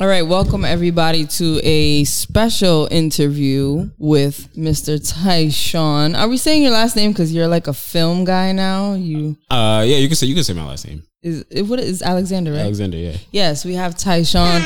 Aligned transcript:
All 0.00 0.06
right, 0.06 0.22
welcome 0.22 0.64
everybody 0.64 1.26
to 1.26 1.60
a 1.64 2.04
special 2.04 2.86
interview 2.88 3.90
with 3.98 4.48
Mr. 4.54 4.96
Tyshawn. 5.00 6.16
Are 6.16 6.28
we 6.28 6.36
saying 6.36 6.62
your 6.62 6.70
last 6.70 6.94
name 6.94 7.10
because 7.10 7.32
you're 7.32 7.48
like 7.48 7.66
a 7.66 7.72
film 7.74 8.24
guy 8.24 8.52
now? 8.52 8.94
You 8.94 9.36
Uh, 9.50 9.84
yeah, 9.86 9.96
you 9.96 10.06
can 10.06 10.16
say 10.16 10.28
you 10.28 10.36
can 10.36 10.44
say 10.44 10.52
my 10.52 10.64
last 10.64 10.86
name, 10.86 11.02
is 11.22 11.44
it, 11.50 11.62
what 11.62 11.80
is 11.80 12.00
Alexander, 12.00 12.52
right? 12.52 12.60
Alexander. 12.60 12.96
Yeah. 12.96 13.16
Yes, 13.32 13.64
we 13.64 13.74
have 13.74 13.96
Tyshawn 13.96 14.62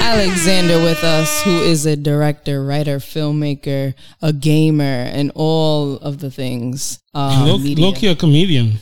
Alexander 0.00 0.78
with 0.78 1.02
us, 1.02 1.42
who 1.44 1.62
is 1.62 1.86
a 1.86 1.96
director, 1.96 2.62
writer, 2.62 2.98
filmmaker, 2.98 3.94
a 4.20 4.34
gamer, 4.34 4.84
and 4.84 5.32
all 5.34 5.94
of 5.96 6.18
the 6.18 6.30
things. 6.30 7.00
Uh, 7.14 7.42
Low, 7.46 7.56
media. 7.56 7.86
low 7.86 7.92
key 7.94 8.08
a 8.08 8.14
comedian 8.14 8.74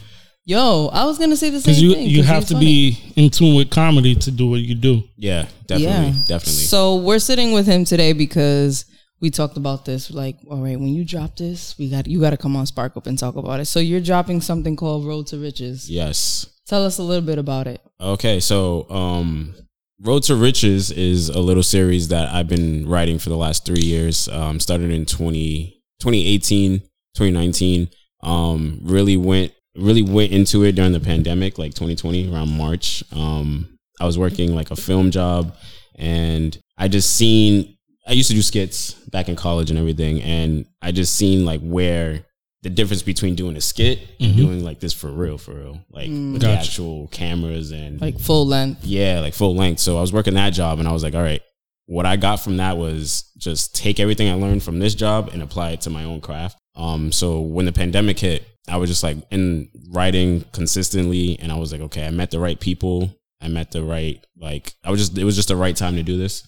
Yo, 0.44 0.88
I 0.92 1.04
was 1.04 1.18
gonna 1.18 1.36
say 1.36 1.50
the 1.50 1.60
same 1.60 1.70
because 1.72 1.82
you 1.82 1.94
thing. 1.94 2.08
you 2.08 2.18
'cause 2.18 2.26
have 2.26 2.46
to 2.46 2.54
funny. 2.54 2.64
be 2.66 2.98
in 3.14 3.30
tune 3.30 3.54
with 3.54 3.70
comedy 3.70 4.14
to 4.16 4.30
do 4.30 4.48
what 4.50 4.60
you 4.60 4.74
do. 4.74 5.04
Yeah, 5.16 5.46
definitely, 5.68 6.08
Yeah. 6.18 6.24
definitely. 6.26 6.64
So 6.64 6.96
we're 6.96 7.20
sitting 7.20 7.52
with 7.52 7.66
him 7.66 7.84
today 7.84 8.12
because 8.12 8.86
we 9.20 9.30
talked 9.30 9.56
about 9.56 9.84
this. 9.84 10.10
Like, 10.10 10.38
all 10.50 10.58
right, 10.58 10.78
when 10.78 10.88
you 10.94 11.04
drop 11.04 11.36
this, 11.36 11.76
we 11.78 11.88
got 11.88 12.08
you 12.08 12.18
got 12.20 12.30
to 12.30 12.36
come 12.36 12.56
on 12.56 12.66
Spark 12.66 12.96
Up 12.96 13.06
and 13.06 13.16
talk 13.16 13.36
about 13.36 13.60
it. 13.60 13.66
So 13.66 13.78
you're 13.78 14.00
dropping 14.00 14.40
something 14.40 14.74
called 14.74 15.06
Road 15.06 15.28
to 15.28 15.38
Riches. 15.38 15.88
yes. 15.88 16.46
Tell 16.66 16.84
us 16.86 16.98
a 16.98 17.02
little 17.02 17.24
bit 17.26 17.38
about 17.38 17.66
it. 17.66 17.80
Okay, 18.00 18.40
so 18.40 18.88
um, 18.88 19.52
Road 20.00 20.22
to 20.24 20.34
Riches 20.36 20.90
is 20.92 21.28
a 21.28 21.40
little 21.40 21.62
series 21.62 22.08
that 22.08 22.32
I've 22.32 22.48
been 22.48 22.88
writing 22.88 23.18
for 23.18 23.28
the 23.30 23.36
last 23.36 23.66
three 23.66 23.82
years. 23.82 24.28
Um, 24.28 24.58
started 24.58 24.90
in 24.90 25.04
20, 25.04 25.82
2018, 26.00 26.78
2019. 27.14 27.88
Um, 28.22 28.78
really 28.84 29.16
went 29.16 29.52
really 29.76 30.02
went 30.02 30.32
into 30.32 30.64
it 30.64 30.72
during 30.72 30.92
the 30.92 31.00
pandemic, 31.00 31.58
like 31.58 31.72
2020, 31.74 32.32
around 32.32 32.56
March. 32.56 33.02
Um, 33.12 33.78
I 34.00 34.06
was 34.06 34.18
working 34.18 34.54
like 34.54 34.70
a 34.70 34.76
film 34.76 35.10
job, 35.10 35.54
and 35.96 36.56
I 36.76 36.88
just 36.88 37.14
seen. 37.16 37.76
I 38.06 38.12
used 38.12 38.28
to 38.30 38.34
do 38.34 38.42
skits 38.42 38.94
back 39.10 39.28
in 39.28 39.36
college 39.36 39.70
and 39.70 39.78
everything, 39.78 40.20
and 40.22 40.66
I 40.82 40.90
just 40.90 41.14
seen 41.14 41.44
like 41.44 41.60
where 41.60 42.26
the 42.62 42.70
difference 42.70 43.02
between 43.02 43.34
doing 43.36 43.56
a 43.56 43.60
skit 43.60 44.00
and 44.20 44.36
doing 44.36 44.62
like 44.64 44.80
this 44.80 44.92
for 44.92 45.08
real, 45.08 45.36
for 45.38 45.52
real, 45.54 45.80
like 45.90 46.08
with 46.08 46.34
the 46.34 46.38
Gotcha. 46.46 46.60
actual 46.60 47.08
cameras 47.08 47.70
and 47.72 48.00
Like 48.00 48.18
full 48.20 48.46
length. 48.46 48.84
yeah, 48.84 49.20
like 49.20 49.34
full 49.34 49.54
length. 49.56 49.80
So 49.80 49.98
I 49.98 50.00
was 50.00 50.12
working 50.12 50.34
that 50.34 50.50
job 50.50 50.78
and 50.80 50.86
I 50.88 50.92
was 50.92 51.02
like, 51.02 51.14
all 51.14 51.22
right, 51.22 51.42
what 51.86 52.06
I 52.06 52.14
got 52.16 52.36
from 52.36 52.58
that 52.58 52.76
was 52.76 53.30
just 53.36 53.74
take 53.74 53.98
everything 53.98 54.28
I 54.28 54.34
learned 54.34 54.62
from 54.62 54.78
this 54.78 54.94
job 54.94 55.30
and 55.32 55.42
apply 55.42 55.70
it 55.72 55.80
to 55.82 55.90
my 55.90 56.04
own 56.04 56.20
craft. 56.20 56.56
Um, 56.76 57.10
so 57.10 57.40
when 57.40 57.66
the 57.66 57.72
pandemic 57.72 58.18
hit, 58.20 58.44
I 58.68 58.76
was 58.76 58.88
just 58.90 59.02
like 59.02 59.16
in 59.30 59.68
writing 59.90 60.44
consistently 60.52 61.38
and 61.40 61.50
I 61.52 61.56
was 61.58 61.72
like, 61.72 61.80
okay, 61.82 62.06
I 62.06 62.10
met 62.10 62.30
the 62.30 62.38
right 62.40 62.58
people. 62.58 63.14
I 63.40 63.48
met 63.48 63.72
the 63.72 63.82
right, 63.82 64.24
like, 64.38 64.72
I 64.84 64.90
was 64.92 65.00
just, 65.00 65.18
it 65.18 65.24
was 65.24 65.34
just 65.34 65.48
the 65.48 65.56
right 65.56 65.74
time 65.76 65.96
to 65.96 66.02
do 66.04 66.16
this. 66.16 66.46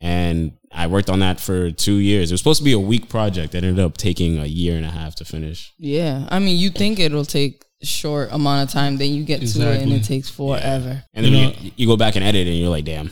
And 0.00 0.52
I 0.70 0.86
worked 0.86 1.10
on 1.10 1.18
that 1.20 1.40
for 1.40 1.70
two 1.72 1.96
years. 1.96 2.30
It 2.30 2.34
was 2.34 2.40
supposed 2.40 2.58
to 2.60 2.64
be 2.64 2.72
a 2.72 2.78
week 2.78 3.08
project 3.08 3.52
that 3.52 3.64
ended 3.64 3.84
up 3.84 3.96
taking 3.96 4.38
a 4.38 4.44
year 4.44 4.76
and 4.76 4.84
a 4.86 4.90
half 4.90 5.16
to 5.16 5.24
finish. 5.24 5.72
Yeah, 5.78 6.26
I 6.30 6.38
mean, 6.38 6.56
you 6.58 6.70
think 6.70 7.00
it'll 7.00 7.24
take 7.24 7.64
a 7.82 7.86
short 7.86 8.28
amount 8.30 8.68
of 8.68 8.72
time, 8.72 8.96
then 8.98 9.12
you 9.12 9.24
get 9.24 9.40
to 9.40 9.72
it 9.72 9.82
and 9.82 9.92
it 9.92 10.04
takes 10.04 10.28
forever. 10.30 11.02
And 11.14 11.24
then 11.24 11.32
You 11.32 11.38
you, 11.38 11.46
know- 11.46 11.54
you 11.76 11.86
go 11.86 11.96
back 11.96 12.14
and 12.14 12.24
edit 12.24 12.46
and 12.46 12.56
you're 12.56 12.68
like, 12.70 12.84
damn, 12.84 13.10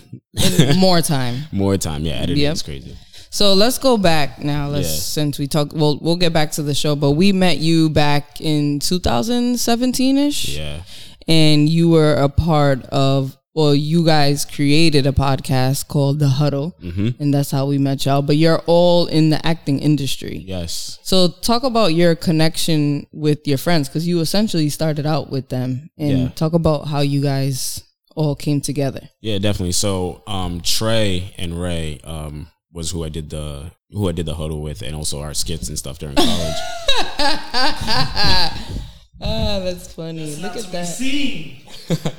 more 0.76 1.00
time. 1.00 1.40
more 1.52 1.76
time. 1.76 2.04
Yeah, 2.04 2.14
editing 2.14 2.42
Yep. 2.42 2.52
is 2.52 2.62
crazy. 2.62 2.96
So 3.34 3.52
let's 3.52 3.78
go 3.78 3.96
back 3.96 4.42
now. 4.44 4.68
Let's 4.68 4.88
Yeah. 4.94 5.00
since 5.16 5.38
we 5.40 5.46
talk. 5.48 5.72
Well, 5.74 5.98
we'll 6.00 6.14
get 6.24 6.32
back 6.32 6.52
to 6.52 6.62
the 6.62 6.72
show, 6.74 6.94
but 6.94 7.12
we 7.12 7.32
met 7.32 7.58
you 7.58 7.90
back 7.90 8.40
in 8.40 8.78
2017 8.78 10.16
ish. 10.18 10.56
Yeah. 10.56 10.82
and 11.26 11.68
you 11.70 11.88
were 11.88 12.14
a 12.14 12.28
part 12.28 12.84
of 12.92 13.36
well 13.54 13.74
you 13.74 14.04
guys 14.04 14.44
created 14.44 15.06
a 15.06 15.12
podcast 15.12 15.88
called 15.88 16.18
the 16.18 16.28
huddle 16.28 16.74
Mm-hmm. 16.82 17.08
and 17.18 17.32
that's 17.32 17.50
how 17.50 17.64
we 17.64 17.78
met 17.78 18.04
y'all 18.04 18.20
but 18.20 18.36
you're 18.36 18.62
all 18.66 19.06
in 19.06 19.30
the 19.30 19.40
acting 19.46 19.78
industry 19.78 20.44
Yes. 20.46 20.98
so 21.02 21.28
talk 21.28 21.62
about 21.62 21.94
your 21.94 22.14
connection 22.14 23.06
with 23.10 23.48
your 23.48 23.56
friends 23.56 23.88
because 23.88 24.06
you 24.06 24.20
essentially 24.20 24.68
started 24.68 25.06
out 25.06 25.30
with 25.30 25.48
them 25.48 25.88
and 25.96 26.18
Yeah. 26.18 26.28
talk 26.42 26.52
about 26.52 26.88
how 26.88 27.00
you 27.00 27.22
guys 27.22 27.82
all 28.14 28.34
came 28.36 28.60
together 28.60 29.08
Yeah, 29.22 29.38
definitely. 29.38 29.72
So 29.72 30.22
um 30.26 30.60
Trey 30.60 31.32
and 31.38 31.58
Ray 31.58 32.00
um 32.04 32.48
was 32.74 32.90
who 32.90 33.04
I 33.04 33.08
did 33.08 33.30
the 33.30 33.70
who 33.90 34.08
I 34.08 34.12
did 34.12 34.26
the 34.26 34.34
huddle 34.34 34.60
with 34.60 34.82
and 34.82 34.94
also 34.94 35.20
our 35.20 35.32
skits 35.32 35.68
and 35.68 35.78
stuff 35.78 35.98
during 35.98 36.16
college. 36.16 36.54
ah 39.22 39.60
that's 39.62 39.92
funny 39.94 40.36
look 40.36 40.56
at 40.56 40.70
that 40.72 40.88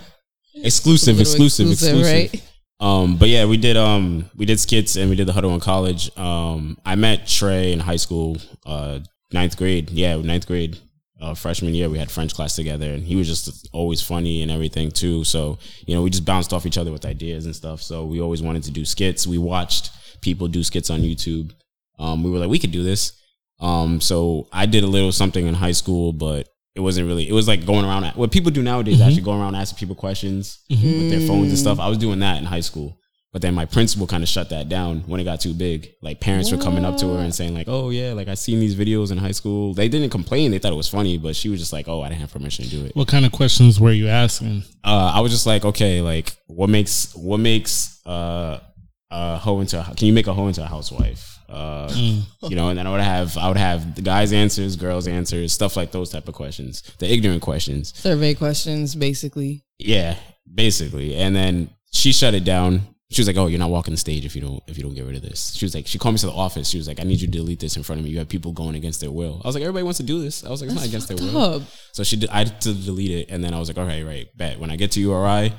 exclusive, 0.55 1.17
Little 1.17 1.21
exclusive, 1.21 1.71
exclusive, 1.71 2.05
right 2.05 2.41
Um 2.79 3.17
but 3.17 3.29
yeah, 3.29 3.45
we 3.45 3.57
did 3.57 3.77
um 3.77 4.29
we 4.35 4.45
did 4.45 4.59
skits 4.59 4.95
and 4.95 5.09
we 5.09 5.15
did 5.15 5.27
the 5.27 5.33
huddle 5.33 5.53
in 5.53 5.59
college. 5.59 6.09
Um 6.17 6.77
I 6.85 6.95
met 6.95 7.27
Trey 7.27 7.73
in 7.73 7.79
high 7.79 7.97
school, 7.97 8.37
uh 8.65 8.99
ninth 9.31 9.57
grade. 9.57 9.89
Yeah, 9.91 10.15
ninth 10.17 10.47
grade. 10.47 10.77
Uh, 11.21 11.33
freshman 11.33 11.73
year, 11.73 11.89
we 11.89 11.97
had 11.97 12.11
French 12.11 12.33
class 12.35 12.57
together, 12.57 12.91
and 12.91 13.01
he 13.01 13.15
was 13.15 13.25
just 13.25 13.69
always 13.71 14.01
funny 14.01 14.41
and 14.41 14.51
everything 14.51 14.91
too. 14.91 15.23
So 15.23 15.57
you 15.85 15.95
know, 15.95 16.03
we 16.03 16.09
just 16.09 16.25
bounced 16.25 16.51
off 16.51 16.65
each 16.65 16.77
other 16.77 16.91
with 16.91 17.05
ideas 17.05 17.45
and 17.45 17.55
stuff. 17.55 17.81
So 17.81 18.05
we 18.05 18.19
always 18.19 18.41
wanted 18.41 18.63
to 18.63 18.71
do 18.71 18.83
skits. 18.83 19.25
We 19.25 19.37
watched 19.37 19.91
people 20.25 20.47
do 20.49 20.63
skits 20.63 20.89
on 20.89 20.99
YouTube. 21.01 21.53
Um, 21.97 22.23
we 22.23 22.29
were 22.31 22.39
like, 22.39 22.49
we 22.49 22.59
could 22.59 22.71
do 22.71 22.83
this. 22.83 23.13
Um, 23.59 24.01
so 24.01 24.49
I 24.51 24.65
did 24.65 24.83
a 24.83 24.87
little 24.87 25.13
something 25.13 25.45
in 25.45 25.53
high 25.53 25.71
school, 25.71 26.11
but 26.11 26.49
it 26.75 26.81
wasn't 26.81 27.07
really. 27.07 27.29
It 27.29 27.31
was 27.31 27.47
like 27.47 27.65
going 27.65 27.85
around 27.85 28.03
At, 28.03 28.17
what 28.17 28.31
people 28.31 28.51
do 28.51 28.61
nowadays, 28.61 28.99
actually 28.99 29.21
going 29.21 29.39
around 29.39 29.55
asking 29.55 29.77
people 29.79 29.95
questions 29.95 30.59
with 30.69 31.09
their 31.09 31.21
phones 31.21 31.49
and 31.49 31.57
stuff. 31.57 31.79
I 31.79 31.87
was 31.87 31.97
doing 31.97 32.19
that 32.19 32.37
in 32.39 32.43
high 32.43 32.59
school, 32.59 32.99
but 33.31 33.41
then 33.41 33.53
my 33.53 33.63
principal 33.65 34.07
kind 34.07 34.23
of 34.23 34.29
shut 34.29 34.49
that 34.49 34.67
down 34.67 35.03
when 35.07 35.21
it 35.21 35.23
got 35.23 35.39
too 35.39 35.53
big. 35.53 35.93
Like 36.01 36.19
parents 36.19 36.51
were 36.51 36.57
coming 36.57 36.83
up 36.83 36.97
to 36.97 37.07
her 37.13 37.19
and 37.19 37.33
saying 37.33 37.53
like, 37.53 37.69
"Oh 37.69 37.91
yeah, 37.91 38.11
like 38.11 38.27
I 38.27 38.33
seen 38.33 38.59
these 38.59 38.75
videos 38.75 39.11
in 39.13 39.17
high 39.17 39.31
school." 39.31 39.73
They 39.73 39.87
didn't 39.87 40.09
complain; 40.09 40.51
they 40.51 40.59
thought 40.59 40.73
it 40.73 40.75
was 40.83 40.89
funny, 40.89 41.17
but 41.17 41.33
she 41.35 41.47
was 41.47 41.59
just 41.61 41.71
like, 41.71 41.87
"Oh, 41.87 42.01
I 42.01 42.09
didn't 42.09 42.21
have 42.21 42.33
permission 42.33 42.65
to 42.65 42.71
do 42.71 42.85
it." 42.85 42.93
What 42.93 43.07
kind 43.07 43.25
of 43.25 43.31
questions 43.31 43.79
were 43.79 43.93
you 43.93 44.09
asking? 44.09 44.63
uh, 44.83 45.11
I 45.15 45.21
was 45.21 45.31
just 45.31 45.45
like, 45.45 45.63
okay, 45.63 46.01
like 46.01 46.35
what 46.47 46.69
makes 46.69 47.15
what 47.15 47.39
makes 47.39 48.05
uh 48.05 48.59
a 49.15 49.37
hoe 49.37 49.59
into 49.61 49.79
a, 49.79 49.95
can 49.95 50.07
you 50.07 50.13
make 50.13 50.27
a 50.27 50.33
hoe 50.33 50.47
into 50.47 50.63
a 50.63 50.67
housewife? 50.67 51.39
Uh, 51.47 51.89
you 51.95 52.55
know, 52.55 52.69
and 52.69 52.77
then 52.77 52.87
I 52.87 52.91
would 52.91 53.01
have 53.01 53.37
I 53.37 53.47
would 53.47 53.57
have 53.57 53.95
the 53.95 54.01
guys' 54.01 54.33
answers, 54.33 54.75
girls' 54.75 55.07
answers, 55.07 55.53
stuff 55.53 55.77
like 55.77 55.91
those 55.91 56.09
type 56.09 56.27
of 56.27 56.33
questions, 56.33 56.83
the 56.99 57.11
ignorant 57.11 57.41
questions. 57.41 57.93
survey 57.97 58.33
questions 58.33 58.95
basically 58.95 59.63
Yeah, 59.77 60.17
basically. 60.53 61.15
And 61.15 61.35
then 61.35 61.69
she 61.91 62.11
shut 62.11 62.33
it 62.33 62.43
down. 62.43 62.81
She 63.11 63.21
was 63.21 63.27
like, 63.27 63.37
"Oh, 63.37 63.45
you're 63.47 63.59
not 63.59 63.69
walking 63.69 63.93
the 63.93 63.99
stage 63.99 64.25
if 64.25 64.35
you 64.35 64.41
don't 64.41 64.61
if 64.67 64.77
you 64.77 64.83
don't 64.83 64.95
get 64.95 65.05
rid 65.05 65.15
of 65.15 65.21
this." 65.21 65.53
She 65.53 65.63
was 65.63 65.75
like, 65.75 65.85
she 65.87 65.99
called 65.99 66.15
me 66.15 66.19
to 66.19 66.25
the 66.25 66.33
office. 66.33 66.67
She 66.67 66.77
was 66.77 66.87
like, 66.87 66.99
"I 66.99 67.03
need 67.03 67.21
you 67.21 67.27
to 67.27 67.37
delete 67.39 67.59
this 67.59 67.77
in 67.77 67.83
front 67.83 67.99
of 67.99 68.05
me. 68.05 68.11
You 68.11 68.17
have 68.17 68.27
people 68.27 68.51
going 68.51 68.75
against 68.75 68.99
their 68.99 69.11
will." 69.11 69.39
I 69.43 69.47
was 69.47 69.55
like, 69.55 69.63
"Everybody 69.63 69.83
wants 69.83 69.99
to 69.99 70.03
do 70.03 70.19
this." 70.19 70.43
I 70.43 70.49
was 70.49 70.59
like, 70.61 70.71
"It's 70.71 70.79
not 70.79 70.87
against 70.87 71.07
their 71.07 71.17
will." 71.17 71.61
So 71.93 72.03
she 72.03 72.17
did, 72.17 72.29
I 72.31 72.39
had 72.39 72.59
to 72.61 72.73
delete 72.73 73.11
it, 73.11 73.29
and 73.29 73.43
then 73.43 73.53
I 73.53 73.59
was 73.59 73.69
like, 73.69 73.77
all 73.77 73.85
right, 73.85 74.03
right, 74.03 74.27
bet. 74.35 74.59
When 74.59 74.71
I 74.71 74.75
get 74.75 74.91
to 74.93 74.99
URI, 74.99 75.53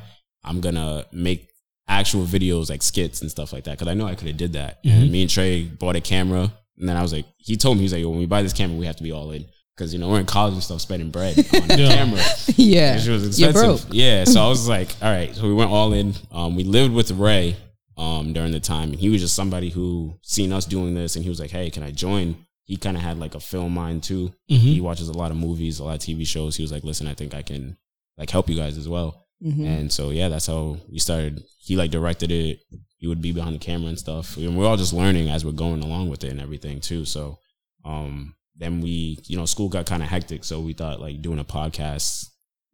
I'm 0.45 0.61
gonna 0.61 1.06
make 1.12 1.49
actual 1.88 2.24
videos 2.24 2.69
like 2.70 2.82
skits 2.82 3.20
and 3.22 3.30
stuff 3.30 3.52
like 3.52 3.64
that 3.64 3.72
because 3.78 3.88
I 3.88 3.94
know 3.94 4.06
I 4.06 4.14
could 4.14 4.28
have 4.28 4.36
did 4.36 4.54
that. 4.54 4.78
And 4.84 5.10
me 5.10 5.22
and 5.22 5.30
Trey 5.30 5.62
bought 5.64 5.97
a 5.97 6.00
camera, 6.00 6.52
and 6.78 6.88
then 6.88 6.97
I 6.97 7.02
was 7.02 7.12
like, 7.12 7.26
he 7.38 7.56
told 7.56 7.76
me 7.76 7.82
he's 7.82 7.92
was 7.92 8.00
like, 8.02 8.08
when 8.10 8.19
we 8.19 8.26
buy 8.26 8.42
this 8.42 8.52
camera, 8.52 8.76
we 8.76 8.86
have 8.86 8.97
to 8.97 9.02
be 9.02 9.12
all 9.12 9.30
in 9.30 9.47
because 9.76 9.92
you 9.92 9.98
know 10.00 10.08
we're 10.08 10.20
in 10.20 10.26
college 10.26 10.54
and 10.54 10.62
stuff, 10.62 10.80
spending 10.80 11.10
bread 11.10 11.38
on 11.38 11.44
the 11.69 11.76
Yeah. 11.78 11.88
camera. 11.94 12.20
yeah 12.56 12.98
She 12.98 13.10
was 13.10 13.38
you're 13.38 13.50
expensive. 13.50 13.86
broke 13.88 13.94
Yeah, 13.97 14.24
so 14.24 14.42
I 14.42 14.48
was 14.48 14.69
like, 14.76 14.88
all 15.02 15.10
right. 15.10 15.34
So 15.34 15.47
we 15.47 15.54
went 15.54 15.70
all 15.70 15.92
in. 15.92 16.14
Um, 16.32 16.56
we 16.56 16.64
lived 16.64 16.92
with 16.94 17.10
Ray 17.12 17.56
um 17.98 18.32
during 18.32 18.53
the 18.53 18.60
time, 18.60 18.91
and 18.91 18.98
he 19.00 19.08
was 19.08 19.20
just 19.22 19.34
somebody 19.34 19.70
who 19.70 20.18
seen 20.22 20.53
us 20.53 20.66
doing 20.66 20.94
this, 20.94 21.14
and 21.16 21.22
he 21.24 21.28
was 21.28 21.41
like, 21.41 21.50
hey, 21.50 21.70
can 21.70 21.82
I 21.82 21.91
join? 21.92 22.36
He 22.64 22.76
kind 22.76 22.97
of 22.97 23.03
had 23.03 23.18
like 23.18 23.34
a 23.36 23.41
film 23.41 23.74
mind 23.74 24.03
too. 24.03 24.32
He 24.48 24.80
watches 24.80 25.08
a 25.08 25.12
lot 25.12 25.30
of 25.30 25.36
movies, 25.36 25.78
a 25.78 25.84
lot 25.84 25.94
of 25.94 26.00
TV 26.00 26.26
shows. 26.26 26.56
He 26.56 26.62
was 26.64 26.72
like, 26.72 26.82
listen, 26.82 27.06
I 27.06 27.14
think 27.14 27.32
I 27.32 27.42
can 27.42 27.76
like 28.18 28.28
help 28.28 28.48
you 28.48 28.56
guys 28.56 28.76
as 28.76 28.88
well. 28.88 29.25
Mhm. 29.44 29.66
And 29.66 29.92
so 29.92 30.10
yeah, 30.10 30.28
that's 30.28 30.47
how 30.47 30.78
we 30.91 30.98
started. 30.98 31.42
He 31.58 31.76
like 31.76 31.91
directed 31.91 32.30
it. 32.30 32.60
He 32.98 33.06
would 33.06 33.20
be 33.20 33.32
behind 33.32 33.54
the 33.54 33.58
camera 33.58 33.88
and 33.88 33.98
stuff. 33.98 34.36
And 34.36 34.56
we're 34.56 34.66
all 34.66 34.77
just 34.78 34.92
learning 34.94 35.28
as 35.28 35.44
we're 35.44 35.53
going 35.53 35.83
along 35.83 36.09
with 36.09 36.24
it 36.24 36.30
and 36.30 36.41
everything 36.41 36.80
too. 36.80 37.04
So 37.04 37.38
um 37.84 38.34
then 38.59 38.80
we, 38.80 39.18
you 39.27 39.36
know, 39.36 39.44
school 39.44 39.68
got 39.68 39.84
kind 39.84 40.03
of 40.03 40.09
hectic, 40.09 40.42
so 40.44 40.60
we 40.60 40.72
thought 40.72 40.98
like 41.00 41.21
doing 41.21 41.38
a 41.38 41.44
podcast 41.44 42.24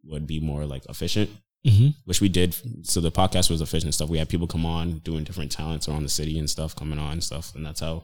would 0.05 0.25
be 0.25 0.39
more 0.39 0.65
like 0.65 0.85
efficient, 0.89 1.29
Mm-hmm. 1.67 1.87
which 2.05 2.19
we 2.21 2.27
did. 2.29 2.55
So 2.85 2.99
the 3.01 3.11
podcast 3.11 3.49
was 3.49 3.61
efficient 3.61 3.85
and 3.85 3.93
stuff. 3.93 4.09
We 4.09 4.17
had 4.17 4.27
people 4.29 4.47
come 4.47 4.65
on 4.65 4.99
doing 4.99 5.23
different 5.25 5.51
talents 5.51 5.87
around 5.87 6.03
the 6.03 6.09
city 6.09 6.37
and 6.39 6.49
stuff 6.49 6.75
coming 6.75 6.99
on 6.99 7.13
and 7.13 7.23
stuff, 7.23 7.53
and 7.55 7.65
that's 7.65 7.79
how 7.81 8.03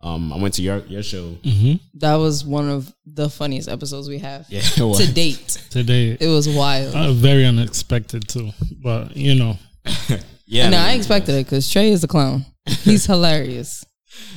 um 0.00 0.32
I 0.32 0.36
went 0.38 0.54
to 0.54 0.62
your 0.62 0.78
your 0.86 1.02
show. 1.02 1.34
Mm-hmm. 1.42 1.74
that 1.94 2.14
was 2.16 2.44
one 2.44 2.68
of 2.68 2.92
the 3.04 3.28
funniest 3.28 3.68
episodes 3.68 4.08
we 4.08 4.18
have 4.18 4.46
Yeah, 4.48 4.60
it 4.76 4.80
was. 4.82 4.98
to 4.98 5.12
date 5.12 5.58
Today, 5.70 6.16
it 6.20 6.28
was 6.28 6.48
wild 6.48 6.94
uh, 6.94 7.12
very 7.12 7.44
unexpected 7.44 8.28
too. 8.28 8.50
But 8.82 9.16
you 9.16 9.34
know, 9.34 9.58
Yeah, 10.46 10.70
no, 10.70 10.78
man. 10.78 10.86
I 10.88 10.92
expected 10.94 11.34
it 11.34 11.44
because 11.46 11.70
Trey 11.70 11.90
is 11.90 12.02
a 12.04 12.08
clown. 12.08 12.46
He's 12.66 13.04
hilarious. 13.12 13.84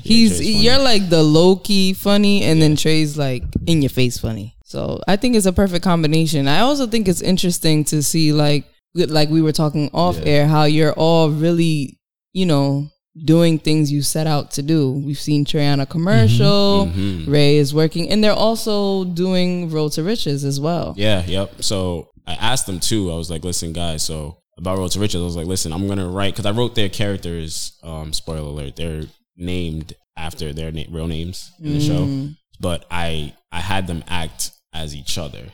He's 0.03 0.37
Trey's 0.37 0.63
you're 0.63 0.77
like 0.79 1.09
the 1.09 1.23
low 1.23 1.55
key 1.55 1.93
funny, 1.93 2.43
and 2.43 2.61
then 2.61 2.75
Trey's 2.75 3.17
like 3.17 3.43
in 3.65 3.81
your 3.81 3.89
face 3.89 4.17
funny. 4.17 4.55
So 4.65 4.99
I 5.07 5.15
think 5.15 5.35
it's 5.35 5.45
a 5.45 5.53
perfect 5.53 5.83
combination. 5.83 6.47
I 6.47 6.59
also 6.59 6.85
think 6.87 7.07
it's 7.07 7.21
interesting 7.21 7.85
to 7.85 8.03
see 8.03 8.33
like 8.33 8.65
like 8.93 9.29
we 9.29 9.41
were 9.41 9.53
talking 9.53 9.89
off 9.93 10.17
Yeah. 10.17 10.25
air 10.25 10.47
how 10.47 10.63
you're 10.65 10.93
all 10.93 11.29
really 11.29 11.97
you 12.33 12.45
know, 12.45 12.89
doing 13.25 13.59
things 13.59 13.91
you 13.91 14.01
set 14.01 14.25
out 14.27 14.51
to 14.51 14.61
do. 14.61 14.91
We've 14.91 15.19
seen 15.19 15.43
Trey 15.45 15.67
on 15.67 15.79
a 15.79 15.85
commercial. 15.85 16.87
Mhm. 16.87 17.27
Ray 17.27 17.57
is 17.57 17.73
working, 17.73 18.09
and 18.09 18.23
they're 18.23 18.31
also 18.33 19.03
doing 19.03 19.69
Road 19.69 19.91
to 19.93 20.03
Riches 20.03 20.43
as 20.45 20.59
well. 20.59 20.93
Yeah, 20.97 21.25
yep. 21.25 21.61
So 21.63 22.07
I 22.25 22.33
asked 22.35 22.67
them 22.67 22.79
too. 22.79 23.11
I 23.11 23.15
was 23.15 23.29
like, 23.29 23.43
listen, 23.43 23.73
guys, 23.73 24.03
so 24.03 24.37
about 24.57 24.77
Road 24.77 24.91
to 24.91 24.99
Riches, 24.99 25.21
I 25.21 25.25
was 25.25 25.35
like, 25.35 25.47
listen, 25.47 25.73
I'm 25.73 25.87
gonna 25.87 26.07
write 26.09 26.33
because 26.33 26.45
I 26.45 26.51
wrote 26.51 26.75
their 26.75 26.89
characters. 26.89 27.73
Um, 27.83 28.13
spoiler 28.13 28.39
alert, 28.47 28.75
they're 28.77 29.03
named 29.35 29.93
after 30.17 30.53
their 30.53 30.71
na- 30.71 30.83
real 30.89 31.07
names 31.07 31.51
in 31.61 31.73
the 31.73 31.79
Mm. 31.79 31.87
show, 31.87 32.33
but 32.59 32.85
I 32.91 33.33
I 33.51 33.59
had 33.59 33.87
them 33.87 34.03
act 34.07 34.51
as 34.73 34.95
each 34.95 35.17
other. 35.17 35.51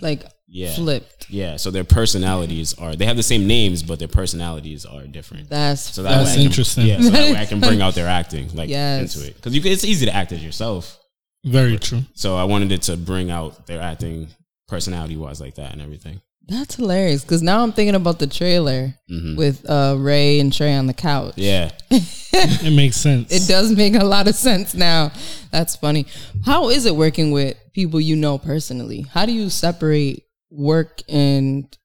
Like 0.00 0.24
Yeah, 0.52 0.74
flipped. 0.74 1.30
yeah. 1.30 1.56
So 1.56 1.70
their 1.70 1.84
personalities 1.84 2.74
are 2.74 2.96
they 2.96 3.06
have 3.06 3.16
the 3.16 3.22
same 3.22 3.46
names, 3.46 3.82
but 3.84 3.98
their 4.00 4.08
personalities 4.08 4.84
are 4.84 5.04
different. 5.06 5.48
That's 5.48 5.80
So 5.94 6.02
that 6.02 6.10
That's 6.10 6.24
way 6.26 6.32
I 6.32 6.36
can, 6.36 6.46
interesting. 6.46 6.86
Yeah, 6.86 7.00
so 7.00 7.10
that 7.10 7.32
way 7.32 7.36
I 7.40 7.46
can 7.46 7.60
bring 7.60 7.80
out 7.84 7.94
their 7.94 8.08
acting 8.08 8.52
like 8.54 8.68
Yes. 8.68 9.14
into 9.14 9.28
it 9.28 9.36
because 9.36 9.54
it's 9.54 9.84
easy 9.84 10.06
to 10.06 10.14
act 10.14 10.32
as 10.32 10.42
yourself. 10.44 10.98
Very 11.44 11.78
true. 11.78 12.02
So 12.14 12.36
I 12.36 12.44
wanted 12.44 12.72
it 12.72 12.82
to 12.82 12.96
bring 12.96 13.30
out 13.30 13.66
their 13.66 13.80
acting 13.80 14.26
personality 14.68 15.16
wise 15.16 15.40
like 15.40 15.54
that 15.54 15.72
and 15.72 15.80
everything. 15.80 16.20
that's 16.48 16.74
hilarious. 16.74 17.22
Because 17.22 17.42
now 17.42 17.62
I'm 17.62 17.72
thinking 17.72 17.94
about 17.94 18.18
the 18.18 18.26
trailer 18.26 18.92
Mhm. 19.08 19.36
with 19.36 19.64
uh, 19.70 19.94
Ray 19.98 20.40
and 20.40 20.52
Trey 20.52 20.74
on 20.74 20.86
the 20.88 20.94
couch. 20.94 21.34
Yeah. 21.36 21.70
It 22.32 22.72
makes 22.74 22.96
sense. 22.96 23.32
It 23.32 23.46
does 23.48 23.72
make 23.76 23.94
a 23.94 24.04
lot 24.04 24.28
of 24.28 24.34
sense 24.36 24.72
now. 24.74 25.10
That's 25.50 25.74
funny. 25.76 26.06
How 26.44 26.70
is 26.70 26.86
it 26.86 26.94
working 26.96 27.32
with 27.32 27.56
people 27.74 28.00
you 28.00 28.14
know 28.16 28.38
personally? 28.38 29.04
How 29.12 29.26
do 29.26 29.32
you 29.32 29.50
separate 29.50 30.22
work 30.50 31.02
and 31.08 31.76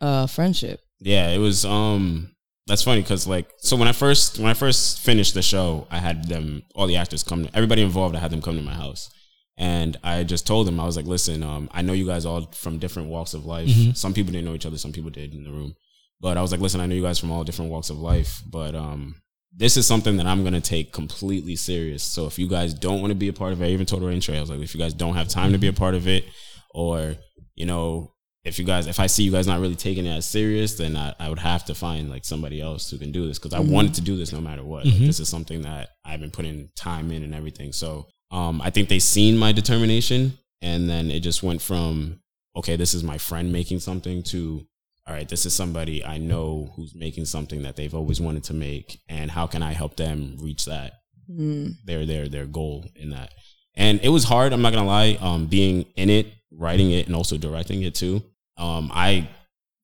uh, 0.00 0.26
friendship? 0.26 0.80
Yeah, 1.00 1.28
it 1.30 1.38
was 1.38 1.64
um 1.64 2.30
that's 2.66 2.82
funny 2.82 3.02
cuz 3.02 3.26
like 3.26 3.50
so 3.58 3.76
when 3.76 3.88
I 3.88 3.92
first 3.92 4.38
when 4.38 4.50
I 4.50 4.54
first 4.54 5.00
finished 5.00 5.34
the 5.34 5.42
show, 5.42 5.86
I 5.90 5.98
had 5.98 6.28
them 6.28 6.62
all 6.74 6.86
the 6.86 6.96
actors 6.96 7.22
come 7.22 7.48
everybody 7.54 7.82
involved, 7.82 8.14
I 8.14 8.20
had 8.20 8.30
them 8.30 8.42
come 8.42 8.56
to 8.56 8.62
my 8.62 8.74
house. 8.74 9.10
And 9.56 9.98
I 10.02 10.24
just 10.24 10.46
told 10.46 10.66
them 10.66 10.80
I 10.80 10.84
was 10.86 10.96
like, 10.96 11.06
"Listen, 11.06 11.42
um 11.42 11.68
I 11.72 11.82
know 11.82 11.92
you 11.92 12.06
guys 12.06 12.26
all 12.26 12.46
from 12.52 12.78
different 12.78 13.08
walks 13.08 13.34
of 13.34 13.44
life. 13.44 13.68
Some 13.94 14.14
people 14.14 14.32
didn't 14.32 14.46
know 14.46 14.54
each 14.54 14.66
other, 14.66 14.78
some 14.78 14.92
people 14.92 15.10
did 15.10 15.34
in 15.34 15.44
the 15.44 15.50
room. 15.50 15.74
But 16.20 16.36
I 16.36 16.42
was 16.42 16.52
like, 16.52 16.60
"Listen, 16.60 16.80
I 16.80 16.86
know 16.86 16.94
you 16.94 17.02
guys 17.02 17.18
from 17.18 17.30
all 17.30 17.44
different 17.44 17.70
walks 17.70 17.90
of 17.90 17.98
life, 17.98 18.42
but 18.46 18.74
um 18.74 19.16
this 19.52 19.76
is 19.76 19.86
something 19.86 20.16
that 20.16 20.26
I'm 20.26 20.44
gonna 20.44 20.60
take 20.60 20.92
completely 20.92 21.56
serious. 21.56 22.02
So 22.02 22.26
if 22.26 22.38
you 22.38 22.48
guys 22.48 22.72
don't 22.72 23.00
want 23.00 23.10
to 23.10 23.16
be 23.16 23.28
a 23.28 23.32
part 23.32 23.52
of 23.52 23.60
it, 23.60 23.66
I 23.66 23.70
even 23.70 23.86
told 23.86 24.02
Ray 24.02 24.14
and 24.14 24.28
I 24.28 24.40
was 24.40 24.50
like, 24.50 24.60
if 24.60 24.74
you 24.74 24.80
guys 24.80 24.94
don't 24.94 25.14
have 25.14 25.28
time 25.28 25.52
to 25.52 25.58
be 25.58 25.66
a 25.66 25.72
part 25.72 25.94
of 25.94 26.06
it, 26.06 26.24
or 26.72 27.16
you 27.54 27.66
know, 27.66 28.12
if 28.44 28.58
you 28.58 28.64
guys, 28.64 28.86
if 28.86 28.98
I 28.98 29.06
see 29.06 29.22
you 29.22 29.30
guys 29.30 29.46
not 29.46 29.60
really 29.60 29.76
taking 29.76 30.06
it 30.06 30.16
as 30.16 30.26
serious, 30.26 30.74
then 30.74 30.96
I, 30.96 31.14
I 31.18 31.28
would 31.28 31.38
have 31.38 31.64
to 31.66 31.74
find 31.74 32.08
like 32.08 32.24
somebody 32.24 32.60
else 32.60 32.90
who 32.90 32.98
can 32.98 33.12
do 33.12 33.26
this 33.26 33.38
because 33.38 33.52
I 33.52 33.60
wanted 33.60 33.94
to 33.94 34.00
do 34.00 34.16
this 34.16 34.32
no 34.32 34.40
matter 34.40 34.64
what. 34.64 34.86
Like, 34.86 34.94
this 34.98 35.20
is 35.20 35.28
something 35.28 35.62
that 35.62 35.90
I've 36.04 36.20
been 36.20 36.30
putting 36.30 36.70
time 36.74 37.10
in 37.10 37.22
and 37.22 37.34
everything. 37.34 37.72
So 37.72 38.06
um, 38.30 38.62
I 38.62 38.70
think 38.70 38.88
they 38.88 38.98
seen 38.98 39.36
my 39.36 39.52
determination, 39.52 40.38
and 40.62 40.88
then 40.88 41.10
it 41.10 41.20
just 41.20 41.42
went 41.42 41.60
from 41.60 42.20
okay, 42.56 42.76
this 42.76 42.94
is 42.94 43.04
my 43.04 43.18
friend 43.18 43.52
making 43.52 43.80
something 43.80 44.22
to 44.24 44.66
all 45.06 45.14
right, 45.14 45.28
this 45.28 45.44
is 45.44 45.54
somebody 45.54 46.04
I 46.04 46.18
know 46.18 46.72
who's 46.76 46.94
making 46.94 47.24
something 47.24 47.62
that 47.62 47.74
they've 47.76 47.94
always 47.94 48.20
wanted 48.20 48.44
to 48.44 48.54
make, 48.54 49.00
and 49.08 49.30
how 49.30 49.46
can 49.46 49.62
I 49.62 49.72
help 49.72 49.96
them 49.96 50.36
reach 50.40 50.64
that 50.66 50.92
Mm. 51.30 51.76
their 51.84 52.06
their 52.06 52.28
their 52.28 52.46
goal 52.46 52.86
in 52.96 53.10
that. 53.10 53.32
And 53.76 54.00
it 54.02 54.08
was 54.08 54.24
hard. 54.24 54.52
I'm 54.52 54.62
not 54.62 54.72
gonna 54.72 54.86
lie. 54.86 55.16
Um, 55.20 55.46
being 55.46 55.86
in 55.94 56.10
it, 56.10 56.26
writing 56.50 56.90
it, 56.90 57.06
and 57.06 57.14
also 57.16 57.36
directing 57.36 57.82
it 57.82 57.94
too. 57.94 58.22
Um, 58.56 58.90
I 58.92 59.28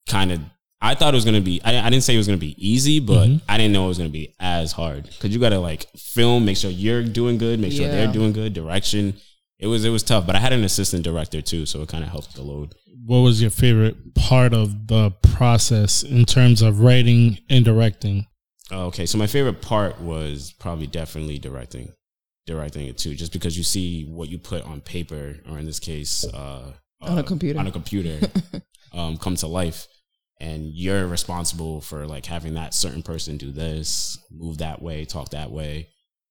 kind 0.09 0.33
of 0.33 0.41
I 0.81 0.95
thought 0.95 1.15
it 1.15 1.17
was 1.17 1.25
gonna 1.25 1.41
be. 1.41 1.61
I, 1.65 1.79
I 1.87 1.91
didn't 1.91 2.05
say 2.05 2.15
it 2.15 2.19
was 2.19 2.27
gonna 2.27 2.37
be 2.39 2.55
easy, 2.59 3.01
but 3.01 3.29
Mhm. 3.29 3.41
I 3.49 3.57
didn't 3.57 3.73
know 3.73 3.87
it 3.87 3.89
was 3.89 3.99
gonna 3.99 4.11
be 4.11 4.35
as 4.39 4.73
hard 4.73 5.05
because 5.05 5.33
you 5.33 5.41
gotta 5.41 5.59
like 5.59 5.87
film, 5.97 6.45
make 6.45 6.57
sure 6.59 6.71
you're 6.71 7.03
doing 7.03 7.39
good, 7.39 7.59
make 7.59 7.73
sure 7.73 7.87
Yeah. 7.87 7.93
they're 7.93 8.13
doing 8.13 8.33
good. 8.33 8.53
Direction. 8.53 9.15
It 9.59 9.69
was 9.69 9.85
it 9.87 9.91
was 9.91 10.03
tough, 10.03 10.27
but 10.27 10.37
I 10.37 10.39
had 10.41 10.53
an 10.53 10.65
assistant 10.65 11.03
director 11.03 11.41
too, 11.41 11.65
so 11.65 11.81
it 11.83 11.89
kind 11.89 12.05
of 12.05 12.11
helped 12.11 12.35
the 12.35 12.43
load. 12.43 12.75
What 13.07 13.21
was 13.21 13.41
your 13.41 13.51
favorite 13.51 14.15
part 14.15 14.53
of 14.53 14.89
the 14.89 15.13
process 15.23 16.03
in 16.03 16.25
terms 16.27 16.61
of 16.61 16.81
writing 16.81 17.39
and 17.49 17.65
directing? 17.65 18.27
Okay, 18.71 19.07
so 19.07 19.17
my 19.17 19.29
favorite 19.29 19.63
part 19.63 20.01
was 20.01 20.53
probably 20.59 20.87
definitely 20.89 21.39
directing, 21.39 21.93
directing 22.47 22.87
it 22.87 22.97
too, 22.99 23.15
just 23.15 23.33
because 23.33 23.57
you 23.57 23.65
see 23.65 24.05
what 24.05 24.29
you 24.29 24.39
put 24.39 24.65
on 24.65 24.81
paper, 24.81 25.37
or 25.51 25.59
in 25.59 25.67
this 25.67 25.81
case, 25.81 26.25
uh, 26.33 26.73
On 27.01 27.19
a 27.19 27.21
uh, 27.21 27.23
computer. 27.23 27.59
on 27.59 27.67
a 27.67 27.73
computer, 27.73 28.27
um, 28.93 29.19
come 29.19 29.37
to 29.37 29.47
life, 29.47 29.87
and 30.41 30.73
you're 30.73 31.07
responsible 31.07 31.81
for 31.81 32.07
like 32.07 32.27
having 32.27 32.55
that 32.55 32.75
certain 32.75 33.03
person 33.03 33.37
do 33.37 33.51
this, 33.51 34.19
move 34.31 34.59
that 34.59 34.81
way, 34.81 35.05
talk 35.05 35.31
that 35.31 35.51
way. 35.51 35.89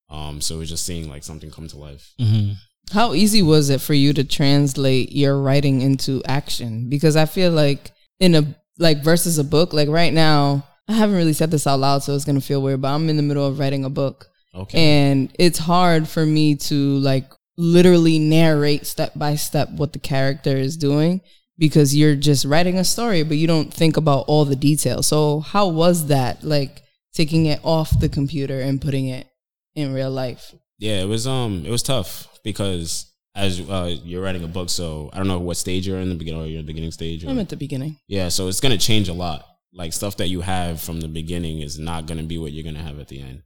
Um, 0.10 0.42
so 0.42 0.62
it's 0.62 0.70
just 0.70 0.86
seeing 0.86 1.10
like 1.10 1.24
something 1.24 1.52
come 1.52 1.68
to 1.68 1.78
life. 1.78 2.14
Mm-hmm. 2.20 2.54
How 2.92 3.14
easy 3.14 3.42
was 3.42 3.70
it 3.70 3.82
for 3.82 3.96
you 3.96 4.14
to 4.14 4.24
translate 4.24 5.12
your 5.12 5.42
writing 5.42 5.82
into 5.82 6.22
action? 6.26 6.88
Because 6.90 7.16
I 7.16 7.26
feel 7.26 7.52
like 7.52 7.92
in 8.20 8.36
a 8.36 8.56
like 8.78 9.04
versus 9.04 9.38
a 9.38 9.44
book, 9.44 9.74
like 9.74 9.90
right 9.90 10.14
now, 10.14 10.66
I 10.88 10.94
haven't 10.94 11.16
really 11.16 11.34
said 11.34 11.52
this 11.52 11.66
out 11.66 11.80
loud, 11.80 12.04
so 12.04 12.14
it's 12.14 12.26
gonna 12.26 12.42
feel 12.42 12.62
weird, 12.62 12.82
but 12.82 12.90
I'm 12.90 13.10
in 13.10 13.18
the 13.18 13.24
middle 13.24 13.46
of 13.46 13.60
writing 13.60 13.86
a 13.86 13.90
book. 13.90 14.28
Okay, 14.56 14.80
And 14.80 15.34
it's 15.38 15.60
hard 15.60 16.08
for 16.08 16.26
me 16.26 16.56
to 16.56 16.98
like 17.00 17.32
literally 17.58 18.20
narrate 18.20 18.86
step 18.86 19.14
by 19.16 19.36
step 19.36 19.70
what 19.72 19.94
the 19.94 20.00
character 20.00 20.56
is 20.56 20.78
doing 20.78 21.22
because 21.58 21.96
you're 21.96 22.16
just 22.16 22.46
writing 22.46 22.78
a 22.78 22.84
story, 22.84 23.24
but 23.24 23.38
you 23.38 23.48
don't 23.48 23.74
think 23.74 23.98
about 23.98 24.26
all 24.28 24.46
the 24.46 24.56
details. 24.56 25.08
So 25.08 25.42
how 25.42 25.68
was 25.68 26.08
that 26.08 26.44
like 26.44 26.84
taking 27.14 27.46
it 27.46 27.60
off 27.64 28.00
the 28.00 28.10
computer 28.10 28.60
and 28.60 28.82
putting 28.82 29.08
it 29.08 29.28
in 29.76 29.94
real 29.94 30.12
life? 30.12 30.54
Yeah, 30.78 31.02
it 31.02 31.08
was 31.08 31.26
um 31.28 31.64
it 31.66 31.72
was 31.72 31.84
tough 31.84 32.28
because 32.44 33.12
as 33.36 33.60
uh, 33.60 33.94
you're 34.04 34.24
writing 34.24 34.44
a 34.44 34.48
book, 34.48 34.70
so 34.70 35.10
I 35.12 35.18
don't 35.18 35.28
know 35.28 35.40
what 35.40 35.58
stage 35.58 35.86
you're 35.86 36.00
in 36.00 36.10
the 36.10 36.16
beginning 36.16 36.42
or 36.42 36.46
you're 36.46 36.60
in 36.60 36.66
the 36.66 36.72
beginning 36.72 36.92
stage. 36.92 37.26
Or, 37.26 37.30
I'm 37.30 37.40
at 37.40 37.50
the 37.50 37.58
beginning. 37.58 37.98
yeah, 38.08 38.30
so 38.30 38.48
it's 38.48 38.62
gonna 38.62 38.78
change 38.78 39.10
a 39.10 39.14
lot. 39.14 39.46
Like 39.74 39.92
stuff 39.92 40.18
that 40.18 40.30
you 40.30 40.40
have 40.40 40.80
from 40.80 41.02
the 41.02 41.10
beginning 41.10 41.60
is 41.60 41.78
not 41.78 42.06
gonna 42.06 42.24
be 42.24 42.38
what 42.38 42.54
you're 42.54 42.64
gonna 42.64 42.84
have 42.84 43.00
at 43.00 43.10
the 43.10 43.22
end. 43.22 43.44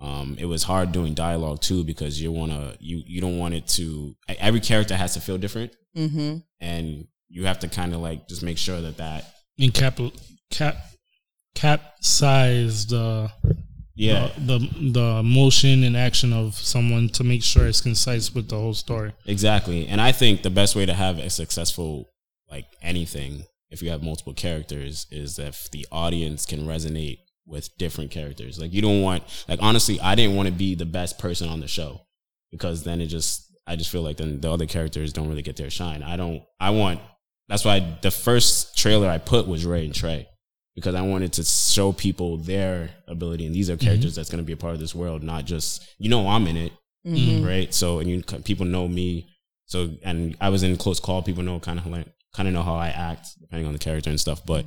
Um, 0.00 0.36
it 0.38 0.46
was 0.46 0.62
hard 0.62 0.92
doing 0.92 1.12
dialogue 1.14 1.60
too 1.60 1.84
because 1.84 2.20
you 2.22 2.32
wanna 2.32 2.74
you 2.80 3.02
you 3.06 3.20
don't 3.20 3.38
want 3.38 3.54
it 3.54 3.66
to 3.68 4.16
every 4.28 4.60
character 4.60 4.96
has 4.96 5.14
to 5.14 5.20
feel 5.20 5.38
different 5.38 5.72
Mm-hmm. 5.96 6.36
and 6.60 7.06
you 7.28 7.46
have 7.46 7.58
to 7.60 7.68
kind 7.68 7.92
of 7.94 8.00
like 8.00 8.28
just 8.28 8.42
make 8.42 8.58
sure 8.58 8.80
that 8.80 8.96
that 8.98 9.24
And 9.58 9.74
cap 9.74 9.98
cap 11.54 11.94
size 12.00 12.86
the 12.86 13.30
yeah 13.94 14.30
the, 14.38 14.58
the 14.58 14.90
the 14.92 15.22
motion 15.22 15.82
and 15.84 15.96
action 15.96 16.32
of 16.32 16.54
someone 16.54 17.08
to 17.10 17.24
make 17.24 17.42
sure 17.42 17.66
it's 17.66 17.80
concise 17.80 18.34
with 18.34 18.48
the 18.48 18.56
whole 18.56 18.74
story. 18.74 19.12
Exactly. 19.26 19.86
And 19.86 20.00
I 20.00 20.12
think 20.12 20.42
the 20.42 20.50
best 20.50 20.76
way 20.76 20.86
to 20.86 20.94
have 20.94 21.18
a 21.18 21.28
successful 21.30 22.08
like 22.48 22.66
anything 22.82 23.44
if 23.70 23.82
you 23.82 23.90
have 23.90 24.02
multiple 24.02 24.32
characters 24.34 25.06
is 25.10 25.38
if 25.38 25.70
the 25.70 25.86
audience 25.92 26.46
can 26.46 26.66
resonate 26.66 27.18
with 27.46 27.76
different 27.78 28.10
characters. 28.10 28.58
Like 28.58 28.72
you 28.72 28.82
don't 28.82 29.02
want 29.02 29.22
like 29.48 29.60
honestly, 29.62 30.00
I 30.00 30.14
didn't 30.14 30.36
want 30.36 30.46
to 30.48 30.52
be 30.54 30.74
the 30.74 30.86
best 30.86 31.18
person 31.18 31.48
on 31.48 31.60
the 31.60 31.68
show 31.68 32.02
because 32.50 32.84
then 32.84 33.00
it 33.00 33.06
just 33.06 33.46
I 33.66 33.76
just 33.76 33.90
feel 33.90 34.02
like 34.02 34.16
then 34.16 34.40
the 34.40 34.50
other 34.52 34.66
characters 34.66 35.12
don't 35.12 35.28
really 35.28 35.42
get 35.42 35.56
their 35.56 35.70
shine. 35.70 36.02
I 36.02 36.16
don't 36.16 36.42
I 36.58 36.70
want 36.70 37.00
that's 37.48 37.64
why 37.64 37.98
the 38.02 38.10
first 38.10 38.76
trailer 38.78 39.08
I 39.08 39.18
put 39.18 39.48
was 39.48 39.64
Ray 39.66 39.84
and 39.84 39.94
Trey 39.94 40.28
because 40.76 40.94
I 40.94 41.02
wanted 41.02 41.32
to 41.34 41.44
show 41.44 41.92
people 41.92 42.36
their 42.36 42.90
ability 43.08 43.44
and 43.46 43.54
these 43.54 43.68
are 43.68 43.76
characters 43.76 44.14
that's 44.14 44.30
going 44.30 44.42
to 44.42 44.46
be 44.46 44.52
a 44.52 44.56
part 44.56 44.74
of 44.74 44.80
this 44.80 44.94
world, 44.94 45.22
not 45.22 45.44
just 45.44 45.84
you 45.98 46.08
know 46.08 46.28
I'm 46.28 46.46
in 46.46 46.56
it 46.56 46.72
Mm-hmm. 47.06 47.46
right? 47.46 47.72
So 47.72 47.98
and 47.98 48.10
you 48.10 48.22
people 48.44 48.66
know 48.66 48.86
me. 48.86 49.26
So 49.64 49.90
and 50.02 50.36
I 50.40 50.50
was 50.50 50.62
in 50.62 50.76
close 50.76 51.00
call. 51.00 51.22
People 51.22 51.42
know 51.42 51.58
kind 51.58 51.78
of 51.78 51.84
kind 52.34 52.46
of 52.48 52.52
know 52.54 52.62
how 52.62 52.74
I 52.74 52.88
act 52.88 53.28
depending 53.40 53.66
on 53.66 53.72
the 53.72 53.78
character 53.78 54.10
and 54.10 54.20
stuff. 54.20 54.44
But 54.44 54.66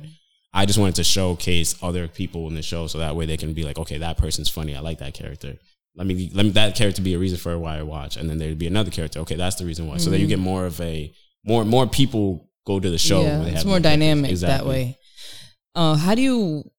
I 0.56 0.66
just 0.66 0.78
wanted 0.78 0.94
to 0.96 1.04
showcase 1.04 1.74
other 1.82 2.06
people 2.08 2.46
in 2.48 2.54
the 2.54 2.62
show 2.62 2.86
so 2.86 2.98
that 2.98 3.16
way 3.16 3.26
they 3.26 3.36
can 3.36 3.52
be 3.54 3.64
like, 3.64 3.76
okay, 3.78 3.98
that 3.98 4.16
person's 4.16 4.48
funny. 4.48 4.76
I 4.76 4.80
like 4.80 4.98
that 5.00 5.12
character. 5.12 5.56
Let 5.96 6.06
me 6.06 6.30
let 6.32 6.44
me 6.46 6.50
that 6.52 6.74
character 6.76 7.02
be 7.02 7.14
a 7.14 7.18
reason 7.18 7.38
for 7.38 7.58
why 7.58 7.78
I 7.78 7.82
watch, 7.82 8.16
and 8.16 8.28
then 8.30 8.38
there'd 8.38 8.58
be 8.58 8.66
another 8.66 8.90
character. 8.90 9.18
Okay, 9.20 9.34
that's 9.36 9.56
the 9.56 9.66
reason 9.66 9.86
why. 9.88 9.98
So 9.98 10.10
that 10.10 10.18
you 10.20 10.26
get 10.26 10.38
more 10.38 10.64
of 10.66 10.80
a 10.80 11.12
more 11.44 11.64
more 11.64 11.86
people 11.86 12.48
go 12.66 12.80
to 12.80 12.90
the 12.90 12.98
show. 12.98 13.22
yeah, 13.22 13.42
it's 13.44 13.64
more 13.64 13.80
dynamic 13.80 14.34
that 14.38 14.64
way. 14.66 14.98
Uh, 15.74 15.94
how 15.96 16.14
do 16.14 16.22
you 16.22 16.70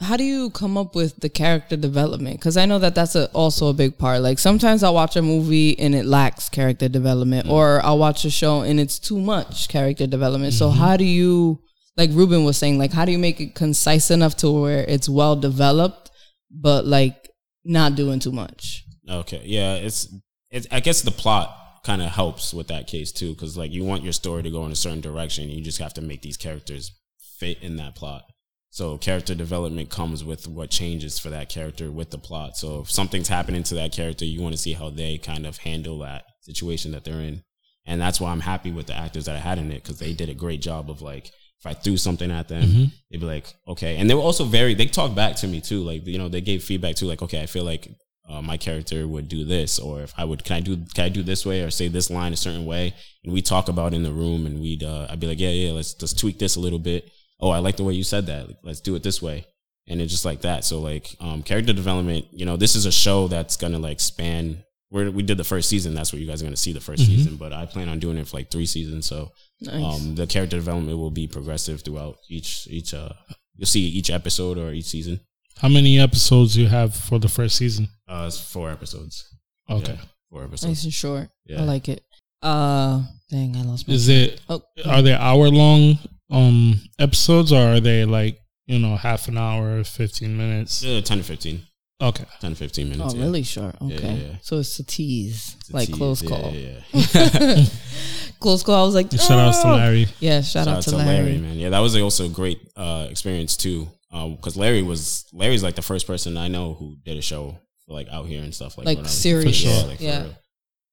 how 0.00 0.16
do 0.16 0.24
you 0.24 0.50
come 0.50 0.76
up 0.76 0.94
with 0.94 1.20
the 1.20 1.28
character 1.28 1.76
development? 1.76 2.38
Because 2.38 2.56
I 2.56 2.66
know 2.66 2.78
that 2.80 2.94
that's 2.94 3.14
a, 3.14 3.26
also 3.32 3.68
a 3.68 3.72
big 3.72 3.98
part. 3.98 4.20
Like 4.20 4.38
sometimes 4.38 4.82
I'll 4.82 4.94
watch 4.94 5.16
a 5.16 5.22
movie 5.22 5.78
and 5.78 5.94
it 5.94 6.06
lacks 6.06 6.48
character 6.48 6.88
development, 6.88 7.44
Mm-hmm. 7.46 7.54
or 7.54 7.80
I'll 7.84 7.98
watch 7.98 8.24
a 8.24 8.30
show 8.30 8.62
and 8.62 8.80
it's 8.80 8.98
too 8.98 9.20
much 9.20 9.68
character 9.68 10.06
development. 10.06 10.54
So 10.54 10.68
Mm-hmm. 10.70 10.78
how 10.78 10.96
do 10.96 11.04
you, 11.04 11.60
like 11.96 12.10
Ruben 12.12 12.44
was 12.44 12.56
saying, 12.56 12.78
like 12.78 12.92
how 12.92 13.04
do 13.04 13.12
you 13.12 13.18
make 13.18 13.40
it 13.40 13.54
concise 13.54 14.10
enough 14.10 14.36
to 14.38 14.50
where 14.50 14.84
it's 14.84 15.08
well 15.08 15.36
developed, 15.36 16.10
but 16.50 16.86
like 16.86 17.30
not 17.64 17.94
doing 17.94 18.18
too 18.18 18.32
much? 18.32 18.84
Okay, 19.08 19.42
yeah, 19.44 19.74
it's 19.74 20.12
it's. 20.50 20.66
I 20.70 20.80
guess 20.80 21.02
the 21.02 21.10
plot 21.10 21.58
kind 21.84 22.00
of 22.00 22.08
helps 22.08 22.54
with 22.54 22.68
that 22.68 22.86
case 22.86 23.12
too, 23.12 23.34
because 23.34 23.56
like 23.56 23.72
you 23.72 23.84
want 23.84 24.04
your 24.04 24.12
story 24.12 24.42
to 24.42 24.50
go 24.50 24.64
in 24.64 24.72
a 24.72 24.76
certain 24.76 25.00
direction, 25.00 25.48
you 25.48 25.62
just 25.62 25.78
have 25.78 25.94
to 25.94 26.02
make 26.02 26.22
these 26.22 26.36
characters 26.36 26.92
fit 27.38 27.58
in 27.62 27.76
that 27.76 27.96
plot. 27.96 28.24
So 28.70 28.96
character 28.96 29.34
development 29.34 29.90
comes 29.90 30.24
with 30.24 30.48
what 30.48 30.70
changes 30.70 31.18
for 31.18 31.28
that 31.28 31.50
character 31.50 31.90
with 31.90 32.10
the 32.10 32.16
plot. 32.16 32.56
So 32.56 32.80
if 32.80 32.90
something's 32.90 33.28
happening 33.28 33.64
to 33.64 33.74
that 33.74 33.92
character, 33.92 34.24
you 34.24 34.40
want 34.40 34.54
to 34.54 34.60
see 34.60 34.72
how 34.72 34.88
they 34.88 35.18
kind 35.18 35.44
of 35.44 35.58
handle 35.58 35.98
that 35.98 36.24
situation 36.40 36.92
that 36.92 37.04
they're 37.04 37.20
in. 37.20 37.42
And 37.84 38.00
that's 38.00 38.18
why 38.18 38.30
I'm 38.30 38.40
happy 38.40 38.70
with 38.70 38.86
the 38.86 38.96
actors 38.96 39.26
that 39.26 39.36
I 39.36 39.40
had 39.40 39.58
in 39.58 39.70
it 39.72 39.82
because 39.82 39.98
they 39.98 40.14
did 40.14 40.30
a 40.30 40.34
great 40.34 40.62
job 40.62 40.88
of 40.88 41.02
like 41.02 41.32
if 41.62 41.66
I 41.66 41.74
threw 41.74 41.96
something 41.96 42.30
at 42.30 42.48
them, 42.48 42.62
Mm-hmm. 42.64 42.84
they'd 43.10 43.20
be 43.20 43.26
like, 43.26 43.46
okay. 43.68 43.96
And 43.98 44.10
they 44.10 44.14
were 44.14 44.20
also 44.30 44.44
very 44.44 44.74
they 44.74 44.86
talked 44.86 45.14
back 45.14 45.36
to 45.36 45.46
me 45.46 45.60
too. 45.60 45.80
Like, 45.82 46.06
you 46.06 46.18
know, 46.18 46.28
they 46.28 46.40
gave 46.40 46.64
feedback 46.64 46.96
too, 46.96 47.06
like, 47.06 47.22
okay, 47.22 47.40
I 47.40 47.46
feel 47.46 47.64
like 47.64 47.88
uh, 48.28 48.42
my 48.42 48.56
character 48.56 49.06
would 49.06 49.28
do 49.28 49.44
this, 49.44 49.78
or 49.78 50.00
if 50.02 50.12
I 50.16 50.24
would, 50.24 50.42
can 50.44 50.56
I 50.56 50.60
do, 50.60 50.76
can 50.94 51.04
I 51.04 51.08
do 51.08 51.22
this 51.22 51.44
way, 51.44 51.62
or 51.62 51.70
say 51.70 51.88
this 51.88 52.08
line 52.10 52.32
a 52.32 52.36
certain 52.36 52.66
way? 52.66 52.94
And 53.24 53.32
we 53.32 53.42
talk 53.42 53.68
about 53.68 53.92
it 53.92 53.96
in 53.96 54.02
the 54.04 54.12
room, 54.12 54.46
and 54.46 54.60
we'd, 54.60 54.82
uh, 54.82 55.06
I'd 55.10 55.20
be 55.20 55.26
like, 55.26 55.40
yeah, 55.40 55.50
yeah, 55.50 55.72
let's 55.72 56.00
let's 56.00 56.12
tweak 56.14 56.38
this 56.38 56.56
a 56.56 56.60
little 56.60 56.78
bit. 56.78 57.10
Oh, 57.40 57.50
I 57.50 57.58
like 57.58 57.76
the 57.76 57.84
way 57.84 57.94
you 57.94 58.04
said 58.04 58.26
that. 58.26 58.48
Let's 58.62 58.80
do 58.80 58.94
it 58.94 59.02
this 59.02 59.20
way, 59.22 59.44
and 59.88 60.00
it's 60.00 60.12
just 60.12 60.24
like 60.24 60.40
that. 60.42 60.64
So 60.64 60.80
like, 60.80 61.14
um, 61.20 61.42
character 61.42 61.72
development, 61.72 62.26
you 62.32 62.44
know, 62.46 62.56
this 62.56 62.74
is 62.76 62.86
a 62.86 62.92
show 62.92 63.28
that's 63.28 63.56
gonna 63.56 63.78
like 63.80 64.00
span. 64.00 64.64
Where 64.90 65.10
we 65.10 65.22
did 65.22 65.38
the 65.38 65.44
first 65.44 65.68
season, 65.70 65.94
that's 65.94 66.12
what 66.12 66.20
you 66.20 66.28
guys 66.28 66.42
are 66.42 66.44
gonna 66.44 66.56
see 66.56 66.72
the 66.74 66.78
1st 66.80 66.98
season. 67.06 67.36
But 67.36 67.52
I 67.54 67.64
plan 67.66 67.88
on 67.88 67.98
doing 67.98 68.18
it 68.18 68.28
for 68.28 68.36
like 68.36 68.50
three 68.50 68.66
seasons, 68.66 69.06
so 69.06 69.32
Nice. 69.62 70.00
um, 70.00 70.14
the 70.14 70.26
character 70.26 70.56
development 70.56 70.98
will 70.98 71.10
be 71.10 71.26
progressive 71.26 71.82
throughout 71.82 72.16
each 72.28 72.66
each. 72.70 72.94
Uh, 72.94 73.10
you'll 73.56 73.66
see 73.66 73.80
each 73.80 74.10
episode 74.10 74.58
or 74.58 74.72
each 74.72 74.86
season. 74.86 75.20
How 75.58 75.68
many 75.68 75.98
episodes 76.00 76.56
you 76.56 76.68
have 76.68 76.94
for 76.94 77.18
the 77.18 77.28
first 77.28 77.56
season? 77.56 77.88
Uh, 78.08 78.24
it's 78.26 78.40
four 78.40 78.70
episodes. 78.70 79.24
Okay. 79.70 79.92
Yeah, 79.92 80.00
four 80.30 80.42
episodes. 80.44 80.64
nice 80.70 80.84
and 80.84 80.92
short. 80.92 81.28
Yeah. 81.46 81.60
I 81.60 81.64
like 81.64 81.88
it. 81.88 82.02
Uh, 82.42 83.02
dang, 83.30 83.56
I 83.56 83.62
lost 83.62 83.86
my. 83.86 83.94
Is 83.94 84.08
it 84.08 84.40
oh, 84.48 84.62
are 84.86 85.02
they 85.02 85.14
hour 85.14 85.48
long 85.48 85.98
um 86.30 86.80
episodes 86.98 87.52
or 87.52 87.74
are 87.74 87.80
they 87.80 88.04
like 88.04 88.38
you 88.66 88.78
know 88.78 88.96
half 88.96 89.28
an 89.28 89.38
hour, 89.38 89.84
fifteen 89.84 90.36
minutes? 90.36 90.82
Yeah, 90.82 91.00
ten 91.02 91.18
to 91.18 91.24
fifteen. 91.24 91.62
Okay. 92.02 92.24
10 92.40 92.50
to 92.50 92.56
15 92.56 92.88
minutes. 92.88 93.14
oh, 93.14 93.16
yeah. 93.16 93.22
really 93.22 93.42
short. 93.44 93.76
Yeah, 93.80 93.94
Okay, 93.96 94.14
yeah, 94.14 94.26
yeah. 94.30 94.36
so 94.42 94.58
it's 94.58 94.76
a 94.80 94.84
tease, 94.84 95.54
It's 95.60 95.70
a 95.70 95.72
like 95.76 95.86
tease. 95.86 95.96
close 95.96 96.20
Yeah, 96.24 96.28
call. 96.28 96.50
Yeah, 96.52 96.80
yeah. 96.92 97.64
Close 98.42 98.62
call. 98.62 98.82
I 98.82 98.84
was 98.84 98.94
like, 98.94 99.10
Shout 99.10 99.30
out 99.38 99.62
to 99.62 99.68
"Oh!" 99.68 99.76
Larry. 99.76 100.06
Yeah, 100.20 100.40
shout, 100.42 100.68
out, 100.68 100.82
to 100.82 100.96
Larry. 100.96 101.38
man. 101.38 101.56
Yeah, 101.58 101.70
that 101.70 101.78
was 101.80 101.96
also 101.96 102.26
a 102.26 102.28
great 102.28 102.60
uh, 102.76 103.06
experience 103.10 103.56
too. 103.56 103.88
Because 104.10 104.56
Larry 104.58 104.82
was 104.82 105.24
Larry's 105.32 105.62
like 105.62 105.74
the 105.74 105.82
first 105.82 106.06
person 106.06 106.36
I 106.36 106.48
know 106.48 106.74
who 106.74 106.96
did 107.02 107.16
a 107.16 107.22
show 107.22 107.56
like 107.88 108.08
out 108.10 108.26
here 108.26 108.42
and 108.42 108.54
stuff 108.54 108.76
like 108.76 108.86
Like 108.86 108.98
when 108.98 109.06
serious. 109.06 109.56
Sure. 109.56 109.70
Yeah, 109.70 109.82
like 109.84 110.00
Yeah. 110.00 110.26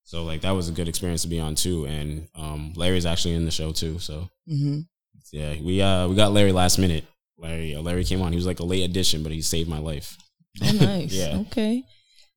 So 0.04 0.24
like 0.24 0.42
that 0.42 0.52
was 0.52 0.70
a 0.70 0.72
good 0.72 0.88
experience 0.88 1.24
to 1.24 1.28
be 1.28 1.40
on 1.40 1.56
too, 1.56 1.86
and 1.86 2.28
um, 2.36 2.74
Larry's 2.76 3.06
actually 3.06 3.36
in 3.36 3.46
the 3.46 3.52
show 3.52 3.72
too. 3.72 4.00
So 4.00 4.30
hmm 4.48 4.80
yeah, 5.32 5.56
we 5.62 5.82
uh 5.82 6.08
we 6.08 6.16
got 6.16 6.32
Larry 6.32 6.52
last 6.52 6.78
minute. 6.80 7.06
Larry 7.38 7.76
uh, 7.76 7.82
Larry 7.82 8.04
came 8.04 8.22
on. 8.22 8.32
He 8.32 8.36
was 8.36 8.48
like 8.48 8.60
a 8.60 8.66
late 8.66 8.84
addition, 8.84 9.22
but 9.24 9.32
he 9.32 9.42
saved 9.42 9.70
my 9.70 9.80
life. 9.80 10.18
Oh, 10.64 10.72
nice. 10.82 11.14
Yeah. 11.14 11.38
Okay. 11.48 11.84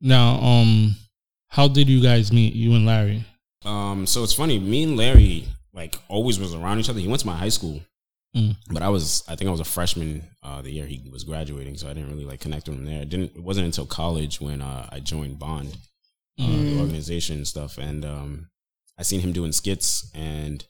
Now, 0.00 0.34
um, 0.40 0.96
how 1.48 1.68
did 1.68 1.88
you 1.88 2.02
guys 2.02 2.32
meet? 2.32 2.54
You 2.54 2.74
and 2.74 2.84
Larry. 2.84 3.24
Um, 3.64 4.06
so 4.06 4.22
it's 4.24 4.34
funny. 4.34 4.58
Me 4.58 4.82
and 4.84 4.96
Larry 4.96 5.46
like 5.72 5.98
always 6.08 6.38
was 6.38 6.54
around 6.54 6.80
each 6.80 6.88
other. 6.90 7.00
He 7.00 7.08
went 7.08 7.20
to 7.20 7.26
my 7.26 7.36
high 7.36 7.48
school, 7.50 7.80
Mm. 8.36 8.56
but 8.70 8.82
I 8.82 8.88
was 8.88 9.22
I 9.28 9.36
think 9.36 9.48
I 9.48 9.50
was 9.50 9.60
a 9.60 9.64
freshman 9.64 10.22
uh, 10.42 10.62
the 10.62 10.70
year 10.70 10.86
he 10.86 11.02
was 11.10 11.22
graduating, 11.24 11.76
so 11.76 11.88
I 11.88 11.92
didn't 11.92 12.10
really 12.10 12.24
like 12.24 12.40
connect 12.40 12.68
with 12.68 12.78
him 12.78 12.84
there. 12.86 13.02
It 13.02 13.08
didn't 13.10 13.36
it 13.36 13.42
wasn't 13.42 13.66
until 13.66 13.84
college 13.86 14.40
when 14.40 14.62
uh, 14.62 14.88
I 14.90 15.00
joined 15.00 15.38
Bond, 15.38 15.76
uh, 16.40 16.42
Mm. 16.44 16.74
the 16.74 16.80
organization 16.80 17.36
and 17.38 17.46
stuff, 17.48 17.76
and 17.78 18.04
um, 18.04 18.48
I 18.98 19.02
seen 19.02 19.20
him 19.20 19.32
doing 19.32 19.52
skits 19.52 20.10
and. 20.14 20.64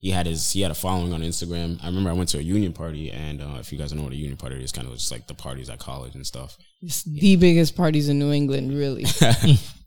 He 0.00 0.10
had 0.12 0.26
his 0.26 0.52
he 0.52 0.60
had 0.60 0.70
a 0.70 0.74
following 0.76 1.12
on 1.12 1.22
Instagram. 1.22 1.82
I 1.82 1.86
remember 1.88 2.08
I 2.10 2.12
went 2.12 2.28
to 2.28 2.38
a 2.38 2.40
union 2.40 2.72
party, 2.72 3.10
and 3.10 3.42
uh, 3.42 3.56
if 3.58 3.72
you 3.72 3.78
guys 3.78 3.88
don't 3.90 3.98
know 3.98 4.04
what 4.04 4.12
a 4.12 4.16
union 4.16 4.36
party 4.36 4.62
is, 4.62 4.70
kind 4.70 4.86
of 4.86 4.94
just 4.94 5.10
like 5.10 5.26
the 5.26 5.34
parties 5.34 5.68
at 5.68 5.80
college 5.80 6.14
and 6.14 6.24
stuff. 6.24 6.56
It's 6.80 7.02
the 7.02 7.34
biggest 7.34 7.74
parties 7.74 8.08
in 8.08 8.16
New 8.20 8.30
England, 8.30 8.72
really. 8.78 9.06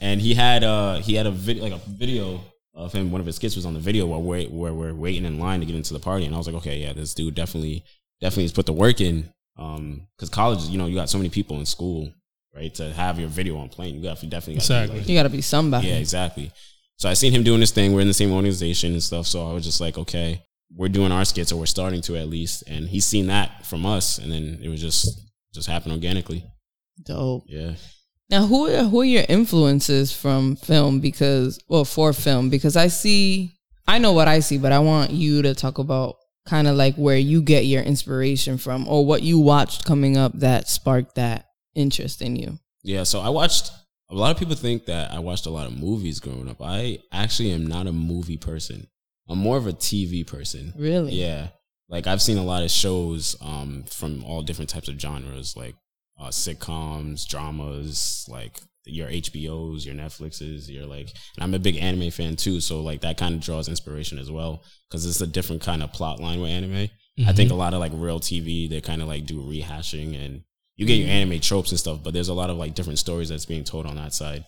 and 0.00 0.20
he 0.20 0.34
had 0.34 0.64
uh 0.64 0.96
he 0.96 1.14
had 1.14 1.26
a 1.26 1.30
video 1.30 1.62
like 1.62 1.72
a 1.72 1.90
video 1.90 2.40
of 2.74 2.92
him. 2.92 3.10
One 3.10 3.20
of 3.20 3.26
his 3.26 3.36
skits 3.36 3.56
was 3.56 3.66
on 3.66 3.74
the 3.74 3.80
video 3.80 4.06
while 4.06 4.22
we're 4.22 4.46
where 4.46 4.74
we're 4.74 4.94
waiting 4.94 5.24
in 5.24 5.38
line 5.38 5.60
to 5.60 5.66
get 5.66 5.74
into 5.76 5.92
the 5.92 6.00
party, 6.00 6.24
and 6.26 6.34
I 6.34 6.38
was 6.38 6.46
like, 6.46 6.56
okay, 6.56 6.78
yeah, 6.78 6.92
this 6.92 7.14
dude 7.14 7.34
definitely 7.34 7.84
definitely 8.20 8.44
has 8.44 8.52
put 8.52 8.66
the 8.66 8.72
work 8.72 9.00
in. 9.00 9.32
Um, 9.56 10.08
because 10.16 10.30
college, 10.30 10.64
you 10.64 10.78
know, 10.78 10.86
you 10.86 10.96
got 10.96 11.08
so 11.08 11.18
many 11.18 11.30
people 11.30 11.60
in 11.60 11.66
school, 11.66 12.12
right? 12.54 12.74
To 12.74 12.92
have 12.92 13.20
your 13.20 13.28
video 13.28 13.56
on 13.58 13.68
plane, 13.68 13.94
you 13.94 14.02
got 14.02 14.22
you 14.22 14.28
definitely 14.28 14.54
got 14.54 14.64
Exactly. 14.64 15.00
You 15.00 15.18
got 15.18 15.22
to 15.24 15.28
be 15.28 15.42
somebody. 15.42 15.88
yeah, 15.88 15.94
exactly. 15.94 16.50
So 16.96 17.08
I 17.08 17.14
seen 17.14 17.32
him 17.32 17.42
doing 17.44 17.60
this 17.60 17.70
thing. 17.70 17.92
We're 17.92 18.00
in 18.00 18.08
the 18.08 18.14
same 18.14 18.32
organization 18.32 18.92
and 18.92 19.02
stuff. 19.02 19.26
So 19.26 19.48
I 19.48 19.52
was 19.52 19.64
just 19.64 19.80
like, 19.80 19.98
okay, 19.98 20.42
we're 20.74 20.88
doing 20.88 21.12
our 21.12 21.24
skits, 21.24 21.52
or 21.52 21.56
we're 21.60 21.66
starting 21.66 22.00
to 22.02 22.16
at 22.16 22.28
least. 22.28 22.64
And 22.66 22.88
he's 22.88 23.04
seen 23.04 23.28
that 23.28 23.64
from 23.66 23.86
us, 23.86 24.18
and 24.18 24.32
then 24.32 24.58
it 24.62 24.68
was 24.68 24.80
just 24.80 25.20
just 25.52 25.68
happened 25.68 25.92
organically. 25.92 26.44
Dope. 27.02 27.44
Yeah. 27.46 27.74
Now, 28.34 28.46
who 28.46 28.66
are, 28.66 28.82
who 28.82 29.02
are 29.02 29.04
your 29.04 29.22
influences 29.28 30.12
from 30.12 30.56
film? 30.56 30.98
Because, 30.98 31.60
well, 31.68 31.84
for 31.84 32.12
film, 32.12 32.50
because 32.50 32.74
I 32.74 32.88
see, 32.88 33.54
I 33.86 34.00
know 34.00 34.12
what 34.12 34.26
I 34.26 34.40
see, 34.40 34.58
but 34.58 34.72
I 34.72 34.80
want 34.80 35.12
you 35.12 35.42
to 35.42 35.54
talk 35.54 35.78
about 35.78 36.16
kind 36.44 36.66
of 36.66 36.74
like 36.74 36.96
where 36.96 37.16
you 37.16 37.40
get 37.40 37.66
your 37.66 37.84
inspiration 37.84 38.58
from, 38.58 38.88
or 38.88 39.06
what 39.06 39.22
you 39.22 39.38
watched 39.38 39.84
coming 39.84 40.16
up 40.16 40.32
that 40.40 40.68
sparked 40.68 41.14
that 41.14 41.46
interest 41.76 42.22
in 42.22 42.34
you. 42.34 42.58
Yeah, 42.82 43.04
so 43.04 43.20
I 43.20 43.28
watched. 43.28 43.70
A 44.10 44.16
lot 44.16 44.32
of 44.32 44.36
people 44.36 44.56
think 44.56 44.86
that 44.86 45.12
I 45.12 45.20
watched 45.20 45.46
a 45.46 45.50
lot 45.50 45.68
of 45.68 45.78
movies 45.78 46.18
growing 46.18 46.48
up. 46.48 46.60
I 46.60 46.98
actually 47.12 47.52
am 47.52 47.68
not 47.68 47.86
a 47.86 47.92
movie 47.92 48.36
person. 48.36 48.88
I'm 49.28 49.38
more 49.38 49.58
of 49.58 49.68
a 49.68 49.72
TV 49.72 50.26
person. 50.26 50.72
Really? 50.76 51.12
Yeah, 51.12 51.50
like 51.88 52.08
I've 52.08 52.20
seen 52.20 52.38
a 52.38 52.44
lot 52.44 52.64
of 52.64 52.72
shows 52.72 53.36
um, 53.40 53.84
from 53.88 54.24
all 54.24 54.42
different 54.42 54.70
types 54.70 54.88
of 54.88 55.00
genres, 55.00 55.56
like 55.56 55.76
uh, 56.20 56.28
sitcoms, 56.28 57.26
dramas, 57.26 58.26
like 58.28 58.60
your 58.86 59.08
HBOs, 59.08 59.86
your 59.86 59.94
Netflixes, 59.94 60.68
your 60.68 60.86
like. 60.86 61.10
And 61.36 61.42
I'm 61.44 61.54
a 61.54 61.58
big 61.58 61.76
anime 61.76 62.10
fan 62.10 62.36
too, 62.36 62.60
so 62.60 62.80
like 62.80 63.00
that 63.00 63.16
kind 63.16 63.34
of 63.34 63.40
draws 63.40 63.68
inspiration 63.68 64.18
as 64.18 64.30
well 64.30 64.62
because 64.88 65.06
it's 65.06 65.20
a 65.20 65.26
different 65.26 65.62
kind 65.62 65.82
of 65.82 65.92
plot 65.92 66.20
line 66.20 66.40
with 66.40 66.50
anime. 66.50 66.88
I 67.28 67.32
think 67.32 67.50
a 67.50 67.54
lot 67.54 67.74
of 67.74 67.80
like 67.80 67.92
real 67.94 68.18
TV, 68.20 68.68
they 68.68 68.80
kind 68.80 69.00
of 69.00 69.08
like 69.08 69.24
do 69.24 69.40
rehashing 69.40 70.22
and 70.22 70.42
you 70.76 70.84
get 70.86 70.94
your 70.94 71.08
anime 71.08 71.38
tropes 71.40 71.70
and 71.70 71.78
stuff, 71.78 72.00
but 72.02 72.12
there's 72.12 72.28
a 72.28 72.34
lot 72.34 72.50
of 72.50 72.56
like 72.56 72.74
different 72.74 72.98
stories 72.98 73.28
that's 73.28 73.46
being 73.46 73.62
told 73.62 73.86
on 73.86 73.94
that 73.96 74.12
side. 74.12 74.44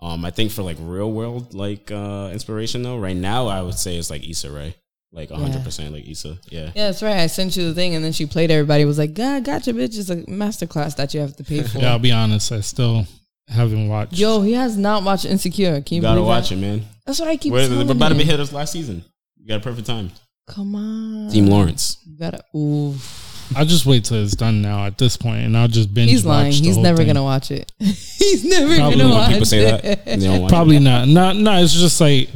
Um, 0.00 0.24
I 0.24 0.30
think 0.30 0.50
for 0.50 0.62
like 0.62 0.78
real 0.80 1.12
world 1.12 1.54
like 1.54 1.90
uh 1.90 2.30
inspiration 2.32 2.82
though, 2.82 2.98
right 2.98 3.16
now 3.16 3.46
I 3.46 3.62
would 3.62 3.78
say 3.78 3.96
it's 3.96 4.10
like 4.10 4.28
Issa 4.28 4.50
Rae, 4.50 4.74
like 5.12 5.30
hundred 5.30 5.64
percent 5.64 5.92
like 5.94 6.06
Issa. 6.08 6.38
Yeah, 6.50 6.70
Yeah, 6.74 6.86
that's 6.88 7.02
right. 7.02 7.16
I 7.18 7.26
sent 7.28 7.56
you 7.56 7.64
the 7.68 7.74
thing, 7.74 7.94
and 7.94 8.04
then 8.04 8.12
she 8.12 8.26
played. 8.26 8.50
Everybody 8.50 8.84
was 8.84 8.98
like, 8.98 9.14
"God, 9.14 9.44
gotcha, 9.44 9.72
bitch!" 9.72 9.98
It's 9.98 10.10
a 10.10 10.16
masterclass 10.24 10.96
that 10.96 11.14
you 11.14 11.20
have 11.20 11.36
to 11.36 11.44
pay 11.44 11.62
for. 11.64 11.78
Yeah, 11.78 11.92
I'll 11.92 11.98
be 11.98 12.12
honest. 12.12 12.52
I 12.52 12.60
still 12.60 13.06
haven't 13.48 13.88
watched. 13.88 14.14
Yo, 14.18 14.42
he 14.42 14.52
has 14.54 14.76
not 14.76 15.02
watched 15.04 15.24
Insecure. 15.24 15.80
Can 15.80 15.94
you, 15.94 15.96
you 15.96 16.02
gotta 16.02 16.22
watch 16.22 16.50
that? 16.50 16.56
it, 16.56 16.60
man. 16.60 16.82
That's 17.06 17.20
what 17.20 17.28
I 17.28 17.36
keep 17.36 17.52
We're, 17.52 17.68
we're 17.70 17.90
about 17.92 18.08
to 18.08 18.14
be 18.16 18.22
him. 18.22 18.28
hit 18.28 18.40
us 18.40 18.52
last 18.52 18.72
season. 18.72 19.04
You 19.38 19.46
got 19.48 19.56
a 19.60 19.60
perfect 19.60 19.86
time. 19.86 20.10
Come 20.48 20.74
on, 20.74 21.30
Team 21.30 21.46
Lawrence. 21.46 21.98
You 22.06 22.18
gotta. 22.18 22.42
Ooh, 22.54 22.94
I'll 23.54 23.64
just 23.64 23.86
wait 23.86 24.04
till 24.04 24.16
it's 24.22 24.34
done 24.34 24.60
now 24.62 24.86
at 24.86 24.98
this 24.98 25.16
point, 25.16 25.38
and 25.44 25.56
I'll 25.56 25.68
just 25.68 25.94
binge. 25.94 26.10
he's 26.10 26.26
lying. 26.26 26.50
the 26.50 26.56
He's 26.58 26.76
never 26.76 26.98
thing. 26.98 27.06
gonna 27.08 27.22
watch 27.22 27.50
it. 27.52 27.70
he's 27.78 28.44
never 28.44 28.76
Probably 28.76 28.98
gonna 28.98 29.14
watch 29.14 29.28
people 29.30 29.46
say 29.46 29.66
it. 29.66 29.82
that, 29.82 30.04
they 30.04 30.16
don't 30.18 30.42
watch 30.42 30.50
Probably 30.50 30.78
not. 30.80 31.06
Not. 31.08 31.36
No. 31.36 31.52
It's 31.62 31.72
just 31.72 32.00
like 32.00 32.28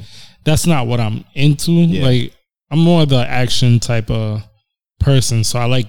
that's 0.44 0.66
not 0.66 0.86
what 0.86 1.00
I'm 1.00 1.24
into. 1.34 1.72
Yeah. 1.72 2.04
Like 2.06 2.32
I'm 2.70 2.78
more 2.78 3.06
the 3.06 3.26
action 3.28 3.80
type 3.80 4.10
of 4.10 4.42
person. 4.98 5.44
So 5.44 5.58
I 5.58 5.64
like 5.64 5.86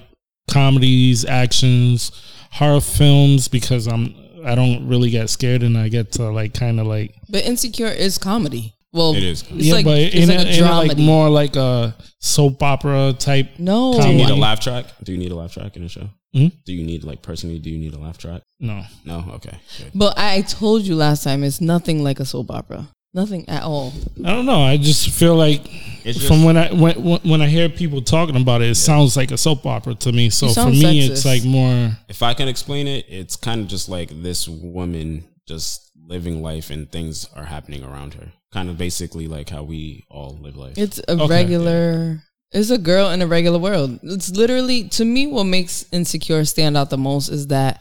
comedies, 0.50 1.24
actions, 1.24 2.10
horror 2.50 2.80
films 2.80 3.48
because 3.48 3.86
I'm. 3.86 4.14
I 4.44 4.56
don't 4.56 4.88
really 4.88 5.10
get 5.10 5.30
scared, 5.30 5.62
and 5.62 5.78
I 5.78 5.88
get 5.88 6.10
to 6.12 6.28
like 6.32 6.52
kind 6.52 6.80
of 6.80 6.86
like 6.88 7.14
But 7.28 7.44
Insecure 7.44 7.86
is 7.86 8.18
comedy. 8.18 8.74
Well, 8.92 9.14
It 9.14 9.22
is. 9.22 9.42
It's 9.42 9.52
yeah, 9.52 9.74
like 9.74 9.84
but 9.84 9.98
it's 9.98 10.14
in, 10.16 10.28
like 10.28 10.46
a, 10.46 10.50
a 10.50 10.58
in 10.58 10.64
a, 10.64 10.82
like 10.82 10.98
more 10.98 11.30
like 11.30 11.56
a 11.56 11.96
soap 12.18 12.62
opera 12.62 13.14
type. 13.18 13.50
no, 13.58 13.94
Do 13.94 14.08
you 14.08 14.14
need 14.14 14.30
a 14.30 14.34
laugh 14.34 14.60
track? 14.60 14.86
Do 15.02 15.12
you 15.12 15.18
need 15.18 15.30
a 15.32 15.36
laugh 15.36 15.54
track 15.54 15.76
in 15.76 15.84
a 15.84 15.88
show? 15.88 16.10
Hmm? 16.34 16.48
Do 16.66 16.72
you 16.72 16.84
need 16.84 17.04
like 17.04 17.22
personally? 17.22 17.58
Do 17.58 17.70
you 17.70 17.78
need 17.78 17.94
a 17.94 17.98
laugh 17.98 18.18
track? 18.18 18.42
No, 18.60 18.82
No. 19.04 19.24
Okay. 19.34 19.56
Good. 19.78 19.92
But 19.94 20.18
I 20.18 20.42
told 20.42 20.82
you 20.82 20.96
last 20.96 21.24
time, 21.24 21.42
it's 21.44 21.60
nothing 21.60 22.02
like 22.02 22.20
a 22.20 22.24
soap 22.24 22.50
opera. 22.50 22.88
Nothing 23.14 23.46
at 23.48 23.62
all. 23.62 23.92
I 24.24 24.30
don't 24.30 24.46
know. 24.46 24.62
I 24.62 24.78
just 24.78 25.10
feel 25.10 25.34
like 25.36 25.60
It's 26.04 26.26
from 26.26 26.44
when 26.44 26.56
I 26.56 26.72
when 26.72 27.02
when- 27.02 27.20
when 27.22 27.42
I 27.42 27.48
hear 27.48 27.68
people 27.68 28.00
talking 28.02 28.36
about 28.36 28.62
it, 28.62 28.70
it 28.70 28.74
sounds 28.76 29.16
like 29.16 29.30
a 29.30 29.36
soap 29.38 29.66
opera 29.66 29.94
to 29.96 30.12
me. 30.12 30.30
So 30.30 30.48
for 30.48 30.70
me, 30.70 30.82
sexist. 30.82 31.10
it's 31.10 31.24
like 31.26 31.44
more. 31.44 31.96
if 32.08 32.22
I 32.22 32.32
can 32.34 32.48
explain 32.48 32.88
it, 32.88 33.04
it's 33.08 33.36
kind 33.36 33.60
of 33.60 33.68
just 33.68 33.88
like 33.88 34.22
this 34.22 34.48
woman 34.48 35.24
just 35.46 35.90
living 36.06 36.42
life 36.42 36.70
and 36.70 36.90
things 36.90 37.28
are 37.36 37.44
happening 37.44 37.84
around 37.84 38.14
her. 38.14 38.32
Kind 38.52 38.68
of 38.70 38.78
basically 38.78 39.28
like 39.28 39.50
how 39.50 39.62
we 39.62 40.04
all 40.10 40.38
live 40.40 40.56
life. 40.56 40.78
It's 40.78 40.98
a 41.06 41.12
Okay. 41.12 41.26
regular. 41.28 42.22
It's 42.50 42.70
a 42.70 42.78
girl 42.78 43.10
in 43.10 43.22
a 43.22 43.26
regular 43.26 43.58
world. 43.58 43.98
It's 44.02 44.30
literally 44.30 44.88
to 44.90 45.04
me 45.04 45.26
what 45.26 45.44
makes 45.44 45.84
Insecure 45.92 46.44
stand 46.46 46.76
out 46.78 46.90
the 46.90 46.98
most 46.98 47.28
is 47.28 47.46
that 47.48 47.80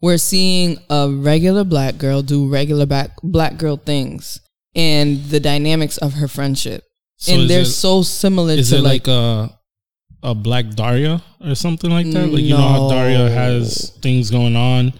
we're 0.00 0.18
seeing 0.18 0.78
a 0.88 1.08
regular 1.10 1.64
black 1.64 1.98
girl 1.98 2.22
do 2.22 2.48
regular 2.48 2.86
black 2.86 3.10
black 3.22 3.58
girl 3.58 3.76
things 3.76 4.40
and 4.74 5.24
the 5.26 5.40
dynamics 5.40 5.96
of 5.98 6.14
her 6.14 6.28
friendship. 6.28 6.82
So 7.16 7.32
and 7.34 7.50
they're 7.50 7.62
it- 7.62 7.66
so 7.66 8.02
similar 8.02 8.52
Is 8.54 8.70
to 8.70 8.76
it 8.76 8.82
like, 8.82 9.06
like 9.06 9.08
a 9.08 9.58
a 10.22 10.34
Black 10.34 10.70
Daria 10.70 11.22
or 11.40 11.54
something 11.54 11.90
like 11.90 12.10
that? 12.10 12.28
Like 12.28 12.42
you 12.42 12.50
know 12.56 12.68
how 12.68 12.88
Daria 12.90 13.28
has 13.30 13.90
things 14.02 14.30
going 14.30 14.56
on, 14.56 14.92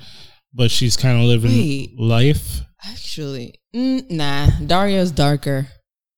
but 0.54 0.70
she's 0.70 0.96
kind 0.96 1.18
of 1.18 1.24
living 1.24 1.50
Wait. 1.52 1.98
life. 1.98 2.60
Actually, 2.84 3.54
mm, 3.74 4.08
nah. 4.10 4.48
Daria's 4.64 5.10
darker. 5.10 5.66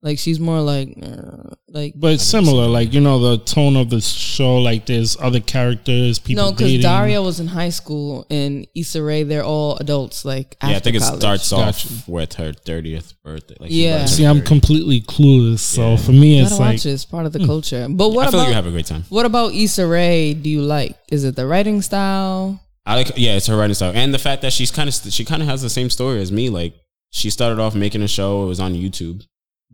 Like 0.03 0.19
she's 0.19 0.41
more 0.41 0.63
like, 0.63 0.97
uh, 1.03 1.55
like 1.69 1.93
But 1.95 2.15
it's 2.15 2.23
similar, 2.25 2.67
like 2.67 2.95
you 2.95 3.03
know 3.03 3.19
the 3.19 3.39
tone 3.45 3.77
of 3.77 3.91
the 3.91 4.01
show. 4.01 4.57
Like 4.59 4.87
there's 4.87 5.15
other 5.21 5.41
characters, 5.41 6.19
people. 6.19 6.45
no, 6.47 6.53
because. 6.53 6.81
Daria 6.81 7.21
was 7.21 7.39
in 7.39 7.49
high 7.49 7.69
school 7.69 8.27
and 8.31 8.67
Issa 8.75 9.03
Rae, 9.03 9.25
they're 9.25 9.45
all 9.45 9.77
adults. 9.77 10.25
Like 10.25 10.57
Yeah, 10.63 10.69
I 10.69 10.73
after 10.73 10.85
think 10.85 10.97
it 10.97 11.03
college. 11.03 11.21
starts 11.21 11.51
Gotcha. 11.51 11.69
off 11.69 12.09
with 12.09 12.33
her 12.35 12.55
thirtieth 12.55 13.13
birthday. 13.23 13.57
Like 13.61 13.71
Yeah. 13.73 14.07
See, 14.07 14.25
I'm 14.25 14.41
completely 14.41 15.03
clueless. 15.03 15.59
So 15.59 15.91
Yeah. 15.91 15.97
for 15.99 16.13
me, 16.13 16.37
You 16.39 16.43
it's 16.45 16.53
gotta 16.53 16.63
like 16.63 16.73
watch 16.77 16.87
it. 16.87 16.91
It's 16.93 17.05
part 17.05 17.27
of 17.27 17.33
the 17.35 17.45
culture. 17.45 17.87
But 17.91 18.09
what 18.09 18.27
I 18.27 18.31
feel 18.31 18.41
about 18.41 18.45
like 18.45 18.49
you 18.49 18.55
have 18.55 18.67
a 18.67 18.71
great 18.71 18.87
time. 18.87 19.05
what 19.11 19.27
about 19.27 19.53
Issa 19.53 19.87
Rae? 19.87 20.33
Do 20.33 20.49
you 20.49 20.63
like? 20.63 20.97
Is 21.13 21.25
it 21.25 21.37
the 21.37 21.47
writing 21.47 21.83
style? 21.83 22.59
I 22.87 22.97
like, 22.97 23.13
yeah, 23.17 23.37
it's 23.37 23.47
her 23.49 23.57
writing 23.59 23.75
style, 23.75 23.93
and 23.95 24.15
the 24.15 24.19
fact 24.19 24.41
that 24.43 24.55
she's 24.55 24.71
kind 24.71 24.89
of 24.89 24.95
she 25.13 25.27
kind 25.27 25.43
of 25.43 25.49
has 25.49 25.61
the 25.61 25.69
same 25.69 25.91
story 25.91 26.23
as 26.23 26.33
me. 26.33 26.49
Like 26.49 26.73
she 27.11 27.29
started 27.29 27.61
off 27.61 27.75
making 27.75 28.01
a 28.03 28.09
show; 28.09 28.43
it 28.45 28.47
was 28.47 28.59
on 28.59 28.73
YouTube, 28.73 29.23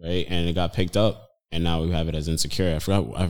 right, 0.02 0.26
and 0.28 0.48
it 0.48 0.54
got 0.54 0.72
picked 0.72 0.96
up, 0.96 1.28
and 1.52 1.62
now 1.64 1.82
we 1.82 1.90
have 1.92 2.08
it 2.08 2.14
as 2.14 2.28
Insecure. 2.28 2.74
I 2.76 2.78
forgot, 2.78 3.06
I, 3.16 3.24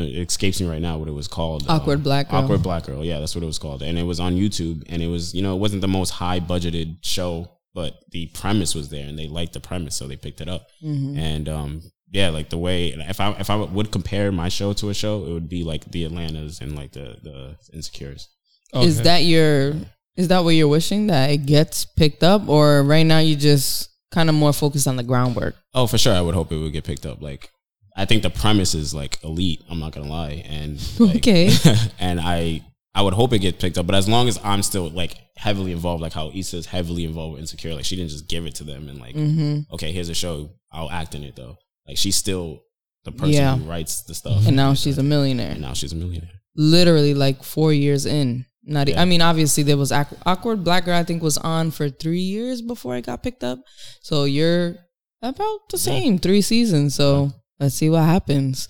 it 0.00 0.28
escapes 0.28 0.60
me 0.60 0.68
right 0.68 0.80
now 0.82 0.98
what 0.98 1.08
it 1.08 1.12
was 1.12 1.28
called. 1.28 1.64
Awkward 1.68 2.02
Black 2.02 2.30
Girl. 2.30 2.40
Awkward 2.44 2.62
Black 2.62 2.84
Girl. 2.86 3.04
Yeah, 3.04 3.18
that's 3.20 3.34
what 3.34 3.42
it 3.44 3.46
was 3.46 3.58
called, 3.58 3.82
and 3.82 3.98
it 3.98 4.04
was 4.04 4.20
on 4.20 4.34
YouTube, 4.36 4.82
and 4.88 5.02
it 5.02 5.08
was 5.08 5.34
you 5.34 5.42
know 5.42 5.54
it 5.54 5.58
wasn't 5.60 5.80
the 5.80 5.88
most 5.88 6.10
high 6.10 6.40
budgeted 6.40 6.98
show, 7.02 7.50
but 7.74 7.94
the 8.12 8.26
premise 8.28 8.74
was 8.74 8.88
there, 8.88 9.06
and 9.06 9.18
they 9.18 9.28
liked 9.28 9.52
the 9.52 9.60
premise, 9.60 9.96
so 9.96 10.06
they 10.06 10.16
picked 10.16 10.40
it 10.40 10.48
up, 10.48 10.68
Mm-hmm. 10.82 11.18
and 11.18 11.48
um. 11.48 11.82
Yeah, 12.12 12.28
like 12.30 12.50
the 12.50 12.56
way 12.56 12.90
if 12.96 13.20
I 13.20 13.32
if 13.32 13.50
I 13.50 13.56
would 13.56 13.90
compare 13.90 14.30
my 14.30 14.48
show 14.48 14.72
to 14.74 14.90
a 14.90 14.94
show, 14.94 15.24
it 15.26 15.32
would 15.32 15.48
be 15.48 15.64
like 15.64 15.90
the 15.90 16.04
Atlantas 16.04 16.60
and 16.60 16.76
like 16.76 16.92
the 16.92 17.16
the 17.20 17.56
Insecures. 17.74 18.28
Is 18.74 19.02
that 19.02 19.24
your? 19.24 19.74
Is 20.14 20.28
that 20.28 20.44
what 20.44 20.50
you're 20.54 20.68
wishing 20.68 21.08
that 21.08 21.30
it 21.30 21.46
gets 21.46 21.84
picked 21.84 22.22
up, 22.22 22.48
or 22.48 22.84
right 22.84 23.02
now 23.04 23.18
you 23.18 23.34
just 23.34 23.90
kind 24.16 24.28
of 24.30 24.34
more 24.34 24.52
focused 24.52 24.88
on 24.88 24.96
the 24.96 25.02
groundwork? 25.02 25.54
Oh, 25.74 25.86
for 25.86 25.98
sure. 25.98 26.14
I 26.14 26.22
would 26.22 26.34
hope 26.34 26.50
it 26.52 26.56
would 26.56 26.72
get 26.72 26.84
picked 26.84 27.04
up. 27.06 27.20
Like, 27.20 27.50
I 27.96 28.04
think 28.06 28.22
the 28.22 28.30
premise 28.30 28.74
is 28.74 28.94
like 28.94 29.22
elite. 29.22 29.60
I'm 29.70 29.78
not 29.78 29.92
gonna 29.92 30.08
lie, 30.08 30.42
and 30.48 30.72
like, 30.98 31.16
Okay. 31.18 31.50
and 31.98 32.18
I 32.20 32.62
I 32.94 33.02
would 33.02 33.14
hope 33.14 33.32
it 33.34 33.40
gets 33.40 33.58
picked 33.60 33.76
up. 33.78 33.86
But 33.86 33.94
as 33.94 34.08
long 34.08 34.26
as 34.28 34.38
I'm 34.42 34.62
still 34.62 34.88
like 34.88 35.14
heavily 35.36 35.72
involved, 35.72 36.00
like 36.02 36.14
how 36.14 36.30
Issa's 36.34 36.66
heavily 36.66 37.04
involved 37.04 37.32
with 37.34 37.40
Insecure, 37.42 37.74
like 37.74 37.84
she 37.84 37.94
didn't 37.96 38.10
just 38.10 38.26
give 38.28 38.46
it 38.46 38.54
to 38.56 38.64
them 38.64 38.88
and 38.88 38.98
like, 38.98 39.14
Mm-hmm. 39.14 39.72
okay, 39.74 39.92
here's 39.92 40.08
a 40.08 40.14
show. 40.14 40.50
I'll 40.72 40.90
act 40.90 41.14
in 41.14 41.22
it 41.22 41.36
though. 41.36 41.56
Like 41.86 41.98
she's 41.98 42.16
still 42.16 42.62
the 43.04 43.12
person 43.12 43.34
Yeah. 43.34 43.56
who 43.56 43.68
writes 43.70 44.02
the 44.02 44.14
stuff. 44.14 44.46
And 44.46 44.56
now 44.56 44.72
she's 44.74 44.98
a 44.98 45.02
millionaire. 45.02 45.52
and 45.52 45.60
now 45.60 45.74
she's 45.74 45.92
a 45.92 45.96
millionaire. 45.96 46.30
Literally, 46.56 47.12
like 47.14 47.42
four 47.44 47.70
years 47.72 48.06
in. 48.06 48.46
Not. 48.66 48.88
Yeah. 48.88 49.00
I 49.00 49.04
mean, 49.04 49.22
obviously 49.22 49.62
there 49.62 49.76
was 49.76 49.92
Awk- 49.92 50.18
awkward 50.26 50.64
black 50.64 50.84
girl. 50.84 50.96
I 50.98 51.04
think 51.04 51.22
was 51.22 51.38
on 51.38 51.70
for 51.70 51.88
three 51.88 52.20
years 52.20 52.60
before 52.60 52.96
it 52.96 53.06
got 53.06 53.22
picked 53.22 53.44
up. 53.44 53.60
So 54.02 54.24
you're 54.24 54.76
about 55.22 55.68
the 55.70 55.78
same 55.78 56.18
three 56.18 56.42
seasons. 56.42 56.94
So 56.96 57.30
let's 57.60 57.76
see 57.76 57.88
what 57.88 58.02
happens. 58.02 58.66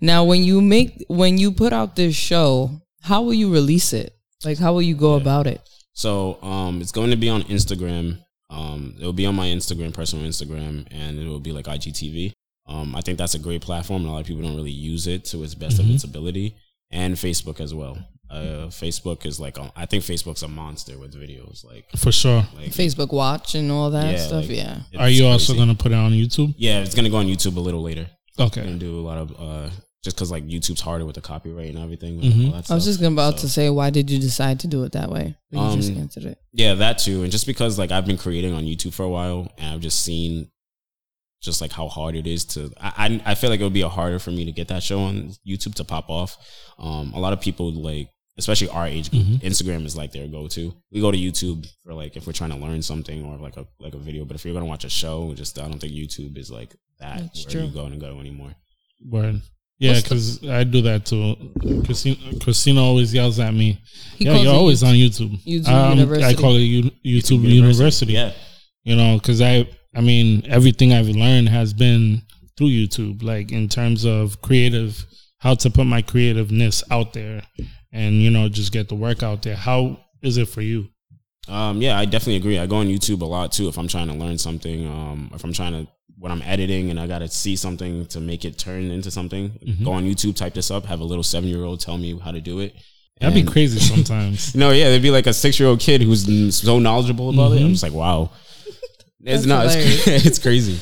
Now, 0.00 0.24
when 0.24 0.44
you 0.44 0.60
make 0.60 1.04
when 1.08 1.36
you 1.36 1.50
put 1.52 1.72
out 1.72 1.96
this 1.96 2.14
show, 2.14 2.70
how 3.02 3.22
will 3.22 3.34
you 3.34 3.52
release 3.52 3.92
it? 3.92 4.14
Like, 4.44 4.58
how 4.58 4.72
will 4.72 4.82
you 4.82 4.94
go 4.94 5.14
about 5.14 5.46
it? 5.46 5.60
So 5.92 6.40
um, 6.42 6.80
it's 6.80 6.92
going 6.92 7.10
to 7.10 7.16
be 7.16 7.28
on 7.28 7.42
Instagram. 7.42 8.18
Um, 8.48 8.94
it 9.00 9.04
will 9.04 9.12
be 9.12 9.26
on 9.26 9.34
my 9.34 9.46
Instagram, 9.48 9.92
personal 9.92 10.24
Instagram, 10.26 10.86
and 10.90 11.18
it 11.18 11.26
will 11.26 11.40
be 11.40 11.52
like 11.52 11.66
IGTV. 11.66 12.32
Um, 12.66 12.94
I 12.94 13.00
think 13.00 13.18
that's 13.18 13.34
a 13.34 13.38
great 13.38 13.62
platform, 13.62 14.02
and 14.02 14.10
a 14.10 14.12
lot 14.12 14.20
of 14.20 14.26
people 14.26 14.42
don't 14.42 14.56
really 14.56 14.70
use 14.70 15.06
it 15.08 15.24
to 15.26 15.42
its 15.42 15.54
best 15.54 15.76
Mhm. 15.76 15.80
of 15.80 15.90
its 15.90 16.04
ability. 16.04 16.54
And 16.92 17.14
Facebook 17.16 17.60
as 17.60 17.72
well. 17.74 17.98
Uh, 18.30 18.68
Facebook 18.68 19.26
is 19.26 19.40
like 19.40 19.58
I 19.74 19.86
think 19.86 20.04
Facebook's 20.04 20.42
a 20.44 20.48
monster 20.48 20.96
with 20.98 21.14
videos. 21.14 21.64
Like, 21.64 21.86
for 21.96 22.12
sure? 22.12 22.46
like 22.56 22.70
Facebook 22.70 23.12
Watch 23.12 23.54
and 23.56 23.70
all 23.72 23.90
that 23.90 24.12
Yeah, 24.14 24.26
stuff. 24.26 24.46
like- 24.48 24.56
yeah. 24.56 24.80
Are 24.98 25.08
you 25.10 25.26
also 25.26 25.54
gonna 25.54 25.74
put 25.74 25.90
it 25.92 25.96
on 25.96 26.12
YouTube? 26.12 26.54
Yeah, 26.56 26.80
it's 26.82 26.94
gonna 26.94 27.10
go 27.10 27.16
on 27.16 27.26
YouTube 27.26 27.56
a 27.56 27.60
little 27.60 27.82
later. 27.82 28.08
Okay. 28.38 28.60
I'm 28.60 28.66
gonna 28.68 28.78
do 28.78 29.00
a 29.00 29.02
lot 29.10 29.18
of 29.18 29.34
uh, 29.38 29.70
just 30.04 30.16
because 30.16 30.30
like 30.30 30.46
YouTube's 30.46 30.80
harder 30.80 31.04
with 31.04 31.16
the 31.16 31.20
copyright 31.20 31.70
and 31.74 31.78
everything. 31.78 32.16
with 32.20 32.24
Mhm. 32.32 32.46
all 32.46 32.52
that 32.52 32.70
I 32.70 32.74
was 32.74 32.84
stuff. 32.84 32.84
just 32.84 33.02
about 33.02 33.34
So- 33.40 33.46
to 33.46 33.48
say, 33.52 33.68
why 33.68 33.90
did 33.90 34.08
you 34.10 34.18
decide 34.20 34.60
to 34.60 34.68
do 34.68 34.84
it 34.84 34.92
that 34.92 35.10
way? 35.10 35.34
But 35.50 35.70
you 35.70 35.76
just 35.76 35.90
Um, 35.90 35.98
answered 35.98 36.24
it. 36.24 36.38
Yeah, 36.52 36.74
that 36.74 36.98
too. 36.98 37.22
And 37.24 37.32
just 37.32 37.46
because 37.46 37.78
like 37.78 37.90
I've 37.90 38.06
been 38.06 38.16
creating 38.16 38.54
on 38.54 38.64
YouTube 38.64 38.92
for 38.94 39.02
a 39.04 39.10
while 39.10 39.48
and 39.58 39.74
I've 39.74 39.80
just 39.80 40.00
seen 40.00 40.50
just 41.42 41.60
like 41.60 41.72
how 41.72 41.88
hard 41.88 42.14
it 42.16 42.26
is 42.26 42.44
to 42.44 42.70
I 42.80 42.92
I, 43.24 43.32
I 43.32 43.34
feel 43.34 43.50
like 43.50 43.60
it 43.60 43.64
would 43.64 43.72
be 43.72 43.80
harder 43.80 44.18
for 44.18 44.30
me 44.30 44.44
to 44.44 44.52
get 44.52 44.68
that 44.68 44.82
show 44.82 45.00
on 45.00 45.32
YouTube 45.44 45.74
to 45.76 45.84
pop 45.84 46.08
off. 46.10 46.36
Um 46.78 47.12
a 47.14 47.18
lot 47.18 47.32
of 47.32 47.40
people 47.40 47.72
like 47.72 48.10
especially 48.38 48.68
our 48.68 48.86
age 48.86 49.10
group, 49.10 49.22
Mhm. 49.24 49.40
Instagram 49.42 49.84
is 49.84 49.96
like 49.96 50.12
their 50.12 50.26
go 50.28 50.48
to. 50.48 50.74
We 50.90 51.00
go 51.00 51.10
to 51.10 51.18
YouTube 51.18 51.66
for 51.84 51.94
like 51.94 52.16
if 52.16 52.26
we're 52.26 52.32
trying 52.32 52.50
to 52.50 52.56
learn 52.56 52.82
something 52.82 53.24
or 53.24 53.36
like 53.38 53.56
a 53.56 53.66
like 53.80 53.94
a 53.94 53.98
video. 53.98 54.24
But 54.24 54.36
if 54.36 54.44
you're 54.44 54.54
gonna 54.54 54.66
watch 54.66 54.84
a 54.84 54.88
show, 54.90 55.34
just 55.34 55.58
I 55.58 55.68
don't 55.68 55.78
think 55.78 55.92
YouTube 55.92 56.36
is 56.38 56.50
like 56.50 56.74
that 57.00 57.18
That's 57.18 57.44
where 57.44 57.52
true. 57.52 57.64
you 57.64 57.70
go 57.72 57.84
and 57.86 58.00
go 58.00 58.20
anymore. 58.20 58.54
Word. 59.08 59.40
Yeah, 59.78 59.98
because 59.98 60.46
I 60.46 60.64
do 60.64 60.82
that 60.82 61.06
too. 61.06 61.36
Christina, 61.86 62.16
Christina 62.40 62.82
always 62.82 63.14
yells 63.14 63.38
at 63.38 63.54
me. 63.54 63.78
He 64.18 64.26
yeah, 64.26 64.36
you're 64.42 64.52
always 64.54 64.82
YouTube- 64.82 64.86
on 64.88 64.94
YouTube. 64.94 65.64
YouTube 65.64 65.68
Um, 66.12 66.22
I 66.22 66.34
call 66.34 66.56
it 66.56 66.60
U- 66.60 66.90
YouTube, 67.04 67.42
University. 67.48 68.12
Yeah. 68.12 68.32
You 68.84 68.96
know, 68.96 69.16
because 69.16 69.40
I, 69.40 69.66
I 69.94 70.02
mean, 70.02 70.44
everything 70.46 70.92
I've 70.92 71.08
learned 71.08 71.48
has 71.48 71.72
been 71.72 72.20
through 72.58 72.68
YouTube. 72.68 73.22
Like 73.22 73.52
in 73.52 73.70
terms 73.70 74.04
of 74.04 74.42
creative, 74.42 75.02
how 75.38 75.54
to 75.54 75.70
put 75.70 75.86
my 75.86 76.02
creativeness 76.02 76.82
out 76.90 77.14
there, 77.14 77.42
and 77.92 78.22
you 78.22 78.30
know, 78.30 78.48
just 78.48 78.72
get 78.72 78.88
the 78.88 78.94
work 78.94 79.22
out 79.22 79.42
there. 79.42 79.56
How 79.56 79.98
is 80.22 80.36
it 80.36 80.48
for 80.48 80.60
you? 80.62 80.88
Um, 81.48 81.80
yeah, 81.82 81.98
I 81.98 82.04
definitely 82.04 82.36
agree. 82.36 82.58
I 82.58 82.66
go 82.66 82.76
on 82.76 82.86
YouTube 82.86 83.22
a 83.22 83.24
lot 83.24 83.50
too 83.52 83.68
if 83.68 83.78
I'm 83.78 83.88
trying 83.88 84.08
to 84.08 84.14
learn 84.14 84.38
something. 84.38 84.86
Um, 84.86 85.30
if 85.34 85.42
I'm 85.44 85.52
trying 85.52 85.72
to 85.72 85.90
when 86.18 86.30
I'm 86.30 86.42
editing 86.42 86.90
and 86.90 87.00
I 87.00 87.06
got 87.06 87.20
to 87.20 87.28
see 87.28 87.56
something 87.56 88.04
to 88.08 88.20
make 88.20 88.44
it 88.44 88.58
turn 88.58 88.90
into 88.90 89.10
something, 89.10 89.50
Mhm. 89.66 89.84
go 89.84 89.92
on 89.92 90.04
YouTube, 90.04 90.36
type 90.36 90.52
this 90.52 90.70
up, 90.70 90.84
have 90.84 91.00
a 91.00 91.04
little 91.04 91.24
seven 91.24 91.48
year 91.48 91.64
old 91.64 91.80
tell 91.80 91.96
me 91.96 92.18
how 92.18 92.30
to 92.30 92.40
do 92.42 92.60
it. 92.60 92.74
That'd 93.20 93.34
be 93.34 93.50
crazy 93.50 93.78
sometimes. 93.94 94.54
No, 94.54 94.70
yeah, 94.70 94.90
there'd 94.90 95.00
be 95.02 95.10
like 95.10 95.26
a 95.26 95.32
six 95.32 95.58
year 95.58 95.68
old 95.70 95.80
kid 95.80 96.02
who's 96.02 96.54
so 96.56 96.78
knowledgeable 96.78 97.30
about 97.30 97.52
it. 97.52 97.62
I'm 97.62 97.68
Mhm. 97.68 97.70
just 97.70 97.82
like, 97.82 97.92
wow, 97.94 98.30
it's 99.24 99.46
not. 99.46 99.66
It's, 99.70 100.06
it's 100.26 100.38
crazy. 100.38 100.78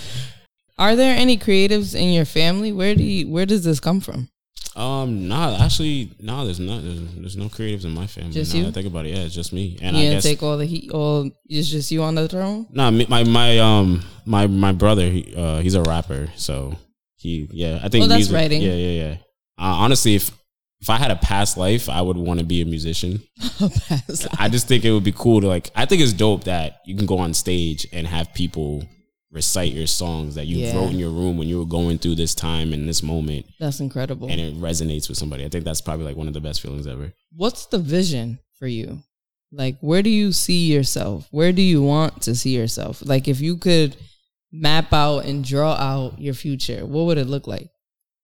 Are 0.76 0.94
there 0.96 1.16
any 1.16 1.36
creatives 1.38 1.94
in 1.94 2.10
your 2.12 2.24
family? 2.24 2.72
Where 2.72 2.94
do 2.96 3.02
you, 3.04 3.28
where 3.28 3.46
does 3.46 3.62
this 3.64 3.78
come 3.80 4.00
from? 4.00 4.28
Um, 4.78 5.26
nah, 5.26 5.56
actually, 5.64 6.12
no, 6.20 6.44
there's 6.44 6.60
not. 6.60 6.82
There's, 6.84 7.00
there's 7.16 7.36
no 7.36 7.46
creatives 7.46 7.84
in 7.84 7.90
my 7.92 8.06
family. 8.06 8.30
Just 8.32 8.54
now 8.54 8.60
you? 8.60 8.68
I 8.68 8.70
think 8.70 8.86
about 8.86 9.06
it, 9.06 9.10
yeah, 9.16 9.24
it's 9.24 9.34
just 9.34 9.52
me. 9.52 9.76
And 9.82 9.96
you 9.96 10.06
I 10.08 10.10
guess 10.12 10.22
take 10.22 10.42
all 10.42 10.56
the 10.56 10.66
heat. 10.66 10.92
All 10.92 11.28
it's 11.46 11.68
just 11.68 11.90
you 11.90 12.02
on 12.04 12.14
the 12.14 12.28
throne. 12.28 12.66
Nah, 12.70 12.90
my 12.92 13.24
my 13.24 13.58
um 13.58 14.04
my 14.24 14.46
my 14.46 14.70
brother, 14.72 15.08
he, 15.10 15.34
uh, 15.36 15.58
he's 15.58 15.74
a 15.74 15.82
rapper, 15.82 16.28
so 16.36 16.76
he 17.16 17.48
yeah, 17.50 17.80
I 17.82 17.88
think 17.88 18.04
Oh, 18.04 18.06
that's 18.06 18.18
music- 18.18 18.34
writing. 18.34 18.62
Yeah, 18.62 18.74
yeah, 18.74 19.02
yeah. 19.02 19.14
Uh, 19.58 19.74
honestly, 19.82 20.14
if 20.14 20.30
if 20.80 20.88
I 20.88 20.96
had 20.96 21.10
a 21.10 21.16
past 21.16 21.56
life, 21.56 21.88
I 21.88 22.00
would 22.00 22.16
want 22.16 22.38
to 22.38 22.46
be 22.46 22.62
a 22.62 22.64
musician. 22.64 23.20
I 24.38 24.48
just 24.48 24.68
think 24.68 24.84
it 24.84 24.92
would 24.92 25.02
be 25.02 25.10
cool 25.10 25.40
to 25.40 25.48
like. 25.48 25.70
I 25.74 25.86
think 25.86 26.02
it's 26.02 26.12
dope 26.12 26.44
that 26.44 26.82
you 26.86 26.94
can 26.96 27.06
go 27.06 27.18
on 27.18 27.34
stage 27.34 27.84
and 27.92 28.06
have 28.06 28.32
people 28.32 28.84
recite 29.30 29.72
your 29.72 29.86
songs 29.86 30.34
that 30.36 30.46
you 30.46 30.58
Yeah. 30.58 30.74
wrote 30.76 30.90
in 30.90 30.98
your 30.98 31.10
room 31.10 31.36
when 31.36 31.48
you 31.48 31.58
were 31.58 31.66
going 31.66 31.98
through 31.98 32.14
this 32.14 32.34
time 32.34 32.72
and 32.72 32.88
this 32.88 33.02
moment, 33.02 33.46
That's 33.60 33.78
incredible. 33.80 34.28
and 34.30 34.40
it 34.40 34.54
resonates 34.60 35.08
with 35.08 35.18
somebody. 35.18 35.44
I 35.44 35.48
think 35.50 35.64
that's 35.64 35.80
probably 35.82 36.06
like 36.06 36.16
one 36.16 36.28
of 36.28 36.34
the 36.34 36.40
best 36.40 36.60
feelings 36.62 36.86
ever. 36.86 37.12
What's 37.36 37.66
the 37.66 37.78
vision 37.78 38.38
for 38.58 38.66
you? 38.66 39.02
Like, 39.52 39.76
where 39.80 40.02
do 40.02 40.10
you 40.10 40.32
see 40.32 40.72
yourself? 40.72 41.26
Where 41.30 41.52
do 41.52 41.62
you 41.62 41.82
want 41.82 42.22
to 42.22 42.34
see 42.34 42.54
yourself? 42.56 43.02
Like, 43.04 43.28
if 43.28 43.40
you 43.40 43.56
could 43.56 43.96
map 44.52 44.92
out 44.92 45.24
and 45.26 45.44
draw 45.44 45.72
out 45.74 46.18
your 46.20 46.34
future, 46.34 46.84
what 46.86 47.04
would 47.06 47.18
it 47.18 47.26
look 47.26 47.46
like? 47.46 47.68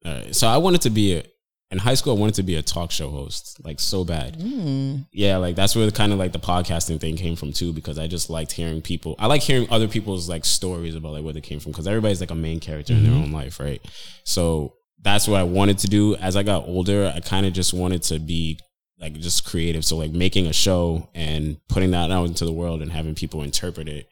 All 0.06 0.12
right. 0.12 0.34
so 0.36 0.46
I 0.48 0.56
wanted 0.58 0.82
to 0.82 0.90
be 0.90 1.16
a 1.16 1.24
in 1.70 1.78
high 1.78 1.94
school. 1.94 2.16
I 2.16 2.20
wanted 2.20 2.36
to 2.36 2.42
be 2.42 2.56
a 2.56 2.62
talk 2.62 2.90
show 2.90 3.10
host, 3.10 3.60
like 3.64 3.80
so 3.80 4.04
bad. 4.04 4.36
Hmm. 4.40 4.96
yeah, 5.12 5.36
like 5.38 5.56
that's 5.56 5.74
where 5.74 5.90
kind 5.90 6.12
of 6.12 6.18
like 6.18 6.32
the 6.32 6.38
podcasting 6.38 7.00
thing 7.00 7.16
came 7.16 7.36
from 7.36 7.52
too, 7.52 7.72
because 7.72 7.98
I 7.98 8.06
just 8.06 8.30
liked 8.30 8.52
hearing 8.52 8.80
people. 8.82 9.16
I 9.18 9.26
like 9.26 9.42
hearing 9.42 9.66
other 9.70 9.88
people's 9.88 10.28
like 10.28 10.44
stories 10.44 10.94
about 10.94 11.12
like 11.12 11.24
where 11.24 11.32
they 11.32 11.40
came 11.40 11.60
from, 11.60 11.72
because 11.72 11.86
everybody's 11.86 12.20
like 12.20 12.30
a 12.30 12.36
main 12.36 12.60
character 12.60 12.92
in 12.92 13.04
their 13.04 13.12
own 13.12 13.32
life, 13.32 13.58
right? 13.60 13.84
So 14.24 14.74
that's 15.02 15.28
what 15.28 15.40
I 15.40 15.44
wanted 15.44 15.78
to 15.78 15.86
do. 15.86 16.16
As 16.16 16.36
I 16.36 16.42
got 16.42 16.66
older, 16.66 17.12
I 17.14 17.20
kind 17.20 17.44
of 17.46 17.52
just 17.52 17.74
wanted 17.74 18.02
to 18.04 18.18
be 18.18 18.58
like 18.98 19.14
just 19.14 19.44
creative. 19.44 19.84
So 19.84 19.96
like 19.96 20.12
making 20.12 20.46
a 20.46 20.52
show 20.52 21.10
and 21.14 21.58
putting 21.68 21.90
that 21.90 22.10
out 22.10 22.26
into 22.26 22.44
the 22.44 22.52
world 22.52 22.80
and 22.80 22.90
having 22.90 23.14
people 23.14 23.42
interpret 23.42 23.88
it. 23.88 24.08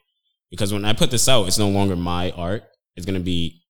Because 0.51 0.71
when 0.71 0.85
I 0.85 0.93
put 0.93 1.09
this 1.09 1.27
out, 1.27 1.47
it's 1.47 1.57
no 1.57 1.69
longer 1.69 1.95
my 1.95 2.29
art. 2.31 2.63
It's 2.95 3.05
gonna 3.05 3.19
be 3.19 3.62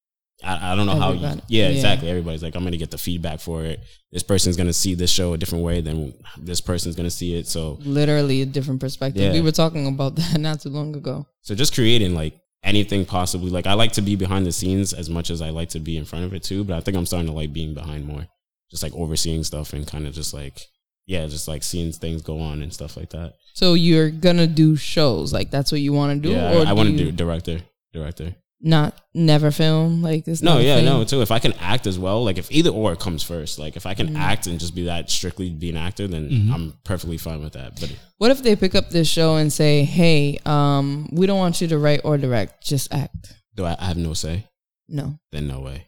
I, 0.44 0.74
I 0.74 0.76
don't 0.76 0.86
know 0.86 0.96
how. 0.96 1.12
You, 1.14 1.22
yeah, 1.22 1.38
Yeah. 1.48 1.68
exactly. 1.70 2.10
Everybody's 2.10 2.44
like, 2.44 2.56
I'm 2.56 2.64
gonna 2.64 2.78
get 2.78 2.92
the 2.92 2.98
feedback 2.98 3.40
for 3.40 3.64
it. 3.64 3.80
This 4.12 4.24
person's 4.24 4.58
gonna 4.58 4.74
see 4.74 4.94
this 4.96 5.10
show 5.12 5.34
a 5.34 5.38
different 5.38 5.64
way 5.64 5.82
than 5.82 6.14
this 6.38 6.62
person's 6.62 6.96
gonna 6.96 7.10
see 7.12 7.36
it. 7.36 7.48
So, 7.48 7.80
Literally 7.84 8.42
a 8.42 8.46
different 8.46 8.80
perspective. 8.82 9.22
Yeah. 9.24 9.32
We 9.34 9.42
were 9.42 9.52
talking 9.52 9.88
about 9.88 10.16
that 10.18 10.40
not 10.40 10.62
too 10.62 10.70
long 10.70 10.96
ago. 10.96 11.26
so 11.42 11.56
just 11.56 11.74
creating 11.74 12.14
like 12.16 12.34
anything 12.64 13.06
possibly. 13.06 13.50
Like 13.50 13.68
I 13.68 13.74
like 13.74 13.94
to 13.94 14.02
be 14.02 14.16
behind 14.16 14.46
the 14.46 14.52
scenes 14.52 14.94
as 14.94 15.10
much 15.10 15.30
as 15.30 15.42
I 15.42 15.50
like 15.50 15.70
to 15.70 15.80
be 15.80 15.98
in 15.98 16.06
front 16.06 16.26
of 16.26 16.34
it 16.34 16.44
too. 16.44 16.64
But 16.64 16.78
I 16.78 16.82
think 16.82 16.98
I'm 16.98 17.06
starting 17.06 17.28
to 17.28 17.34
like 17.34 17.52
being 17.54 17.74
behind 17.74 18.06
more. 18.06 18.26
just 18.72 18.84
like 18.84 18.94
overseeing 18.94 19.44
stuff 19.44 19.74
and 19.74 19.86
kind 19.88 20.08
of 20.08 20.14
just 20.14 20.34
like 20.34 20.60
yeah, 21.06 21.26
just 21.28 21.48
like 21.50 21.64
seeing 21.64 21.92
things 21.92 22.22
go 22.22 22.40
on 22.40 22.62
and 22.62 22.74
stuff 22.74 22.96
like 22.96 23.10
that. 23.10 23.34
So 23.54 23.74
you're 23.74 24.10
gonna 24.10 24.48
do 24.48 24.76
shows, 24.78 25.34
like 25.34 25.52
that's 25.52 25.72
what 25.72 25.82
you 25.82 25.92
want 25.94 26.24
to 26.24 26.30
do, 26.30 26.34
yeah, 26.34 26.54
or 26.56 26.66
I, 26.66 26.70
I 26.70 26.74
want 26.74 26.90
to 26.90 26.98
do 26.98 27.12
director, 27.12 27.60
director. 27.92 28.34
Not 28.66 28.98
never 29.14 29.52
film 29.52 30.02
like 30.02 30.24
this. 30.26 30.42
No, 30.42 30.58
yeah, 30.60 30.80
no, 30.82 31.04
too. 31.04 31.22
If 31.22 31.32
I 31.32 31.40
can 31.40 31.52
act 31.60 31.86
as 31.86 32.00
well, 32.00 32.24
like 32.24 32.38
if 32.38 32.50
either 32.52 32.70
or 32.70 32.96
comes 32.96 33.22
first, 33.22 33.60
like 33.60 33.76
if 33.76 33.86
I 33.86 33.94
Mm-hmm. 33.94 34.08
can 34.14 34.16
act 34.16 34.48
and 34.48 34.58
just 34.60 34.74
be 34.74 34.86
that 34.86 35.10
strictly 35.10 35.50
be 35.50 35.70
an 35.70 35.78
actor, 35.78 36.08
then 36.08 36.30
Mhm. 36.30 36.54
I'm 36.54 36.74
perfectly 36.86 37.18
fine 37.18 37.44
with 37.44 37.54
that. 37.54 37.80
But 37.80 37.94
What 38.20 38.32
if 38.32 38.42
they 38.42 38.56
pick 38.56 38.74
up 38.74 38.90
this 38.90 39.08
show 39.10 39.36
and 39.36 39.52
say, 39.52 39.84
"Hey, 39.84 40.40
um, 40.46 41.10
we 41.12 41.28
don't 41.28 41.38
want 41.40 41.60
you 41.62 41.68
to 41.68 41.78
write 41.78 42.02
or 42.06 42.18
direct, 42.18 42.66
just 42.66 42.94
act." 42.94 43.34
do 43.56 43.66
I, 43.66 43.76
I 43.80 43.86
have 43.86 43.98
no 43.98 44.14
say? 44.14 44.48
No, 44.90 45.20
Then 45.32 45.48
no 45.48 45.60
way. 45.60 45.86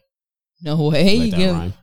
no 0.62 0.76
way. 0.88 1.18
Like 1.18 1.24
you 1.26 1.30
that 1.32 1.36
give, 1.36 1.54
rhyme. 1.56 1.74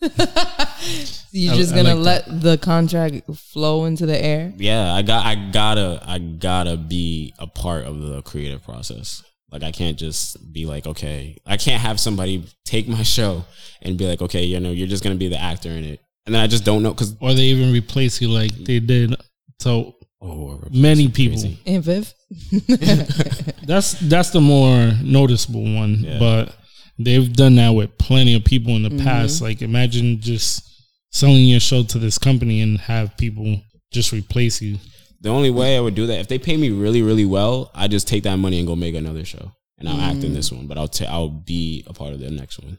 you're 1.32 1.54
I- 1.54 1.56
just 1.56 1.72
I 1.72 1.76
gonna 1.76 1.94
like 1.94 2.26
let 2.28 2.40
the 2.42 2.58
contract 2.58 3.22
flow 3.34 3.84
into 3.84 4.06
the 4.06 4.16
air. 4.22 4.52
Yeah, 4.56 4.94
I 4.94 5.02
got, 5.02 5.24
I 5.26 5.34
gotta, 5.50 6.02
I 6.06 6.18
gotta 6.18 6.76
be 6.76 7.34
a 7.38 7.46
part 7.46 7.84
of 7.84 8.00
the 8.00 8.22
creative 8.22 8.62
process. 8.62 9.22
Like 9.56 9.68
I 9.68 9.72
can't 9.72 9.98
just 9.98 10.52
be 10.52 10.66
like, 10.66 10.86
okay, 10.86 11.36
I 11.46 11.56
can't 11.56 11.80
have 11.80 11.98
somebody 11.98 12.44
take 12.64 12.86
my 12.88 13.02
show 13.02 13.44
and 13.82 13.96
be 13.98 14.06
like, 14.06 14.22
okay, 14.22 14.44
you 14.44 14.60
know, 14.60 14.70
you're 14.70 14.86
just 14.88 15.02
gonna 15.02 15.14
be 15.16 15.28
the 15.28 15.40
actor 15.40 15.70
in 15.70 15.84
it, 15.84 16.00
and 16.26 16.34
then 16.34 16.42
I 16.42 16.46
just 16.46 16.64
don't 16.64 16.82
know 16.82 16.92
because 16.92 17.14
Or 17.20 17.32
they 17.34 17.44
even 17.54 17.72
replace 17.72 18.20
you 18.20 18.28
like 18.28 18.52
they 18.54 18.80
did 18.80 19.14
so 19.60 19.94
oh, 20.20 20.60
many 20.70 21.08
people. 21.08 21.38
crazy. 21.40 21.58
Aunt 21.66 21.84
Viv, 21.84 22.12
That's 23.66 23.92
that's 24.00 24.30
the 24.30 24.40
more 24.40 24.92
noticeable 25.02 25.62
one, 25.74 25.94
Yeah. 26.00 26.18
but 26.18 26.54
they've 26.98 27.32
done 27.32 27.56
that 27.56 27.70
with 27.70 27.96
plenty 27.98 28.34
of 28.34 28.44
people 28.44 28.76
in 28.76 28.82
the 28.82 28.88
Mm-hmm. 28.90 29.04
past. 29.06 29.42
Like 29.42 29.62
imagine 29.62 30.20
just 30.20 30.62
selling 31.10 31.44
your 31.44 31.60
show 31.60 31.82
to 31.82 31.98
this 31.98 32.18
company 32.18 32.60
and 32.60 32.78
have 32.80 33.16
people 33.16 33.60
just 33.92 34.12
replace 34.12 34.60
you. 34.60 34.78
The 35.20 35.30
only 35.30 35.50
way 35.50 35.76
I 35.76 35.80
would 35.80 35.94
do 35.94 36.06
that 36.06 36.20
if 36.20 36.28
they 36.28 36.38
pay 36.38 36.56
me 36.56 36.70
really, 36.70 37.02
really 37.02 37.24
well, 37.24 37.70
I 37.74 37.88
just 37.88 38.06
take 38.06 38.22
that 38.24 38.36
money 38.36 38.58
and 38.58 38.66
go 38.66 38.76
make 38.76 38.94
another 38.94 39.24
show, 39.24 39.52
and 39.78 39.88
I'll 39.88 40.00
act 40.00 40.22
in 40.24 40.34
this 40.34 40.52
one, 40.52 40.66
but 40.66 40.76
I'll 40.78 40.88
ta- 40.88 41.06
I'll 41.10 41.28
be 41.30 41.84
a 41.86 41.92
part 41.92 42.12
of 42.12 42.20
the 42.20 42.30
next 42.30 42.58
one. 42.62 42.78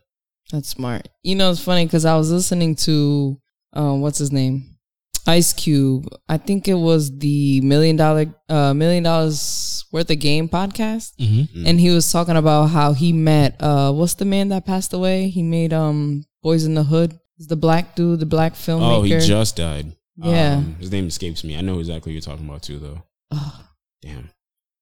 that's 0.52 0.69
smart. 0.69 1.10
You 1.23 1.36
know, 1.36 1.52
it's 1.52 1.63
funny 1.63 1.86
because 1.86 2.06
I 2.06 2.15
was 2.15 2.32
listening 2.32 2.76
to, 2.88 3.38
um, 3.73 4.02
what's 4.02 4.17
his 4.19 4.32
name, 4.32 4.78
Ice 5.26 5.52
Cube. 5.52 6.08
I 6.30 6.38
think 6.38 6.67
it 6.69 6.76
was 6.76 7.17
the 7.17 7.60
million 7.62 7.97
dollar, 7.97 8.28
uh, 8.47 8.73
million 8.73 9.04
dollars 9.04 9.84
worth 9.91 10.10
of 10.10 10.19
game 10.19 10.47
podcast. 10.47 11.15
Mm-hmm. 11.19 11.65
and 11.67 11.80
he 11.80 11.89
was 11.89 12.10
talking 12.12 12.38
about 12.38 12.67
how 12.67 12.93
he 12.93 13.12
met 13.13 13.56
uh 13.62 13.91
what's 13.91 14.13
the 14.15 14.26
man 14.26 14.50
that 14.50 14.65
passed 14.65 14.93
away 14.93 15.28
he 15.30 15.41
made 15.43 15.73
um 15.73 16.23
Boyz 16.43 16.65
n 16.65 16.76
the 16.76 16.84
Hood 16.84 17.19
He's 17.38 17.47
the 17.47 17.56
black 17.56 17.95
dude 17.95 18.19
the 18.19 18.26
black 18.26 18.54
filmmaker 18.54 18.97
Oh, 19.00 19.02
he 19.04 19.19
just 19.19 19.56
died. 19.58 19.95
Yeah. 20.17 20.56
Um, 20.58 20.75
his 20.80 20.91
name 20.91 21.08
escapes 21.08 21.43
me. 21.43 21.58
I 21.58 21.62
know 21.62 21.80
exactly 21.80 22.10
what 22.12 22.13
you're 22.13 22.21
talking 22.21 22.47
about 22.47 22.63
too, 22.63 22.80
though. 22.80 23.03
Ugh, 23.32 23.53
Damn. 24.01 24.30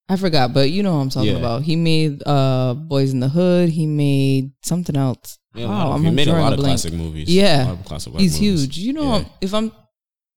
i 0.08 0.14
forgot 0.16 0.54
but 0.54 0.70
you 0.70 0.84
know 0.84 0.94
what 0.94 1.00
i'm 1.02 1.10
talking 1.10 1.32
Yeah. 1.32 1.38
about 1.38 1.62
he 1.62 1.74
made 1.74 2.22
uh 2.24 2.74
Boyz 2.76 3.10
n 3.12 3.18
the 3.20 3.28
Hood 3.28 3.70
he 3.70 3.86
made 3.86 4.52
something 4.62 4.96
else 4.96 5.38
Yeah, 5.52 5.66
wow 5.66 5.98
he 5.98 6.06
i'm 6.06 6.14
made 6.14 6.28
a 6.28 6.32
lot 6.32 6.52
of 6.52 6.58
blank. 6.60 6.78
classic 6.80 6.92
movies. 6.94 7.28
Yeah. 7.28 7.64
A 7.64 7.68
lot 7.70 7.78
of 7.80 7.84
classic 7.84 8.12
black 8.12 8.22
he's 8.22 8.40
movies. 8.40 8.62
huge 8.62 8.78
you 8.78 8.92
know 8.92 9.16
Yeah. 9.18 9.24
if 9.40 9.52
i'm 9.52 9.72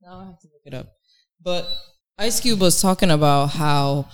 now 0.02 0.18
i 0.22 0.26
have 0.26 0.40
to 0.40 0.48
look 0.48 0.64
it 0.66 0.74
up 0.74 0.88
but 1.40 1.70
ice 2.18 2.40
cube 2.40 2.60
was 2.60 2.82
talking 2.82 3.12
about 3.12 3.48
how 3.52 4.08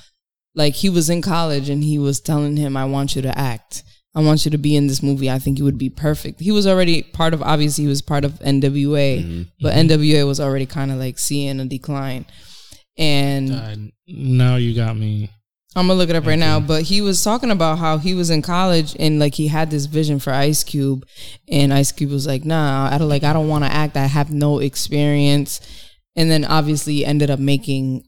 like 0.56 0.74
he 0.74 0.90
was 0.90 1.10
in 1.10 1.22
college 1.22 1.70
and 1.70 1.84
he 1.86 1.98
was 2.00 2.20
telling 2.20 2.58
him 2.58 2.76
i 2.76 2.84
want 2.84 3.16
you 3.16 3.22
to 3.22 3.38
act 3.38 3.84
i 4.16 4.22
want 4.22 4.46
you 4.46 4.52
to 4.52 4.58
be 4.58 4.76
in 4.76 4.88
this 4.88 5.04
movie 5.04 5.30
i 5.30 5.38
think 5.40 5.58
you 5.60 5.64
would 5.66 5.78
be 5.78 5.90
perfect 5.90 6.40
he 6.40 6.52
was 6.52 6.66
already 6.66 7.04
part 7.04 7.34
of 7.34 7.42
obviously 7.42 7.84
he 7.84 7.88
was 7.90 8.02
part 8.02 8.24
of 8.26 8.34
nwa 8.40 9.24
Mhm. 9.24 9.48
but 9.62 9.74
nwa 9.76 10.26
was 10.26 10.40
already 10.40 10.66
kind 10.66 10.92
of 10.92 10.98
like 10.98 11.20
seeing 11.20 11.60
a 11.60 11.66
decline 11.66 12.26
and 12.98 13.52
Uh, 13.52 13.76
now 14.08 14.56
you 14.56 14.74
got 14.74 14.96
me. 14.98 15.30
I'm 15.78 15.88
gonna 15.88 16.00
look 16.00 16.10
it 16.10 16.16
up 16.16 16.26
right 16.26 16.40
now, 16.40 16.62
but 16.62 16.84
he 16.84 17.02
was 17.02 17.22
talking 17.22 17.52
about 17.52 17.80
how 17.80 17.98
he 17.98 18.14
was 18.14 18.30
in 18.30 18.42
college 18.42 18.96
and 18.98 19.20
like 19.20 19.36
he 19.36 19.48
had 19.50 19.70
this 19.70 19.88
vision 19.88 20.20
for 20.20 20.32
Ice 20.32 20.64
Cube, 20.64 21.06
and 21.52 21.74
Ice 21.74 21.92
Cube 21.92 22.12
was 22.12 22.26
like, 22.26 22.46
"Nah, 22.46 22.88
I 22.90 22.98
don't 22.98 23.10
like, 23.10 23.26
I 23.26 23.34
don't 23.34 23.50
want 23.50 23.66
to 23.66 23.74
act. 23.74 23.98
I 23.98 24.06
have 24.08 24.32
no 24.32 24.60
experience." 24.60 25.60
And 26.16 26.32
then 26.32 26.46
obviously 26.46 27.04
ended 27.04 27.30
up 27.30 27.40
making 27.40 28.06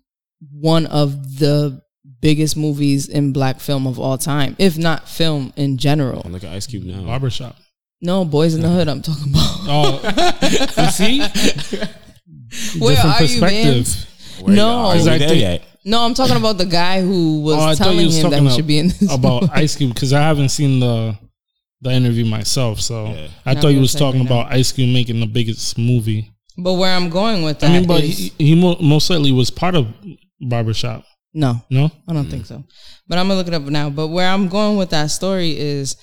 one 0.54 0.86
of 0.86 1.39
the 1.39 1.82
biggest 2.21 2.58
movies 2.58 3.08
in 3.08 3.32
black 3.34 3.60
film 3.60 3.86
of 3.88 3.99
all 3.99 4.17
time, 4.17 4.56
if 4.60 4.77
not 4.77 5.08
film 5.08 5.53
in 5.56 5.77
general. 5.77 6.21
And 6.23 6.34
look 6.34 6.43
at 6.43 6.51
Ice 6.53 6.67
Cube 6.67 6.84
now. 6.84 7.01
Barbershop. 7.03 7.56
No, 8.01 8.25
Boyz 8.25 8.56
n 8.56 8.62
the 8.62 8.69
Hood. 8.69 8.88
I'm 8.88 9.01
talking 9.01 9.32
about. 9.34 9.43
Oh, 9.69 9.99
you 10.77 10.91
see? 10.91 11.19
Where 12.80 12.95
Different 12.95 13.21
are 13.21 13.23
you, 13.25 13.41
man? 13.41 13.84
Where 14.41 14.56
No. 14.56 14.69
are 14.69 14.93
we 14.93 14.99
Exactly. 14.99 15.62
No, 15.84 16.03
I'm 16.06 16.13
talking 16.13 16.38
about 16.38 16.58
the 16.58 16.65
guy 16.65 17.01
who 17.01 17.38
oh, 17.39 17.56
was 17.56 17.80
Oh, 17.80 17.84
telling 17.84 18.06
was 18.06 18.15
him 18.17 18.30
that 18.30 18.38
talking 18.38 18.49
he 18.49 18.56
should 18.56 18.67
be 18.67 18.77
in 18.80 18.88
this 18.89 19.13
about 19.13 19.49
Ice 19.53 19.75
Cube 19.75 19.93
because 19.93 20.13
I 20.13 20.21
haven't 20.21 20.49
seen 20.49 20.80
the 20.80 21.17
the 21.82 21.91
interview 21.91 22.25
myself. 22.25 22.80
So 22.82 23.06
Yeah. 23.08 23.27
I 23.45 23.53
Now 23.53 23.62
thought 23.62 23.67
you 23.69 23.73
you'll 23.75 23.82
was 23.82 23.93
talking 23.93 24.21
right 24.21 24.30
now. 24.30 24.41
about 24.41 24.53
Ice 24.53 24.71
Cube 24.71 24.91
making 24.93 25.19
the 25.19 25.27
biggest 25.27 25.77
movie. 25.77 26.32
But 26.58 26.73
where 26.73 26.93
I'm 26.95 27.10
going 27.10 27.43
with 27.43 27.60
that 27.60 27.69
I 27.69 27.73
mean, 27.80 27.88
but 27.88 28.03
is- 28.03 28.17
he, 28.17 28.34
he 28.38 28.56
mo- 28.56 28.77
most 28.82 29.10
likely 29.10 29.32
was 29.32 29.49
part 29.49 29.75
of 29.75 29.88
Barbershop. 30.41 31.03
No, 31.38 31.62
No, 31.69 31.91
I 32.08 32.13
don't 32.13 32.28
think 32.32 32.45
mm. 32.45 32.47
so. 32.47 32.63
But 33.08 33.19
I'm 33.19 33.28
gonna 33.28 33.38
look 33.38 33.47
it 33.47 33.54
up 33.54 33.62
now. 33.62 33.91
But 33.91 34.08
where 34.08 34.28
I'm 34.28 34.47
going 34.47 34.76
with 34.76 34.89
that 34.89 35.12
story 35.12 35.56
is, 35.56 35.95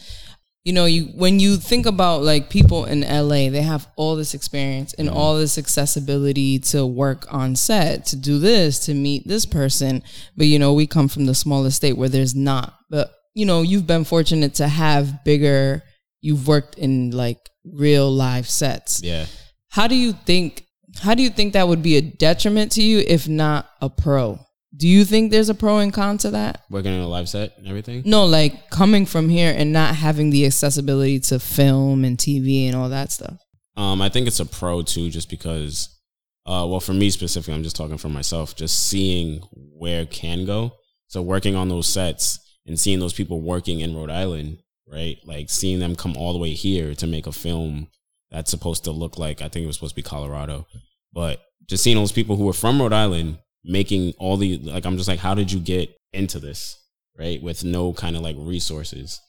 you 0.62 0.72
know, 0.72 0.84
you 0.84 1.06
when 1.16 1.40
you 1.40 1.56
think 1.56 1.86
about 1.86 2.22
like 2.22 2.50
people 2.50 2.84
in 2.84 3.00
LA, 3.00 3.50
they 3.50 3.62
have 3.62 3.88
all 3.96 4.14
this 4.14 4.32
experience 4.32 4.94
and 4.94 5.08
mm. 5.08 5.12
all 5.12 5.36
this 5.36 5.58
accessibility 5.58 6.60
to 6.60 6.86
work 6.86 7.26
on 7.34 7.56
set, 7.56 8.06
to 8.06 8.16
do 8.16 8.38
this, 8.38 8.78
to 8.86 8.94
meet 8.94 9.26
this 9.26 9.44
person. 9.44 10.04
But 10.36 10.46
you 10.46 10.60
know, 10.60 10.72
we 10.72 10.86
come 10.86 11.08
from 11.08 11.26
the 11.26 11.34
smallest 11.34 11.78
state 11.78 11.96
where 11.96 12.08
there's 12.08 12.36
not. 12.36 12.78
But 12.88 13.12
you 13.34 13.44
know, 13.44 13.62
you've 13.62 13.88
been 13.88 14.04
fortunate 14.04 14.54
to 14.54 14.68
have 14.68 15.24
bigger. 15.24 15.82
You've 16.20 16.46
worked 16.46 16.78
in 16.78 17.10
like 17.10 17.40
real 17.64 18.08
live 18.08 18.48
sets. 18.48 19.02
Yeah. 19.02 19.26
How 19.70 19.88
do 19.88 19.96
you 19.96 20.12
think 20.12 20.64
how 21.00 21.16
do 21.16 21.24
you 21.24 21.30
think 21.30 21.54
that 21.54 21.66
would 21.66 21.82
be 21.82 21.96
a 21.96 22.02
detriment 22.02 22.70
to 22.72 22.82
you 22.82 22.98
if 23.00 23.26
not 23.28 23.68
a 23.80 23.90
pro? 23.90 24.38
Do 24.76 24.88
you 24.88 25.04
think 25.04 25.30
there's 25.30 25.48
a 25.48 25.54
pro 25.54 25.78
and 25.78 25.92
con 25.92 26.18
to 26.18 26.30
that? 26.32 26.62
Working 26.70 26.94
in 26.94 27.00
a 27.00 27.08
live 27.08 27.28
set 27.28 27.56
and 27.58 27.68
everything. 27.68 28.02
No, 28.04 28.24
like 28.24 28.70
coming 28.70 29.06
from 29.06 29.28
here 29.28 29.54
and 29.56 29.72
not 29.72 29.94
having 29.94 30.30
the 30.30 30.46
accessibility 30.46 31.20
to 31.20 31.38
film 31.38 32.04
and 32.04 32.18
TV 32.18 32.66
and 32.66 32.74
all 32.74 32.88
that 32.88 33.12
stuff. 33.12 33.40
Um, 33.76 34.02
I 34.02 34.08
think 34.08 34.26
it's 34.26 34.40
a 34.40 34.46
pro 34.46 34.82
too, 34.82 35.10
just 35.10 35.30
because. 35.30 35.90
Uh, 36.46 36.66
well, 36.68 36.80
for 36.80 36.92
me 36.92 37.08
specifically, 37.08 37.54
I'm 37.54 37.62
just 37.62 37.76
talking 37.76 37.96
for 37.96 38.10
myself. 38.10 38.54
Just 38.54 38.88
seeing 38.88 39.40
where 39.52 40.02
it 40.02 40.10
can 40.10 40.44
go. 40.44 40.74
So 41.06 41.22
working 41.22 41.54
on 41.54 41.68
those 41.68 41.86
sets 41.86 42.38
and 42.66 42.78
seeing 42.78 43.00
those 43.00 43.12
people 43.12 43.40
working 43.40 43.80
in 43.80 43.96
Rhode 43.96 44.10
Island, 44.10 44.58
right? 44.86 45.16
Like 45.24 45.48
seeing 45.48 45.78
them 45.78 45.96
come 45.96 46.16
all 46.16 46.32
the 46.32 46.38
way 46.38 46.50
here 46.50 46.94
to 46.96 47.06
make 47.06 47.26
a 47.26 47.32
film 47.32 47.88
that's 48.30 48.50
supposed 48.50 48.84
to 48.84 48.90
look 48.90 49.18
like 49.18 49.40
I 49.40 49.48
think 49.48 49.64
it 49.64 49.66
was 49.66 49.76
supposed 49.76 49.94
to 49.94 50.02
be 50.02 50.08
Colorado, 50.08 50.66
but 51.12 51.40
just 51.66 51.84
seeing 51.84 51.96
those 51.96 52.12
people 52.12 52.36
who 52.36 52.44
were 52.44 52.52
from 52.52 52.80
Rhode 52.80 52.92
Island 52.92 53.38
making 53.64 54.14
all 54.18 54.36
the 54.36 54.58
like, 54.58 54.84
I'm 54.84 54.96
just 54.96 55.08
like, 55.08 55.18
how 55.18 55.34
did 55.34 55.50
you 55.50 55.60
get 55.60 55.96
into 56.12 56.38
this, 56.38 56.78
right? 57.18 57.42
With 57.42 57.64
no 57.64 57.92
kind 57.92 58.16
of 58.16 58.22
like 58.22 58.36
resources, 58.38 59.20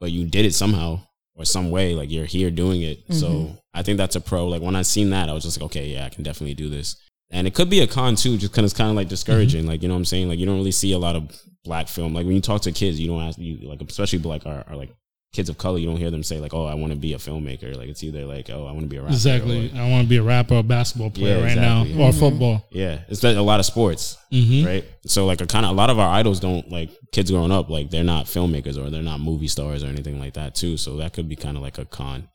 but 0.00 0.12
you 0.12 0.26
did 0.26 0.44
it 0.44 0.54
somehow 0.54 1.00
or 1.34 1.44
some 1.44 1.70
way. 1.70 1.94
Like 1.94 2.10
you're 2.10 2.26
here 2.26 2.50
doing 2.50 2.82
it, 2.82 3.02
so 3.10 3.28
mm-hmm. 3.28 3.54
I 3.74 3.82
think 3.82 3.98
that's 3.98 4.16
a 4.16 4.20
pro. 4.20 4.46
Like 4.46 4.62
when 4.62 4.76
I 4.76 4.82
seen 4.82 5.10
that, 5.10 5.28
I 5.28 5.32
was 5.32 5.44
just 5.44 5.60
like, 5.60 5.66
okay, 5.66 5.88
yeah, 5.88 6.06
I 6.06 6.10
can 6.10 6.22
definitely 6.22 6.54
do 6.54 6.68
this. 6.68 6.96
And 7.30 7.46
it 7.46 7.54
could 7.54 7.68
be 7.68 7.80
a 7.80 7.86
con 7.86 8.16
too, 8.16 8.38
just 8.38 8.52
because 8.52 8.64
it's 8.64 8.78
kind 8.78 8.90
of 8.90 8.96
like 8.96 9.08
discouraging. 9.08 9.62
Mm-hmm. 9.62 9.70
Like 9.70 9.82
you 9.82 9.88
know 9.88 9.94
what 9.94 9.98
I'm 9.98 10.04
saying? 10.04 10.28
Like 10.28 10.38
you 10.38 10.46
don't 10.46 10.56
really 10.56 10.72
see 10.72 10.92
a 10.92 10.98
lot 10.98 11.16
of 11.16 11.30
black 11.64 11.88
film. 11.88 12.14
Like 12.14 12.26
when 12.26 12.34
you 12.34 12.40
talk 12.40 12.62
to 12.62 12.72
kids, 12.72 12.98
you 12.98 13.08
don't 13.08 13.22
ask 13.22 13.38
you 13.38 13.68
like 13.68 13.80
especially 13.82 14.18
like 14.20 14.46
our, 14.46 14.64
our 14.68 14.76
like 14.76 14.94
kids 15.32 15.48
of 15.50 15.58
color, 15.58 15.78
you 15.78 15.86
don't 15.86 15.98
hear 15.98 16.10
them 16.10 16.22
say 16.22 16.40
like, 16.40 16.54
oh, 16.54 16.64
I 16.64 16.74
want 16.74 16.92
to 16.92 16.98
be 16.98 17.12
a 17.12 17.18
filmmaker. 17.18 17.76
Like 17.76 17.88
it's 17.88 18.02
either 18.02 18.24
like, 18.24 18.48
oh, 18.50 18.66
I 18.66 18.72
want 18.72 18.82
to 18.82 18.86
be 18.88 18.96
a 18.96 19.02
rapper. 19.02 19.12
exactly. 19.12 19.70
or- 19.74 19.76
I 19.80 19.88
want 19.90 20.04
to 20.04 20.08
be 20.08 20.16
a 20.16 20.22
rapper 20.22 20.54
or 20.54 20.62
basketball 20.62 21.10
player 21.10 21.36
Yeah, 21.36 21.42
right 21.44 21.52
exactly. 21.58 21.94
now 21.94 22.04
or 22.06 22.12
football. 22.12 22.66
yeah, 22.70 23.00
it's 23.08 23.22
a 23.22 23.40
lot 23.40 23.60
of 23.60 23.66
sports, 23.66 24.16
hmm 24.30 24.64
right? 24.64 24.84
So 25.06 25.26
like 25.26 25.40
a 25.40 25.46
kind 25.46 25.64
of 25.66 25.72
a 25.72 25.74
lot 25.74 25.90
of 25.90 25.98
our 25.98 26.08
idols 26.08 26.40
don't 26.40 26.70
like 26.70 26.90
kids 27.12 27.30
growing 27.30 27.52
up 27.52 27.68
like 27.70 27.90
they're 27.90 28.04
not 28.04 28.26
filmmakers 28.26 28.78
or 28.78 28.88
they're 28.90 29.02
not 29.02 29.20
movie 29.20 29.48
stars 29.48 29.84
or 29.84 29.88
anything 29.88 30.18
like 30.18 30.34
that 30.34 30.54
too. 30.54 30.76
So 30.76 30.96
that 30.96 31.12
could 31.12 31.28
be 31.28 31.36
kind 31.36 31.56
of 31.56 31.62
like 31.62 31.78
a 31.78 31.84
con. 31.84 32.28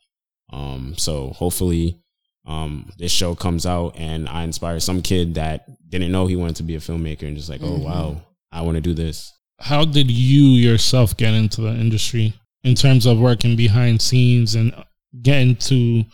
Um, 0.52 0.94
so 0.96 1.30
hopefully, 1.30 2.00
um, 2.46 2.90
this 2.98 3.10
show 3.10 3.34
comes 3.34 3.64
out 3.66 3.96
and 3.96 4.28
I 4.28 4.44
inspire 4.44 4.78
some 4.78 5.02
kid 5.02 5.34
that 5.34 5.66
didn't 5.88 6.12
know 6.12 6.26
he 6.26 6.36
wanted 6.36 6.56
to 6.56 6.62
be 6.62 6.74
a 6.76 6.78
filmmaker 6.78 7.22
and 7.22 7.36
just 7.36 7.48
like, 7.48 7.60
oh 7.62 7.78
wow, 7.78 8.20
I 8.52 8.62
want 8.62 8.76
to 8.76 8.80
do 8.80 8.94
this. 8.94 9.32
How 9.60 9.84
did 9.84 10.10
you 10.10 10.42
yourself 10.42 11.16
get 11.16 11.32
into 11.34 11.60
the 11.62 11.70
industry 11.70 12.34
in 12.64 12.74
terms 12.74 13.06
of 13.06 13.18
working 13.18 13.56
behind 13.56 14.00
scenes 14.02 14.54
and 14.54 14.74
getting 15.22 15.54
to 15.56 16.04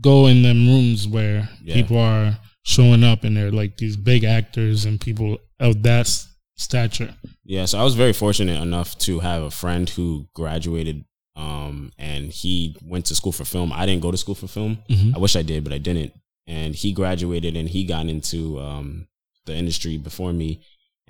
go 0.00 0.26
in 0.26 0.42
them 0.42 0.66
rooms 0.66 1.06
where 1.06 1.48
Yeah. 1.64 1.74
people 1.74 1.98
are 1.98 2.38
showing 2.64 3.04
up 3.04 3.24
and 3.24 3.36
they're 3.36 3.50
like 3.52 3.76
these 3.76 3.96
big 3.96 4.24
actors 4.24 4.84
and 4.84 5.00
people 5.00 5.38
of 5.58 5.82
that 5.82 6.08
stature? 6.56 7.14
Yeah, 7.44 7.64
so 7.66 7.78
I 7.78 7.84
was 7.84 7.94
very 7.94 8.12
fortunate 8.12 8.60
enough 8.60 8.96
to 9.00 9.20
have 9.20 9.42
a 9.42 9.50
friend 9.50 9.88
who 9.88 10.26
graduated 10.34 11.04
Um, 11.36 11.92
and 11.96 12.30
he 12.30 12.76
went 12.84 13.06
to 13.06 13.14
school 13.14 13.32
for 13.32 13.46
film. 13.46 13.72
I 13.72 13.86
didn't 13.86 14.02
go 14.02 14.10
to 14.10 14.16
school 14.18 14.34
for 14.34 14.48
film. 14.48 14.78
Mhm. 14.90 15.14
I 15.14 15.18
wish 15.18 15.36
I 15.36 15.42
did, 15.42 15.64
but 15.64 15.72
I 15.72 15.78
didn't. 15.78 16.12
And 16.46 16.74
he 16.74 16.92
graduated 16.92 17.56
and 17.56 17.66
he 17.68 17.84
got 17.84 18.08
into 18.08 18.60
um, 18.60 19.06
the 19.46 19.54
industry 19.56 19.96
before 19.96 20.32
me. 20.34 20.60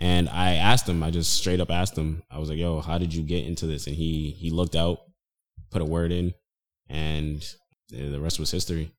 And 0.02 0.30
I 0.30 0.54
asked 0.54 0.88
him, 0.88 1.02
I 1.02 1.10
just 1.10 1.34
straight 1.34 1.60
up 1.60 1.70
asked 1.70 1.96
him, 1.96 2.22
I 2.30 2.38
was 2.38 2.48
like, 2.48 2.56
yo, 2.58 2.80
how 2.80 2.96
did 2.96 3.12
you 3.14 3.22
get 3.22 3.44
into 3.44 3.66
this? 3.66 3.86
And 3.86 3.94
he 3.94 4.30
he 4.30 4.48
looked 4.50 4.74
out, 4.74 5.00
put 5.70 5.82
a 5.82 5.84
word 5.84 6.10
in, 6.10 6.32
and 6.88 7.44
the 7.90 8.18
rest 8.18 8.38
was 8.40 8.50
history. 8.50 8.90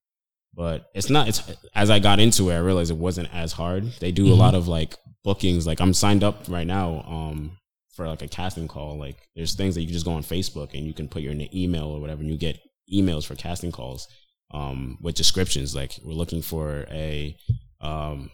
But 0.54 0.86
it's 0.94 1.10
not, 1.10 1.28
it's 1.28 1.42
as 1.74 1.90
I 1.90 1.98
got 2.00 2.20
into 2.20 2.50
it, 2.52 2.56
I 2.56 2.60
realized 2.60 2.92
it 2.92 2.98
wasn't 2.98 3.34
as 3.34 3.54
hard. 3.54 3.86
They 4.00 4.12
do 4.12 4.28
a 4.28 4.36
Mhm. 4.36 4.38
lot 4.38 4.54
of 4.54 4.68
like 4.68 4.96
bookings. 5.24 5.66
Like 5.66 5.82
I'm 5.82 5.94
signed 5.94 6.24
up 6.24 6.46
right 6.50 6.68
now 6.68 7.02
um, 7.08 7.58
for 7.96 8.08
like 8.08 8.22
a 8.22 8.28
casting 8.28 8.68
call. 8.68 8.98
Like 9.00 9.18
there's 9.36 9.56
things 9.56 9.74
that 9.76 9.82
you 9.82 9.88
can 9.88 9.94
just 9.94 10.06
go 10.06 10.12
on 10.14 10.24
Facebook 10.24 10.74
and 10.76 10.86
you 10.86 10.94
can 10.94 11.08
put 11.08 11.24
your 11.24 11.34
email 11.54 11.86
or 11.86 12.00
whatever, 12.00 12.22
and 12.22 12.30
you 12.30 12.38
get 12.38 12.60
emails 12.94 13.26
for 13.26 13.34
casting 13.36 13.72
calls 13.72 14.08
um, 14.54 14.98
with 15.02 15.16
descriptions. 15.16 15.74
Like 15.74 15.98
we're 16.04 16.14
looking 16.14 16.42
for 16.44 16.86
a 16.92 17.36
um, 17.80 18.30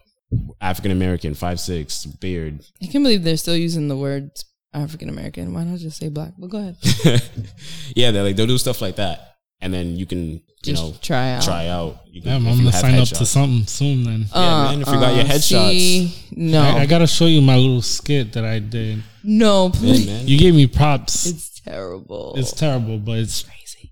African 0.61 0.91
American, 0.91 1.33
five 1.33 1.59
six, 1.59 2.05
beard. 2.05 2.59
I 2.81 2.87
can't 2.87 3.03
believe 3.03 3.23
they're 3.23 3.37
still 3.37 3.55
using 3.55 3.87
the 3.87 3.95
word 3.97 4.31
African 4.73 5.09
American. 5.09 5.53
Why 5.53 5.63
not 5.63 5.79
just 5.79 5.97
say 5.97 6.09
black? 6.09 6.33
But 6.37 6.49
go 6.49 6.57
ahead. 6.59 6.77
yeah, 7.95 8.11
they 8.11 8.21
like 8.21 8.35
they'll 8.35 8.47
do 8.47 8.57
stuff 8.57 8.81
like 8.81 8.97
that, 8.97 9.35
and 9.61 9.73
then 9.73 9.95
you 9.95 10.05
can 10.05 10.33
you 10.33 10.41
Just 10.63 10.83
know 10.83 10.93
try 11.01 11.31
out. 11.31 11.43
try 11.43 11.67
out. 11.67 11.99
You 12.07 12.21
can, 12.21 12.31
Damn, 12.31 12.47
if 12.47 12.51
I'm 12.51 12.57
gonna 12.57 12.71
have 12.71 12.81
sign 12.81 12.95
up 12.99 13.07
to 13.07 13.25
something 13.25 13.65
soon. 13.67 14.03
Then 14.03 14.25
Yeah, 14.33 14.65
uh, 14.65 14.71
man, 14.71 14.81
if 14.81 14.87
you 14.87 14.93
got 14.93 15.13
uh, 15.13 15.15
your 15.15 15.25
headshots. 15.25 15.69
See, 15.69 16.15
no, 16.31 16.61
I, 16.61 16.79
I 16.79 16.85
gotta 16.85 17.07
show 17.07 17.25
you 17.25 17.41
my 17.41 17.55
little 17.55 17.81
skit 17.81 18.33
that 18.33 18.43
I 18.43 18.59
did. 18.59 19.01
no, 19.23 19.67
Yeah, 19.67 19.79
please. 19.79 20.05
man. 20.07 20.27
You 20.27 20.37
gave 20.37 20.55
me 20.55 20.67
props. 20.67 21.25
It's, 21.27 21.61
terrible. 21.61 22.33
It's 22.37 22.51
terrible. 22.51 22.87
terrible, 22.87 23.05
but 23.05 23.19
it's. 23.19 23.43
crazy. 23.43 23.91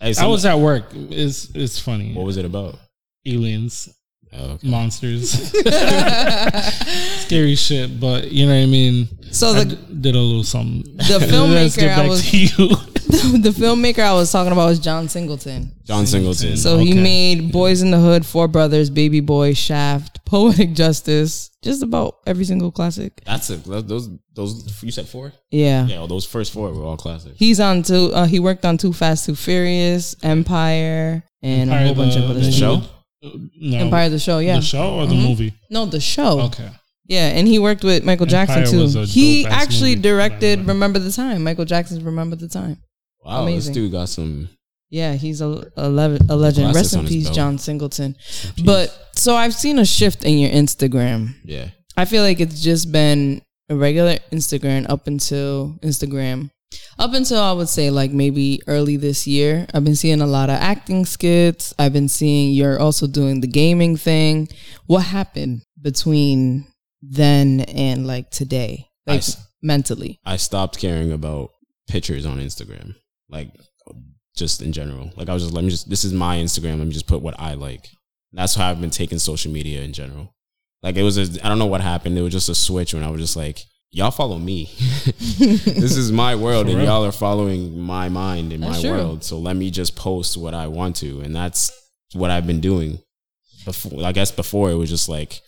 Hey, 0.00 0.14
I 0.18 0.26
was 0.26 0.44
at 0.44 0.58
work. 0.58 0.84
It's 0.94 1.50
it's 1.54 1.78
funny. 1.78 2.14
what 2.14 2.24
was 2.26 2.36
it 2.36 2.44
about? 2.44 2.78
Aliens, 3.26 3.88
Oh, 4.36 4.50
okay. 4.52 4.68
monsters, 4.68 5.30
scary 7.22 7.54
shit. 7.54 8.00
But 8.00 8.30
you 8.32 8.46
know 8.46 8.52
what 8.54 8.62
I 8.62 8.66
mean. 8.66 9.08
So 9.30 9.52
the 9.52 9.64
d- 9.64 9.78
did 10.00 10.14
a 10.14 10.20
little 10.20 10.44
something. 10.44 10.82
the 10.96 11.02
filmmaker 11.30 11.88
I 11.88 12.08
was 12.08 12.30
to 12.30 12.36
you. 12.38 12.68
the 13.38 13.50
filmmaker 13.50 14.00
I 14.00 14.12
was 14.12 14.30
talking 14.30 14.52
about 14.52 14.66
was 14.66 14.78
John 14.78 15.08
Singleton. 15.08 15.72
John 15.84 16.06
Singleton. 16.06 16.56
So 16.56 16.78
he 16.78 16.94
made 16.94 17.52
Boyz 17.52 17.82
n 17.82 17.90
the 17.90 17.98
Hood, 17.98 18.24
Four 18.24 18.48
Brothers, 18.48 18.90
Baby 18.90 19.20
Boy, 19.20 19.54
Shaft, 19.54 20.24
Poetic 20.24 20.72
Justice, 20.74 21.50
just 21.62 21.82
about 21.82 22.16
every 22.26 22.44
single 22.44 22.70
classic. 22.72 23.20
That's 23.26 23.50
it. 23.50 23.64
Those 23.64 24.08
those 24.34 24.82
you 24.82 24.90
said 24.90 25.06
four? 25.08 25.32
Yeah. 25.50 25.86
Yeah, 25.86 25.98
well, 25.98 26.06
those 26.08 26.24
first 26.26 26.52
four 26.52 26.72
were 26.72 26.84
all 26.84 26.96
classics. 26.96 27.36
He's 27.38 27.60
on 27.60 27.82
two. 27.82 28.10
Uh, 28.12 28.26
he 28.26 28.40
worked 28.40 28.64
on 28.64 28.78
Too 28.78 28.92
Fast, 28.92 29.26
Too 29.26 29.34
Furious, 29.36 30.16
Empire, 30.22 31.24
and 31.42 31.70
a 31.70 31.72
Empire, 31.74 31.86
whole 31.86 31.94
bunch 31.94 32.16
of 32.16 32.24
other 32.24 32.34
the 32.34 32.40
things. 32.42 32.56
show? 32.56 32.82
No, 33.60 33.78
Empire, 33.78 34.08
the 34.10 34.18
show, 34.18 34.38
yeah. 34.38 34.56
the 34.56 34.62
show 34.62 34.94
or 34.94 35.06
the 35.06 35.14
Mhm. 35.14 35.22
movie. 35.28 35.54
No, 35.70 35.86
the 35.86 36.00
show. 36.00 36.40
Okay. 36.42 36.68
Yeah, 37.06 37.28
and 37.28 37.46
he 37.46 37.58
worked 37.58 37.84
with 37.84 38.04
Michael 38.04 38.26
Jackson 38.26 38.64
too. 38.64 39.02
He 39.04 39.44
actually 39.46 39.90
movie, 39.90 39.94
by 39.96 40.00
the 40.00 40.08
directed 40.08 40.58
way. 40.60 40.64
Remember 40.66 40.98
the 40.98 41.12
Time. 41.12 41.42
Michael 41.44 41.64
Jackson's 41.66 42.02
Remember 42.02 42.36
the 42.36 42.48
Time. 42.48 42.78
Wow, 43.24 43.42
Amazing. 43.42 43.72
this 43.72 43.82
dude 43.82 43.92
got 43.92 44.08
some. 44.08 44.48
Yeah, 44.90 45.14
he's 45.14 45.40
a, 45.40 45.70
a, 45.76 45.88
le- 45.88 46.18
a 46.28 46.36
legend. 46.36 46.72
Classics 46.72 46.94
Rest 46.94 46.94
in 46.94 47.06
peace, 47.08 47.24
belt. 47.24 47.34
John 47.36 47.58
Singleton. 47.58 48.16
But 48.64 48.96
so 49.14 49.34
I've 49.34 49.54
seen 49.54 49.78
a 49.78 49.84
shift 49.84 50.24
in 50.24 50.38
your 50.38 50.50
Instagram. 50.50 51.34
Yeah, 51.44 51.68
I 51.96 52.04
feel 52.04 52.22
like 52.22 52.40
it's 52.40 52.60
just 52.60 52.92
been 52.92 53.42
a 53.68 53.74
regular 53.76 54.16
Instagram 54.32 54.86
up 54.88 55.06
until 55.06 55.78
Instagram. 55.82 56.50
Up 56.98 57.12
until 57.14 57.40
I 57.40 57.52
would 57.52 57.68
say 57.68 57.90
like 57.90 58.10
maybe 58.12 58.60
early 58.66 58.96
this 58.96 59.26
year, 59.26 59.66
I've 59.74 59.84
been 59.84 59.96
seeing 59.96 60.20
a 60.20 60.26
lot 60.26 60.50
of 60.50 60.56
acting 60.56 61.04
skits. 61.04 61.74
I've 61.78 61.92
been 61.92 62.08
seeing 62.08 62.52
you're 62.52 62.78
also 62.78 63.06
doing 63.06 63.40
the 63.40 63.46
gaming 63.46 63.96
thing. 63.96 64.48
What 64.86 65.04
happened 65.04 65.62
between 65.80 66.66
then 67.02 67.60
and 67.62 68.06
like 68.06 68.30
today? 68.30 68.86
Like 69.06 69.18
s- 69.18 69.36
mentally. 69.62 70.20
I 70.24 70.36
stopped 70.36 70.78
caring 70.78 71.12
about 71.12 71.50
pictures 71.88 72.24
on 72.26 72.38
Instagram, 72.38 72.94
like 73.28 73.50
just 74.36 74.62
in 74.62 74.72
general. 74.72 75.10
Like 75.16 75.28
I 75.28 75.34
was 75.34 75.42
just 75.42 75.54
let 75.54 75.64
me 75.64 75.70
just 75.70 75.88
this 75.90 76.04
is 76.04 76.12
my 76.12 76.36
Instagram. 76.38 76.78
Let 76.78 76.86
me 76.86 76.92
just 76.92 77.06
put 77.06 77.22
what 77.22 77.38
I 77.38 77.54
like. 77.54 77.88
That's 78.32 78.54
how 78.54 78.70
I've 78.70 78.80
been 78.80 78.90
taking 78.90 79.18
social 79.18 79.52
media 79.52 79.82
in 79.82 79.92
general. 79.92 80.34
Like 80.82 80.96
it 80.96 81.02
was 81.02 81.18
a 81.18 81.44
I 81.44 81.48
don't 81.48 81.58
know 81.58 81.66
what 81.66 81.80
happened. 81.80 82.18
It 82.18 82.22
was 82.22 82.32
just 82.32 82.48
a 82.48 82.54
switch 82.54 82.94
when 82.94 83.04
I 83.04 83.10
was 83.10 83.20
just 83.20 83.36
like, 83.36 83.60
y'all 83.94 84.10
follow 84.10 84.38
me. 84.38 84.68
this 85.06 85.96
is 85.96 86.10
my 86.12 86.34
world, 86.34 86.68
and 86.68 86.82
y'all 86.82 87.04
are 87.04 87.12
following 87.12 87.78
my 87.80 88.08
mind 88.08 88.52
and 88.52 88.62
That's 88.62 88.82
my 88.82 88.88
true. 88.88 88.90
world. 88.98 89.24
So 89.24 89.38
let 89.38 89.56
me 89.56 89.70
just 89.70 89.94
post 89.96 90.36
what 90.36 90.52
I 90.52 90.66
want 90.66 90.96
to, 90.96 91.20
and 91.20 91.34
that's 91.34 91.70
what 92.12 92.30
I've 92.30 92.46
been 92.46 92.60
doing. 92.60 92.98
Before, 93.64 94.04
I 94.04 94.12
guess 94.12 94.30
before 94.30 94.70
it 94.70 94.74
was 94.74 94.90
just 94.90 95.08
like, 95.08 95.40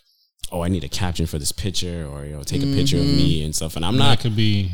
oh, 0.52 0.62
I 0.62 0.68
need 0.68 0.84
a 0.84 0.88
caption 0.88 1.26
for 1.26 1.38
this 1.38 1.52
picture, 1.52 2.06
or 2.10 2.24
you 2.24 2.32
know, 2.36 2.42
take 2.42 2.62
a 2.62 2.66
picture 2.66 2.96
of 2.98 3.04
Mhm. 3.04 3.16
me 3.16 3.44
and 3.44 3.54
stuff. 3.54 3.76
And 3.76 3.84
I'm 3.84 3.98
not 3.98 4.18
that 4.18 4.22
could 4.22 4.36
be 4.36 4.70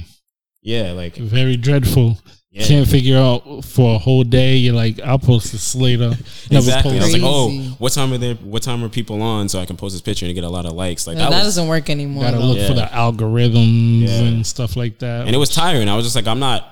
yeah, 0.61 0.93
like 0.93 1.17
very 1.17 1.57
dreadful. 1.57 2.19
Yeah. 2.53 2.67
Can't 2.67 2.87
figure 2.87 3.17
out 3.17 3.65
for 3.65 3.95
a 3.95 3.99
whole 3.99 4.25
day. 4.25 4.57
You're 4.57 4.75
like, 4.75 5.01
I'll 5.01 5.19
post 5.19 5.53
this 5.53 5.75
later. 5.75 6.11
Never 6.51 6.59
Exactly. 6.59 6.99
I 7.01 7.03
was 7.03 7.13
like, 7.15 7.23
oh, 7.25 7.51
what 7.79 7.93
time 7.93 8.13
are 8.13 8.19
there? 8.19 8.35
What 8.35 8.63
time 8.63 8.85
are 8.85 8.91
people 8.91 9.23
on? 9.23 9.49
So 9.49 9.59
I 9.59 9.65
can 9.65 9.77
post 9.79 9.95
this 9.95 10.03
picture 10.03 10.27
and 10.27 10.35
get 10.35 10.45
a 10.45 10.49
lot 10.51 10.67
of 10.67 10.73
likes. 10.73 11.07
Like 11.07 11.17
No, 11.17 11.25
that, 11.25 11.31
that 11.31 11.39
was, 11.39 11.57
doesn't 11.57 11.69
work 11.69 11.89
anymore. 11.89 12.25
Gotta 12.25 12.37
though. 12.37 12.45
look 12.45 12.67
for 12.69 12.75
the 12.75 12.83
algorithms 12.83 14.03
Yeah. 14.09 14.21
and 14.21 14.47
stuff 14.47 14.77
like 14.77 14.99
that. 14.99 15.27
and 15.27 15.35
it 15.35 15.39
was 15.39 15.49
tiring. 15.51 15.89
I 15.89 15.97
was 15.97 16.05
just 16.05 16.15
like, 16.15 16.27
I'm 16.27 16.39
not. 16.41 16.69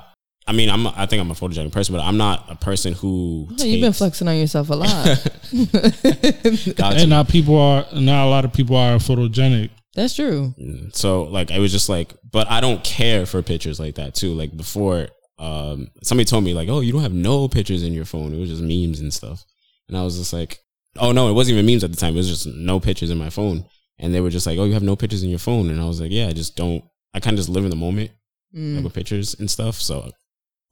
I 0.47 0.53
mean, 0.53 0.69
I'm. 0.69 0.87
I 0.87 1.07
think 1.07 1.21
I'm 1.21 1.31
a 1.31 1.35
photogenic 1.35 1.71
person, 1.71 1.95
but 1.95 2.03
I'm 2.03 2.17
not 2.17 2.45
a 2.51 2.57
person 2.57 2.93
who. 2.95 3.47
Yeah, 3.57 3.67
You've 3.67 3.81
been 3.83 3.93
flexing 3.93 4.27
on 4.27 4.37
yourself 4.37 4.69
a 4.71 4.75
lot. 4.75 5.05
Got 6.77 6.95
and 7.01 7.11
now 7.11 7.23
people 7.25 7.57
are 7.57 7.87
now 7.95 8.27
a 8.27 8.31
lot 8.31 8.45
of 8.45 8.53
people 8.53 8.77
are 8.77 8.97
photogenic. 8.97 9.71
That's 9.95 10.15
true. 10.15 10.55
Mm, 10.61 10.95
So 10.95 11.23
like, 11.25 11.51
I 11.51 11.59
was 11.59 11.73
just 11.73 11.89
like, 11.89 12.15
but 12.31 12.51
I 12.51 12.61
don't 12.61 12.83
care 12.85 13.27
for 13.27 13.43
pictures 13.43 13.79
like 13.81 13.97
that 13.97 14.15
too. 14.15 14.33
Like 14.35 14.57
before, 14.57 15.09
um, 15.41 15.89
somebody 16.03 16.27
told 16.27 16.45
me 16.45 16.55
like, 16.55 16.69
oh, 16.69 16.81
you 16.81 16.93
don't 16.93 17.03
have 17.03 17.13
no 17.13 17.49
pictures 17.49 17.83
in 17.83 17.93
your 17.93 18.05
phone. 18.05 18.33
It 18.33 18.39
was 18.39 18.51
just 18.51 18.63
memes 18.63 19.01
and 19.01 19.13
stuff. 19.13 19.45
And 19.89 19.97
I 19.97 20.03
was 20.03 20.17
just 20.17 20.33
like, 20.33 20.59
oh 20.99 21.11
no, 21.13 21.29
it 21.29 21.33
wasn't 21.33 21.59
even 21.59 21.67
memes 21.67 21.83
at 21.83 21.91
the 21.91 21.97
time. 21.97 22.15
It 22.15 22.19
was 22.19 22.29
just 22.29 22.47
no 22.47 22.79
pictures 22.79 23.11
in 23.11 23.19
my 23.19 23.31
phone. 23.31 23.65
And 23.99 24.15
they 24.15 24.21
were 24.21 24.31
just 24.31 24.47
like, 24.47 24.59
oh, 24.59 24.65
you 24.65 24.75
have 24.75 24.83
no 24.83 24.97
pictures 24.97 25.23
in 25.23 25.31
your 25.31 25.39
phone. 25.39 25.71
And 25.71 25.81
I 25.81 25.85
was 25.85 26.01
like, 26.01 26.13
yeah, 26.13 26.29
I 26.29 26.33
just 26.33 26.57
don't. 26.57 26.85
I 27.13 27.21
kind 27.21 27.35
of 27.35 27.39
just 27.39 27.49
live 27.49 27.65
in 27.65 27.71
the 27.71 27.77
moment. 27.77 28.13
Mm. 28.55 28.77
like 28.77 28.85
with 28.85 28.95
pictures 28.95 29.35
and 29.39 29.49
stuff. 29.51 29.77
So, 29.77 30.11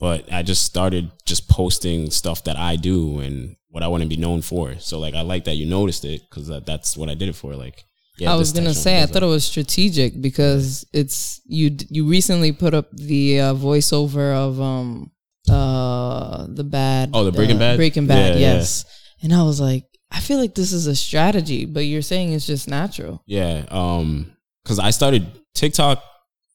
but 0.00 0.32
I 0.32 0.42
just 0.42 0.64
started 0.64 1.12
just 1.24 1.48
posting 1.48 2.10
stuff 2.10 2.42
that 2.44 2.56
I 2.56 2.74
do 2.74 3.20
and 3.20 3.54
what 3.68 3.84
I 3.84 3.88
want 3.88 4.02
to 4.02 4.08
be 4.08 4.16
known 4.16 4.42
for. 4.42 4.76
So, 4.80 4.98
like, 4.98 5.14
I 5.14 5.20
like 5.20 5.44
that 5.44 5.54
you 5.54 5.66
noticed 5.66 6.04
it 6.04 6.22
because 6.28 6.48
that, 6.48 6.66
that's 6.66 6.96
what 6.96 7.08
I 7.08 7.14
did 7.14 7.28
it 7.28 7.36
for. 7.36 7.54
Like, 7.54 7.84
yeah, 8.18 8.32
I 8.32 8.36
was 8.36 8.52
gonna 8.52 8.74
say 8.74 9.02
I 9.02 9.06
thought 9.06 9.22
it 9.22 9.26
was 9.26 9.44
strategic 9.44 10.20
because 10.20 10.84
it's 10.92 11.40
you. 11.46 11.76
You 11.90 12.06
recently 12.06 12.52
put 12.52 12.74
up 12.74 12.90
the 12.92 13.40
uh, 13.40 13.54
voiceover 13.54 14.34
of 14.34 14.60
um 14.60 15.10
uh 15.48 16.46
the 16.48 16.64
bad 16.64 17.10
Oh, 17.14 17.24
the 17.24 17.32
Breaking 17.32 17.56
uh, 17.56 17.60
Bad? 17.60 17.76
Breaking 17.76 18.06
Bad 18.06 18.34
Yeah, 18.34 18.40
yeah. 18.40 18.54
yes 18.56 18.84
and 19.22 19.32
I 19.32 19.42
was 19.42 19.60
like 19.60 19.84
I 20.10 20.20
feel 20.20 20.38
like 20.38 20.54
this 20.54 20.72
is 20.72 20.86
a 20.86 20.94
strategy 20.94 21.64
but 21.64 21.80
you're 21.80 22.02
saying 22.02 22.32
it's 22.32 22.46
just 22.46 22.68
natural 22.68 23.22
yeah. 23.26 23.64
Um, 23.70 24.32
because 24.62 24.78
I 24.78 24.90
started 24.90 25.26
TikTok. 25.54 26.02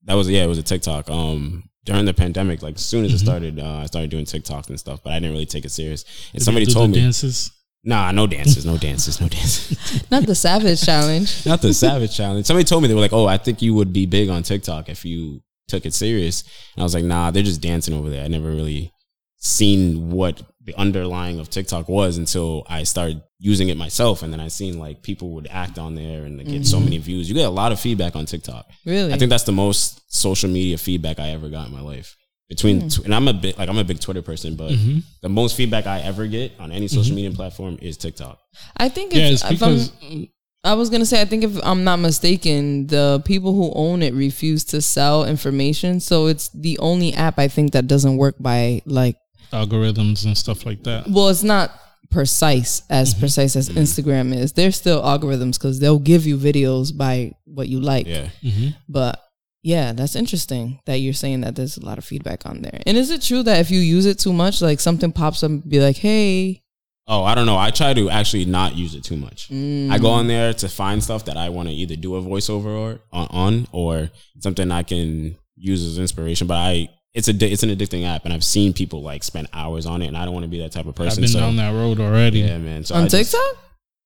That 0.06 0.14
was 0.14 0.30
yeah, 0.30 0.44
it 0.44 0.48
was 0.48 0.60
a 0.60 0.64
TikTok. 0.64 1.10
Um, 1.10 1.64
during 1.84 2.06
the 2.06 2.14
pandemic, 2.14 2.62
like 2.62 2.76
as 2.76 2.86
soon 2.86 3.06
as 3.06 3.12
it 3.12 3.16
Mhm. 3.16 3.24
started, 3.24 3.60
uh, 3.60 3.78
I 3.84 3.86
started 3.88 4.12
doing 4.12 4.26
TikToks 4.26 4.70
and 4.70 4.80
stuff, 4.80 5.02
but 5.04 5.14
I 5.14 5.16
didn't 5.20 5.32
really 5.32 5.48
take 5.48 5.66
it 5.66 5.72
serious. 5.72 6.04
And 6.32 6.40
Did 6.40 6.46
somebody 6.46 6.64
you 6.66 6.68
do 6.68 6.74
told 6.74 6.92
the 6.92 6.96
me, 6.98 7.02
dances. 7.02 7.50
Nah, 7.84 8.12
no 8.12 8.28
dances, 8.28 8.66
no 8.66 8.78
dances, 8.78 9.20
no 9.20 9.28
dances. 9.28 10.04
not 10.12 10.26
the 10.26 10.36
savage 10.36 10.82
challenge 10.84 11.46
not 11.46 11.62
the 11.62 11.74
savage 11.74 12.16
challenge. 12.16 12.46
Somebody 12.46 12.66
told 12.66 12.82
me 12.82 12.88
they 12.88 12.96
were 12.96 13.02
like, 13.02 13.14
"Oh, 13.14 13.28
I 13.28 13.38
think 13.38 13.62
you 13.62 13.74
would 13.74 13.94
be 13.94 14.06
big 14.06 14.30
on 14.30 14.44
TikTok 14.44 14.90
if 14.90 15.06
you 15.06 15.42
took 15.68 15.86
it 15.86 15.94
serious." 15.94 16.44
And 16.76 16.82
I 16.82 16.84
was 16.84 16.94
like, 16.94 17.04
"Nah, 17.06 17.32
they're 17.32 17.44
just 17.44 17.62
dancing 17.62 17.94
over 17.94 18.10
there." 18.10 18.24
I 18.24 18.28
never 18.28 18.50
really 18.50 18.92
seen 19.38 20.12
what 20.12 20.42
the 20.64 20.74
underlying 20.76 21.40
of 21.40 21.50
TikTok 21.50 21.90
was 21.90 22.18
until 22.18 22.66
I 22.70 22.84
started 22.84 23.22
using 23.38 23.68
it 23.68 23.76
myself, 23.76 24.24
and 24.24 24.32
then 24.32 24.40
I 24.40 24.48
seen 24.48 24.80
like 24.80 25.02
people 25.02 25.32
would 25.32 25.48
act 25.52 25.78
on 25.78 25.96
there 25.96 26.24
and 26.24 26.40
they 26.40 26.46
get 26.46 26.66
so 26.66 26.78
mm-hmm. 26.78 26.86
many 26.86 26.98
views. 27.00 27.28
You 27.28 27.36
get 27.36 27.46
a 27.46 27.50
lot 27.50 27.74
of 27.74 27.80
feedback 27.80 28.16
on 28.16 28.26
TikTok. 28.26 28.70
really 28.86 29.14
I 29.14 29.18
think 29.18 29.30
that's 29.30 29.44
the 29.44 29.52
most 29.52 30.02
social 30.08 30.50
media 30.50 30.78
feedback 30.78 31.20
I 31.20 31.32
ever 31.32 31.50
got 31.50 31.68
in 31.68 31.74
my 31.74 31.82
life. 31.82 32.16
Between 32.50 32.90
tw- 32.90 33.06
and 33.06 33.16
I'm 33.16 33.28
a 33.28 33.34
bit 33.34 33.58
like 33.58 33.70
I'm 33.70 33.78
a 33.78 33.84
big 33.84 34.00
Twitter 34.00 34.22
person, 34.22 34.56
but 34.56 34.72
hmm 34.72 35.00
the 35.22 35.30
most 35.30 35.56
feedback 35.56 35.88
I 35.88 36.00
ever 36.02 36.28
get 36.28 36.52
on 36.60 36.72
any 36.72 36.88
social 36.88 37.16
media 37.16 37.32
platform 37.32 37.78
is 37.82 37.98
TikTok. 37.98 38.38
I 38.78 38.90
think 38.90 39.14
Yeah, 39.14 39.28
it's, 39.30 39.44
it's 39.50 39.62
I'm- 39.62 39.74
because 39.76 40.28
I 40.66 40.74
was 40.76 40.90
gonna 40.90 41.06
say, 41.06 41.20
I 41.22 41.26
think 41.26 41.44
if 41.44 41.58
I'm 41.64 41.84
not 41.84 41.98
mistaken, 42.00 42.88
the 42.88 43.22
people 43.26 43.54
who 43.54 43.72
own 43.74 44.02
it 44.02 44.14
refuse 44.14 44.64
to 44.66 44.82
sell 44.82 45.26
information, 45.26 46.00
so 46.00 46.28
it's 46.28 46.50
the 46.50 46.78
only 46.80 47.14
app 47.14 47.40
I 47.40 47.48
think 47.48 47.72
that 47.74 47.88
doesn't 47.88 48.18
work 48.18 48.36
by 48.40 48.82
like. 48.86 49.16
algorithms 49.52 50.26
and 50.26 50.38
stuff 50.38 50.66
like 50.66 50.84
that. 50.84 51.08
Well, 51.10 51.30
it's 51.30 51.44
not 51.44 51.72
precise 52.12 52.84
as 52.90 53.12
Mm-hmm. 53.12 53.20
precise 53.22 53.56
as 53.56 53.70
Instagram 53.70 54.34
is. 54.36 54.54
There's 54.54 54.76
still 54.78 55.02
algorithms 55.02 55.54
because 55.54 55.80
they'll 55.80 56.00
give 56.00 56.26
you 56.26 56.38
videos 56.38 56.96
by 56.96 57.34
what 57.46 57.68
you 57.70 57.80
like, 57.80 58.06
Yeah. 58.08 58.30
hmm 58.42 58.70
but 58.88 59.20
Yeah, 59.64 59.94
that's 59.94 60.16
interesting 60.16 60.80
that 60.86 60.98
you're 60.98 61.14
saying 61.14 61.42
that 61.42 61.56
there's 61.56 61.78
a 61.78 61.86
lot 61.86 61.98
of 61.98 62.04
feedback 62.06 62.46
on 62.46 62.62
there. 62.62 62.82
And 62.86 62.98
is 62.98 63.10
it 63.10 63.22
true 63.22 63.44
that 63.44 63.60
if 63.62 63.72
you 63.72 63.80
use 63.80 64.06
it 64.06 64.20
too 64.20 64.34
much, 64.34 64.62
like 64.62 64.80
something 64.82 65.12
pops 65.14 65.42
up 65.44 65.50
and 65.52 65.68
be 65.68 65.80
like, 65.80 65.98
hey, 65.98 66.60
Oh, 67.06 67.26
I 67.26 67.36
don't 67.36 67.46
know. 67.46 67.58
I 67.58 67.70
try 67.72 67.94
to 67.94 68.10
actually 68.10 68.46
not 68.46 68.78
use 68.78 68.96
it 68.96 69.04
too 69.04 69.18
much. 69.18 69.50
Mm. 69.50 69.92
I 69.92 69.98
go 70.00 70.10
on 70.10 70.28
there 70.28 70.54
to 70.54 70.70
find 70.70 71.04
stuff 71.04 71.26
that 71.26 71.36
I 71.36 71.50
want 71.50 71.68
to 71.68 71.74
either 71.76 71.98
do 71.98 72.16
a 72.16 72.22
voiceover 72.22 72.68
or 72.68 73.00
on, 73.12 73.28
on 73.30 73.68
or 73.74 74.10
something 74.40 74.72
I 74.72 74.84
can 74.84 75.36
use 75.58 75.84
as 75.86 76.00
inspiration. 76.00 76.48
But 76.48 76.54
I, 76.60 76.88
it's 77.14 77.28
a, 77.28 77.34
it's 77.34 77.62
an 77.62 77.72
addicting 77.72 78.06
app, 78.06 78.24
and 78.24 78.34
I've 78.34 78.44
seen 78.46 78.72
people 78.72 79.02
like 79.02 79.22
spend 79.26 79.50
hours 79.52 79.86
on 79.86 80.02
it, 80.02 80.08
and 80.08 80.16
I 80.18 80.24
don't 80.24 80.34
want 80.34 80.46
to 80.46 80.50
be 80.50 80.60
that 80.60 80.72
type 80.72 80.86
of 80.86 80.96
person. 80.96 81.12
I've 81.24 81.28
been 81.28 81.28
so 81.28 81.40
down 81.42 81.58
that 81.58 81.72
road 81.74 82.00
already. 82.00 82.40
yeah, 82.40 82.58
man. 82.58 82.86
So 82.86 82.96
on 82.96 83.02
I 83.04 83.08
just- 83.10 83.32
TikTok? 83.34 83.58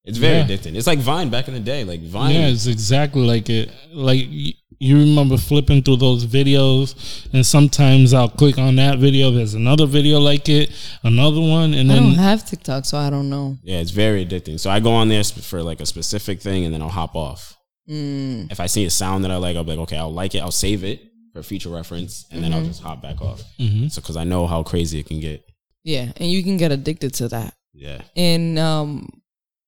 it's 0.03 0.17
very 0.17 0.37
Yeah. 0.37 0.45
addicting. 0.47 0.75
It's 0.75 0.87
like 0.87 0.97
Vine 0.97 1.29
back 1.29 1.47
in 1.47 1.53
the 1.53 1.59
day. 1.59 1.83
Like 1.83 2.01
Vine, 2.01 2.33
Yeah, 2.33 2.47
it's 2.47 2.65
exactly 2.65 3.21
like 3.27 3.47
it. 3.51 3.69
Like 3.93 4.25
y- 4.27 4.53
you 4.79 4.97
remember 4.99 5.37
flipping 5.37 5.81
through 5.83 5.97
those 5.97 6.25
videos, 6.25 7.27
and 7.33 7.45
sometimes 7.45 8.13
I'll 8.13 8.29
click 8.29 8.57
on 8.57 8.75
that 8.75 8.99
video. 8.99 9.31
There's 9.31 9.53
another 9.55 9.85
video 9.85 10.19
like 10.19 10.47
it, 10.49 10.71
another 11.03 11.41
one, 11.41 11.73
and 11.73 11.89
then 11.89 11.97
I 11.97 12.01
don't 12.01 12.13
have 12.15 12.45
TikTok, 12.45 12.85
so 12.85 12.97
I 12.97 13.09
don't 13.09 13.29
know. 13.29 13.57
yeah, 13.63 13.79
it's 13.79 13.91
very 13.91 14.25
addicting. 14.25 14.59
So 14.59 14.69
I 14.69 14.79
go 14.79 14.91
on 14.91 15.09
there 15.09 15.23
for 15.23 15.63
like 15.63 15.79
a 15.81 15.85
specific 15.85 16.41
thing, 16.41 16.65
and 16.65 16.73
then 16.73 16.81
I'll 16.81 16.89
hop 16.89 17.15
off. 17.15 17.57
Mm. 17.89 18.51
If 18.51 18.59
I 18.59 18.65
see 18.67 18.85
a 18.85 18.89
sound 18.89 19.23
that 19.23 19.31
I 19.31 19.37
like, 19.37 19.55
I'll 19.55 19.63
be 19.63 19.71
like, 19.71 19.79
okay, 19.79 19.97
I'll 19.97 20.13
like 20.13 20.35
it. 20.35 20.39
I'll 20.39 20.51
save 20.51 20.83
it 20.83 21.01
for 21.33 21.41
future 21.41 21.69
reference, 21.69 22.25
and 22.31 22.43
then 22.43 22.53
I'll 22.53 22.63
just 22.63 22.81
hop 22.81 23.01
back 23.01 23.21
off. 23.21 23.41
Mhm. 23.59 23.91
So 23.91 24.01
because 24.01 24.17
I 24.17 24.23
know 24.25 24.45
how 24.47 24.63
crazy 24.63 24.99
it 24.99 25.07
can 25.07 25.19
get. 25.19 25.43
Yeah, 25.83 26.11
and 26.17 26.29
you 26.29 26.43
can 26.43 26.57
get 26.57 26.71
addicted 26.71 27.13
to 27.15 27.29
that. 27.29 27.53
Yeah. 27.73 28.01
And 28.15 28.59
um, 28.59 29.21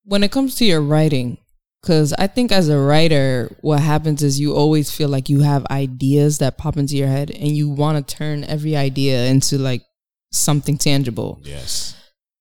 when 0.03 0.23
it 0.23 0.31
comes 0.31 0.55
to 0.55 0.65
your 0.65 0.81
writing, 0.81 1.37
because 1.81 2.13
I 2.13 2.27
think 2.27 2.51
as 2.51 2.69
a 2.69 2.77
writer, 2.77 3.55
what 3.61 3.79
happens 3.79 4.21
is 4.23 4.39
you 4.39 4.53
always 4.53 4.91
feel 4.91 5.09
like 5.09 5.29
you 5.29 5.41
have 5.41 5.65
ideas 5.67 6.39
that 6.39 6.57
pop 6.57 6.77
into 6.77 6.97
your 6.97 7.07
head, 7.07 7.31
and 7.31 7.47
you 7.47 7.69
want 7.69 8.05
to 8.05 8.15
turn 8.15 8.43
every 8.43 8.75
idea 8.75 9.25
into 9.25 9.57
like 9.57 9.83
something 10.31 10.77
tangible. 10.77 11.39
Yes. 11.43 11.95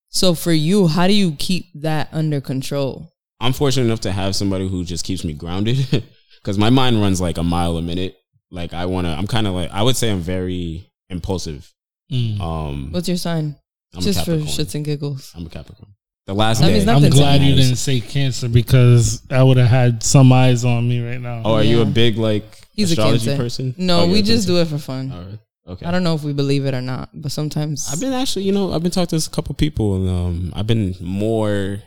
So 0.09 0.35
for 0.35 0.53
you, 0.53 0.89
how 0.89 1.07
do 1.07 1.13
you 1.13 1.33
keep 1.33 1.67
that 1.75 2.09
under 2.13 2.41
control? 2.41 3.13
I'm 3.41 3.53
fortunate 3.53 3.87
enough 3.87 4.01
to 4.01 4.13
have 4.13 4.35
somebody 4.35 4.69
who 4.69 4.85
just 4.85 5.05
keeps 5.05 5.25
me 5.25 5.33
grounded 5.33 5.87
because 6.41 6.59
my 6.59 6.71
mind 6.71 7.01
runs 7.01 7.21
like 7.21 7.39
a 7.39 7.43
mile 7.43 7.77
a 7.77 7.83
minute. 7.83 8.17
Like 8.51 8.73
I 8.73 8.87
want 8.87 9.07
to, 9.07 9.13
I'm 9.13 9.27
kind 9.27 9.47
of 9.47 9.55
like, 9.55 9.71
I 9.71 9.83
would 9.83 9.97
say 9.97 10.11
I'm 10.11 10.21
very 10.21 10.91
impulsive. 11.11 11.73
Mm. 12.11 12.41
Um, 12.41 12.89
What's 12.91 13.07
your 13.07 13.19
sign? 13.19 13.57
I'm 13.95 14.01
Just 14.01 14.23
a 14.23 14.25
for 14.25 14.37
shits 14.39 14.75
and 14.75 14.85
giggles. 14.85 15.33
I'm 15.37 15.47
a 15.47 15.51
Capricorn. 15.51 15.95
The 16.29 16.35
last 16.35 16.61
That 16.61 16.67
day. 16.69 16.85
I'm 16.93 17.09
glad 17.09 17.41
you 17.41 17.55
didn't 17.55 17.77
say 17.77 18.01
cancer 18.01 18.51
because 18.51 19.23
I 19.31 19.43
would 19.43 19.57
have 19.57 19.71
had 19.71 20.03
some 20.03 20.31
eyes 20.31 20.63
on 20.63 20.87
me 20.87 21.01
right 21.03 21.19
now. 21.19 21.41
Oh, 21.43 21.55
are 21.55 21.63
you 21.65 21.81
a 21.81 21.87
big 21.87 22.19
like 22.19 22.45
He's 22.75 22.91
a 22.91 22.93
astrology 22.93 23.25
Cancer. 23.25 23.43
person? 23.43 23.75
No, 23.79 24.01
Oh, 24.01 24.09
we 24.13 24.21
just 24.21 24.47
do 24.47 24.59
it 24.61 24.69
for 24.69 24.77
fun. 24.77 25.11
All 25.11 25.21
right. 25.23 25.39
Okay. 25.67 25.87
I 25.87 25.91
don't 25.91 26.05
know 26.05 26.15
if 26.15 26.23
we 26.25 26.35
believe 26.35 26.67
it 26.67 26.75
or 26.75 26.83
not, 26.83 27.09
but 27.15 27.33
sometimes 27.33 27.89
I've 27.91 28.01
been 28.01 28.13
actually, 28.13 28.43
you 28.43 28.53
know, 28.53 28.75
I've 28.75 28.83
been 28.83 28.91
talking 28.91 29.19
to 29.19 29.27
a 29.27 29.31
couple 29.35 29.55
people, 29.55 29.97
and 29.97 30.09
um, 30.11 30.53
I've 30.55 30.67
been 30.67 30.95
more 31.01 31.81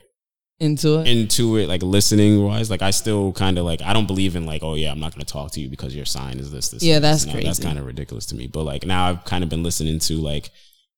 into 0.59 0.99
it. 1.01 1.07
into 1.07 1.57
it, 1.57 1.69
like 1.69 1.83
listening 1.83 2.43
wise. 2.43 2.71
Like 2.71 2.81
I 2.81 2.89
still 2.89 3.33
kind 3.33 3.59
of 3.59 3.65
like 3.65 3.83
I 3.83 3.93
don't 3.93 4.07
believe 4.07 4.35
in 4.35 4.47
like, 4.47 4.63
oh 4.63 4.73
yeah, 4.73 4.91
I'm 4.91 4.99
not 4.99 5.13
going 5.13 5.23
to 5.23 5.31
talk 5.31 5.51
to 5.51 5.59
you 5.61 5.69
because 5.69 5.95
your 5.95 6.05
sign 6.05 6.39
is 6.39 6.49
this. 6.51 6.69
This. 6.69 6.81
Yeah, 6.81 6.97
this. 6.97 7.25
that's 7.25 7.25
No, 7.27 7.33
That's 7.41 7.59
crazy. 7.59 7.63
kind 7.63 7.77
of 7.77 7.85
ridiculous 7.85 8.25
to 8.27 8.35
me. 8.35 8.47
But 8.47 8.63
like 8.63 8.87
now, 8.87 9.05
I've 9.07 9.23
kind 9.23 9.43
of 9.43 9.51
been 9.51 9.61
listening 9.61 9.99
to 9.99 10.17
like 10.17 10.49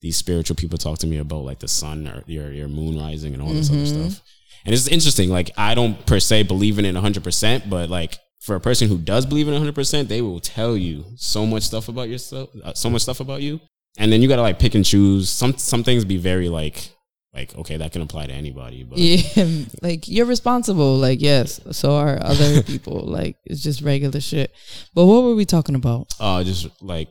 these 0.03 0.17
spiritual 0.17 0.55
people 0.55 0.77
talk 0.77 0.99
to 0.99 1.07
me 1.07 1.17
about 1.17 1.43
like 1.49 1.59
the 1.59 1.67
sun 1.67 2.07
or 2.07 2.23
your 2.27 2.51
your 2.51 2.67
moon 2.67 2.97
rising 2.99 3.33
and 3.33 3.41
all 3.41 3.49
this 3.53 3.69
Mm-hmm. 3.69 3.95
other 3.97 4.09
stuff. 4.11 4.21
And 4.65 4.73
it's 4.75 4.87
interesting. 4.87 5.29
Like 5.29 5.49
I 5.57 5.73
don't 5.73 6.05
per 6.05 6.19
se 6.19 6.43
believe 6.43 6.77
in 6.77 6.85
it 6.85 6.93
100, 6.93 7.23
percent 7.23 7.69
but 7.69 7.89
like 7.89 8.19
for 8.41 8.55
a 8.55 8.59
person 8.59 8.87
who 8.89 8.97
does 8.97 9.25
believe 9.25 9.47
in 9.47 9.53
it 9.53 9.57
100, 9.63 9.73
percent 9.73 10.09
they 10.09 10.21
will 10.21 10.39
tell 10.39 10.77
you 10.77 11.05
so 11.15 11.45
much 11.45 11.63
stuff 11.63 11.87
about 11.89 12.07
yourself, 12.09 12.49
uh, 12.63 12.73
so 12.73 12.89
much 12.89 13.01
stuff 13.01 13.19
about 13.21 13.41
you, 13.41 13.59
and 13.97 14.11
then 14.11 14.21
you 14.21 14.27
got 14.27 14.35
to 14.37 14.41
like 14.43 14.59
pick 14.59 14.75
and 14.75 14.85
choose. 14.85 15.29
Some 15.29 15.57
some 15.57 15.83
things 15.83 16.05
be 16.05 16.17
very 16.17 16.49
like 16.49 16.89
like 17.33 17.55
okay 17.57 17.77
that 17.77 17.91
can 17.93 18.01
apply 18.01 18.27
to 18.27 18.33
anybody, 18.33 18.83
but 18.83 18.97
Yeah, 18.99 19.45
like 19.81 20.07
you're 20.07 20.25
responsible. 20.27 20.97
Like 20.97 21.21
yes, 21.21 21.59
so 21.71 21.95
are 21.95 22.21
other 22.21 22.61
people. 22.71 22.99
Like 23.17 23.37
it's 23.45 23.63
just 23.63 23.81
regular 23.81 24.19
shit. 24.21 24.51
But 24.93 25.05
what 25.05 25.23
were 25.23 25.35
we 25.35 25.45
talking 25.45 25.75
about? 25.75 26.07
uh 26.19 26.43
just 26.43 26.67
like 26.81 27.09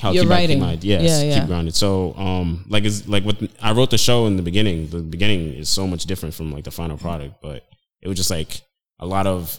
how 0.00 0.12
Your 0.12 0.24
keep, 0.24 0.30
I 0.32 0.34
keep 0.46 0.48
writing. 0.48 0.60
my 0.60 0.78
yes 0.80 1.02
Yeah, 1.02 1.22
yeah. 1.22 1.38
keep 1.40 1.48
grounded 1.48 1.74
so 1.74 2.14
um 2.16 2.64
like 2.68 2.84
it's 2.84 3.06
like 3.08 3.24
what 3.24 3.36
i 3.62 3.72
wrote 3.72 3.90
the 3.90 3.98
show 3.98 4.26
in 4.26 4.36
the 4.36 4.42
beginning. 4.42 4.88
The 4.88 5.00
beginning 5.00 5.54
is 5.54 5.68
so 5.68 5.86
much 5.86 6.04
different 6.06 6.34
from 6.34 6.52
like 6.52 6.64
the 6.64 6.70
final 6.70 6.96
product 6.96 7.36
but 7.42 7.64
it 8.00 8.08
was 8.08 8.16
just 8.16 8.30
like 8.30 8.60
a 9.00 9.06
lot 9.06 9.26
of 9.26 9.58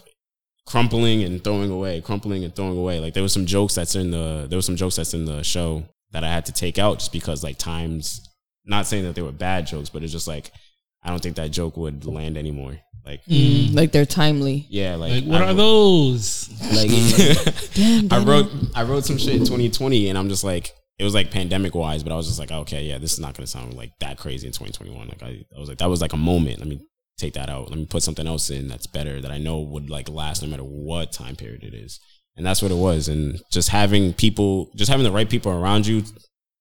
crumpling 0.66 1.22
and 1.24 1.42
throwing 1.42 1.70
away 1.70 2.00
crumpling 2.00 2.44
and 2.44 2.54
throwing 2.54 2.78
away. 2.78 3.00
Like 3.00 3.14
there 3.14 3.22
was 3.22 3.32
some 3.32 3.46
jokes 3.46 3.74
that's 3.74 3.94
in 3.94 4.10
the 4.10 4.46
there 4.48 4.56
was 4.56 4.66
some 4.66 4.76
jokes 4.76 4.96
that's 4.96 5.14
in 5.14 5.24
the 5.24 5.42
show 5.42 5.84
that 6.12 6.24
i 6.24 6.28
had 6.28 6.44
to 6.46 6.52
take 6.52 6.76
out 6.78 6.98
just 6.98 7.12
because 7.12 7.44
like 7.44 7.56
times 7.56 8.28
not 8.64 8.84
saying 8.86 9.04
that 9.04 9.14
they 9.14 9.22
were 9.22 9.30
bad 9.32 9.64
jokes 9.66 9.88
but 9.90 10.02
it's 10.02 10.10
just 10.12 10.26
like 10.26 10.50
i 11.04 11.08
don't 11.08 11.22
think 11.22 11.36
that 11.36 11.50
joke 11.52 11.76
would 11.76 12.04
land 12.04 12.36
anymore 12.36 12.76
like 13.04 13.24
Mm. 13.26 13.74
Like 13.74 13.92
they're 13.92 14.06
timely. 14.06 14.66
yeah 14.70 14.96
like, 14.96 15.12
Like, 15.12 15.24
what 15.24 15.40
I 15.40 15.44
are 15.44 15.48
wrote- 15.48 15.56
those? 15.56 16.48
like 16.72 16.90
Damn, 17.74 18.12
I 18.12 18.24
wrote 18.24 18.50
I 18.74 18.82
wrote 18.84 19.04
some 19.04 19.18
shit 19.18 19.34
in 19.34 19.40
2020 19.40 20.08
and 20.08 20.18
I'm 20.18 20.28
just 20.28 20.44
like 20.44 20.72
it 20.98 21.04
was 21.04 21.14
like 21.14 21.30
pandemic 21.30 21.74
wise, 21.74 22.02
but 22.02 22.12
I 22.12 22.16
was 22.16 22.26
just 22.26 22.38
like, 22.38 22.50
okay, 22.52 22.82
yeah, 22.84 22.98
this 22.98 23.14
is 23.14 23.20
not 23.20 23.34
gonna 23.34 23.46
sound 23.46 23.74
like 23.74 23.92
that 24.00 24.18
crazy 24.18 24.46
in 24.46 24.52
2021. 24.52 25.08
Like 25.08 25.22
I, 25.22 25.44
I 25.56 25.58
was 25.58 25.68
like, 25.68 25.78
that 25.78 25.88
was 25.88 26.02
like 26.02 26.12
a 26.12 26.18
moment. 26.18 26.58
Let 26.58 26.68
me 26.68 26.80
take 27.16 27.32
that 27.34 27.48
out. 27.48 27.70
Let 27.70 27.78
me 27.78 27.86
put 27.86 28.02
something 28.02 28.26
else 28.26 28.50
in 28.50 28.68
that's 28.68 28.86
better 28.86 29.20
that 29.20 29.30
I 29.30 29.38
know 29.38 29.60
would 29.60 29.88
like 29.88 30.08
last 30.10 30.42
no 30.42 30.48
matter 30.48 30.62
what 30.62 31.10
time 31.12 31.36
period 31.36 31.62
it 31.64 31.72
is. 31.74 32.00
And 32.36 32.44
that's 32.46 32.60
what 32.62 32.70
it 32.70 32.76
was. 32.76 33.08
And 33.08 33.40
just 33.50 33.70
having 33.70 34.12
people, 34.12 34.70
just 34.76 34.90
having 34.90 35.04
the 35.04 35.10
right 35.10 35.28
people 35.28 35.52
around 35.52 35.86
you. 35.86 36.02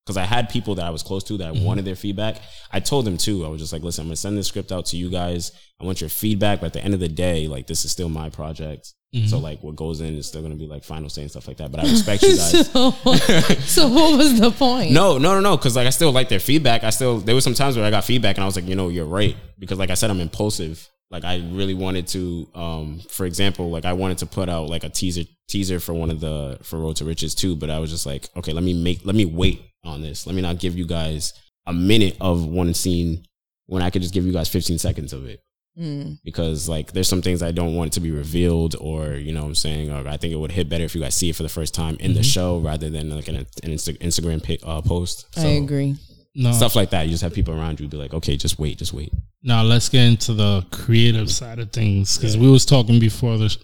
Because 0.06 0.18
I 0.18 0.24
had 0.24 0.50
people 0.50 0.76
that 0.76 0.86
I 0.86 0.90
was 0.90 1.04
close 1.04 1.24
to 1.26 1.38
that 1.38 1.48
I 1.50 1.52
wanted 1.52 1.86
their 1.86 1.96
feedback. 1.96 2.42
I 2.72 2.80
told 2.80 3.06
them 3.06 3.18
too. 3.18 3.46
I 3.46 3.50
was 3.50 3.62
just 3.62 3.72
like, 3.72 3.84
listen, 3.84 4.04
I'm 4.04 4.08
gonna 4.08 4.16
send 4.16 4.38
this 4.38 4.48
script 4.48 4.72
out 4.72 4.88
to 4.88 4.98
you 4.98 5.10
guys. 5.10 5.52
I 5.80 5.86
want 5.86 6.02
your 6.02 6.10
feedback, 6.10 6.62
but 6.62 6.68
at 6.68 6.74
the 6.74 6.84
end 6.84 6.96
of 6.96 7.00
the 7.00 7.08
day, 7.10 7.48
like 7.48 7.68
this 7.68 7.86
is 7.86 7.92
still 7.92 8.10
my 8.10 8.30
project. 8.30 8.94
So 9.26 9.40
like 9.40 9.64
what 9.64 9.76
goes 9.76 10.02
in 10.02 10.16
is 10.16 10.28
still 10.28 10.44
gonna 10.44 10.54
be 10.56 10.68
like 10.68 10.84
final 10.84 11.10
say 11.10 11.24
and 11.24 11.32
stuff 11.32 11.48
like 11.48 11.58
that. 11.58 11.72
But 11.72 11.80
I 11.80 11.90
respect 11.90 12.22
you 12.22 12.30
guys. 12.38 12.72
so, 12.72 12.92
so 13.62 13.88
what 13.88 14.16
was 14.16 14.40
the 14.40 14.52
point? 14.52 14.92
No, 14.92 15.18
no, 15.18 15.34
no, 15.34 15.40
no. 15.40 15.58
Because 15.58 15.76
like 15.76 15.88
I 15.88 15.90
still 15.90 16.12
like 16.12 16.30
their 16.30 16.40
feedback. 16.40 16.84
I 16.84 16.92
still 16.92 17.18
there 17.18 17.34
were 17.34 17.42
some 17.42 17.56
times 17.56 17.76
where 17.76 17.86
I 17.86 17.90
got 17.90 18.04
feedback 18.04 18.38
and 18.38 18.44
I 18.44 18.46
was 18.46 18.56
like, 18.56 18.68
you 18.68 18.76
know, 18.76 18.90
you're 18.90 19.06
right. 19.06 19.36
Because 19.58 19.80
like 19.80 19.90
I 19.90 19.96
said, 19.96 20.12
I'm 20.12 20.20
impulsive. 20.20 20.88
Like 21.10 21.24
I 21.24 21.38
really 21.52 21.74
wanted 21.74 22.06
to, 22.10 22.48
um, 22.54 23.02
for 23.10 23.26
example, 23.26 23.72
like 23.72 23.84
I 23.84 23.94
wanted 23.94 24.20
to 24.20 24.28
put 24.28 24.48
out 24.48 24.70
like 24.70 24.84
a 24.84 24.90
teaser 24.90 25.24
teaser 25.48 25.80
for 25.80 25.94
one 25.96 26.12
of 26.12 26.20
the 26.20 26.60
for 26.62 26.78
Road 26.78 26.98
to 26.98 27.06
Riches 27.06 27.34
too. 27.34 27.56
But 27.56 27.72
I 27.72 27.80
was 27.80 27.90
just 27.90 28.06
like, 28.06 28.30
okay, 28.38 28.54
let 28.54 28.64
me 28.64 28.76
make 28.76 29.04
let 29.06 29.16
me 29.16 29.26
wait 29.26 29.69
on 29.84 30.02
this. 30.02 30.26
Let 30.28 30.36
me 30.36 30.42
not 30.42 30.60
give 30.60 30.76
you 30.78 30.86
guys 30.86 31.34
a 31.66 31.74
minute 31.74 32.18
of 32.22 32.46
one 32.46 32.74
scene 32.74 33.24
when 33.68 33.82
I 33.84 33.90
could 33.90 34.02
just 34.02 34.14
give 34.14 34.26
you 34.26 34.32
guys 34.34 34.50
15 34.50 34.78
seconds 34.80 35.14
of 35.14 35.26
it 35.26 35.42
Mm. 35.80 36.18
because 36.26 36.68
like 36.68 36.92
there's 36.92 37.08
some 37.08 37.22
things 37.22 37.42
I 37.42 37.52
don't 37.52 37.76
want 37.76 37.94
to 37.94 38.02
be 38.02 38.12
revealed 38.12 38.76
or 38.82 39.14
you 39.14 39.32
know 39.32 39.42
what 39.44 39.48
I'm 39.50 39.56
saying 39.56 39.92
or 39.92 40.06
I 40.10 40.18
think 40.18 40.34
it 40.34 40.36
would 40.38 40.52
hit 40.52 40.68
better 40.68 40.84
if 40.84 40.94
you 40.96 41.00
guys 41.00 41.16
see 41.16 41.30
it 41.30 41.36
for 41.38 41.44
the 41.44 41.48
first 41.48 41.74
time 41.74 41.96
in 42.02 42.16
the 42.16 42.24
show 42.24 42.58
rather 42.58 42.90
than 42.90 43.10
like 43.16 43.28
an, 43.30 43.36
an 43.38 43.46
Insta- 43.64 43.98
Instagram 44.00 44.44
pic, 44.44 44.60
uh, 44.66 44.82
post. 44.82 45.28
I 45.38 45.46
agree. 45.50 45.96
No. 46.36 46.52
Stuff 46.52 46.76
like 46.76 46.90
that. 46.90 47.04
You 47.06 47.12
just 47.12 47.24
have 47.24 47.34
people 47.34 47.54
around 47.58 47.80
you 47.80 47.88
be 47.88 47.96
like, 47.98 48.14
okay, 48.14 48.36
just 48.36 48.60
wait, 48.60 48.78
just 48.78 48.94
wait. 48.94 49.14
Now 49.44 49.62
let's 49.64 49.88
get 49.88 50.04
into 50.06 50.34
the 50.34 50.66
creative 50.72 51.32
side 51.32 51.60
of 51.60 51.72
things 51.72 52.18
because 52.18 52.36
we 52.38 52.50
was 52.50 52.66
talking 52.66 53.00
before 53.00 53.38
the 53.38 53.56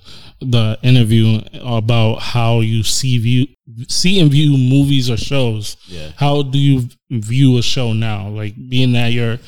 the 0.42 0.78
interview 0.84 1.42
about 1.64 2.20
how 2.20 2.60
you 2.60 2.84
see 2.84 3.18
view 3.18 3.48
see 3.88 4.20
and 4.20 4.32
view 4.32 4.58
movies 4.58 5.10
or 5.10 5.18
shows. 5.18 5.78
Yeah. 5.88 6.12
How 6.18 6.44
do 6.44 6.58
you 6.58 6.88
view 7.10 7.58
a 7.58 7.62
show 7.62 7.94
now? 7.94 8.30
Like 8.30 8.56
being 8.70 8.94
that 8.94 9.08
you're 9.08 9.40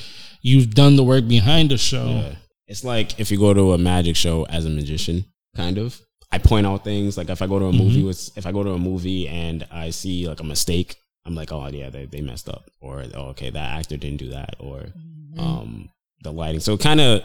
you've 0.41 0.73
done 0.73 0.95
the 0.95 1.04
work 1.04 1.28
behind 1.28 1.71
the 1.71 1.78
show. 1.78 2.08
Yeah. 2.08 2.36
It's 2.67 2.84
like 2.84 3.19
if 3.19 3.32
you 3.32 3.38
go 3.38 3.54
to 3.54 3.73
a 3.73 3.78
magic 3.78 4.15
show 4.15 4.45
as 4.45 4.65
a 4.65 4.69
magician, 4.69 5.26
kind 5.56 5.78
of. 5.78 6.02
I 6.32 6.39
point 6.39 6.67
out 6.67 6.84
things 6.84 7.17
like 7.17 7.30
if 7.30 7.41
I 7.41 7.47
go 7.47 7.60
to 7.60 7.65
a 7.65 7.73
movie 7.73 8.04
with 8.04 8.38
if 8.38 8.45
I 8.45 8.52
go 8.52 8.63
to 8.63 8.71
a 8.71 8.80
movie 8.80 9.28
and 9.28 9.65
I 9.71 9.91
see 9.91 10.28
like 10.28 10.41
a 10.41 10.43
mistake, 10.43 10.95
I'm 11.26 11.36
like, 11.36 11.52
oh 11.52 11.67
yeah, 11.67 11.89
they, 11.89 12.06
they 12.06 12.21
messed 12.21 12.50
up, 12.50 12.69
or 12.82 13.04
oh, 13.15 13.28
okay, 13.30 13.50
that 13.50 13.80
actor 13.80 13.97
didn't 13.97 14.17
do 14.17 14.30
that, 14.30 14.56
or 14.60 14.88
um 15.38 15.89
the 16.23 16.32
lighting. 16.32 16.60
So 16.60 16.77
kind 16.77 17.00
of, 17.00 17.21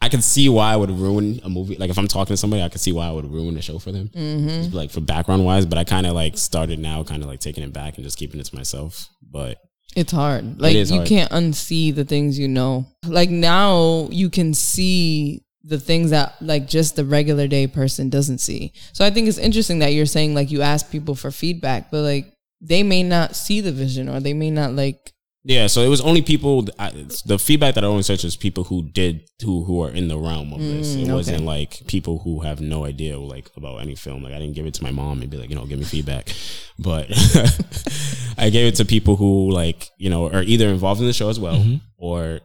I 0.00 0.08
can 0.08 0.22
see 0.22 0.48
why 0.48 0.72
I 0.72 0.76
would 0.76 0.90
ruin 0.90 1.40
a 1.42 1.48
movie. 1.48 1.76
Like 1.76 1.90
if 1.90 1.98
I'm 1.98 2.06
talking 2.06 2.34
to 2.34 2.36
somebody, 2.36 2.62
I 2.62 2.68
can 2.68 2.78
see 2.78 2.92
why 2.92 3.08
I 3.08 3.12
would 3.12 3.30
ruin 3.30 3.54
the 3.54 3.62
show 3.62 3.78
for 3.78 3.92
them, 3.92 4.08
mm-hmm. 4.08 4.48
Just, 4.48 4.72
like 4.72 4.90
for 4.90 5.00
background 5.00 5.44
wise. 5.44 5.66
But 5.66 5.78
I 5.78 5.84
kind 5.84 6.06
of 6.06 6.12
like 6.12 6.36
started 6.38 6.78
now, 6.78 7.02
kind 7.02 7.22
of 7.22 7.28
like 7.28 7.40
taking 7.40 7.64
it 7.64 7.72
back 7.72 7.96
and 7.96 8.04
just 8.04 8.18
keeping 8.18 8.38
it 8.38 8.44
to 8.46 8.54
myself. 8.54 9.08
But 9.22 9.58
It's 9.96 10.12
hard. 10.12 10.60
Like 10.60 10.76
you 10.76 10.86
hard. 10.86 11.08
can't 11.08 11.30
unsee 11.32 11.94
the 11.94 12.04
things 12.04 12.38
you 12.38 12.46
know. 12.46 12.86
Like 13.04 13.30
now 13.30 14.08
you 14.10 14.30
can 14.30 14.54
see 14.54 15.42
the 15.64 15.80
things 15.80 16.10
that 16.10 16.34
like 16.40 16.68
just 16.68 16.94
the 16.94 17.04
regular 17.04 17.48
day 17.48 17.66
person 17.66 18.08
doesn't 18.08 18.38
see. 18.38 18.72
So 18.92 19.04
I 19.04 19.10
think 19.10 19.26
it's 19.26 19.38
interesting 19.38 19.80
that 19.80 19.92
you're 19.92 20.06
saying 20.06 20.34
like 20.34 20.50
you 20.50 20.62
ask 20.62 20.90
people 20.90 21.16
for 21.16 21.32
feedback, 21.32 21.90
but 21.90 22.02
like 22.02 22.32
they 22.60 22.82
may 22.82 23.02
not 23.02 23.34
see 23.34 23.60
the 23.60 23.72
vision 23.72 24.08
or 24.08 24.20
they 24.20 24.34
may 24.34 24.50
not 24.50 24.72
like 24.72 25.12
Yeah, 25.48 25.68
so 25.68 25.82
it 25.82 25.88
was 25.88 26.00
only 26.00 26.22
people. 26.22 26.66
I, 26.76 26.90
the 27.24 27.38
feedback 27.38 27.76
that 27.76 27.84
I 27.84 27.86
only 27.86 28.02
search 28.02 28.24
was 28.24 28.34
people 28.36 28.64
who 28.64 28.82
did 28.82 29.30
who 29.44 29.62
who 29.62 29.80
are 29.84 29.90
in 29.90 30.08
the 30.08 30.18
realm 30.18 30.52
of 30.52 30.60
this. 30.60 30.96
It 30.96 31.06
Mm, 31.06 31.14
wasn't 31.14 31.44
like 31.44 31.86
people 31.86 32.18
who 32.18 32.40
have 32.40 32.60
no 32.60 32.84
idea 32.84 33.16
like 33.16 33.48
about 33.56 33.76
any 33.80 33.94
film. 33.94 34.24
Like 34.24 34.34
I 34.34 34.40
didn't 34.40 34.56
give 34.56 34.66
it 34.66 34.74
to 34.74 34.82
my 34.82 34.90
mom 34.90 35.22
and 35.22 35.30
be 35.30 35.36
like, 35.36 35.48
you 35.48 35.54
know, 35.54 35.64
give 35.66 35.78
me 35.78 35.84
feedback. 35.84 36.32
But 36.78 37.06
I 38.38 38.50
gave 38.50 38.66
it 38.66 38.76
to 38.76 38.84
people 38.84 39.16
who 39.16 39.50
like 39.50 39.88
you 39.98 40.10
know 40.10 40.28
are 40.30 40.42
either 40.42 40.68
involved 40.68 41.00
in 41.00 41.06
the 41.06 41.12
show 41.12 41.28
as 41.30 41.38
well 41.40 41.64
or 41.96 42.40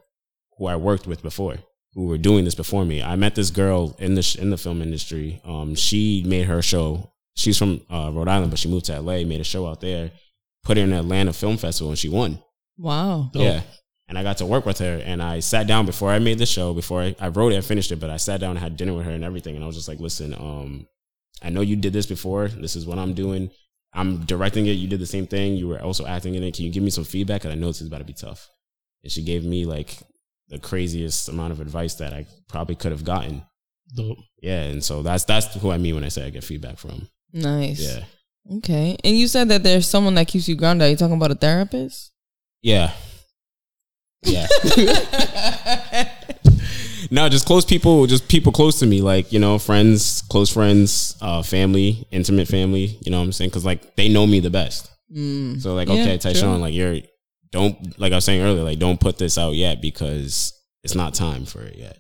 who 0.58 0.68
I 0.68 0.76
worked 0.78 1.06
with 1.08 1.22
before 1.22 1.56
who 1.94 2.06
were 2.06 2.18
doing 2.18 2.46
this 2.46 2.56
before 2.56 2.86
me. 2.86 3.02
I 3.04 3.16
met 3.18 3.36
this 3.36 3.50
girl 3.52 3.96
in 4.00 4.16
the 4.16 4.22
sh- 4.22 4.36
in 4.38 4.50
the 4.52 4.58
film 4.58 4.82
industry. 4.82 5.42
Um, 5.44 5.76
she 5.76 6.24
made 6.26 6.46
her 6.48 6.62
show. 6.62 7.12
She's 7.36 7.58
from 7.58 7.82
uh, 7.90 8.12
Rhode 8.14 8.30
Island, 8.30 8.52
but 8.52 8.60
she 8.60 8.70
moved 8.70 8.86
to 8.86 9.02
LA, 9.02 9.24
made 9.26 9.42
a 9.42 9.44
show 9.44 9.68
out 9.68 9.82
there, 9.82 10.12
put 10.64 10.78
it 10.78 10.82
in 10.82 10.92
the 10.92 11.00
Atlanta 11.00 11.34
Film 11.34 11.58
Festival, 11.58 11.90
and 11.92 12.00
she 12.00 12.08
won. 12.10 12.40
Wow. 12.78 13.30
Dope. 13.34 13.44
Yeah. 13.44 13.62
And 14.08 14.18
I 14.18 14.24
got 14.24 14.40
to 14.40 14.46
work 14.46 14.66
with 14.66 14.80
her 14.80 15.02
and 15.06 15.24
I 15.24 15.40
sat 15.40 15.68
down 15.68 15.86
before 15.86 16.10
I 16.12 16.20
made 16.20 16.38
the 16.38 16.46
show, 16.46 16.74
before 16.74 17.02
I, 17.02 17.16
I 17.20 17.30
wrote 17.30 17.54
it 17.54 17.56
and 17.56 17.64
finished 17.64 17.92
it, 17.92 18.00
but 18.00 18.10
I 18.10 18.18
sat 18.18 18.42
down 18.42 18.52
and 18.52 18.60
had 18.60 18.76
dinner 18.76 18.94
with 18.94 19.06
her 19.06 19.12
and 19.12 19.24
everything. 19.24 19.56
And 19.56 19.64
I 19.64 19.68
was 19.68 19.78
just 19.78 19.88
like, 19.88 20.00
listen, 20.00 20.34
um, 20.34 20.86
I 21.42 21.50
know 21.50 21.62
you 21.62 21.78
did 21.78 21.94
this 21.94 22.06
before. 22.06 22.50
This 22.50 22.76
is 22.76 22.86
what 22.86 23.00
I'm 23.00 23.14
doing. 23.14 23.52
I'm 23.94 24.26
directing 24.26 24.66
it. 24.66 24.72
You 24.72 24.90
did 24.90 25.00
the 25.00 25.06
same 25.06 25.28
thing. 25.28 25.56
You 25.56 25.70
were 25.70 25.82
also 25.82 26.06
acting 26.06 26.36
in 26.36 26.44
it. 26.44 26.56
Can 26.56 26.66
you 26.66 26.72
give 26.72 26.84
me 26.84 26.90
some 26.90 27.06
feedback? 27.06 27.44
Cause 27.44 27.52
I 27.52 27.56
know 27.56 27.68
this 27.68 27.82
is 27.82 27.88
about 27.88 28.00
to 28.00 28.04
be 28.04 28.14
tough. 28.14 28.50
And 29.04 29.12
she 29.12 29.24
gave 29.24 29.46
me 29.46 29.66
like 29.66 29.98
the 30.50 30.60
craziest 30.60 31.30
amount 31.30 31.54
of 31.54 31.62
advice 31.62 31.96
that 31.96 32.12
I 32.12 32.26
probably 32.50 32.76
could 32.76 32.92
have 32.92 33.06
gotten. 33.06 33.44
Dope. 33.96 34.18
Yeah. 34.42 34.64
And 34.64 34.84
so 34.84 35.04
that's, 35.04 35.24
that's 35.24 35.54
who 35.56 35.72
I 35.72 35.78
mean 35.78 35.96
when 35.96 36.04
I 36.04 36.10
say 36.10 36.26
I 36.26 36.30
get 36.32 36.44
feedback 36.44 36.80
from. 36.80 37.08
Nice. 37.32 37.80
Yeah. 37.80 38.04
Okay. 38.58 38.98
And 39.06 39.18
you 39.18 39.28
said 39.28 39.48
that 39.50 39.64
there's 39.64 39.88
someone 39.88 40.16
that 40.16 40.28
keeps 40.28 40.50
you 40.50 40.56
grounded. 40.56 40.88
Are 40.88 40.90
you 40.90 40.98
talking 40.98 41.16
about 41.16 41.32
a 41.32 41.36
therapist? 41.36 42.11
Yeah. 42.62 42.92
Yeah. 44.24 44.48
no, 47.12 47.28
just 47.30 47.46
close 47.48 47.66
people, 47.66 48.06
just 48.06 48.28
people 48.28 48.52
close 48.52 48.80
to 48.80 48.86
me, 48.86 49.02
like, 49.02 49.32
you 49.34 49.40
know, 49.40 49.58
friends, 49.58 50.22
close 50.30 50.52
friends, 50.52 51.18
uh, 51.22 51.42
family, 51.42 52.06
intimate 52.12 52.48
family, 52.48 52.98
you 53.02 53.12
know 53.12 53.18
what 53.20 53.26
I'm 53.26 53.32
saying? 53.32 53.50
Cause 53.52 53.66
like 53.66 53.96
they 53.96 54.10
know 54.10 54.28
me 54.28 54.40
the 54.40 54.50
best. 54.52 54.90
Mm. 55.16 55.60
So 55.62 55.74
like, 55.74 55.88
Yeah, 55.88 56.02
okay. 56.02 56.18
Tyshawn, 56.18 56.60
like 56.60 56.74
you're, 56.74 56.98
don't, 57.52 58.00
like 58.00 58.12
I 58.14 58.16
was 58.16 58.26
saying 58.26 58.42
earlier, 58.42 58.64
like 58.64 58.80
don't 58.80 59.00
put 59.00 59.18
this 59.18 59.38
out 59.38 59.56
yet 59.56 59.82
because 59.82 60.54
it's 60.84 60.96
not 60.96 61.14
time 61.14 61.46
for 61.46 61.62
it 61.64 61.76
yet. 61.78 61.98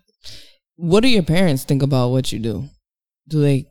What 0.76 1.02
do 1.02 1.10
your 1.10 1.24
parents 1.24 1.64
think 1.64 1.84
about 1.84 2.10
what 2.10 2.32
you 2.32 2.40
do? 2.40 2.70
Do 3.28 3.42
they 3.42 3.66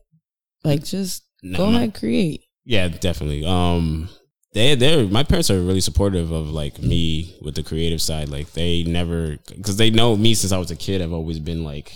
like 0.65 0.85
just 0.85 1.25
No, 1.43 1.57
go 1.59 1.67
my- 1.71 1.79
ahead 1.79 1.95
create? 1.95 2.43
Yeah, 2.65 2.89
definitely. 2.89 3.45
Um, 3.47 4.09
they 4.53 4.75
they're 4.75 5.07
my 5.07 5.23
parents 5.23 5.51
are 5.51 5.61
really 5.61 5.81
supportive 5.81 6.33
of 6.33 6.51
like 6.51 6.81
me 6.81 7.37
with 7.43 7.55
the 7.55 7.63
creative 7.63 8.03
side. 8.03 8.29
Like 8.29 8.53
they 8.53 8.83
never 8.85 9.37
because 9.49 9.77
they 9.77 9.91
know 9.91 10.17
me 10.17 10.35
since 10.35 10.53
I 10.53 10.59
was 10.59 10.71
a 10.71 10.77
kid. 10.77 11.01
I've 11.03 11.13
always 11.13 11.39
been 11.39 11.65
like 11.65 11.93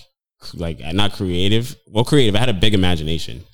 like 0.55 0.81
not 0.93 1.13
creative. 1.13 1.75
Well, 1.89 2.05
creative. 2.05 2.37
I 2.37 2.39
had 2.39 2.49
a 2.49 2.55
big 2.55 2.75
imagination 2.75 3.45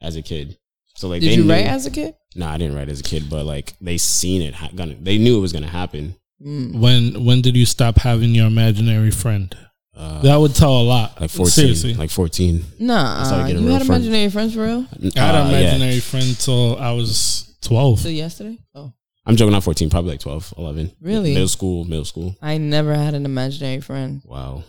as 0.00 0.16
a 0.16 0.22
kid. 0.22 0.56
So 0.94 1.08
like, 1.08 1.20
Did 1.20 1.30
they 1.30 1.34
you 1.36 1.44
knew, 1.44 1.50
write 1.52 1.66
as 1.66 1.84
a 1.84 1.90
kid? 1.90 2.14
No, 2.34 2.46
I 2.46 2.56
didn't 2.56 2.74
write 2.76 2.88
as 2.88 3.00
a 3.00 3.02
kid, 3.02 3.28
but 3.28 3.44
like 3.44 3.74
they 3.80 3.98
seen 3.98 4.40
it. 4.40 4.54
ha- 4.54 4.70
Gonna, 4.74 4.94
they 4.94 5.18
knew 5.18 5.36
it 5.36 5.40
was 5.42 5.52
gonna 5.52 5.66
happen. 5.68 6.14
Mm. 6.42 6.80
When 6.80 7.24
when 7.24 7.42
did 7.42 7.56
you 7.56 7.66
stop 7.66 7.98
having 7.98 8.34
your 8.34 8.46
imaginary 8.46 9.10
friend? 9.10 9.54
Uh, 9.94 10.20
That 10.22 10.36
would 10.36 10.54
tell 10.54 10.76
a 10.78 10.82
lot. 10.82 11.20
like 11.20 11.30
fourteen, 11.30 11.50
Seriously. 11.52 11.94
like 11.94 12.10
fourteen. 12.10 12.64
Nah, 12.78 13.24
started 13.24 13.58
you 13.58 13.66
had 13.68 13.84
friends. 13.86 14.06
imaginary 14.06 14.30
friends 14.30 14.54
for 14.54 14.60
real? 14.64 14.86
I 15.16 15.20
had 15.20 15.34
Uh, 15.34 15.44
an 15.44 15.50
yeah. 15.50 15.58
imaginary 15.58 16.00
friend 16.00 16.38
till 16.38 16.76
I 16.78 16.92
was 16.92 17.45
twelve. 17.62 18.00
So 18.00 18.08
yesterday? 18.08 18.58
Oh, 18.74 18.92
I'm 19.24 19.36
joking. 19.36 19.52
Not 19.52 19.64
fourteen. 19.64 19.90
Probably 19.90 20.12
like 20.12 20.20
12, 20.20 20.54
11. 20.58 20.92
Really? 21.00 21.32
Middle 21.34 21.48
school. 21.48 21.84
Middle 21.84 22.04
school. 22.04 22.36
I 22.40 22.58
never 22.58 22.94
had 22.94 23.14
an 23.14 23.24
imaginary 23.24 23.80
friend. 23.80 24.22
Wow. 24.24 24.62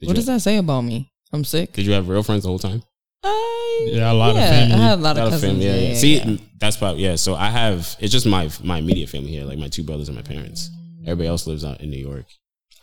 Did 0.00 0.06
what 0.08 0.16
does 0.16 0.26
that 0.26 0.40
say 0.42 0.56
about 0.56 0.80
me? 0.82 1.12
I'm 1.32 1.44
sick. 1.44 1.72
Did 1.72 1.86
you 1.86 1.92
have 1.92 2.08
real 2.08 2.22
friends 2.22 2.42
the 2.42 2.48
whole 2.48 2.58
time? 2.58 2.82
I, 3.24 3.88
Yeah, 3.92 4.10
a 4.10 4.14
lot 4.14 4.30
of 4.30 4.36
family. 4.36 4.74
I 4.74 4.78
had 4.78 4.98
a 4.98 5.02
lot 5.02 5.16
A 5.16 5.20
of 5.20 5.24
lot 5.24 5.26
of 5.26 5.32
cousins. 5.32 5.52
family. 5.52 5.66
Yeah, 5.66 5.74
yeah. 5.76 5.88
yeah, 5.90 5.94
See, 5.94 6.16
yeah. 6.18 6.36
that's 6.58 6.76
probably 6.76 7.04
yeah. 7.04 7.14
So 7.16 7.34
I 7.36 7.48
have. 7.50 7.96
It's 8.00 8.12
just 8.12 8.26
my 8.26 8.50
my 8.64 8.78
immediate 8.78 9.08
family 9.08 9.30
here, 9.30 9.44
like 9.44 9.58
my 9.58 9.68
two 9.68 9.84
brothers 9.84 10.08
and 10.08 10.16
my 10.16 10.22
parents. 10.22 10.68
Everybody 11.02 11.28
else 11.28 11.46
lives 11.46 11.64
out 11.64 11.80
in 11.80 11.90
New 11.90 12.04
York. 12.04 12.26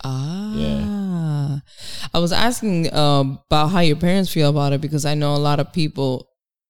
Ah, 0.04 0.54
Yeah. 0.56 1.60
I 2.14 2.20
was 2.20 2.32
asking 2.32 2.94
um, 2.94 3.40
about 3.50 3.68
how 3.68 3.80
your 3.82 3.98
parents 3.98 4.32
feel 4.32 4.50
about 4.50 4.72
it 4.74 4.80
because 4.82 5.06
I 5.06 5.14
know 5.14 5.36
a 5.36 5.38
lot 5.38 5.60
of 5.60 5.74
people, 5.74 6.28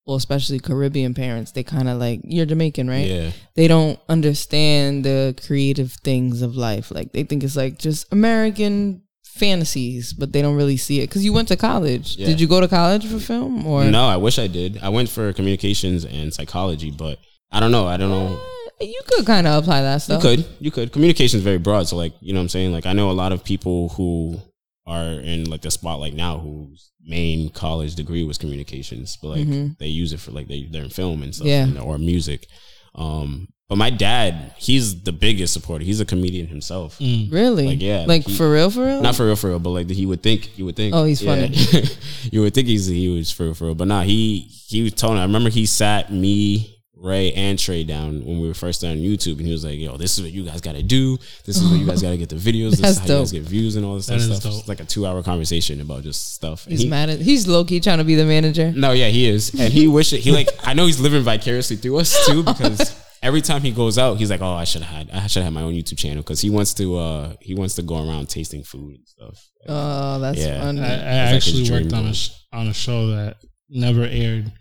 well, 0.09 0.17
especially 0.17 0.59
Caribbean 0.59 1.13
parents, 1.13 1.51
they 1.51 1.63
kind 1.63 1.87
of 1.87 1.99
like 1.99 2.19
you're 2.23 2.47
Jamaican, 2.47 2.89
right? 2.89 3.05
Yeah, 3.05 3.29
They 3.53 3.67
don't 3.67 3.99
understand 4.09 5.05
the 5.05 5.35
creative 5.45 5.91
things 6.03 6.41
of 6.41 6.55
life. 6.55 6.89
Like 6.89 7.11
they 7.13 7.23
think 7.23 7.43
it's 7.43 7.55
like 7.55 7.77
just 7.77 8.11
American 8.11 9.03
fantasies, 9.23 10.11
but 10.13 10.33
they 10.33 10.41
don't 10.41 10.55
really 10.55 10.77
see 10.77 10.99
it 10.99 11.07
because 11.09 11.23
you 11.23 11.31
went 11.31 11.47
to 11.49 11.55
college. 11.57 12.17
Yeah. 12.17 12.25
Did 12.25 12.41
you 12.41 12.47
go 12.47 12.59
to 12.59 12.67
college 12.67 13.05
for 13.05 13.19
film 13.19 13.67
or 13.67 13.85
no, 13.85 14.05
I 14.07 14.17
wish 14.17 14.39
I 14.39 14.47
did. 14.47 14.79
I 14.81 14.89
went 14.89 15.09
for 15.09 15.31
communications 15.31 16.05
and 16.05 16.33
psychology, 16.33 16.89
but 16.89 17.19
I 17.51 17.59
don't 17.59 17.71
know. 17.71 17.85
I 17.85 17.97
don't 17.97 18.09
know. 18.09 18.35
Uh, 18.81 18.85
You 18.85 19.01
could 19.05 19.27
kind 19.27 19.45
of 19.45 19.61
apply 19.61 19.81
that 19.83 19.97
stuff. 20.01 20.23
You 20.23 20.29
could, 20.37 20.45
you 20.59 20.71
could. 20.71 20.91
Communication 20.91 21.37
is 21.37 21.43
very 21.43 21.59
broad. 21.59 21.87
So, 21.87 21.97
like, 21.97 22.13
you 22.19 22.33
know 22.33 22.39
what 22.39 22.43
I'm 22.45 22.49
saying? 22.49 22.71
Like, 22.71 22.85
I 22.87 22.93
know 22.93 23.11
a 23.11 23.19
lot 23.23 23.31
of 23.31 23.43
people 23.43 23.89
who 23.89 24.39
are 24.87 25.11
in 25.19 25.47
like 25.49 25.61
the 25.61 25.69
spotlight 25.69 26.15
now 26.15 26.39
whose 26.39 26.91
main 27.05 27.49
college 27.49 27.95
degree 27.95 28.23
was 28.23 28.37
communications, 28.37 29.17
but 29.21 29.29
like 29.29 29.47
Mhm. 29.47 29.77
they 29.77 29.87
use 29.87 30.13
it 30.13 30.19
for 30.19 30.31
like 30.31 30.47
they, 30.47 30.67
they're 30.71 30.83
in 30.83 30.89
film 30.89 31.23
and 31.23 31.33
stuff 31.33 31.47
Yeah. 31.47 31.63
and- 31.63 31.77
or 31.79 31.97
music. 31.97 32.47
Um, 32.95 33.47
but 33.67 33.77
my 33.77 33.89
dad, 33.91 34.53
he's 34.57 35.03
the 35.03 35.11
biggest 35.11 35.53
supporter. 35.53 35.85
He's 35.85 35.99
a 35.99 36.05
comedian 36.05 36.47
himself. 36.47 36.97
Mm. 36.99 37.31
Really? 37.31 37.67
Like, 37.67 37.81
yeah, 37.81 38.05
Like 38.07 38.25
he- 38.25 38.33
for 38.33 38.51
real, 38.51 38.69
for 38.71 38.83
real? 38.85 39.01
Not 39.01 39.15
for 39.15 39.25
real, 39.27 39.35
for 39.35 39.49
real, 39.49 39.59
but 39.59 39.69
like 39.69 39.89
he 39.89 40.05
would 40.07 40.23
think, 40.23 40.57
you 40.57 40.65
would 40.65 40.75
think. 40.75 40.93
Oh, 40.95 41.03
he's 41.05 41.21
Yeah. 41.21 41.47
you 42.31 42.41
would 42.41 42.53
think 42.55 42.67
he's 42.67 42.87
he 42.87 43.07
was 43.09 43.29
for 43.31 43.45
real, 43.45 43.53
for 43.53 43.65
real, 43.65 43.75
but 43.75 43.87
nah, 43.87 44.01
he 44.03 44.39
he 44.67 44.81
was 44.81 44.93
telling. 44.93 45.17
I 45.19 45.23
remember 45.23 45.49
he 45.51 45.65
sat 45.67 46.11
me, 46.11 46.78
Ray, 47.01 47.31
and 47.33 47.57
Trey 47.57 47.83
down 47.83 48.25
when 48.25 48.39
we 48.41 48.47
were 48.47 48.53
first 48.53 48.83
on 48.83 48.97
YouTube, 48.97 49.37
and 49.37 49.45
he 49.45 49.51
was 49.51 49.63
like, 49.63 49.79
"Yo, 49.79 49.95
this 49.97 50.17
is 50.17 50.23
what 50.23 50.31
you 50.33 50.43
guys 50.43 50.59
got 50.61 50.75
to 50.75 50.83
do. 50.83 51.17
This 51.45 51.57
is 51.57 51.63
what 51.69 51.79
you 51.79 51.85
guys 51.85 52.01
got 52.01 52.09
to 52.11 52.17
get 52.17 52.29
the 52.29 52.35
videos. 52.51 52.71
This 52.71 52.81
That's 52.81 52.91
is 52.93 52.99
how 52.99 53.13
you 53.13 53.19
guys 53.21 53.31
get 53.31 53.43
views 53.43 53.75
and 53.75 53.85
all 53.85 53.95
this 53.95 54.07
That 54.07 54.17
is 54.17 54.35
stuff." 54.37 54.53
It's 54.53 54.67
like 54.67 54.79
a 54.81 54.85
two-hour 54.85 55.23
conversation 55.23 55.79
about 55.81 56.03
just 56.03 56.33
stuff. 56.35 56.65
And 56.65 56.73
He's 56.73 56.81
he- 56.83 56.89
mad 56.89 57.09
at. 57.09 57.19
He's 57.21 57.47
low 57.47 57.63
key 57.63 57.79
trying 57.79 57.99
to 57.99 58.03
be 58.03 58.15
the 58.15 58.25
manager. 58.25 58.71
no, 58.75 58.91
yeah, 58.91 59.07
he 59.07 59.27
is, 59.27 59.53
and 59.59 59.71
he 59.71 59.87
wish 59.87 60.11
it. 60.13 60.19
He 60.19 60.31
like 60.31 60.49
I 60.63 60.73
know 60.73 60.85
he's 60.85 60.99
living 60.99 61.23
vicariously 61.23 61.77
through 61.77 61.99
us 61.99 62.25
too 62.27 62.43
because 62.51 62.95
every 63.23 63.41
time 63.41 63.61
he 63.61 63.71
goes 63.71 63.97
out, 63.97 64.17
he's 64.17 64.29
like, 64.29 64.41
"Oh, 64.41 64.53
I 64.53 64.65
should 64.65 64.81
have 64.81 65.07
had 65.07 65.09
I 65.23 65.27
should 65.27 65.43
have 65.43 65.53
had 65.53 65.53
my 65.53 65.61
own 65.61 65.73
YouTube 65.73 65.97
channel" 65.97 66.21
because 66.21 66.41
he 66.41 66.49
wants 66.49 66.73
to 66.75 66.97
uh 66.97 67.33
he 67.39 67.55
wants 67.55 67.75
to 67.75 67.81
go 67.81 67.95
around 68.07 68.29
tasting 68.29 68.63
food 68.63 68.95
and 68.95 69.07
stuff. 69.07 69.49
Oh, 69.67 70.19
that's 70.19 70.37
Yeah. 70.39 70.61
funny. 70.61 70.81
I, 70.81 70.85
I 70.85 70.87
It's 70.89 71.03
like 71.05 71.55
actually 71.65 71.71
worked 71.81 71.93
on 71.93 72.05
a 72.07 72.13
sh- 72.13 72.29
on 72.51 72.67
a 72.67 72.73
show 72.73 73.07
that 73.11 73.37
never 73.69 74.03
aired. 74.03 74.51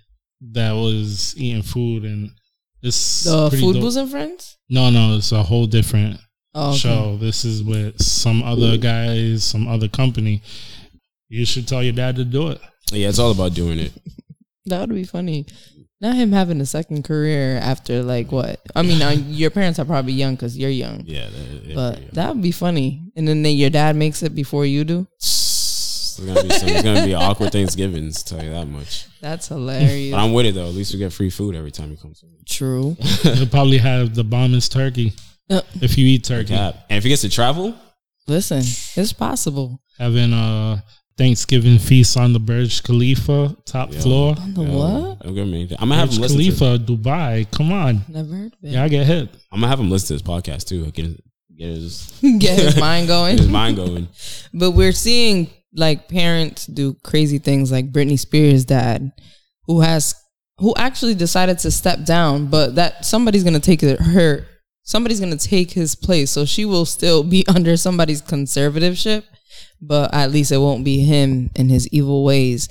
That 0.41 0.72
was 0.72 1.34
eating 1.36 1.62
food 1.62 2.05
and 2.05 2.30
it's 2.82 3.24
the 3.24 3.51
food 3.51 3.74
dope. 3.74 3.82
booze 3.82 3.97
and 3.97 4.11
friends. 4.11 4.57
No, 4.68 4.91
no, 4.91 5.16
it's 5.16 5.32
a 5.32 5.43
whole 5.43 5.66
different 5.66 6.20
Oh, 6.55 6.70
okay. 6.70 6.78
show. 6.78 7.16
This 7.18 7.45
is 7.45 7.62
with 7.62 8.01
some 8.03 8.43
other 8.43 8.76
guys, 8.78 9.45
some 9.45 9.68
other 9.68 9.89
company. 9.89 10.43
You 11.28 11.45
should 11.45 11.68
tell 11.68 11.82
your 11.82 11.93
dad 11.93 12.16
to 12.16 12.24
do 12.24 12.49
it. 12.49 12.61
Yeah, 12.91 13.09
it's 13.09 13.18
all 13.18 13.30
about 13.32 13.55
doing 13.55 13.78
it. 13.78 13.93
That 14.66 14.80
would 14.80 14.95
be 14.95 15.05
funny. 15.05 15.47
Not 16.01 16.14
him 16.16 16.30
having 16.30 16.61
a 16.61 16.66
second 16.66 17.03
career 17.05 17.57
after 17.57 18.03
like 18.03 18.30
what? 18.30 18.61
I 18.76 18.82
mean, 18.82 18.99
now 18.99 19.11
your 19.11 19.49
parents 19.51 19.78
are 19.78 19.86
probably 19.86 20.12
young 20.12 20.34
because 20.34 20.59
you're 20.59 20.68
young, 20.68 21.05
Yeah, 21.07 21.28
that, 21.30 21.62
yeah, 21.64 21.74
but 21.74 22.03
yeah. 22.03 22.09
that 22.12 22.34
would 22.34 22.43
be 22.43 22.53
funny. 22.53 23.11
And 23.16 23.26
then 23.26 23.43
they, 23.43 23.51
your 23.53 23.70
dad 23.70 23.97
makes 23.97 24.22
it 24.22 24.34
before 24.34 24.66
you 24.66 24.84
do. 24.84 25.07
It's 26.19 26.27
gonna 26.27 26.43
be 26.43 26.51
some, 26.51 26.69
it's 26.69 26.83
gonna 26.83 27.05
be 27.07 27.14
awkward 27.14 27.53
Thanksgivings. 27.53 28.23
Tell 28.23 28.43
you 28.43 28.51
that 28.51 28.66
much. 28.66 29.07
That's 29.21 29.49
hilarious. 29.49 30.12
But 30.12 30.19
I'm 30.19 30.33
with 30.33 30.47
it 30.47 30.55
though. 30.55 30.66
At 30.69 30.75
least 30.75 30.93
we 30.93 30.99
get 30.99 31.12
free 31.12 31.31
food 31.31 31.55
every 31.55 31.71
time 31.71 31.91
he 31.91 31.97
comes. 31.97 32.23
in. 32.23 32.29
True. 32.47 32.97
You'll 33.25 33.47
probably 33.47 33.79
have 33.79 34.14
the 34.14 34.25
bombest 34.25 34.73
turkey 34.73 35.12
Uh, 35.51 35.61
if 35.81 35.97
you 35.97 36.07
eat 36.07 36.25
turkey. 36.25 36.49
Cap. 36.55 36.75
And 36.91 36.97
if 36.99 37.03
he 37.05 37.09
gets 37.11 37.23
to 37.23 37.29
travel, 37.31 37.75
Listen, 38.27 38.59
it's 38.59 39.12
possible. 39.14 39.81
Having 39.99 40.33
a 40.35 40.85
Thanksgiving 41.16 41.79
feast 41.79 42.16
on 42.16 42.33
the 42.33 42.39
Burj 42.39 42.83
Khalifa 42.83 43.57
top 43.64 43.93
Yeah. 43.93 44.01
floor. 44.01 44.35
On 44.39 44.55
the 44.55 44.62
yo, 44.64 44.79
what? 44.79 45.19
I'm 45.23 45.35
gonna, 45.35 45.47
make- 45.47 45.73
I'm 45.73 45.89
gonna 45.89 45.97
have 45.97 46.09
Burj 46.11 46.16
him 46.16 46.23
listen. 46.23 46.39
To, 46.39 46.45
Khalifa, 46.45 46.79
Dubai. 46.85 47.51
Come 47.51 47.73
on. 47.73 48.05
Never 48.09 48.35
heard 48.37 48.53
of 48.53 48.59
it. 48.62 48.71
Yeah, 48.73 48.85
I 48.85 48.89
get 48.89 49.07
hit. 49.07 49.31
I'm 49.51 49.61
gonna 49.61 49.69
have 49.69 49.81
him 49.81 49.91
listen 49.91 50.09
to 50.19 50.23
this 50.25 50.31
podcast 50.31 50.66
too. 50.69 50.85
Get 50.91 51.07
his, 51.07 51.16
get 51.57 51.69
his, 51.69 52.12
Get 52.39 52.59
his 52.59 52.79
mind 52.79 53.07
get 53.07 53.12
going. 53.14 53.39
his 53.39 53.49
mind 53.49 53.77
going. 53.77 54.09
But 54.55 54.73
we're 54.73 54.93
seeing 54.93 55.51
like 55.75 56.09
parents 56.09 56.66
do 56.66 56.95
crazy 57.05 57.39
things 57.39 57.71
like 57.71 57.93
Britney 57.93 58.19
Spears' 58.19 58.64
dad, 58.64 59.12
who 59.64 59.81
has 59.81 60.14
who 60.59 60.75
actually 60.77 61.14
decided 61.14 61.59
to 61.61 61.71
step 61.71 62.05
down, 62.05 62.47
but 62.47 62.75
that 62.75 63.05
somebody's 63.05 63.45
gonna 63.45 63.61
take 63.61 63.81
her 63.81 64.47
somebody's 64.83 65.21
gonna 65.21 65.37
take 65.37 65.71
his 65.73 65.95
place. 65.95 66.31
So 66.31 66.45
she 66.45 66.64
will 66.64 66.85
still 66.85 67.23
be 67.23 67.47
under 67.55 67.77
somebody's 67.77 68.23
conservativeship, 68.23 69.25
but 69.81 70.12
at 70.12 70.31
least 70.31 70.51
it 70.53 70.59
won't 70.59 70.85
be 70.85 71.01
him 71.01 71.51
and 71.55 71.71
his 71.71 71.87
evil 71.89 72.25
ways. 72.25 72.69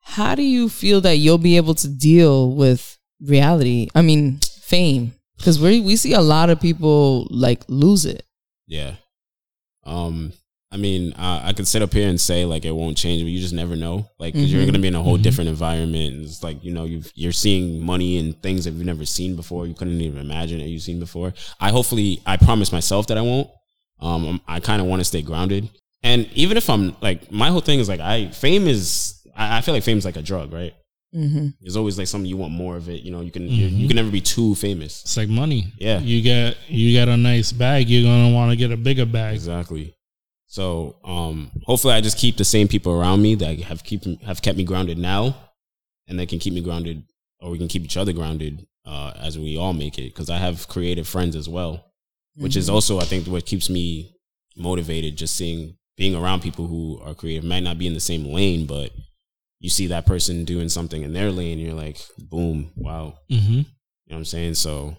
How 0.00 0.34
do 0.34 0.42
you 0.42 0.68
feel 0.68 1.00
that 1.02 1.18
you'll 1.18 1.38
be 1.38 1.56
able 1.56 1.74
to 1.74 1.88
deal 1.88 2.52
with 2.52 2.98
reality? 3.20 3.88
I 3.94 4.02
mean, 4.02 4.40
fame 4.62 5.12
Because 5.36 5.60
we 5.60 5.80
we 5.80 5.96
see 5.96 6.14
a 6.14 6.20
lot 6.20 6.50
of 6.50 6.60
people 6.60 7.28
like 7.30 7.62
lose 7.68 8.06
it. 8.06 8.24
Yeah. 8.66 8.96
Um, 9.84 10.32
I 10.72 10.76
mean, 10.76 11.12
uh, 11.14 11.40
I 11.42 11.52
could 11.52 11.66
sit 11.66 11.82
up 11.82 11.92
here 11.92 12.08
and 12.08 12.20
say 12.20 12.44
like 12.44 12.64
it 12.64 12.70
won't 12.70 12.96
change, 12.96 13.22
but 13.22 13.28
you 13.28 13.40
just 13.40 13.52
never 13.54 13.74
know. 13.74 14.08
Like, 14.20 14.34
because 14.34 14.52
you're 14.52 14.62
going 14.62 14.74
to 14.74 14.78
be 14.80 14.86
in 14.88 14.94
a 14.94 15.02
whole 15.02 15.18
Mhm. 15.18 15.22
different 15.22 15.50
environment, 15.50 16.14
and 16.14 16.24
it's 16.24 16.44
like 16.44 16.62
you 16.64 16.72
know 16.72 16.84
you've, 16.84 17.10
you're 17.16 17.32
seeing 17.32 17.84
money 17.84 18.18
and 18.18 18.40
things 18.40 18.64
that 18.64 18.70
you've 18.72 18.86
never 18.86 19.04
seen 19.04 19.34
before. 19.34 19.66
You 19.66 19.74
couldn't 19.74 20.00
even 20.00 20.20
imagine 20.20 20.58
that 20.60 20.68
you've 20.68 20.82
seen 20.82 21.00
before. 21.00 21.34
I 21.58 21.70
hopefully, 21.70 22.20
I 22.24 22.36
promise 22.36 22.70
myself 22.72 23.08
that 23.08 23.18
I 23.18 23.22
won't. 23.22 23.48
Um, 24.00 24.24
I'm- 24.26 24.40
I 24.46 24.60
kind 24.60 24.80
of 24.80 24.86
want 24.86 25.00
to 25.00 25.04
stay 25.04 25.22
grounded, 25.22 25.68
and 26.04 26.26
even 26.34 26.56
if 26.56 26.70
I'm 26.70 26.94
like, 27.02 27.30
my 27.32 27.48
whole 27.48 27.60
thing 27.60 27.80
is 27.80 27.88
like, 27.88 28.00
I 28.00 28.28
fame 28.28 28.68
is. 28.68 29.14
I, 29.36 29.58
I 29.58 29.60
feel 29.62 29.74
like 29.74 29.82
fame 29.82 29.98
is 29.98 30.04
like 30.04 30.16
a 30.16 30.22
drug, 30.22 30.52
right? 30.52 30.74
hmm 31.12 31.48
There's 31.60 31.76
always 31.76 31.98
like 31.98 32.06
something 32.06 32.28
you 32.30 32.36
want 32.36 32.52
more 32.52 32.76
of 32.76 32.88
it. 32.88 33.02
You 33.02 33.10
know, 33.10 33.20
you 33.22 33.32
can 33.32 33.48
you, 33.48 33.66
Mhm. 33.68 33.78
you 33.80 33.86
can 33.88 33.96
never 33.96 34.10
be 34.12 34.20
too 34.20 34.54
famous. 34.54 35.02
It's 35.02 35.16
like 35.16 35.28
money. 35.28 35.72
Yeah. 35.78 35.98
You 36.00 36.22
get 36.22 36.56
you 36.68 36.92
get 36.92 37.08
a 37.08 37.16
nice 37.16 37.50
bag, 37.50 37.90
you're 37.90 38.04
gonna 38.04 38.32
want 38.32 38.52
to 38.52 38.56
get 38.56 38.70
a 38.70 38.76
bigger 38.76 39.04
bag. 39.06 39.34
Exactly. 39.34 39.92
So, 40.50 40.96
um, 41.04 41.52
hopefully, 41.64 41.94
I 41.94 42.00
just 42.00 42.18
keep 42.18 42.36
the 42.36 42.44
same 42.44 42.66
people 42.66 42.92
around 42.92 43.22
me 43.22 43.36
that 43.36 43.60
have 43.60 43.84
keep 43.84 44.02
have 44.22 44.42
kept 44.42 44.58
me 44.58 44.64
grounded 44.64 44.98
now, 44.98 45.36
and 46.08 46.18
they 46.18 46.26
can 46.26 46.40
keep 46.40 46.52
me 46.52 46.60
grounded, 46.60 47.04
or 47.38 47.50
we 47.50 47.58
can 47.58 47.68
keep 47.68 47.84
each 47.84 47.96
other 47.96 48.12
grounded 48.12 48.66
uh, 48.84 49.12
as 49.16 49.38
we 49.38 49.56
all 49.56 49.72
make 49.72 49.96
it. 49.96 50.12
Because 50.12 50.28
I 50.28 50.38
have 50.38 50.66
creative 50.66 51.06
friends 51.06 51.36
as 51.36 51.48
well, 51.48 51.84
which 52.34 52.56
is 52.56 52.68
also 52.68 52.98
I 52.98 53.04
think 53.04 53.28
what 53.28 53.46
keeps 53.46 53.70
me 53.70 54.12
motivated. 54.56 55.14
Just 55.16 55.36
seeing 55.36 55.76
being 55.96 56.16
around 56.16 56.42
people 56.42 56.66
who 56.66 57.00
are 57.04 57.14
creative 57.14 57.44
might 57.44 57.62
not 57.62 57.78
be 57.78 57.86
in 57.86 57.94
the 57.94 58.00
same 58.00 58.24
lane, 58.24 58.66
but 58.66 58.90
you 59.60 59.70
see 59.70 59.86
that 59.86 60.04
person 60.04 60.44
doing 60.44 60.68
something 60.68 61.02
in 61.04 61.12
their 61.12 61.30
lane, 61.30 61.58
and 61.58 61.66
you're 61.66 61.74
like, 61.76 61.98
boom, 62.18 62.72
wow, 62.74 63.14
Mm-hmm. 63.30 63.52
you 63.52 63.62
know 63.62 63.66
what 64.08 64.16
I'm 64.16 64.24
saying? 64.24 64.54
So 64.54 64.96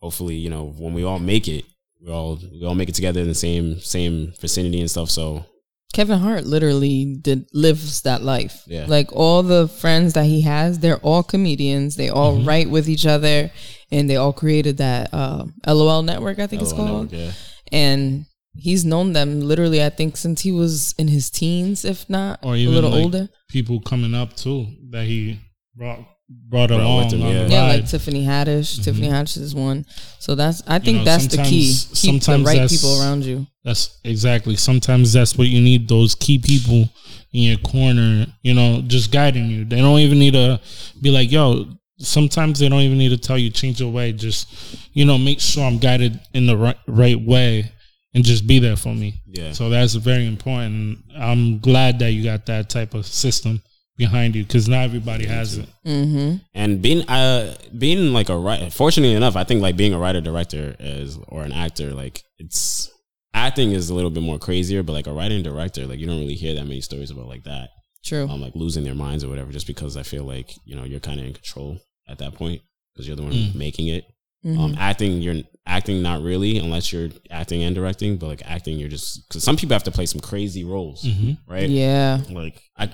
hopefully, 0.00 0.34
you 0.34 0.50
know, 0.50 0.74
when 0.76 0.94
we 0.94 1.04
all 1.04 1.20
make 1.20 1.46
it, 1.46 1.64
we 2.04 2.12
all 2.12 2.38
we 2.52 2.64
all 2.66 2.74
make 2.74 2.88
it 2.88 2.94
together 2.94 3.20
in 3.20 3.28
the 3.28 3.34
same 3.34 3.80
same 3.80 4.32
vicinity 4.40 4.80
and 4.80 4.90
stuff. 4.90 5.10
So 5.10 5.44
Kevin 5.92 6.18
Hart 6.18 6.44
literally 6.44 7.16
did 7.20 7.46
lives 7.52 8.02
that 8.02 8.22
life. 8.22 8.62
Yeah. 8.66 8.86
Like 8.88 9.12
all 9.12 9.42
the 9.44 9.68
friends 9.68 10.14
that 10.14 10.24
he 10.26 10.40
has, 10.42 10.80
they're 10.80 10.98
all 10.98 11.22
comedians. 11.22 11.94
They 11.96 12.08
all 12.08 12.34
Mm-hmm. 12.36 12.48
write 12.48 12.70
with 12.70 12.88
each 12.88 13.06
other, 13.06 13.50
and 13.92 14.10
they 14.10 14.16
all 14.16 14.32
created 14.32 14.78
that 14.78 15.10
uh, 15.12 15.44
LOL 15.66 16.02
network. 16.02 16.38
I 16.40 16.46
think 16.48 16.62
it's 16.62 16.72
called. 16.72 17.12
network, 17.12 17.12
yeah. 17.12 17.32
And 17.70 18.26
he's 18.56 18.84
known 18.84 19.12
them 19.12 19.40
literally. 19.40 19.82
I 19.84 19.88
think 19.90 20.16
since 20.16 20.40
he 20.42 20.50
was 20.52 20.94
in 20.98 21.06
his 21.08 21.30
teens, 21.30 21.84
if 21.84 22.10
not 22.10 22.40
Or 22.42 22.54
a 22.56 22.66
little 22.66 22.90
like 22.90 23.02
older. 23.04 23.28
people 23.48 23.80
coming 23.80 24.14
up 24.14 24.34
too 24.36 24.66
that 24.90 25.06
he 25.06 25.38
brought 25.76 26.00
brought 26.28 26.68
Brought 26.68 26.80
along 26.80 27.04
with 27.04 27.14
on 27.14 27.20
yeah. 27.20 27.44
the 27.44 27.50
Yeah, 27.50 27.62
like 27.64 27.88
Tiffany 27.88 28.24
Haddish. 28.24 28.74
Mm-hmm. 28.74 28.82
Tiffany 28.82 29.08
Haddish 29.08 29.36
is 29.38 29.54
one. 29.54 29.84
So 30.18 30.34
that's 30.34 30.62
I 30.66 30.78
think 30.78 30.98
know, 30.98 31.04
that's 31.04 31.26
the 31.26 31.42
key. 31.42 31.70
sometimes- 31.72 32.26
Keep 32.26 32.54
the 32.54 32.58
right 32.60 32.70
people 32.70 33.00
around 33.00 33.24
you. 33.24 33.46
That's 33.64 33.98
exactly. 34.04 34.56
Sometimes 34.56 35.12
that's 35.12 35.36
what 35.38 35.48
you 35.48 35.60
need. 35.60 35.88
Those 35.88 36.14
key 36.14 36.38
people 36.38 36.88
in 37.32 37.42
your 37.42 37.58
corner, 37.58 38.26
you 38.42 38.54
know, 38.54 38.82
just 38.86 39.10
guiding 39.10 39.46
you. 39.46 39.64
They 39.64 39.76
don't 39.80 39.98
even 40.00 40.18
need 40.18 40.34
to 40.34 40.60
be 41.00 41.10
like, 41.10 41.30
yo. 41.30 41.66
Sometimes 41.98 42.58
they 42.58 42.68
don't 42.68 42.80
even 42.80 42.98
need 42.98 43.10
to 43.10 43.16
tell 43.16 43.38
you 43.38 43.50
change 43.50 43.80
your 43.80 43.90
way. 43.92 44.12
Just, 44.12 44.48
you 44.94 45.04
know, 45.04 45.16
make 45.16 45.40
sure 45.40 45.64
I'm 45.64 45.78
guided 45.78 46.18
in 46.34 46.44
the 46.44 46.56
right 46.56 46.76
right 46.88 47.18
way, 47.18 47.70
and 48.14 48.24
just 48.24 48.48
be 48.48 48.58
there 48.58 48.76
for 48.76 48.92
me. 48.92 49.22
Yeah. 49.26 49.52
So 49.52 49.70
that's 49.70 49.94
very 49.94 50.26
important. 50.26 50.98
I'm 51.16 51.60
glad 51.60 52.00
that 52.00 52.10
you 52.10 52.24
got 52.24 52.46
that 52.46 52.68
type 52.68 52.94
of 52.94 53.06
system 53.06 53.62
behind 53.96 54.34
you 54.34 54.42
because 54.44 54.68
not 54.68 54.82
everybody 54.84 55.26
has 55.26 55.58
it. 55.58 55.68
Mm-hmm. 55.86 56.36
And 56.54 56.82
being 56.82 57.08
uh 57.08 57.56
being 57.76 58.12
like 58.12 58.28
a 58.28 58.36
writer, 58.36 58.70
fortunately 58.70 59.14
enough, 59.16 59.36
I 59.36 59.44
think 59.44 59.62
like 59.62 59.76
being 59.76 59.94
a 59.94 59.98
writer 59.98 60.20
director 60.20 60.74
is 60.78 61.18
or 61.28 61.44
an 61.44 61.52
actor, 61.52 61.92
like 61.92 62.22
it's 62.38 62.90
acting 63.32 63.72
is 63.72 63.90
a 63.90 63.94
little 63.94 64.10
bit 64.10 64.22
more 64.22 64.38
crazier, 64.38 64.82
but 64.82 64.92
like 64.92 65.06
a 65.06 65.12
writer 65.12 65.34
and 65.34 65.44
director, 65.44 65.86
like 65.86 65.98
you 65.98 66.06
don't 66.06 66.18
really 66.20 66.34
hear 66.34 66.54
that 66.54 66.64
many 66.64 66.80
stories 66.80 67.10
about 67.10 67.26
like 67.28 67.44
that. 67.44 67.70
True. 68.04 68.28
Um, 68.28 68.40
like 68.40 68.54
losing 68.54 68.84
their 68.84 68.94
minds 68.94 69.24
or 69.24 69.28
whatever, 69.28 69.50
just 69.50 69.66
because 69.66 69.96
I 69.96 70.02
feel 70.02 70.24
like 70.24 70.50
you 70.64 70.76
know 70.76 70.84
you're 70.84 71.00
kind 71.00 71.20
of 71.20 71.26
in 71.26 71.32
control 71.34 71.78
at 72.08 72.18
that 72.18 72.34
point 72.34 72.60
because 72.92 73.06
you're 73.06 73.16
the 73.16 73.22
one 73.22 73.32
Mm. 73.32 73.54
making 73.54 73.88
it. 73.88 74.04
Mhm. 74.44 74.58
Um, 74.58 74.74
acting, 74.78 75.22
you're 75.22 75.36
acting 75.66 76.02
not 76.02 76.20
really 76.22 76.58
unless 76.58 76.92
you're 76.92 77.08
acting 77.30 77.62
and 77.62 77.74
directing, 77.74 78.18
but 78.18 78.26
like 78.26 78.42
acting, 78.44 78.78
you're 78.78 78.90
just 78.90 79.26
because 79.26 79.42
some 79.42 79.56
people 79.56 79.72
have 79.74 79.84
to 79.84 79.90
play 79.90 80.04
some 80.04 80.20
crazy 80.20 80.64
roles, 80.64 81.02
hmm 81.02 81.32
right? 81.48 81.66
yeah. 81.70 82.20
Like 82.30 82.60
I, 82.76 82.90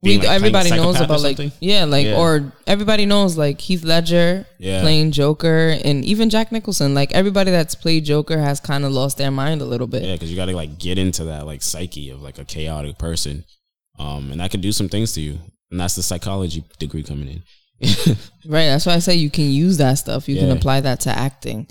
We, 0.00 0.18
like, 0.18 0.28
everybody 0.28 0.70
knows 0.70 1.00
about 1.00 1.22
like 1.22 1.38
yeah, 1.60 1.84
like 1.84 2.06
Yeah. 2.06 2.16
or 2.18 2.52
everybody 2.68 3.04
knows 3.04 3.36
like 3.36 3.60
Heath 3.60 3.82
Ledger 3.82 4.46
Yeah. 4.58 4.80
playing 4.80 5.10
Joker 5.10 5.76
and 5.84 6.04
even 6.04 6.30
Jack 6.30 6.52
Nicholson. 6.52 6.94
Like 6.94 7.12
everybody 7.14 7.50
that's 7.50 7.74
played 7.74 8.04
Joker 8.04 8.38
has 8.38 8.60
kind 8.60 8.84
of 8.84 8.92
lost 8.92 9.18
their 9.18 9.32
mind 9.32 9.60
a 9.60 9.64
little 9.64 9.88
bit. 9.88 10.04
yeah, 10.04 10.12
because 10.12 10.30
you 10.30 10.36
got 10.36 10.46
to 10.46 10.54
like 10.54 10.78
get 10.78 10.98
into 10.98 11.24
that 11.24 11.46
like 11.46 11.62
psyche 11.62 12.10
of 12.10 12.22
like 12.22 12.38
a 12.38 12.44
chaotic 12.44 12.96
person, 12.96 13.44
um, 13.98 14.30
and 14.30 14.40
that 14.40 14.52
could 14.52 14.60
do 14.60 14.70
some 14.70 14.88
things 14.88 15.12
to 15.14 15.20
you, 15.20 15.40
and 15.72 15.80
that's 15.80 15.96
the 15.96 16.02
psychology 16.04 16.62
degree 16.78 17.02
coming 17.02 17.28
in. 17.28 17.42
Right. 18.46 18.66
That's 18.66 18.86
why 18.86 18.94
I 18.94 18.98
say 19.00 19.16
you 19.16 19.30
can 19.30 19.50
use 19.50 19.76
that 19.78 19.94
stuff. 19.94 20.28
You 20.28 20.38
can 20.38 20.50
apply 20.52 20.80
that 20.82 21.00
to 21.00 21.10
acting. 21.10 21.66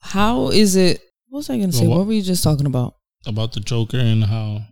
How 0.00 0.48
is 0.48 0.74
it? 0.74 1.00
What 1.28 1.38
was 1.40 1.50
I 1.50 1.58
going 1.58 1.70
to 1.70 1.76
say? 1.76 1.82
Well, 1.86 1.90
what- 1.90 1.98
what 2.00 2.06
were 2.08 2.12
you 2.14 2.22
just 2.22 2.42
talking 2.42 2.66
about? 2.66 2.96
About 3.26 3.52
the 3.52 3.60
Joker 3.60 3.98
and 3.98 4.24
how 4.24 4.62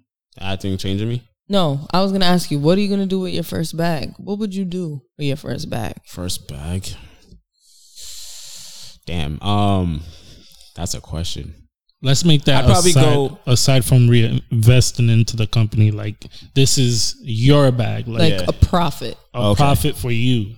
acting 0.40 0.76
changing 0.78 1.08
me. 1.08 1.22
No, 1.50 1.86
I 1.90 2.00
was 2.00 2.12
going 2.12 2.20
to 2.20 2.28
ask 2.28 2.50
you, 2.52 2.60
what 2.60 2.78
are 2.78 2.80
you 2.80 2.86
going 2.88 3.00
to 3.00 3.06
do 3.06 3.18
with 3.20 3.34
your 3.34 3.42
first 3.42 3.76
bag? 3.76 4.14
What 4.18 4.38
would 4.38 4.54
you 4.54 4.64
do 4.64 5.02
with 5.18 5.26
your 5.26 5.36
first 5.36 5.68
bag? 5.68 5.94
First 6.06 6.46
bag. 6.46 6.86
Damn. 9.04 9.42
Um, 9.42 10.02
that's 10.76 10.94
a 10.94 11.00
question. 11.00 11.54
Let's 12.02 12.24
make 12.24 12.44
that 12.44 12.64
I'd 12.64 12.70
probably 12.70 12.90
aside, 12.92 13.02
go- 13.02 13.38
aside 13.46 13.84
from 13.84 14.08
reinvesting 14.08 15.10
into 15.10 15.36
the 15.36 15.46
company. 15.48 15.90
Like 15.90 16.24
this 16.54 16.78
is 16.78 17.16
your 17.20 17.70
bag, 17.72 18.06
like 18.08 18.20
Like 18.20 18.32
Yeah. 18.40 18.44
a 18.48 18.52
profit. 18.52 19.18
a 19.34 19.38
Okay. 19.48 19.58
profit 19.60 19.96
for 19.96 20.10
you. 20.12 20.54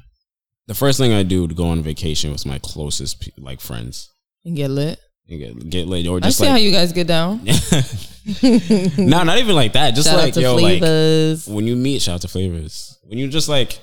The 0.69 0.75
first 0.75 0.99
thing 0.99 1.13
I 1.13 1.23
do 1.23 1.49
to 1.49 1.55
go 1.55 1.69
on 1.69 1.83
vacation 1.83 2.31
with 2.31 2.45
my 2.47 2.59
closest 2.59 3.29
like 3.39 3.61
friends. 3.61 4.09
And 4.45 4.55
get 4.57 4.71
lit. 4.71 5.01
Get, 5.29 5.71
get 5.71 5.87
laid 5.89 6.07
or 6.07 6.19
I 6.19 6.21
just 6.21 6.39
see 6.39 6.47
how 6.47 6.57
you 6.57 6.71
guys 6.73 6.93
get 6.93 7.07
down. 7.07 7.41
no, 8.43 9.23
not 9.25 9.39
even 9.39 9.55
like 9.55 9.73
that. 9.73 9.95
Just 9.95 10.09
Shout 10.09 10.19
like 10.19 10.37
yo, 10.37 10.57
like 10.57 10.83
when 11.47 11.67
you 11.67 11.75
meet, 11.77 12.03
shout 12.03 12.17
out 12.17 12.21
to 12.23 12.29
flavors. 12.29 12.99
When 13.05 13.19
you 13.19 13.29
just 13.29 13.49
like 13.49 13.79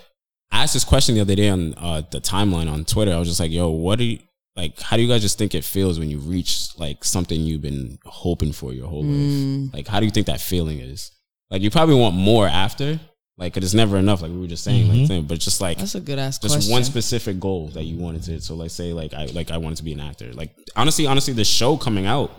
I 0.51 0.63
asked 0.63 0.73
this 0.73 0.83
question 0.83 1.15
the 1.15 1.21
other 1.21 1.35
day 1.35 1.49
on 1.49 1.73
uh, 1.75 2.01
the 2.09 2.19
timeline 2.21 2.71
on 2.71 2.85
Twitter. 2.85 3.13
I 3.13 3.17
was 3.19 3.27
just 3.27 3.39
like, 3.39 3.51
yo, 3.51 3.69
what 3.69 3.99
do 3.99 4.05
you 4.05 4.19
like? 4.55 4.79
How 4.79 4.95
do 4.97 5.03
you 5.03 5.07
guys 5.09 5.21
just 5.21 5.37
think 5.37 5.53
it 5.55 5.63
feels 5.63 5.99
when 5.99 6.09
you 6.09 6.19
reach 6.19 6.69
like 6.77 7.03
something 7.03 7.39
you've 7.39 7.61
been 7.61 7.99
hoping 8.05 8.51
for 8.51 8.73
your 8.73 8.87
whole 8.87 9.03
Mm. 9.03 9.65
life? 9.65 9.73
Like, 9.73 9.87
how 9.87 9.99
do 9.99 10.05
you 10.05 10.11
think 10.11 10.27
that 10.27 10.41
feeling 10.41 10.79
is? 10.79 11.11
Like, 11.51 11.61
you 11.61 11.69
probably 11.71 11.95
want 11.95 12.15
more 12.15 12.47
after, 12.47 12.99
like, 13.39 13.53
'cause 13.53 13.63
it's 13.63 13.73
never 13.73 13.97
enough. 13.97 14.21
Like 14.21 14.31
we 14.31 14.37
were 14.37 14.47
just 14.47 14.63
saying, 14.63 14.85
Mhm. 14.87 14.99
like, 14.99 15.07
thing, 15.07 15.23
but 15.23 15.39
just 15.39 15.61
like 15.61 15.77
That's 15.79 15.95
a 15.95 15.99
good 16.01 16.19
ass 16.19 16.37
just 16.39 16.53
question. 16.53 16.71
one 16.71 16.83
specific 16.83 17.39
goal 17.39 17.69
that 17.73 17.85
you 17.85 17.95
wanted 17.97 18.21
to. 18.23 18.41
So, 18.41 18.53
like, 18.55 18.69
say, 18.69 18.91
like, 18.93 19.13
I 19.13 19.25
like 19.27 19.49
I 19.49 19.57
wanted 19.57 19.77
to 19.77 19.83
be 19.83 19.93
an 19.93 19.99
actor. 20.01 20.31
Like, 20.33 20.53
honestly, 20.75 21.07
honestly, 21.07 21.33
the 21.33 21.45
show 21.45 21.77
coming 21.77 22.05
out 22.05 22.31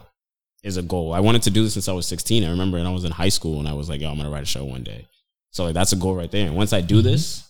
is 0.63 0.77
a 0.77 0.83
goal. 0.83 1.13
I 1.15 1.21
wanted 1.21 1.43
to 1.43 1.51
do 1.51 1.65
this 1.65 1.73
since 1.73 1.89
I 1.89 1.93
was 1.93 2.07
16. 2.07 2.45
I 2.45 2.51
remember, 2.51 2.77
and 2.79 2.87
I 2.87 2.91
was 2.93 3.05
in 3.05 3.13
high 3.13 3.31
school, 3.31 3.59
and 3.61 3.67
I 3.69 3.73
was 3.73 3.89
like, 3.89 4.01
yo, 4.03 4.11
I'm 4.11 4.17
gonna 4.19 4.31
write 4.31 4.43
a 4.43 4.47
show 4.47 4.65
one 4.65 4.83
day. 4.83 5.07
So, 5.53 5.65
like, 5.65 5.75
that's 5.75 5.93
a 5.93 5.97
goal 5.97 6.15
right 6.15 6.31
there. 6.31 6.47
And 6.47 6.55
once 6.55 6.73
I 6.75 6.81
do 6.83 7.01
Mhm. 7.01 7.05
this, 7.05 7.43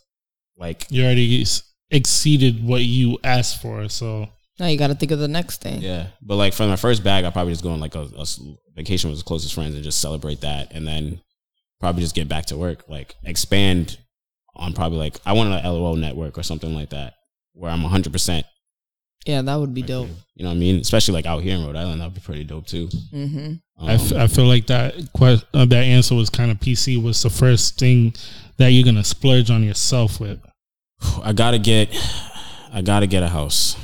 like, 0.56 0.86
You 0.90 1.02
already 1.04 1.44
exceeded 1.90 2.64
what 2.64 2.84
you 2.84 3.18
asked 3.24 3.60
for, 3.60 3.88
so 3.88 4.28
now 4.60 4.66
you 4.66 4.76
got 4.78 4.88
to 4.88 4.94
think 4.94 5.10
of 5.10 5.18
the 5.18 5.26
next 5.26 5.60
thing. 5.60 5.82
yeah. 5.82 6.06
But 6.22 6.36
like 6.36 6.52
for 6.54 6.66
my 6.66 6.76
first 6.76 7.02
bag, 7.02 7.24
I 7.24 7.30
probably 7.30 7.52
just 7.52 7.62
go 7.64 7.72
on 7.72 7.80
like 7.80 7.94
a 7.96 8.06
vacation 8.76 9.10
with 9.10 9.16
his 9.18 9.22
closest 9.24 9.54
friends 9.54 9.74
and 9.74 9.82
just 9.82 9.98
celebrate 10.00 10.40
that, 10.42 10.70
and 10.72 10.86
then 10.86 11.20
probably 11.80 12.02
just 12.02 12.14
get 12.14 12.28
back 12.28 12.46
to 12.46 12.56
work. 12.56 12.84
Like 12.88 13.16
expand 13.24 13.98
on 14.54 14.72
probably 14.74 14.98
like 14.98 15.16
I 15.24 15.32
want 15.32 15.52
an 15.52 15.64
LOL 15.64 15.96
network 15.96 16.36
or 16.38 16.42
something 16.42 16.74
like 16.74 16.90
that 16.90 17.14
where 17.54 17.70
I'm 17.70 17.82
100. 17.82 18.12
percent 18.12 18.46
Yeah, 19.26 19.42
that 19.42 19.56
would 19.56 19.74
be 19.74 19.82
dope. 19.82 20.08
You 20.34 20.44
know 20.44 20.50
what 20.50 20.56
I 20.56 20.58
mean? 20.58 20.80
Especially 20.80 21.14
like 21.14 21.26
out 21.26 21.42
here 21.42 21.56
in 21.56 21.64
Rhode 21.64 21.76
Island, 21.76 22.00
that'd 22.00 22.14
be 22.14 22.20
pretty 22.20 22.44
dope 22.44 22.66
too. 22.66 22.88
Mm-hmm. 23.12 23.54
Um, 23.78 23.88
I 23.88 24.26
feel 24.26 24.46
like 24.46 24.66
that 24.66 24.94
que- 25.16 25.42
uh, 25.54 25.64
that 25.64 25.84
answer 25.84 26.14
was 26.14 26.28
kind 26.30 26.50
of 26.50 26.58
PC. 26.58 27.02
Was 27.02 27.22
the 27.22 27.30
first 27.30 27.78
thing 27.78 28.14
that 28.58 28.68
you're 28.68 28.84
gonna 28.84 29.04
splurge 29.04 29.50
on 29.50 29.62
yourself 29.62 30.20
with? 30.20 30.38
I 31.22 31.32
gotta 31.32 31.58
get, 31.58 31.88
I 32.72 32.82
gotta 32.82 33.06
get 33.06 33.22
a 33.22 33.28
house. 33.28 33.76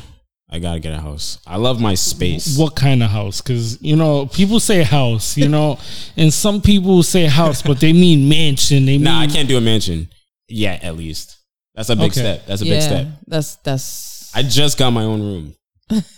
I 0.49 0.59
gotta 0.61 0.79
get 0.79 0.93
a 0.93 1.01
house. 1.01 1.39
I 1.47 1.57
love 1.57 1.81
my 1.81 1.95
space. 1.95 2.57
What 2.57 2.77
kind 2.77 3.03
of 3.03 3.11
house? 3.11 3.41
Because 3.41 3.83
you 3.83 3.97
know 3.97 4.27
people 4.27 4.61
say 4.61 4.83
house, 4.83 5.37
you 5.37 5.49
know, 5.49 5.79
and 6.17 6.33
some 6.33 6.61
people 6.63 7.03
say 7.03 7.27
house, 7.27 7.63
but 7.63 7.81
they 7.81 7.93
mean 7.93 8.29
mansion. 8.29 8.87
They 8.87 8.93
mean 8.93 9.05
Nah, 9.05 9.21
I 9.21 9.27
can't 9.27 9.49
do 9.49 9.57
a 9.59 9.61
mansion 9.61 10.09
yet. 10.49 10.85
At 10.85 10.97
least 10.97 11.39
that's 11.75 11.89
a 11.91 11.97
big 11.97 12.13
Okay. 12.13 12.21
step. 12.21 12.47
That's 12.47 12.63
a 12.63 12.65
yeah, 12.67 12.75
big 12.75 12.83
step. 12.83 13.07
that's 13.27 13.57
that's. 13.57 14.35
I 14.37 14.43
just 14.43 14.79
got 14.79 14.91
my 14.93 15.03
own 15.03 15.21
room. 15.23 15.55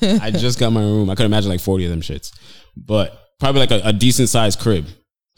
I 0.02 0.30
just 0.30 0.58
got 0.58 0.70
my 0.72 0.82
own 0.82 0.92
room. 0.96 1.10
I 1.10 1.14
could 1.14 1.26
imagine 1.26 1.50
like 1.50 1.60
40 1.60 1.84
of 1.84 1.90
them 1.90 2.00
shits. 2.00 2.32
But 2.76 3.18
probably 3.40 3.60
like 3.60 3.70
a, 3.70 3.80
a 3.84 3.92
decent 3.92 4.28
sized 4.28 4.60
crib. 4.60 4.86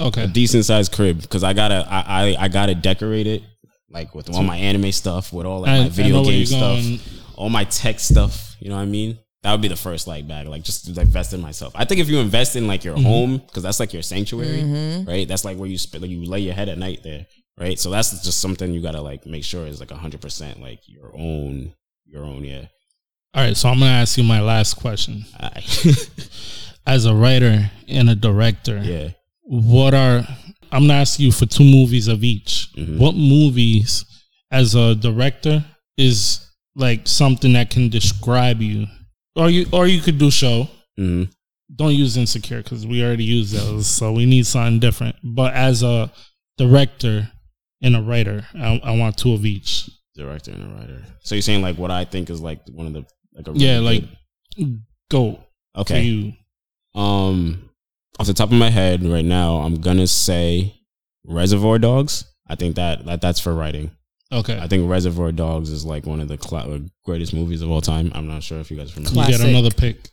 Okay. 0.01 0.25
a 0.25 0.27
decent 0.27 0.65
sized 0.65 0.93
crib. 0.93 1.29
Cause 1.29 1.45
I 1.45 1.53
gotta 1.53 1.87
I, 1.89 2.01
I, 2.07 2.37
I 2.45 2.49
gotta 2.49 2.75
decorate 2.75 3.27
it 3.27 3.43
like 3.91 4.15
with 4.15 4.31
all 4.35 4.43
my 4.43 4.57
anime 4.57 4.91
stuff, 4.93 5.33
with 5.33 5.47
all 5.47 5.61
like 5.61 5.71
I, 5.71 5.79
my 5.81 5.85
I 5.87 5.89
video 5.91 6.17
where 6.17 6.25
game 6.25 6.39
you're 6.39 6.47
stuff, 6.47 6.81
going. 6.83 7.01
all 7.37 7.51
my 7.51 7.65
tech 7.65 8.01
stuff. 8.01 8.50
You 8.61 8.69
know 8.69 8.77
what 8.77 8.83
I 8.83 8.87
mean? 8.87 9.19
That 9.43 9.53
would 9.53 9.63
be 9.63 9.69
the 9.69 9.77
first 9.77 10.07
like 10.07 10.29
bag, 10.29 10.47
like 10.49 10.63
just 10.63 10.85
to, 10.87 10.93
like 10.93 11.07
invest 11.07 11.33
in 11.33 11.41
myself. 11.41 11.73
I 11.75 11.85
think 11.87 12.01
if 12.01 12.09
you 12.11 12.19
invest 12.19 12.57
in 12.57 12.67
like 12.67 12.85
your 12.85 12.95
Mm-hmm. 12.95 13.05
home, 13.07 13.37
because 13.39 13.63
that's 13.63 13.81
like 13.81 13.93
your 13.95 14.03
sanctuary, 14.03 14.63
Mhm. 14.63 15.09
right? 15.09 15.27
That's 15.27 15.45
like 15.47 15.57
where 15.57 15.69
you 15.69 15.79
spend, 15.79 16.03
like 16.03 16.11
you 16.11 16.25
lay 16.25 16.41
your 16.41 16.53
head 16.55 16.69
at 16.69 16.77
night 16.79 17.01
there, 17.03 17.27
right? 17.59 17.79
So 17.79 17.91
that's 17.91 18.11
just 18.23 18.41
something 18.41 18.73
you 18.73 18.83
gotta 18.83 19.01
like 19.01 19.25
make 19.27 19.45
sure 19.45 19.67
is 19.67 19.81
like 19.81 19.91
hundred 19.91 20.21
percent 20.21 20.61
like 20.61 20.81
your 20.87 21.11
own, 21.17 21.73
your 22.05 22.25
own, 22.25 22.45
yeah. 22.45 22.67
All 23.33 23.43
right, 23.45 23.57
so 23.57 23.69
I'm 23.71 23.79
gonna 23.79 23.91
ask 23.93 24.19
you 24.19 24.25
my 24.25 24.41
last 24.43 24.75
question. 24.75 25.25
As 26.87 27.05
a 27.07 27.15
writer 27.15 27.71
and 27.89 28.11
a 28.11 28.15
director, 28.15 28.79
yeah. 28.83 29.11
what 29.43 29.95
are 29.95 30.27
I'm 30.73 30.83
gonna 30.83 30.95
ask 30.95 31.19
you 31.21 31.31
for 31.33 31.47
two 31.47 31.65
movies 31.65 32.09
of 32.09 32.25
each. 32.25 32.69
Mhm. 32.77 32.99
What 32.99 33.15
movies, 33.15 34.05
as 34.51 34.75
a 34.75 34.95
director, 34.95 35.65
is 35.97 36.41
like 36.81 37.07
something 37.07 37.53
that 37.53 37.71
can 37.71 37.89
describe 37.89 38.61
you, 38.61 38.87
or 39.37 39.51
you, 39.51 39.67
or 39.73 39.87
you 39.87 40.01
could 40.01 40.19
do 40.19 40.31
show. 40.31 40.69
hmm 40.97 41.25
Don't 41.75 41.95
use 41.95 42.17
insecure 42.17 42.63
because 42.63 42.87
we 42.87 43.05
already 43.05 43.25
use 43.25 43.53
those, 43.53 43.87
so 43.87 44.13
we 44.13 44.27
need 44.27 44.47
something 44.47 44.81
different. 44.81 45.17
But 45.23 45.55
as 45.55 45.83
a 45.83 46.11
director 46.59 47.31
and 47.83 47.95
a 47.97 48.03
writer, 48.03 48.47
I, 48.55 48.81
I 48.83 48.97
want 48.97 49.17
two 49.17 49.33
of 49.33 49.47
each. 49.47 49.89
Director 50.17 50.51
and 50.51 50.73
a 50.73 50.75
writer. 50.75 51.03
So 51.21 51.35
you're 51.35 51.43
saying 51.43 51.63
like 51.63 51.77
what 51.79 51.91
I 51.91 52.05
think 52.05 52.29
is 52.31 52.41
like 52.41 52.61
one 52.73 52.87
of 52.87 52.93
the 52.93 53.05
like 53.35 53.47
a 53.47 53.53
really 53.53 53.65
Yeah, 53.65 53.79
like 53.79 54.05
go 55.11 55.39
okay. 55.77 56.03
you. 56.03 56.33
Um, 56.95 57.71
off 58.19 58.27
the 58.27 58.35
top 58.35 58.51
of 58.51 58.59
my 58.59 58.71
head, 58.71 59.05
right 59.05 59.25
now, 59.25 59.59
I'm 59.59 59.77
gonna 59.81 60.07
say 60.09 60.75
Reservoir 61.25 61.79
Dogs. 61.79 62.25
I 62.49 62.57
think 62.57 62.75
that, 62.77 63.07
that 63.07 63.21
that's 63.21 63.39
for 63.39 63.55
writing. 63.55 63.93
Okay, 64.33 64.59
I 64.61 64.69
think 64.69 64.89
Reservoir 64.89 65.33
Dogs 65.33 65.71
is 65.71 65.85
like 65.85 66.07
one 66.07 66.21
of 66.21 66.29
the 66.29 66.37
cla- 66.39 66.81
greatest 67.05 67.35
movies 67.35 67.63
of 67.63 67.71
all 67.71 67.81
time. 67.81 68.13
I'm 68.15 68.29
not 68.29 68.43
sure 68.43 68.61
if 68.61 68.71
you 68.71 68.77
guys 68.77 68.95
remember. 68.97 69.11
familiar. 69.11 69.27
you 69.33 69.33
get 69.33 69.41
Classic. 69.41 69.57
another 69.57 69.75
pick 69.75 70.11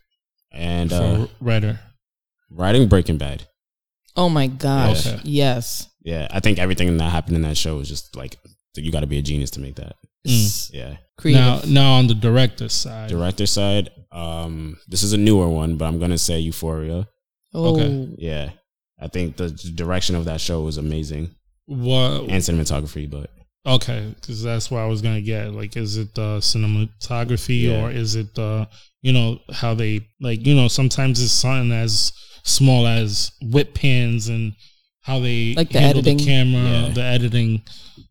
And 0.51 0.89
for 0.89 0.95
uh, 0.95 1.27
writer. 1.39 1.79
writing 2.49 2.87
Breaking 2.87 3.17
Bad. 3.17 3.43
Oh 4.15 4.29
my 4.29 4.47
gosh. 4.47 5.05
Okay. 5.05 5.19
Yes. 5.23 5.87
Yeah, 6.03 6.27
I 6.31 6.39
think 6.39 6.57
everything 6.57 6.97
that 6.97 7.11
happened 7.11 7.35
in 7.35 7.43
that 7.43 7.57
show 7.57 7.79
is 7.79 7.87
just 7.89 8.15
like 8.15 8.37
you 8.75 8.91
got 8.91 9.01
to 9.01 9.07
be 9.07 9.19
a 9.19 9.21
genius 9.21 9.51
to 9.51 9.59
make 9.59 9.75
that. 9.75 9.95
It's 10.23 10.71
Yeah. 10.73 10.97
creative. 11.17 11.41
Now, 11.41 11.61
now 11.67 11.93
on 11.93 12.07
the 12.07 12.13
director 12.15 12.69
side, 12.69 13.09
Director 13.09 13.45
side, 13.45 13.91
um, 14.11 14.77
this 14.87 15.03
is 15.03 15.13
a 15.13 15.17
newer 15.17 15.47
one, 15.49 15.75
but 15.77 15.85
I'm 15.85 15.99
gonna 15.99 16.17
say 16.17 16.39
Euphoria. 16.39 17.07
oh, 17.53 17.75
okay. 17.75 18.09
Yeah, 18.17 18.49
I 18.99 19.07
think 19.09 19.37
the 19.37 19.49
direction 19.51 20.15
of 20.15 20.25
that 20.25 20.41
show 20.41 20.61
was 20.63 20.77
amazing 20.77 21.35
what 21.65 22.21
and 22.29 22.41
cinematography, 22.41 23.09
but 23.09 23.29
Okay, 23.65 24.13
because 24.19 24.41
that's 24.43 24.71
what 24.71 24.79
I 24.79 24.85
was 24.87 25.01
gonna 25.01 25.21
get. 25.21 25.53
Like, 25.53 25.75
is 25.75 25.97
it 25.97 26.15
the 26.15 26.37
cinematography 26.39 27.63
Yeah. 27.63 27.81
or 27.83 27.91
is 27.91 28.15
it 28.15 28.33
the 28.35 28.67
you 29.01 29.13
know 29.13 29.39
how 29.53 29.73
they 29.73 30.07
like 30.19 30.45
you 30.45 30.55
know 30.55 30.67
sometimes 30.67 31.21
it's 31.21 31.31
something 31.31 31.71
as 31.71 32.11
small 32.43 32.87
as 32.87 33.31
whip 33.41 33.73
pans 33.73 34.27
and 34.29 34.53
how 35.01 35.19
they 35.19 35.53
Like 35.53 35.69
the 35.69 35.79
handle 35.79 35.99
editing. 35.99 36.17
the 36.17 36.25
camera, 36.25 36.63
Yeah. 36.87 36.89
the 36.89 37.03
editing. 37.03 37.61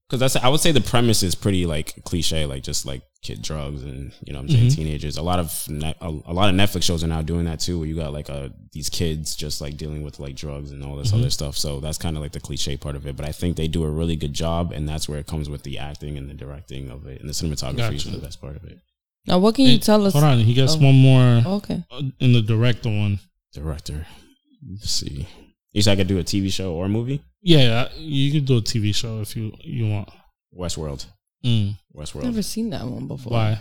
Because 0.09 0.21
that's 0.21 0.37
I 0.37 0.49
would 0.49 0.61
say 0.61 0.73
the 0.73 0.81
premise 0.81 1.23
is 1.23 1.35
pretty 1.35 1.67
like 1.67 2.03
cliche, 2.05 2.47
like 2.47 2.63
just 2.63 2.87
like 2.87 3.03
kid 3.23 3.43
drugs 3.43 3.83
and 3.83 4.13
you 4.25 4.33
know 4.33 4.39
I'm 4.39 4.49
saying 4.49 4.67
Mhm. 4.69 4.75
teenagers. 4.77 5.17
A 5.17 5.23
lot 5.23 5.39
of 5.41 5.65
net, 5.69 5.97
a, 6.01 6.09
a 6.09 6.33
lot 6.33 6.49
of 6.49 6.55
Netflix 6.55 6.85
shows 6.85 7.03
are 7.03 7.09
now 7.09 7.23
doing 7.23 7.45
that 7.47 7.59
too, 7.61 7.79
where 7.79 7.89
you 7.89 7.97
got 7.97 8.13
like 8.13 8.31
uh 8.31 8.51
these 8.73 8.89
kids 8.89 9.35
just 9.35 9.61
like 9.61 9.77
dealing 9.77 10.03
with 10.03 10.21
like 10.21 10.37
drugs 10.37 10.71
and 10.71 10.85
all 10.85 10.97
this 10.97 11.11
Mhm. 11.11 11.19
other 11.21 11.31
stuff. 11.31 11.57
So 11.57 11.81
that's 11.81 11.99
kind 11.99 12.17
of 12.17 12.23
like 12.23 12.33
the 12.33 12.41
cliche 12.41 12.77
part 12.77 12.95
of 12.95 13.07
it. 13.07 13.17
But 13.17 13.27
I 13.27 13.33
think 13.33 13.57
they 13.57 13.67
do 13.69 13.83
a 13.85 13.91
really 13.91 14.17
good 14.17 14.33
job, 14.33 14.73
and 14.73 14.89
that's 14.89 15.09
where 15.09 15.19
it 15.19 15.27
comes 15.27 15.49
with 15.49 15.63
the 15.65 15.79
acting 15.79 16.17
and 16.17 16.29
the 16.31 16.35
directing 16.35 16.89
of 16.91 17.07
it, 17.07 17.21
and 17.21 17.29
the 17.29 17.35
cinematography 17.35 17.95
is 17.95 18.05
the 18.05 18.19
best 18.19 18.41
part 18.41 18.57
of 18.57 18.65
it. 18.65 18.79
now 19.27 19.39
what 19.41 19.57
can 19.57 19.65
you 19.65 19.73
Hey, 19.73 19.79
tell 19.79 20.07
us? 20.07 20.13
Hold 20.13 20.25
on, 20.25 20.39
he 20.39 20.55
gets 20.55 20.75
Oh. 20.77 20.79
one 20.79 20.95
more 20.95 21.43
Okay. 21.57 21.83
uh, 21.91 22.03
in 22.21 22.33
the 22.33 22.43
director 22.43 22.89
one. 22.91 23.19
Director, 23.53 24.07
let's 24.71 24.89
see. 24.91 25.27
You 25.73 25.83
said 25.83 25.93
I 25.93 25.97
could 25.97 26.07
do 26.07 26.19
a 26.19 26.23
TV 26.25 26.49
show 26.53 26.75
or 26.75 26.85
a 26.87 26.89
movie. 26.89 27.23
Yeah, 27.47 27.89
you 27.97 28.33
could 28.33 28.45
do 28.45 28.57
a 28.57 28.61
TV 28.61 28.93
show 28.93 29.21
if 29.21 29.37
you 29.37 29.53
you 29.61 29.89
want. 29.89 30.09
Westworld. 30.53 31.07
Mm, 31.45 31.77
Westworld. 31.95 32.25
Never 32.25 32.43
seen 32.43 32.71
that 32.71 32.85
one 32.85 33.07
before. 33.07 33.31
why? 33.33 33.61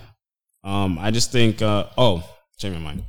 Um, 0.64 0.98
I 0.98 1.12
just 1.12 1.32
think. 1.32 1.62
Uh, 1.62 1.86
oh, 1.96 2.28
change 2.58 2.74
my 2.74 2.82
mind. 2.82 3.04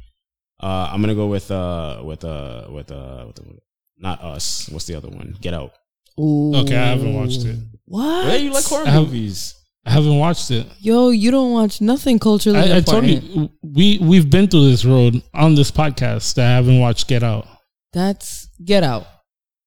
Uh, 0.63 0.91
I'm 0.93 1.01
gonna 1.01 1.15
go 1.15 1.29
with 1.29 1.51
uh 1.51 2.03
with 2.05 2.23
uh 2.25 2.67
with 2.69 2.91
uh 2.93 3.25
with 3.27 3.37
the, 3.37 3.59
not 3.97 4.21
us. 4.23 4.69
What's 4.69 4.85
the 4.85 4.97
other 4.97 5.09
one? 5.09 5.35
Get 5.41 5.55
Out. 5.55 5.73
Ooh. 6.21 6.55
Okay, 6.57 6.77
I 6.77 6.89
haven't 6.89 7.15
watched 7.15 7.47
it. 7.47 7.57
What? 7.87 8.27
Hey, 8.27 8.39
you 8.45 8.53
like 8.53 8.65
horror 8.65 8.87
I 8.87 8.91
have- 8.91 9.05
movies? 9.05 9.55
I 9.87 9.93
haven't 9.93 10.19
watched 10.19 10.51
it. 10.51 10.67
Yo, 10.81 11.09
you 11.09 11.31
don't 11.31 11.53
watch 11.53 11.81
nothing 11.81 12.19
culturally 12.19 12.59
I, 12.59 12.79
I 12.79 12.81
told 12.81 13.07
you 13.07 13.49
we 13.63 13.99
we've 13.99 14.29
been 14.29 14.49
through 14.49 14.69
this 14.69 14.85
road 14.85 15.23
on 15.33 15.55
this 15.55 15.71
podcast 15.71 16.35
that 16.35 16.45
I 16.45 16.57
haven't 16.57 16.81
watched 16.81 17.07
Get 17.09 17.23
Out. 17.23 17.47
That's 17.95 18.49
Get 18.63 18.83
Out. 18.83 19.07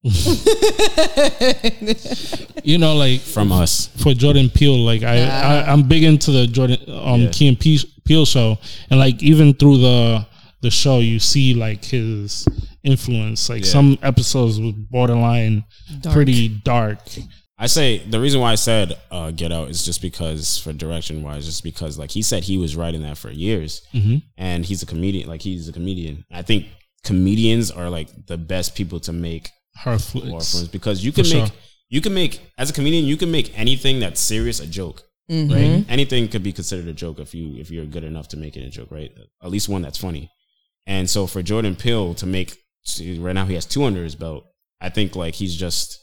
You 2.64 2.78
know, 2.78 2.96
like 2.96 3.22
From 3.22 3.52
us. 3.52 3.88
for 4.02 4.14
Jordan 4.14 4.50
Peele, 4.50 4.78
like 4.78 5.04
I, 5.04 5.18
Yeah. 5.18 5.64
I 5.68 5.72
I'm 5.72 5.84
big 5.88 6.04
into 6.04 6.32
the 6.32 6.48
Jordan 6.48 6.78
um 6.90 7.22
Yeah. 7.22 7.30
Key 7.32 7.48
and 7.48 7.60
Pe- 7.60 7.78
Peele 8.06 8.26
show, 8.26 8.58
and 8.90 9.00
like 9.00 9.22
even 9.24 9.54
through 9.54 9.78
the 9.78 10.26
the 10.62 10.72
show, 10.72 11.00
you 11.00 11.20
see 11.20 11.54
like 11.54 11.86
his 11.86 12.46
influence. 12.84 13.50
Like 13.50 13.64
Yeah. 13.66 13.72
some 13.72 13.98
episodes 14.02 14.60
was 14.60 14.74
borderline 14.74 15.64
Dark. 16.02 16.14
pretty 16.14 16.48
dark. 16.50 17.00
I 17.58 17.68
say 17.68 17.98
the 17.98 18.20
reason 18.22 18.40
why 18.40 18.54
I 18.54 18.56
said 18.56 18.98
uh, 19.12 19.32
Get 19.32 19.52
Out 19.52 19.70
is 19.70 19.84
just 19.84 20.02
because 20.02 20.58
for 20.58 20.72
direction 20.74 21.24
wise, 21.24 21.46
just 21.46 21.64
because 21.64 21.98
like 21.98 22.12
he 22.12 22.22
said 22.22 22.44
he 22.44 22.58
was 22.58 22.76
writing 22.76 23.02
that 23.04 23.18
for 23.18 23.32
years, 23.32 23.82
hmm 23.92 24.18
and 24.38 24.66
he's 24.66 24.84
a 24.84 24.86
comedian. 24.86 25.28
Like 25.30 25.42
he's 25.42 25.68
a 25.68 25.74
comedian. 25.74 26.26
I 26.32 26.42
think 26.42 26.68
comedians 27.04 27.72
are 27.72 27.90
like 27.90 28.10
the 28.28 28.38
best 28.38 28.76
people 28.76 29.00
to 29.02 29.14
make 29.14 29.52
Horror 29.84 29.98
horror 29.98 30.00
flicks. 30.00 30.52
films 30.54 30.68
because 30.70 31.04
you 31.04 31.12
can 31.12 31.24
For 31.26 31.34
make 31.36 31.48
sure. 31.48 31.56
you 31.90 32.02
can 32.02 32.14
make 32.14 32.42
as 32.58 32.70
a 32.70 32.74
comedian 32.74 33.06
you 33.06 33.18
can 33.18 33.32
make 33.32 33.58
anything 33.58 34.00
that's 34.00 34.20
serious 34.22 34.60
a 34.60 34.68
joke. 34.68 35.04
Mhm. 35.32 35.52
right? 35.52 35.86
Anything 35.90 36.28
could 36.28 36.42
be 36.42 36.52
considered 36.52 36.88
a 36.88 36.94
joke 36.94 37.20
if 37.20 37.36
you 37.36 37.56
if 37.60 37.70
you're 37.70 37.86
good 37.86 38.04
enough 38.04 38.28
to 38.30 38.38
make 38.38 38.58
it 38.58 38.64
a 38.66 38.70
joke, 38.70 38.90
right? 38.92 39.12
At 39.44 39.52
least 39.52 39.70
one 39.70 39.82
that's 39.84 39.98
funny. 39.98 40.30
And 40.88 41.08
so 41.10 41.28
for 41.28 41.42
Jordan 41.44 41.76
Peele 41.76 42.14
to 42.16 42.26
make 42.26 42.58
right 43.20 43.34
now 43.36 43.46
he 43.46 43.54
has 43.54 43.66
two 43.66 43.84
under 43.84 44.04
his 44.04 44.16
belt. 44.16 44.46
I 44.82 44.90
think 44.90 45.16
like 45.16 45.36
he's 45.36 45.56
just 45.56 46.00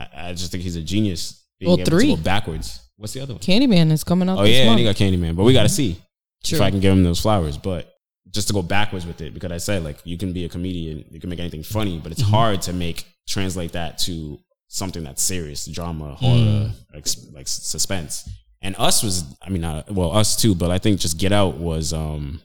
I, 0.00 0.06
I 0.28 0.32
just 0.32 0.50
think 0.52 0.62
he's 0.62 0.76
a 0.76 0.82
genius. 0.82 1.44
Being 1.60 1.68
Well, 1.70 1.80
able 1.80 1.90
three. 1.90 2.06
to 2.10 2.16
go 2.16 2.22
backwards. 2.22 2.80
What's 2.96 3.12
the 3.12 3.20
other 3.20 3.34
one? 3.34 3.42
Candyman 3.42 3.90
is 3.92 4.04
coming 4.04 4.28
out. 4.28 4.38
Oh 4.38 4.42
this 4.44 4.56
yeah, 4.56 4.70
and 4.70 4.78
he 4.78 4.84
got 4.84 4.96
Candyman, 4.96 5.36
but 5.36 5.44
we 5.44 5.52
got 5.52 5.64
to 5.64 5.68
see 5.68 5.96
True. 6.44 6.56
if 6.56 6.62
I 6.62 6.70
can 6.70 6.80
give 6.80 6.92
him 6.92 7.02
those 7.04 7.20
flowers. 7.20 7.58
But 7.58 7.92
just 8.30 8.48
to 8.48 8.54
go 8.54 8.62
backwards 8.62 9.04
with 9.06 9.20
it, 9.20 9.34
because 9.34 9.52
I 9.52 9.58
said 9.58 9.84
like 9.84 9.98
you 10.04 10.16
can 10.16 10.32
be 10.32 10.44
a 10.44 10.48
comedian, 10.48 11.04
you 11.10 11.20
can 11.20 11.28
make 11.28 11.40
anything 11.40 11.62
funny, 11.62 11.98
but 12.02 12.10
it's 12.12 12.22
Mhm. 12.22 12.30
hard 12.30 12.62
to 12.62 12.72
make 12.72 13.04
translate 13.28 13.72
that 13.72 13.98
to 13.98 14.38
something 14.68 15.04
that's 15.04 15.22
serious, 15.22 15.66
drama, 15.66 16.14
horror, 16.14 16.34
Mm. 16.36 16.72
like, 16.94 17.06
like 17.32 17.48
suspense. 17.48 18.28
And 18.62 18.74
us 18.78 19.02
was, 19.02 19.24
I 19.42 19.50
mean, 19.50 19.64
uh, 19.64 19.82
well, 19.90 20.12
us 20.16 20.36
too, 20.36 20.54
but 20.54 20.70
I 20.70 20.78
think 20.78 21.00
just 21.00 21.18
Get 21.18 21.32
Out 21.32 21.56
was, 21.58 21.92
um, 21.92 22.40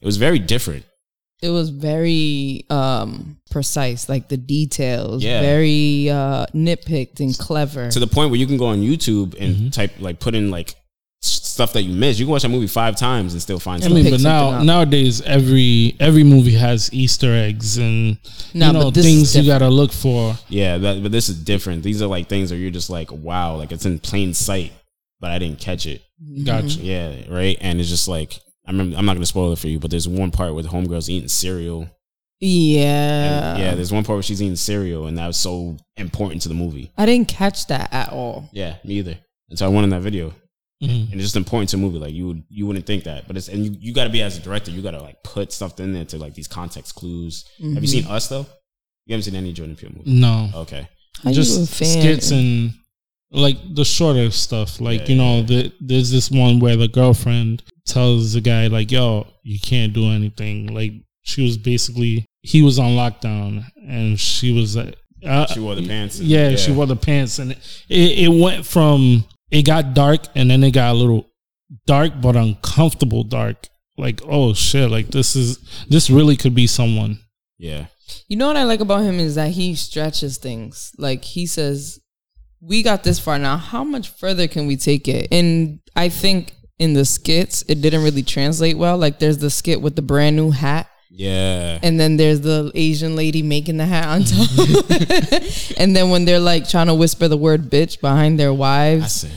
it 0.00 0.06
was 0.06 0.16
very 0.16 0.38
different. 0.38 0.84
it 1.44 1.48
was 1.50 1.70
very 1.70 2.64
um 2.70 3.36
precise 3.50 4.08
like 4.08 4.28
the 4.28 4.36
details 4.36 5.24
Yeah. 5.24 5.40
very 5.40 6.08
uh 6.08 6.46
nitpicked 6.54 7.18
and 7.18 7.36
clever 7.36 7.90
To 7.90 7.98
the 7.98 8.06
point 8.06 8.30
where 8.30 8.38
you 8.38 8.46
can 8.46 8.56
go 8.58 8.66
on 8.66 8.80
YouTube 8.80 9.34
and 9.40 9.56
Mhm. 9.56 9.72
type 9.72 9.90
like 9.98 10.20
put 10.20 10.36
in 10.36 10.52
like 10.52 10.76
stuff 11.52 11.72
that 11.74 11.82
you 11.82 11.92
missed. 11.94 12.18
You 12.18 12.26
can 12.26 12.32
watch 12.32 12.44
a 12.44 12.48
movie 12.48 12.66
five 12.66 12.96
times 12.96 13.32
and 13.34 13.42
still 13.42 13.58
find 13.58 13.82
something. 13.82 13.98
I 14.06 14.08
stuff. 14.08 14.20
mean, 14.20 14.22
but 14.22 14.28
now 14.28 14.62
nowadays 14.62 15.20
every 15.22 15.94
every 16.00 16.24
movie 16.24 16.54
has 16.54 16.92
Easter 16.92 17.32
eggs 17.34 17.78
and 17.78 18.18
No, 18.54 18.66
you 18.68 18.72
know 18.72 18.82
but 18.84 18.94
this 18.94 19.06
is 19.06 19.32
things 19.32 19.36
you 19.36 19.52
gotta 19.52 19.68
look 19.68 19.92
for. 19.92 20.34
Yeah, 20.48 20.78
that, 20.78 21.02
but 21.02 21.12
this 21.12 21.28
is 21.28 21.36
different. 21.42 21.82
These 21.82 22.00
are 22.02 22.06
like 22.06 22.28
things 22.28 22.50
where 22.50 22.58
you're 22.58 22.70
just 22.70 22.90
like, 22.90 23.10
wow, 23.12 23.56
like 23.56 23.70
it's 23.72 23.84
in 23.86 23.98
plain 23.98 24.34
sight, 24.34 24.72
but 25.20 25.30
I 25.30 25.38
didn't 25.38 25.60
catch 25.60 25.86
it. 25.86 26.02
Mhm. 26.22 26.44
Gotcha. 26.46 26.78
Yeah, 26.80 27.14
right. 27.28 27.56
And 27.60 27.80
it's 27.80 27.88
just 27.90 28.08
like 28.08 28.40
I 28.66 28.70
remember. 28.70 28.96
I'm 28.96 29.04
not 29.04 29.14
gonna 29.14 29.26
spoil 29.26 29.52
it 29.52 29.58
for 29.58 29.68
you, 29.68 29.78
but 29.78 29.90
there's 29.90 30.08
one 30.08 30.30
part 30.30 30.54
where 30.54 30.62
the 30.62 30.68
homegirl's 30.70 31.10
eating 31.10 31.28
cereal. 31.28 31.88
yeah 32.40 33.52
And, 33.54 33.58
yeah, 33.62 33.74
there's 33.74 33.92
one 33.92 34.04
part 34.04 34.16
where 34.16 34.22
she's 34.22 34.42
eating 34.42 34.56
cereal, 34.56 35.06
and 35.06 35.16
that 35.18 35.26
was 35.26 35.36
so 35.36 35.76
important 35.96 36.42
to 36.42 36.48
the 36.48 36.54
movie. 36.54 36.90
i 36.96 37.06
didn't 37.06 37.28
catch 37.28 37.66
that 37.68 37.92
at 37.92 38.10
all 38.12 38.48
Yeah, 38.52 38.76
me 38.84 38.94
either. 38.94 39.18
And 39.48 39.58
so 39.58 39.66
I 39.66 39.68
went 39.68 39.84
in 39.84 39.90
that 39.90 40.00
video, 40.00 40.32
Mhm. 40.82 41.12
and 41.12 41.14
it's 41.14 41.22
just 41.24 41.36
important 41.36 41.68
to 41.70 41.76
the 41.76 41.82
movie. 41.82 41.98
Like 41.98 42.12
you 42.12 42.26
would, 42.28 42.42
you 42.50 42.66
wouldn't 42.66 42.86
think 42.86 43.04
that, 43.04 43.26
but 43.26 43.36
it's 43.36 43.48
and 43.48 43.64
you, 43.64 43.76
you 43.80 43.92
got 43.94 44.04
to 44.04 44.10
be 44.10 44.20
as 44.22 44.36
a 44.36 44.40
director, 44.40 44.70
you 44.70 44.82
got 44.82 44.90
to 44.92 45.00
like 45.02 45.22
put 45.22 45.52
stuff 45.52 45.78
in 45.80 45.92
there 45.92 46.04
to 46.06 46.18
like 46.18 46.34
these 46.34 46.48
context 46.48 46.94
clues. 46.96 47.44
Have 47.60 47.82
you 47.82 47.86
seen 47.88 48.06
Us 48.06 48.28
though? 48.28 48.46
You 49.06 49.14
haven't 49.14 49.24
seen 49.24 49.34
any 49.36 49.52
Jordan 49.52 49.76
Peele 49.76 49.90
movie? 49.96 50.10
No, 50.10 50.50
Okay. 50.54 50.88
How 51.22 51.30
you 51.30 51.32
a 51.32 51.34
just 51.34 51.72
fan? 51.74 52.00
skits 52.00 52.30
and 52.30 52.72
like 53.30 53.56
the 53.74 53.84
shorter 53.84 54.30
stuff. 54.30 54.80
Like 54.80 55.02
Yeah, 55.02 55.06
you 55.08 55.14
know, 55.16 55.36
yeah. 55.38 55.42
the, 55.46 55.72
there's 55.80 56.10
this 56.10 56.30
one 56.30 56.58
where 56.60 56.76
the 56.76 56.88
girlfriend 56.88 57.62
tells 57.86 58.32
the 58.34 58.40
guy 58.40 58.66
like, 58.68 58.90
"Yo, 58.90 59.26
you 59.42 59.58
can't 59.60 59.92
do 59.92 60.06
anything." 60.10 60.74
Like 60.74 60.92
she 61.22 61.42
was 61.42 61.56
basically 61.58 62.26
he 62.42 62.62
was 62.62 62.78
on 62.78 62.90
lockdown 62.96 63.64
and 63.88 64.18
she 64.18 64.52
was 64.52 64.74
like, 64.76 64.96
uh, 65.24 65.46
She 65.46 65.60
wore 65.60 65.74
the 65.76 65.86
pants. 65.86 66.18
and- 66.18 66.26
yeah, 66.28 66.56
she 66.56 66.72
wore 66.72 66.86
the 66.86 66.96
pants, 66.96 67.38
and 67.38 67.52
it, 67.52 67.58
it 67.88 68.28
went 68.28 68.66
from 68.66 69.24
it 69.52 69.66
got 69.66 69.94
dark, 69.94 70.22
and 70.34 70.50
then 70.50 70.64
it 70.64 70.72
got 70.72 70.92
a 70.92 70.98
little 70.98 71.30
dark 71.86 72.20
but 72.20 72.34
uncomfortable 72.34 73.22
dark, 73.22 73.68
like 73.96 74.20
oh 74.26 74.54
shit, 74.54 74.90
like 74.90 75.08
this 75.08 75.36
is 75.36 75.58
this 75.88 76.10
really 76.10 76.36
could 76.36 76.54
be 76.54 76.66
someone. 76.66 77.20
Yeah. 77.58 77.86
You 78.28 78.36
know 78.36 78.46
what 78.46 78.56
I 78.56 78.64
like 78.64 78.80
about 78.80 79.02
him 79.02 79.20
is 79.20 79.36
that 79.36 79.52
he 79.52 79.74
stretches 79.74 80.38
things. 80.38 80.90
Like 80.98 81.22
he 81.24 81.46
says, 81.46 82.00
"We 82.60 82.82
got 82.82 83.04
this 83.04 83.18
far 83.18 83.38
now. 83.38 83.58
How 83.58 83.84
much 83.84 84.08
further 84.08 84.48
can 84.48 84.66
we 84.66 84.76
take 84.76 85.06
it?" 85.06 85.28
And 85.30 85.80
I 85.94 86.08
think 86.08 86.54
in 86.78 86.94
the 86.94 87.04
skits, 87.04 87.62
it 87.68 87.80
didn't 87.80 88.02
really 88.02 88.22
translate 88.22 88.78
well. 88.78 88.96
Like 88.96 89.18
there's 89.18 89.38
the 89.38 89.50
skit 89.50 89.82
with 89.82 89.96
the 89.96 90.02
brand 90.02 90.34
new 90.34 90.50
hat. 90.50 90.88
Yeah. 91.14 91.78
And 91.82 92.00
then 92.00 92.16
there's 92.16 92.40
the 92.40 92.72
Asian 92.74 93.14
lady 93.16 93.42
making 93.42 93.76
the 93.76 93.84
hat 93.84 94.08
on 94.08 94.24
top. 94.24 95.76
and 95.78 95.94
then 95.94 96.10
when 96.10 96.24
they're 96.24 96.40
like 96.40 96.68
trying 96.68 96.86
to 96.86 96.94
whisper 96.94 97.28
the 97.28 97.36
word 97.36 97.70
bitch 97.70 98.00
behind 98.00 98.40
their 98.40 98.48
I 98.48 98.52
wives, 98.52 99.12
said, 99.20 99.30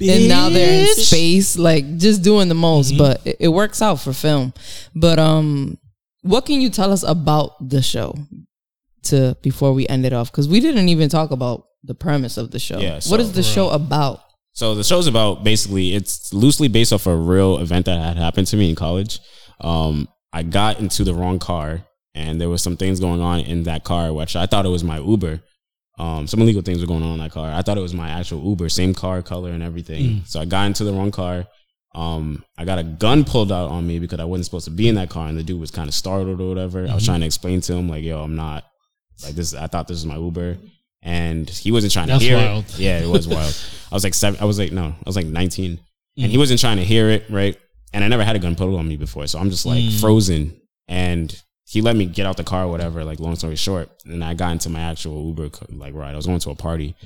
and 0.00 0.28
now 0.28 0.48
they're 0.48 0.82
in 0.82 0.94
space, 0.96 1.56
like 1.56 1.98
just 1.98 2.22
doing 2.22 2.48
the 2.48 2.54
most, 2.54 2.98
but 2.98 3.24
it, 3.24 3.36
it 3.40 3.48
works 3.48 3.80
out 3.80 4.00
for 4.00 4.12
film. 4.12 4.52
But 4.94 5.18
um, 5.18 5.78
what 6.22 6.46
can 6.46 6.60
you 6.60 6.68
tell 6.68 6.92
us 6.92 7.04
about 7.04 7.52
the 7.68 7.80
show 7.80 8.16
to 9.04 9.36
before 9.40 9.72
we 9.72 9.86
end 9.86 10.04
it 10.04 10.12
off? 10.12 10.32
Because 10.32 10.48
we 10.48 10.58
didn't 10.58 10.88
even 10.88 11.08
talk 11.08 11.30
about 11.30 11.66
the 11.84 11.94
premise 11.94 12.36
of 12.36 12.50
the 12.50 12.58
show. 12.58 12.78
Yeah, 12.78 12.94
what 12.94 13.02
so- 13.02 13.18
is 13.18 13.32
the 13.32 13.42
show 13.42 13.70
about? 13.70 14.20
So 14.52 14.76
the 14.76 14.84
show's 14.84 15.08
about 15.08 15.42
basically 15.42 15.94
it's 15.94 16.32
loosely 16.32 16.68
based 16.68 16.92
off 16.92 17.08
a 17.08 17.16
real 17.16 17.58
event 17.58 17.86
that 17.86 18.00
had 18.00 18.16
happened 18.16 18.46
to 18.48 18.56
me 18.56 18.70
in 18.70 18.76
college. 18.76 19.18
Um, 19.60 20.06
I 20.34 20.42
got 20.42 20.80
into 20.80 21.04
the 21.04 21.14
wrong 21.14 21.38
car, 21.38 21.84
and 22.14 22.40
there 22.40 22.50
was 22.50 22.60
some 22.60 22.76
things 22.76 22.98
going 22.98 23.20
on 23.20 23.40
in 23.40 23.62
that 23.62 23.84
car, 23.84 24.12
which 24.12 24.34
I 24.34 24.46
thought 24.46 24.66
it 24.66 24.70
was 24.70 24.82
my 24.82 24.98
Uber. 24.98 25.40
Um, 25.96 26.26
some 26.26 26.40
illegal 26.42 26.60
things 26.62 26.80
were 26.80 26.88
going 26.88 27.04
on 27.04 27.12
in 27.12 27.18
that 27.20 27.30
car. 27.30 27.52
I 27.54 27.62
thought 27.62 27.78
it 27.78 27.82
was 27.82 27.94
my 27.94 28.08
actual 28.10 28.42
Uber, 28.44 28.68
same 28.68 28.94
car, 28.94 29.22
color, 29.22 29.50
and 29.50 29.62
everything. 29.62 30.22
So 30.26 30.40
I 30.40 30.44
got 30.44 30.66
into 30.66 30.82
the 30.82 30.92
wrong 30.92 31.12
car. 31.12 31.46
Um, 31.94 32.44
I 32.58 32.64
got 32.64 32.80
a 32.80 32.82
gun 32.82 33.22
pulled 33.24 33.52
out 33.52 33.70
on 33.70 33.86
me 33.86 34.00
because 34.00 34.18
I 34.18 34.24
wasn't 34.24 34.46
supposed 34.46 34.64
to 34.64 34.72
be 34.72 34.88
in 34.88 34.96
that 34.96 35.08
car, 35.08 35.28
and 35.28 35.38
the 35.38 35.44
dude 35.44 35.60
was 35.60 35.70
kind 35.70 35.88
of 35.88 35.94
startled 35.94 36.40
or 36.40 36.48
whatever. 36.48 36.84
I 36.90 36.94
was 36.94 37.04
trying 37.04 37.20
to 37.20 37.26
explain 37.26 37.60
to 37.60 37.72
him 37.74 37.88
like, 37.88 38.02
"Yo, 38.02 38.20
I'm 38.20 38.34
not 38.34 38.64
like 39.22 39.36
this. 39.36 39.54
I 39.54 39.68
thought 39.68 39.86
this 39.86 39.98
was 39.98 40.06
my 40.06 40.16
Uber." 40.16 40.58
And 41.02 41.48
he 41.48 41.70
wasn't 41.70 41.92
trying 41.92 42.08
That's 42.08 42.20
to 42.20 42.28
hear 42.28 42.38
wild. 42.38 42.64
it. 42.64 42.78
Yeah, 42.78 42.98
it 42.98 43.08
was 43.08 43.28
wild. 43.28 43.54
I 43.92 43.94
was 43.94 44.02
like 44.02 44.14
seven. 44.14 44.40
I 44.40 44.46
was 44.46 44.58
like 44.58 44.72
no, 44.72 44.86
I 44.86 45.06
was 45.06 45.14
like 45.14 45.26
nineteen, 45.26 45.78
and 46.18 46.32
he 46.32 46.38
wasn't 46.38 46.58
trying 46.58 46.78
to 46.78 46.84
hear 46.84 47.08
it, 47.10 47.30
right? 47.30 47.56
And 47.94 48.02
I 48.02 48.08
never 48.08 48.24
had 48.24 48.34
a 48.34 48.40
gun 48.40 48.56
pulled 48.56 48.76
on 48.76 48.88
me 48.88 48.96
before, 48.96 49.28
so 49.28 49.38
I'm 49.38 49.50
just 49.50 49.64
like 49.64 49.82
hmm. 49.82 49.98
frozen. 50.00 50.60
And 50.88 51.42
he 51.64 51.80
let 51.80 51.94
me 51.94 52.06
get 52.06 52.26
out 52.26 52.36
the 52.36 52.44
car, 52.44 52.64
or 52.64 52.68
whatever. 52.68 53.04
Like 53.04 53.20
long 53.20 53.36
story 53.36 53.54
short, 53.54 53.88
and 54.04 54.22
I 54.22 54.34
got 54.34 54.50
into 54.50 54.68
my 54.68 54.80
actual 54.80 55.24
Uber 55.28 55.50
like 55.70 55.94
ride. 55.94 56.12
I 56.12 56.16
was 56.16 56.26
going 56.26 56.40
to 56.40 56.50
a 56.50 56.56
party, 56.56 56.96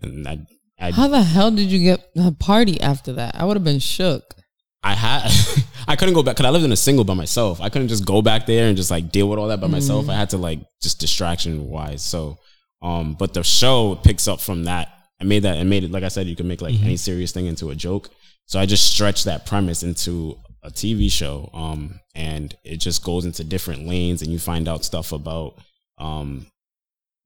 and 0.00 0.26
I, 0.28 0.38
I, 0.78 0.92
How 0.92 1.08
the 1.08 1.22
hell 1.22 1.50
did 1.50 1.70
you 1.72 1.80
get 1.80 2.08
a 2.16 2.30
party 2.30 2.80
after 2.80 3.12
that? 3.14 3.34
I 3.34 3.44
would 3.44 3.56
have 3.56 3.64
been 3.64 3.80
shook. 3.80 4.36
I 4.84 4.94
had, 4.94 5.30
I 5.88 5.96
couldn't 5.96 6.14
go 6.14 6.22
back 6.22 6.36
because 6.36 6.46
I 6.46 6.50
lived 6.50 6.64
in 6.64 6.72
a 6.72 6.76
single 6.76 7.04
by 7.04 7.14
myself. 7.14 7.60
I 7.60 7.68
couldn't 7.68 7.88
just 7.88 8.06
go 8.06 8.22
back 8.22 8.46
there 8.46 8.68
and 8.68 8.76
just 8.76 8.90
like 8.90 9.10
deal 9.10 9.28
with 9.28 9.40
all 9.40 9.48
that 9.48 9.60
by 9.60 9.66
hmm. 9.66 9.72
myself. 9.72 10.08
I 10.08 10.14
had 10.14 10.30
to 10.30 10.38
like 10.38 10.60
just 10.80 11.00
distraction 11.00 11.68
wise. 11.68 12.04
So, 12.04 12.38
um, 12.82 13.14
but 13.14 13.34
the 13.34 13.42
show 13.42 13.96
picks 13.96 14.28
up 14.28 14.40
from 14.40 14.64
that. 14.64 14.88
I 15.20 15.24
made 15.24 15.42
that. 15.42 15.58
I 15.58 15.64
made 15.64 15.82
it 15.82 15.90
like 15.90 16.04
I 16.04 16.08
said. 16.08 16.28
You 16.28 16.36
can 16.36 16.46
make 16.46 16.62
like 16.62 16.74
mm-hmm. 16.74 16.84
any 16.84 16.96
serious 16.96 17.32
thing 17.32 17.46
into 17.46 17.70
a 17.70 17.74
joke. 17.74 18.10
So 18.50 18.58
I 18.58 18.66
just 18.66 18.92
stretched 18.92 19.26
that 19.26 19.46
premise 19.46 19.84
into 19.84 20.36
a 20.64 20.72
TV 20.72 21.08
show. 21.08 21.50
Um, 21.54 22.00
and 22.16 22.52
it 22.64 22.78
just 22.78 23.04
goes 23.04 23.24
into 23.24 23.44
different 23.44 23.86
lanes, 23.86 24.22
and 24.22 24.32
you 24.32 24.40
find 24.40 24.66
out 24.66 24.84
stuff 24.84 25.12
about 25.12 25.54
um 25.98 26.48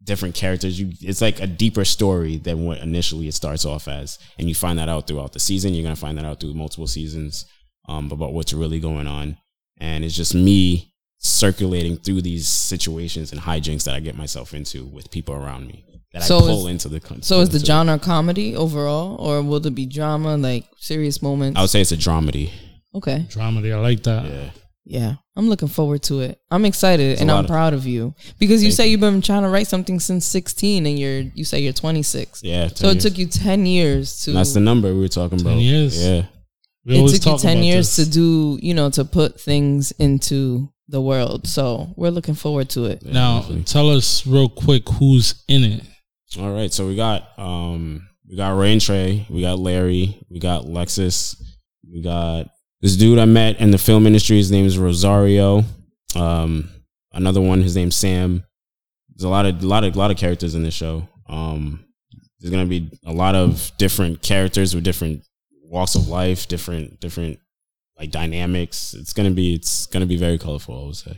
different 0.03 0.35
characters. 0.35 0.79
You 0.79 0.93
it's 1.01 1.23
like 1.23 1.41
a 1.41 1.47
deeper 1.47 1.87
story 1.87 2.37
than 2.37 2.67
what 2.67 2.77
initially 2.79 3.27
it 3.27 3.33
starts 3.33 3.65
off 3.65 3.89
as, 3.89 4.19
and 4.39 4.51
you 4.51 4.55
find 4.55 4.79
that 4.79 4.91
out 4.91 5.07
throughout 5.07 5.33
the 5.33 5.41
season. 5.41 5.73
You're 5.73 5.83
gonna 5.83 5.97
find 5.97 6.19
that 6.19 6.27
out 6.27 6.41
through 6.41 6.53
multiple 6.53 6.87
seasons 6.87 7.47
um, 7.89 8.13
about 8.13 8.35
what's 8.35 8.53
really 8.53 8.79
going 8.79 9.07
on, 9.07 9.39
and 9.79 10.05
it's 10.05 10.15
just 10.15 10.35
me 10.35 10.93
circulating 11.17 11.97
through 11.97 12.21
these 12.21 12.47
situations 12.47 13.33
and 13.33 13.41
hijinks 13.41 13.85
that 13.85 13.95
I 13.95 14.01
get 14.01 14.15
myself 14.15 14.53
into 14.53 14.85
with 14.85 15.11
people 15.11 15.35
around 15.35 15.69
me 15.69 15.87
that 16.15 16.23
So 16.25 16.39
I 16.39 16.41
pull 16.41 16.67
is- 16.67 16.73
into 16.73 16.89
the. 16.89 17.01
con- 17.01 17.23
So 17.23 17.41
is 17.41 17.51
the 17.51 17.57
into- 17.57 17.67
genre 17.67 17.99
comedy 17.99 18.57
overall, 18.57 19.17
or 19.19 19.43
will 19.43 19.61
there 19.61 19.71
be 19.71 19.87
drama, 19.87 20.37
like 20.37 20.65
serious 20.79 21.21
moments? 21.21 21.59
I 21.59 21.63
would 21.63 21.71
say 21.71 21.81
it's 21.83 21.93
a 21.93 21.97
dramedy. 21.97 22.51
okay. 22.95 23.27
Dramedy, 23.29 23.73
I 23.75 23.81
like 23.81 24.03
that. 24.05 24.25
Yeah, 24.25 24.51
Yeah, 24.87 25.15
I'm 25.37 25.49
looking 25.49 25.69
forward 25.69 26.03
to 26.05 26.21
it. 26.21 26.39
I'm 26.51 26.65
excited 26.65 27.19
and 27.21 27.31
I'm 27.31 27.45
of- 27.45 27.51
proud 27.51 27.73
of 27.75 27.87
you 27.87 28.15
because 28.39 28.63
you 28.63 28.71
say 28.71 28.89
you've 28.89 29.01
been 29.01 29.21
trying 29.23 29.43
to 29.43 29.49
write 29.49 29.67
something 29.67 29.99
since 29.99 30.25
16 30.27 30.87
and 30.87 30.99
you're 30.99 31.23
you 31.35 31.45
say 31.45 31.59
you're 31.61 31.73
26. 31.73 32.41
yeah. 32.45 32.69
So 32.69 32.89
10 32.89 32.97
it 32.97 33.01
took 33.01 33.17
you 33.19 33.27
10 33.27 33.65
years 33.67 34.21
to 34.23 34.31
And 34.31 34.39
that's 34.39 34.53
the 34.55 34.61
number 34.61 34.93
we 34.95 35.01
were 35.01 35.09
talking 35.09 35.41
about. 35.41 35.59
years. 35.59 35.97
Yeah, 36.03 36.27
We 36.87 36.99
it 37.03 37.09
took 37.23 37.27
you 37.33 37.39
10 37.39 37.63
years 37.65 37.97
this. 37.97 38.07
to 38.07 38.13
do, 38.13 38.59
you 38.63 38.75
know, 38.75 38.91
to 38.91 39.05
put 39.05 39.41
things 39.41 39.91
into 39.99 40.69
the 40.89 41.01
world. 41.01 41.47
So 41.47 41.95
we're 41.97 42.11
looking 42.11 42.35
forward 42.35 42.69
to 42.77 42.85
it. 42.85 43.03
Now, 43.03 43.41
definitely. 43.41 43.65
tell 43.65 43.89
us 43.91 44.27
real 44.27 44.51
quick 44.51 44.87
who's 45.01 45.35
in 45.49 45.65
it. 45.65 45.83
All 46.39 46.53
right, 46.53 46.73
so 46.73 46.87
we 46.87 46.97
got 46.97 47.39
um 47.39 48.09
we 48.29 48.37
got 48.37 48.57
Ray 48.59 48.73
and 48.73 48.81
Trey, 48.81 49.27
we 49.31 49.41
got 49.41 49.59
Larry, 49.59 50.19
we 50.31 50.41
got 50.41 50.65
Lexus, 50.65 51.41
we 51.91 52.01
got 52.03 52.49
this 52.81 52.97
dude 52.97 53.19
I 53.19 53.25
met 53.25 53.61
in 53.61 53.71
the 53.71 53.79
film 53.79 54.07
industry. 54.07 54.37
His 54.37 54.51
name 54.51 54.67
is 54.67 54.77
Rosario. 54.79 55.63
Um, 56.17 56.69
another 57.13 57.41
one, 57.41 57.63
his 57.63 57.77
name's 57.77 57.97
Sam. 57.97 58.45
There's 59.15 59.25
a 59.25 59.29
lot 59.29 59.47
of 59.47 59.63
a 59.63 59.67
lot 59.67 59.85
of 59.85 59.97
lot 59.97 60.11
of 60.11 60.17
characters 60.17 60.55
in 60.55 60.63
this 60.63 60.75
show. 60.75 61.09
Um, 61.29 61.85
there's 62.41 62.51
gonna 62.51 62.67
be 62.67 62.91
a 63.07 63.13
lot 63.13 63.35
of 63.35 63.71
different 63.79 64.21
characters 64.23 64.75
with 64.75 64.85
different 64.85 65.23
walks 65.63 65.95
of 65.95 66.09
life, 66.09 66.49
different 66.49 67.01
different 67.01 67.39
like 67.99 68.11
dynamics. 68.11 68.95
It's 68.95 69.13
gonna 69.13 69.31
be 69.31 69.55
it's 69.55 69.87
gonna 69.87 70.07
be 70.07 70.17
very 70.17 70.39
colorful. 70.39 70.83
I 70.83 70.87
would 70.87 70.97
say. 70.97 71.17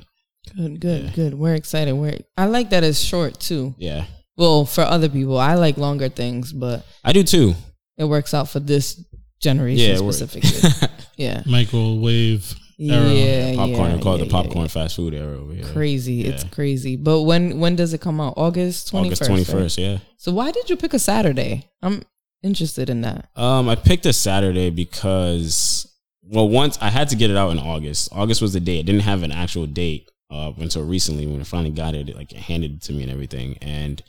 Good, 0.56 0.80
good, 0.80 1.04
Yeah. 1.04 1.10
good. 1.10 1.34
We're 1.34 1.54
excited. 1.54 1.94
We're 1.94 2.18
I 2.36 2.46
like 2.46 2.70
that 2.70 2.84
it's 2.84 3.00
short 3.00 3.40
too. 3.40 3.74
Yeah, 3.78 4.04
Well, 4.36 4.64
for 4.66 4.82
other 4.82 5.08
people, 5.08 5.38
I 5.38 5.54
like 5.54 5.76
longer 5.78 6.08
things, 6.08 6.52
but 6.52 6.84
I 7.04 7.12
do 7.12 7.22
too. 7.22 7.54
it 7.96 8.04
works 8.04 8.34
out 8.34 8.48
for 8.48 8.60
this 8.60 9.02
generation 9.40 9.88
Yeah, 9.90 9.96
it 9.96 10.00
works. 10.02 10.18
specifically. 10.18 10.88
yeah. 11.16 11.42
Microwave. 11.46 12.54
Era. 12.78 13.08
Yeah, 13.08 13.54
popcorn. 13.56 13.90
yeah, 13.90 13.96
I 13.96 14.00
call 14.02 14.14
it 14.14 14.18
yeah, 14.18 14.24
the 14.24 14.26
yeah, 14.26 14.42
popcorn 14.42 14.68
fast 14.68 14.96
food 14.96 15.14
era 15.14 15.38
over 15.40 15.54
here. 15.54 15.64
crazy. 15.64 16.26
It's 16.26 16.44
Yeah. 16.44 16.50
crazy. 16.50 16.96
But 16.96 17.22
when 17.22 17.58
when 17.58 17.74
does 17.74 17.94
it 17.94 18.02
come 18.02 18.20
out? 18.20 18.34
August 18.36 18.88
twenty 18.88 19.06
August 19.08 19.20
first. 19.20 19.28
twenty 19.30 19.44
first. 19.44 19.78
Yeah. 19.78 19.98
So 20.18 20.30
why 20.32 20.50
did 20.50 20.68
you 20.68 20.76
pick 20.76 20.92
a 20.92 20.98
Saturday? 20.98 21.70
I'm 21.82 22.02
interested 22.42 22.90
in 22.90 23.00
that. 23.00 23.30
Um, 23.34 23.70
I 23.70 23.76
picked 23.76 24.04
a 24.04 24.12
Saturday 24.12 24.68
because, 24.68 25.90
well, 26.22 26.48
once 26.50 26.76
I 26.82 26.90
had 26.90 27.08
to 27.08 27.16
get 27.16 27.30
it 27.30 27.36
out 27.38 27.50
in 27.50 27.58
August. 27.58 28.10
August 28.12 28.42
was 28.42 28.52
the 28.52 28.60
date. 28.60 28.80
It 28.80 28.86
didn't 28.86 29.00
have 29.02 29.22
an 29.22 29.32
actual 29.32 29.66
date 29.66 30.10
uh, 30.30 30.52
until 30.58 30.84
recently 30.84 31.26
when 31.26 31.40
I 31.40 31.44
finally 31.44 31.70
got 31.70 31.94
it. 31.94 32.14
Like 32.14 32.32
it 32.32 32.38
handed 32.38 32.72
it 32.74 32.82
to 32.82 32.92
me 32.92 33.04
and 33.04 33.10
everything, 33.12 33.56
and 33.62 34.02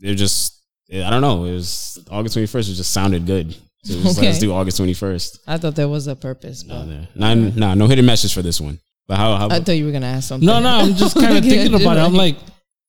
it 0.00 0.14
just, 0.14 0.60
I 0.92 1.10
don't 1.10 1.20
know. 1.22 1.44
It 1.44 1.52
was 1.52 1.98
August 2.10 2.34
twenty 2.34 2.46
first. 2.46 2.68
It 2.70 2.74
just 2.74 2.92
sounded 2.92 3.26
good. 3.26 3.54
So 3.84 3.94
it 3.94 4.04
was 4.04 4.16
like, 4.18 4.26
let's 4.26 4.38
do 4.38 4.52
August 4.52 4.76
twenty 4.78 4.94
first. 4.94 5.38
I 5.46 5.56
thought 5.58 5.76
there 5.76 5.88
was 5.88 6.06
a 6.06 6.16
purpose, 6.16 6.62
but 6.64 6.84
No, 6.84 7.04
no, 7.14 7.34
no, 7.34 7.50
no, 7.50 7.74
no 7.74 7.86
hidden 7.86 8.06
message 8.06 8.34
for 8.34 8.42
this 8.42 8.60
one. 8.60 8.78
But 9.06 9.16
how? 9.16 9.36
how 9.36 9.48
I 9.48 9.60
thought 9.60 9.72
you 9.72 9.86
were 9.86 9.92
gonna 9.92 10.06
ask 10.06 10.28
something. 10.28 10.46
No, 10.46 10.60
no, 10.60 10.68
I'm 10.68 10.94
just 10.94 11.14
kind 11.14 11.36
of 11.38 11.44
thinking 11.44 11.80
about 11.80 11.96
it. 11.96 12.00
I'm 12.00 12.12
like- 12.14 12.36
like, 12.36 12.44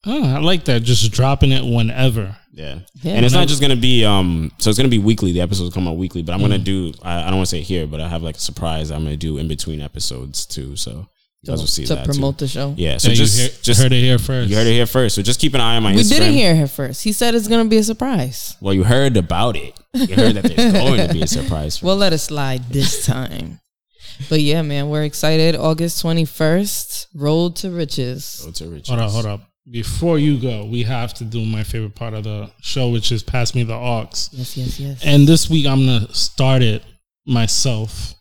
oh, 0.06 0.24
I 0.36 0.40
like 0.40 0.66
that. 0.66 0.82
Just 0.84 1.12
dropping 1.12 1.52
it 1.52 1.64
whenever. 1.64 2.36
Yeah. 2.52 2.80
Yeah. 3.04 3.14
and 3.14 3.26
it's 3.26 3.34
not 3.34 3.48
just 3.48 3.62
gonna 3.62 3.76
be 3.76 4.04
um. 4.04 4.52
So 4.58 4.70
it's 4.70 4.78
gonna 4.80 4.90
be 4.90 4.98
weekly. 5.00 5.32
The 5.32 5.42
episodes 5.42 5.74
come 5.74 5.88
out 5.88 5.96
weekly, 5.98 6.24
but 6.24 6.34
I'm 6.34 6.42
gonna 6.42 6.58
do. 6.58 6.94
I, 7.04 7.22
I 7.22 7.26
don't 7.28 7.36
want 7.38 7.48
to 7.50 7.56
say 7.56 7.62
here, 7.62 7.86
but 7.88 8.02
I 8.02 8.08
have 8.10 8.22
like 8.24 8.36
a 8.36 8.40
surprise. 8.40 8.92
I'm 8.92 9.04
gonna 9.04 9.16
do 9.18 9.38
in 9.38 9.48
between 9.48 9.82
episodes 9.82 10.46
too. 10.46 10.76
So 10.76 11.08
you 11.42 11.52
guys 11.52 11.60
will 11.60 11.68
see 11.68 11.86
to 11.86 11.96
that 11.96 12.06
too. 12.06 12.12
promote 12.12 12.38
the 12.38 12.48
show. 12.48 12.74
Yeah. 12.78 12.98
So 12.98 13.10
So 13.10 13.16
just 13.16 13.38
you 13.38 13.44
hear, 13.48 13.52
just 13.62 13.82
heard 13.82 13.94
it 13.94 14.02
here 14.02 14.18
first. 14.20 14.50
you 14.50 14.56
heard 14.58 14.68
it 14.68 14.74
here 14.74 14.86
first. 14.86 15.16
So 15.16 15.22
just 15.22 15.40
keep 15.40 15.54
an 15.54 15.62
eye 15.62 15.78
on 15.78 15.84
my 15.84 15.94
Instagram. 15.94 15.96
We 15.96 16.02
Instagram. 16.02 16.10
didn't 16.20 16.34
hear 16.34 16.56
her 16.58 16.68
first. 16.68 17.04
He 17.04 17.12
said 17.14 17.34
it's 17.36 17.48
gonna 17.48 17.66
be 17.70 17.78
a 17.78 17.84
surprise. 17.84 18.58
Well, 18.62 18.74
you 18.74 18.84
heard 18.84 19.16
about 19.16 19.56
it. 19.56 19.80
You 19.94 20.16
heard 20.16 20.36
that 20.36 20.44
there's 20.44 20.72
going 20.74 21.08
to 21.08 21.14
be 21.14 21.22
a 21.24 21.28
surprise. 21.28 21.82
We'll 21.82 21.96
let 21.96 22.14
it 22.14 22.20
slide 22.20 22.64
this 22.70 23.06
time. 23.06 23.60
But 24.30 24.42
yeah, 24.42 24.62
man, 24.62 24.90
we're 24.90 25.04
excited. 25.04 25.56
August 25.56 26.02
twenty 26.02 26.26
first, 26.26 27.08
Road 27.16 27.56
to 27.58 27.72
Riches. 27.72 28.42
Go 28.46 28.52
to 28.52 28.70
Riches. 28.70 28.90
Hold 28.90 29.00
up, 29.00 29.12
hold 29.12 29.26
up. 29.26 29.42
Before 29.72 30.20
you 30.20 30.38
go, 30.42 30.66
we 30.66 30.84
have 30.84 31.14
to 31.16 31.24
do 31.24 31.46
my 31.46 31.64
favorite 31.64 31.96
part 31.96 32.14
of 32.16 32.24
the 32.26 32.52
show, 32.62 32.90
which 32.90 33.12
is 33.12 33.24
pass 33.24 33.56
me 33.56 33.64
the 33.64 33.76
aux. 33.76 34.10
Yes, 34.32 34.58
yes, 34.58 34.80
yes. 34.80 35.02
And 35.06 35.26
this 35.28 35.50
week 35.50 35.66
I'm 35.66 35.86
gonna 35.86 36.14
start 36.14 36.62
it 36.64 36.84
myself 37.26 38.14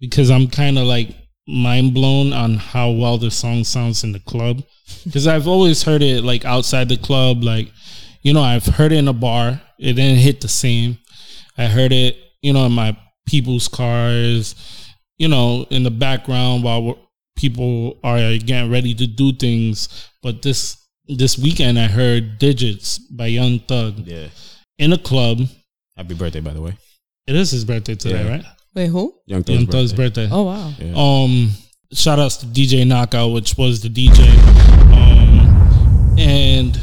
because 0.00 0.30
I'm 0.30 0.48
kind 0.48 0.78
of 0.78 0.84
like 0.86 1.14
mind 1.50 1.94
blown 1.94 2.32
on 2.32 2.54
how 2.56 2.90
well 2.90 3.18
the 3.18 3.30
song 3.30 3.64
sounds 3.64 4.04
in 4.04 4.12
the 4.12 4.20
club. 4.20 4.62
Because 5.04 5.26
I've 5.26 5.48
always 5.48 5.82
heard 5.82 6.02
it 6.02 6.24
like 6.24 6.44
outside 6.44 6.88
the 6.88 6.96
club, 6.96 7.42
like 7.42 7.70
you 8.22 8.32
know, 8.34 8.42
I've 8.42 8.66
heard 8.66 8.92
it 8.92 8.96
in 8.98 9.08
a 9.08 9.12
bar. 9.12 9.60
It 9.78 9.94
didn't 9.94 10.18
hit 10.18 10.40
the 10.42 10.48
same. 10.48 10.98
I 11.56 11.66
heard 11.66 11.92
it, 11.92 12.16
you 12.42 12.52
know, 12.52 12.66
in 12.66 12.72
my 12.72 12.96
people's 13.26 13.66
cars, 13.68 14.54
you 15.18 15.28
know, 15.28 15.66
in 15.70 15.82
the 15.84 15.90
background 15.90 16.62
while 16.62 16.98
people 17.36 17.98
are 18.04 18.18
getting 18.38 18.70
ready 18.70 18.94
to 18.94 19.06
do 19.06 19.32
things. 19.32 19.88
But 20.22 20.42
this 20.42 20.76
this 21.06 21.38
weekend, 21.38 21.78
I 21.78 21.86
heard 21.86 22.38
"Digits" 22.38 22.98
by 22.98 23.26
Young 23.26 23.58
Thug 23.60 24.06
Yeah. 24.06 24.28
in 24.78 24.92
a 24.92 24.98
club. 24.98 25.40
Happy 25.96 26.14
birthday, 26.14 26.40
by 26.40 26.52
the 26.52 26.60
way. 26.62 26.74
It 27.26 27.34
is 27.36 27.50
his 27.50 27.64
birthday 27.64 27.94
today, 27.94 28.22
Yeah. 28.24 28.30
right? 28.30 28.44
Wait, 28.74 28.86
who? 28.86 29.14
Young 29.26 29.42
Thug's 29.42 29.56
Young 29.58 29.66
Thug's 29.66 29.92
birthday. 29.92 30.26
birthday. 30.26 30.34
Oh 30.34 30.42
wow. 30.44 30.72
Yeah. 30.78 30.92
Um, 30.96 31.50
shout 31.92 32.18
outs 32.18 32.36
to 32.38 32.46
DJ 32.46 32.86
Knockout, 32.86 33.32
which 33.32 33.56
was 33.58 33.80
the 33.80 33.88
DJ. 33.88 34.28
Um, 34.92 36.16
and 36.18 36.80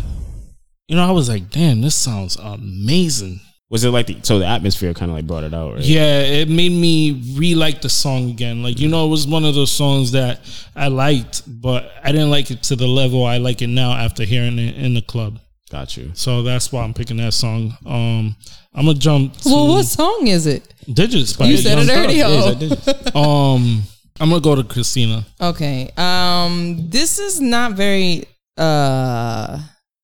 you 0.87 0.95
know, 0.95 1.07
I 1.07 1.11
was 1.11 1.29
like, 1.29 1.49
damn, 1.49 1.81
this 1.81 1.95
sounds 1.95 2.35
amazing. 2.37 3.39
Was 3.69 3.83
it 3.83 3.89
like 3.89 4.07
the 4.07 4.17
so 4.23 4.39
the 4.39 4.45
atmosphere 4.45 4.93
kind 4.93 5.11
of 5.11 5.15
like 5.17 5.27
brought 5.27 5.43
it 5.43 5.53
out, 5.53 5.73
right? 5.75 5.83
Yeah, 5.83 6.21
it 6.21 6.47
made 6.49 6.71
me 6.71 7.35
re-like 7.37 7.81
the 7.81 7.89
song 7.89 8.29
again. 8.29 8.63
Like 8.63 8.79
you 8.79 8.87
know, 8.87 9.05
it 9.05 9.09
was 9.09 9.27
one 9.27 9.43
of 9.43 9.55
those 9.55 9.71
songs 9.71 10.13
that 10.13 10.39
I 10.75 10.87
liked, 10.87 11.43
but 11.45 11.91
I 12.01 12.11
didn't 12.13 12.29
like 12.29 12.49
it 12.49 12.63
to 12.63 12.77
the 12.77 12.87
level 12.87 13.25
I 13.25 13.37
like 13.37 13.61
it 13.61 13.67
now 13.67 13.91
after 13.91 14.23
hearing 14.23 14.57
it 14.57 14.77
in 14.77 14.93
the 14.93 15.01
club. 15.01 15.39
Got 15.69 15.97
you. 15.97 16.11
So 16.13 16.43
that's 16.43 16.71
why 16.71 16.83
I'm 16.83 16.93
picking 16.93 17.17
that 17.17 17.33
song. 17.33 17.75
Um, 17.85 18.35
I'm 18.73 18.85
gonna 18.85 18.97
jump. 18.97 19.35
To 19.37 19.49
Well, 19.49 19.67
what 19.67 19.85
song 19.85 20.27
is 20.27 20.45
it? 20.47 20.73
Digits? 20.91 21.33
by 21.33 21.45
You 21.45 21.57
said 21.57 21.77
it 21.79 21.89
already. 21.89 22.21
Thug. 22.21 22.61
Yes, 22.61 22.75
Oh. 22.85 22.85
I 22.85 22.93
did. 23.03 23.15
Um, 23.15 23.83
I'm 24.19 24.29
gonna 24.29 24.41
go 24.41 24.55
to 24.55 24.63
Christina. 24.63 25.25
Okay. 25.41 25.91
Um 25.97 26.89
this 26.89 27.19
is 27.19 27.41
not 27.41 27.73
very 27.73 28.23
uh 28.57 29.59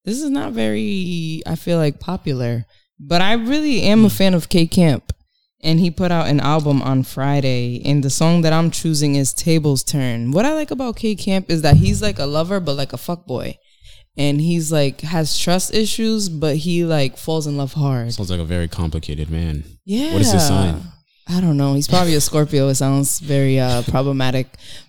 this 0.05 0.21
is 0.21 0.29
not 0.29 0.51
very 0.51 1.41
I 1.45 1.55
feel 1.55 1.77
like 1.77 1.99
popular, 1.99 2.65
but 2.99 3.21
I 3.21 3.33
really 3.33 3.81
am 3.83 4.03
a 4.05 4.09
fan 4.09 4.33
of 4.33 4.49
K 4.49 4.67
Camp. 4.67 5.13
And 5.61 5.79
he 5.79 5.89
put 5.89 6.11
out 6.11 6.27
an 6.27 6.41
album 6.41 6.81
on 6.81 7.03
Friday, 7.03 7.81
and 7.85 8.03
the 8.03 8.09
song 8.09 8.41
that 8.41 8.51
I'm 8.51 8.69
choosing 8.69 9.15
is 9.15 9.33
Table's 9.33 9.81
Turn. 9.81 10.31
What 10.31 10.43
I 10.45 10.53
like 10.53 10.71
about 10.71 10.97
K 10.97 11.15
Camp 11.15 11.49
is 11.49 11.61
that 11.61 11.77
he's 11.77 12.01
like 12.01 12.19
a 12.19 12.25
lover, 12.25 12.59
but 12.59 12.75
like 12.75 12.91
a 12.91 12.97
fuck 12.97 13.25
boy, 13.25 13.57
and 14.17 14.39
he's 14.39 14.71
like 14.71 15.01
has 15.01 15.37
trust 15.37 15.73
issues, 15.73 16.29
but 16.29 16.55
he 16.57 16.83
like 16.85 17.17
falls 17.17 17.47
in 17.47 17.57
love 17.57 17.73
hard. 17.73 18.13
Sounds 18.13 18.29
like 18.31 18.39
a 18.39 18.45
very 18.45 18.67
complicated 18.67 19.29
man. 19.29 19.63
Yeah. 19.85 20.13
What 20.13 20.21
is 20.21 20.31
his 20.31 20.45
sign? 20.47 20.81
I 21.27 21.39
don't 21.39 21.55
know. 21.57 21.73
He's 21.73 21.87
probably 21.87 22.15
a 22.15 22.21
Scorpio. 22.21 22.67
It 22.67 22.75
sounds 22.75 23.19
very 23.19 23.59
uh, 23.59 23.81
problematic. 23.87 24.47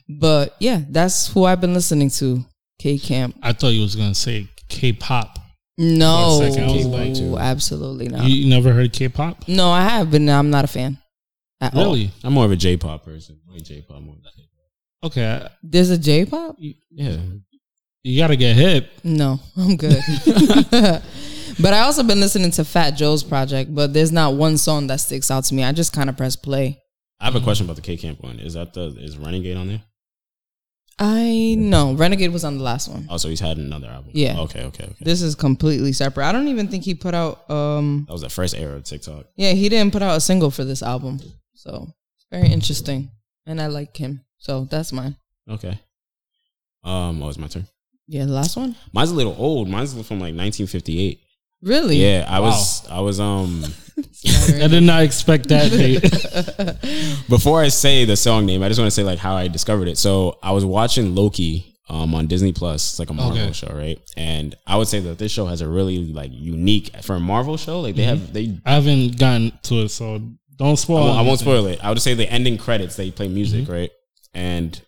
But 0.09 0.57
yeah, 0.59 0.83
that's 0.89 1.29
who 1.33 1.45
I've 1.45 1.61
been 1.61 1.75
listening 1.75 2.11
to. 2.11 2.45
K 2.81 2.99
Camp. 2.99 3.37
I 3.43 3.53
thought 3.53 3.68
you 3.68 3.83
was 3.83 3.95
gonna 3.97 4.14
say 4.16 4.49
K-pop. 4.68 5.39
No, 5.79 6.39
For 6.41 6.47
a 6.47 6.51
second, 6.53 6.70
I 6.70 6.72
was 6.77 6.87
like- 6.87 7.14
too. 7.14 7.39
absolutely 7.39 8.09
not. 8.09 8.25
You, 8.29 8.35
you 8.35 8.51
never 8.51 8.72
heard 8.72 8.93
K-pop? 8.93 9.49
no, 9.49 9.70
I 9.70 9.83
have, 9.83 10.11
but 10.11 10.20
I'm 10.22 10.51
not 10.51 10.64
a 10.64 10.68
fan. 10.68 10.99
At 11.61 11.75
all. 11.75 11.85
Really? 11.85 12.11
I'm 12.25 12.33
more 12.33 12.45
of 12.45 12.51
a 12.51 12.57
J-pop 12.57 13.05
person. 13.05 13.39
I 13.49 13.53
like 13.55 13.62
J-pop 13.64 14.03
more. 14.03 14.16
than 14.16 14.33
K-pop. 14.37 15.11
Okay, 15.11 15.49
There's 15.62 15.91
a 15.91 15.99
J-pop? 15.99 16.57
Yeah. 16.59 17.16
You 18.05 18.18
gotta 18.20 18.36
get 18.36 18.55
hip. 18.55 18.90
No, 19.02 19.40
I'm 19.57 19.76
good. 19.76 20.00
but 21.61 21.72
I 21.72 21.80
also 21.80 22.02
been 22.02 22.20
listening 22.20 22.50
to 22.52 22.64
Fat 22.64 22.92
Joe's 22.92 23.24
project, 23.24 23.74
but 23.74 23.92
there's 23.92 24.12
not 24.12 24.34
one 24.34 24.59
song 24.59 24.86
that 24.88 25.00
sticks 25.00 25.30
out 25.30 25.44
to 25.44 25.55
me. 25.55 25.64
I 25.64 25.72
just 25.72 25.92
kind 25.92 26.09
of 26.09 26.16
press 26.16 26.36
play. 26.36 26.80
I 27.20 27.24
have 27.24 27.34
a 27.34 27.40
question 27.40 27.66
about 27.66 27.76
the 27.76 27.82
K 27.82 27.96
Camp 27.96 28.22
one. 28.22 28.38
Is 28.38 28.55
that 28.55 28.74
the 28.74 28.94
is 28.98 29.16
Renegade 29.16 29.57
on 29.57 29.68
there? 29.68 29.82
I 30.98 31.57
know 31.59 31.94
Renegade 31.94 32.32
was 32.32 32.44
on 32.44 32.59
the 32.59 32.62
last 32.62 32.88
one. 32.88 33.07
Oh, 33.11 33.16
so 33.16 33.28
he's 33.28 33.40
had 33.40 33.57
another 33.57 33.88
album. 33.88 34.12
Yeah. 34.14 34.38
Okay. 34.40 34.62
Okay. 34.64 34.84
Okay. 34.84 34.96
This 35.00 35.22
is 35.22 35.34
completely 35.34 35.92
separate. 35.92 36.24
I 36.24 36.32
don't 36.32 36.46
even 36.48 36.68
think 36.68 36.84
he 36.84 36.94
put 36.94 37.14
out 37.14 37.50
um 37.50 38.05
that 38.07 38.12
was 38.12 38.22
the 38.22 38.28
first 38.28 38.55
era 38.55 38.76
of 38.76 38.84
TikTok. 38.84 39.26
Yeah, 39.36 39.52
he 39.52 39.68
didn't 39.68 39.92
put 39.92 40.02
out 40.02 40.16
a 40.16 40.20
single 40.20 40.50
for 40.50 40.62
this 40.64 40.82
album. 40.82 41.20
So 41.55 41.88
it's 42.16 42.26
very 42.30 42.48
interesting. 42.48 43.11
And 43.46 43.61
I 43.61 43.66
like 43.66 43.96
him. 43.96 44.24
So 44.38 44.66
that's 44.66 44.92
mine. 44.92 45.16
Okay. 45.48 45.80
Um. 46.84 47.22
Oh, 47.22 47.28
it's 47.28 47.38
my 47.38 47.48
turn. 47.48 47.66
Yeah, 48.07 48.24
the 48.26 48.32
last 48.32 48.57
one? 48.57 48.76
Mine's 48.92 49.11
a 49.11 49.14
little 49.14 49.34
old. 49.38 49.68
Mine's 49.68 49.92
from 49.92 50.18
like 50.20 50.34
1958. 50.34 51.20
Really? 51.62 51.96
Yeah. 51.96 52.26
I 52.28 52.40
was. 52.40 52.86
I 52.88 53.00
was. 53.00 53.18
Um. 53.20 53.64
I 54.61 54.66
did 54.68 54.82
not 54.82 55.02
expect 55.02 55.48
that. 55.48 55.70
Date. 55.70 56.02
Before 57.28 57.61
I 57.62 57.68
say 57.68 58.05
the 58.05 58.16
song 58.16 58.44
name, 58.46 58.62
I 58.62 58.68
just 58.68 58.78
want 58.80 58.88
to 58.88 58.94
say 58.94 59.05
like 59.05 59.18
how 59.18 59.34
I 59.36 59.48
discovered 59.48 59.88
it. 59.88 59.98
So 59.98 60.38
I 60.42 60.50
was 60.52 60.64
watching 60.64 61.14
Loki 61.14 61.70
um 61.88 62.14
on 62.14 62.26
Disney 62.26 62.52
Plus. 62.52 62.92
It's 62.92 62.98
like 62.98 63.11
a 63.11 63.14
Marvel 63.14 63.38
Okay. 63.40 63.52
show, 63.52 63.72
right? 63.74 63.98
And 64.16 64.55
I 64.66 64.76
would 64.76 64.88
say 64.88 65.00
that 65.00 65.18
this 65.18 65.30
show 65.32 65.46
has 65.46 65.61
a 65.61 65.68
really 65.68 66.12
like 66.12 66.30
unique 66.32 66.90
for 67.02 67.14
a 67.16 67.20
Marvel 67.20 67.57
show. 67.57 67.80
Like 67.80 67.94
they 67.96 68.02
Mm-hmm. 68.05 68.18
have 68.20 68.32
they. 68.32 68.59
I 68.66 68.74
haven't 68.74 69.18
gotten 69.18 69.52
to 69.64 69.82
it, 69.84 69.88
so 69.90 70.20
don't 70.57 70.72
I 70.72 70.74
spoil. 70.74 71.05
won't, 71.07 71.18
I 71.18 71.22
won't 71.22 71.40
spoil 71.40 71.66
it. 71.66 71.82
I 71.82 71.88
would 71.88 71.94
just 71.96 72.05
say 72.05 72.14
the 72.14 72.30
ending 72.30 72.59
credits 72.59 72.96
they 72.96 73.11
play 73.11 73.28
music, 73.28 73.68
right? 73.68 73.90
And 74.34 74.80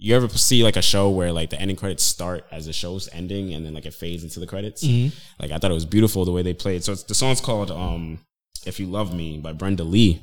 you 0.00 0.14
ever 0.14 0.28
see 0.28 0.62
like 0.62 0.76
a 0.76 0.82
show 0.82 1.10
where 1.10 1.32
like 1.32 1.50
the 1.50 1.60
ending 1.60 1.76
credits 1.76 2.04
start 2.04 2.44
as 2.52 2.66
the 2.66 2.72
show's 2.72 3.08
ending 3.12 3.52
and 3.52 3.66
then 3.66 3.74
like 3.74 3.84
it 3.84 3.94
fades 3.94 4.22
into 4.22 4.38
the 4.40 4.46
credits? 4.46 4.84
Like 5.40 5.50
I 5.50 5.58
thought 5.58 5.70
it 5.70 5.74
was 5.74 5.86
beautiful 5.86 6.24
the 6.24 6.32
way 6.32 6.42
they 6.42 6.54
played. 6.54 6.84
So 6.84 6.92
it's, 6.92 7.02
the 7.02 7.14
song's 7.14 7.40
called 7.40 7.70
um 7.70 8.20
"If 8.64 8.78
You 8.80 8.86
Love 8.86 9.14
Me" 9.14 9.38
by 9.38 9.52
Brenda 9.52 9.84
Lee. 9.84 10.22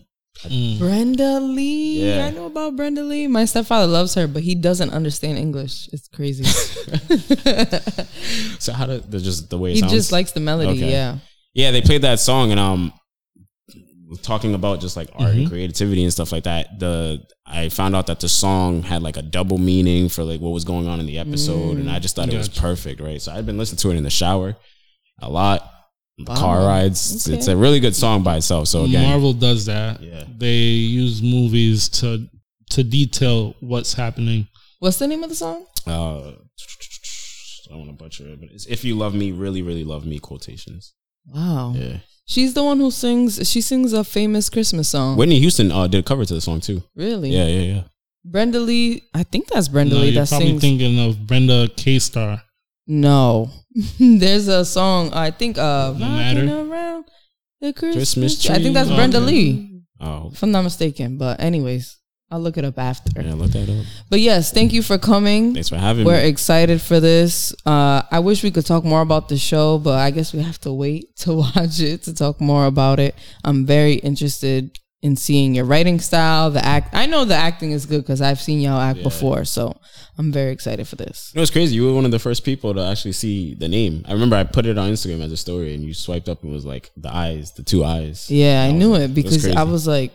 Brenda 0.79 1.39
Lee. 1.39 2.09
Yeah. 2.09 2.25
I 2.25 2.29
know 2.31 2.47
about 2.47 2.75
Brenda 2.75 3.03
Lee. 3.03 3.25
My 3.27 3.45
stepfather 3.45 3.87
loves 3.87 4.15
her, 4.15 4.27
but 4.27 4.43
he 4.43 4.53
doesn't 4.53 4.89
understand 4.91 5.37
English. 5.37 5.87
It's 5.93 6.09
crazy. 6.09 6.43
So 8.59 8.73
how 8.73 8.85
do 8.85 8.99
the 8.99 9.19
just 9.19 9.49
the 9.49 9.57
way 9.57 9.71
it 9.71 9.75
he 9.75 9.79
sounds? 9.81 9.93
just 9.93 10.11
likes 10.11 10.31
the 10.31 10.39
melody. 10.39 10.71
Okay. 10.83 10.91
Yeah. 10.91 11.17
yeah, 11.53 11.71
they 11.71 11.81
played 11.81 12.01
that 12.01 12.19
song 12.19 12.51
and 12.51 12.59
um 12.59 12.93
talking 14.21 14.53
about 14.53 14.79
just 14.81 14.95
like 14.95 15.09
art 15.15 15.33
and 15.35 15.49
creativity 15.49 16.03
and 16.03 16.11
stuff 16.13 16.31
like 16.31 16.43
that. 16.45 16.79
The 16.79 17.23
I 17.45 17.69
found 17.69 17.95
out 17.95 18.07
that 18.07 18.19
the 18.19 18.29
song 18.29 18.81
had 18.83 19.01
like 19.03 19.17
a 19.17 19.21
double 19.21 19.57
meaning 19.57 20.09
for 20.09 20.23
like 20.23 20.41
what 20.41 20.49
was 20.51 20.63
going 20.63 20.87
on 20.87 20.99
in 20.99 21.05
the 21.05 21.17
episode, 21.19 21.77
and 21.77 21.89
I 21.89 21.99
just 21.99 22.15
thought 22.15 22.29
it 22.31 22.37
was 22.37 22.49
perfect, 22.49 23.01
right? 23.01 23.21
So 23.21 23.31
I've 23.31 23.45
been 23.45 23.57
listening 23.57 23.77
to 23.79 23.91
it 23.91 23.97
in 23.97 24.03
the 24.03 24.09
shower 24.09 24.55
a 25.21 25.29
lot, 25.29 25.71
Wow. 26.19 26.35
car 26.35 26.59
rides. 26.59 27.13
It's, 27.15 27.27
Okay. 27.27 27.37
it's 27.37 27.47
a 27.47 27.55
really 27.57 27.79
good 27.79 27.95
song 27.95 28.23
by 28.23 28.37
itself. 28.37 28.67
So 28.67 28.83
again, 28.85 29.07
Marvel 29.09 29.33
does 29.33 29.65
that. 29.65 30.01
Yeah. 30.01 30.23
They 30.37 30.57
use 30.57 31.21
movies 31.21 31.89
to 31.99 32.27
to 32.71 32.83
detail 32.83 33.55
what's 33.59 33.93
happening. 33.93 34.47
What's 34.79 34.97
the 34.97 35.07
name 35.07 35.23
of 35.23 35.29
the 35.29 35.35
song? 35.35 35.65
uh, 35.87 36.31
I 36.31 37.69
don't 37.69 37.79
want 37.79 37.89
to 37.97 38.03
butcher 38.03 38.27
it, 38.27 38.39
but 38.39 38.49
it's 38.51 38.65
"If 38.67 38.83
You 38.83 38.95
Love 38.95 39.13
Me, 39.15 39.31
Really, 39.31 39.61
Really 39.61 39.83
Love 39.83 40.05
Me" 40.05 40.19
quotations. 40.19 40.93
Wow. 41.27 41.73
Yeah, 41.75 41.97
She's 42.27 42.53
the 42.55 42.63
one 42.63 42.79
who 42.79 42.89
sings 42.91 43.47
she 43.47 43.61
sings 43.61 43.93
a 43.93 44.03
famous 44.03 44.49
Christmas 44.49 44.89
song. 44.89 45.15
Whitney 45.17 45.39
Houston 45.39 45.71
uh, 45.71 45.87
did 45.87 45.99
a 45.99 46.03
cover 46.03 46.25
to 46.25 46.33
the 46.33 46.41
song 46.41 46.59
too. 46.59 46.81
really? 46.95 47.29
Yeah, 47.29 47.45
yeah, 47.47 47.73
yeah. 47.75 47.81
Brenda 48.23 48.59
Lee, 48.59 49.03
I 49.13 49.21
think 49.23 49.47
that's 49.47 49.67
Brenda 49.67 49.93
No, 49.95 50.01
Lee 50.01 50.09
you're 50.09 50.23
that 50.23 50.29
probably 50.29 50.47
sings. 50.47 50.61
thinking 50.61 50.99
of 50.99 51.27
Brenda 51.27 51.69
K 51.77 51.99
Starr. 51.99 52.41
No, 52.87 53.49
there's 53.99 54.47
a 54.47 54.65
song. 54.65 55.13
I 55.13 55.29
think 55.31 55.57
uh, 55.57 55.93
matter. 55.93 56.39
rocking 56.41 56.71
around 56.71 57.05
the 57.61 57.73
Christmas. 57.73 57.95
Christmas 58.15 58.41
tree. 58.43 58.55
I 58.55 58.59
think 58.59 58.73
that's 58.73 58.87
tree. 58.89 58.95
Brenda 58.97 59.17
Okay. 59.17 59.25
Lee, 59.27 59.81
Oh, 59.99 60.29
if 60.33 60.41
I'm 60.43 60.51
not 60.51 60.63
mistaken. 60.63 61.17
But 61.17 61.39
anyways, 61.39 61.97
I'll 62.31 62.39
look 62.39 62.57
it 62.57 62.65
up 62.65 62.79
after. 62.79 63.21
yeah. 63.21 63.33
Look 63.35 63.51
that 63.51 63.69
up. 63.69 63.85
But 64.09 64.19
yes, 64.19 64.51
thank 64.51 64.73
you 64.73 64.81
for 64.81 64.97
coming. 64.97 65.53
Thanks 65.53 65.69
for 65.69 65.77
having 65.77 66.05
me. 66.05 66.11
We're 66.11 66.19
excited 66.21 66.81
for 66.81 66.99
this. 66.99 67.53
Uh, 67.65 68.01
I 68.11 68.19
wish 68.19 68.41
we 68.43 68.49
could 68.51 68.65
talk 68.65 68.83
more 68.83 69.01
about 69.01 69.29
the 69.29 69.37
show, 69.37 69.77
but 69.77 69.99
I 69.99 70.09
guess 70.11 70.33
we 70.33 70.41
have 70.41 70.59
to 70.61 70.73
wait 70.73 71.15
to 71.19 71.33
watch 71.33 71.79
it 71.79 72.03
to 72.03 72.13
talk 72.13 72.41
more 72.41 72.65
about 72.65 72.99
it. 72.99 73.15
I'm 73.43 73.65
very 73.65 73.93
interested 73.95 74.77
in 75.03 75.15
seeing 75.15 75.53
your 75.53 75.65
writing 75.65 75.99
style, 75.99 76.49
the 76.49 76.65
act. 76.65 76.95
I 76.95 77.05
know 77.05 77.25
the 77.25 77.35
acting 77.35 77.71
is 77.71 77.85
good 77.85 78.01
because 78.01 78.21
I've 78.21 78.41
seen 78.41 78.59
y'all 78.59 78.79
act 78.81 79.03
before, 79.03 79.45
so 79.45 79.79
I'm 80.17 80.31
very 80.31 80.51
excited 80.51 80.87
for 80.87 80.95
this. 80.95 81.29
You 81.33 81.37
know, 81.37 81.41
it's 81.43 81.51
crazy. 81.51 81.75
You 81.75 81.85
were 81.85 81.93
one 81.93 82.05
of 82.05 82.11
the 82.11 82.17
first 82.17 82.43
people 82.43 82.73
to 82.73 82.81
actually 82.81 83.11
see 83.11 83.53
the 83.53 83.67
name. 83.67 84.03
I 84.07 84.13
remember 84.13 84.35
I 84.35 84.45
put 84.45 84.65
it 84.65 84.79
on 84.79 84.89
Instagram 84.89 85.21
as 85.23 85.31
a 85.31 85.37
story, 85.37 85.75
and 85.75 85.83
you 85.83 85.93
swiped 85.93 86.27
up 86.27 86.41
and 86.41 86.51
was 86.51 86.65
like 86.65 86.89
the 86.97 87.13
eyes, 87.13 87.51
the 87.51 87.61
two 87.61 87.83
eyes. 87.85 88.31
Yeah, 88.31 88.63
I 88.63 88.69
was 88.71 88.79
knew 88.79 88.93
like- 88.93 89.01
it 89.03 89.13
because. 89.13 89.45
I 89.55 89.61
was 89.61 89.85
like, 89.85 90.11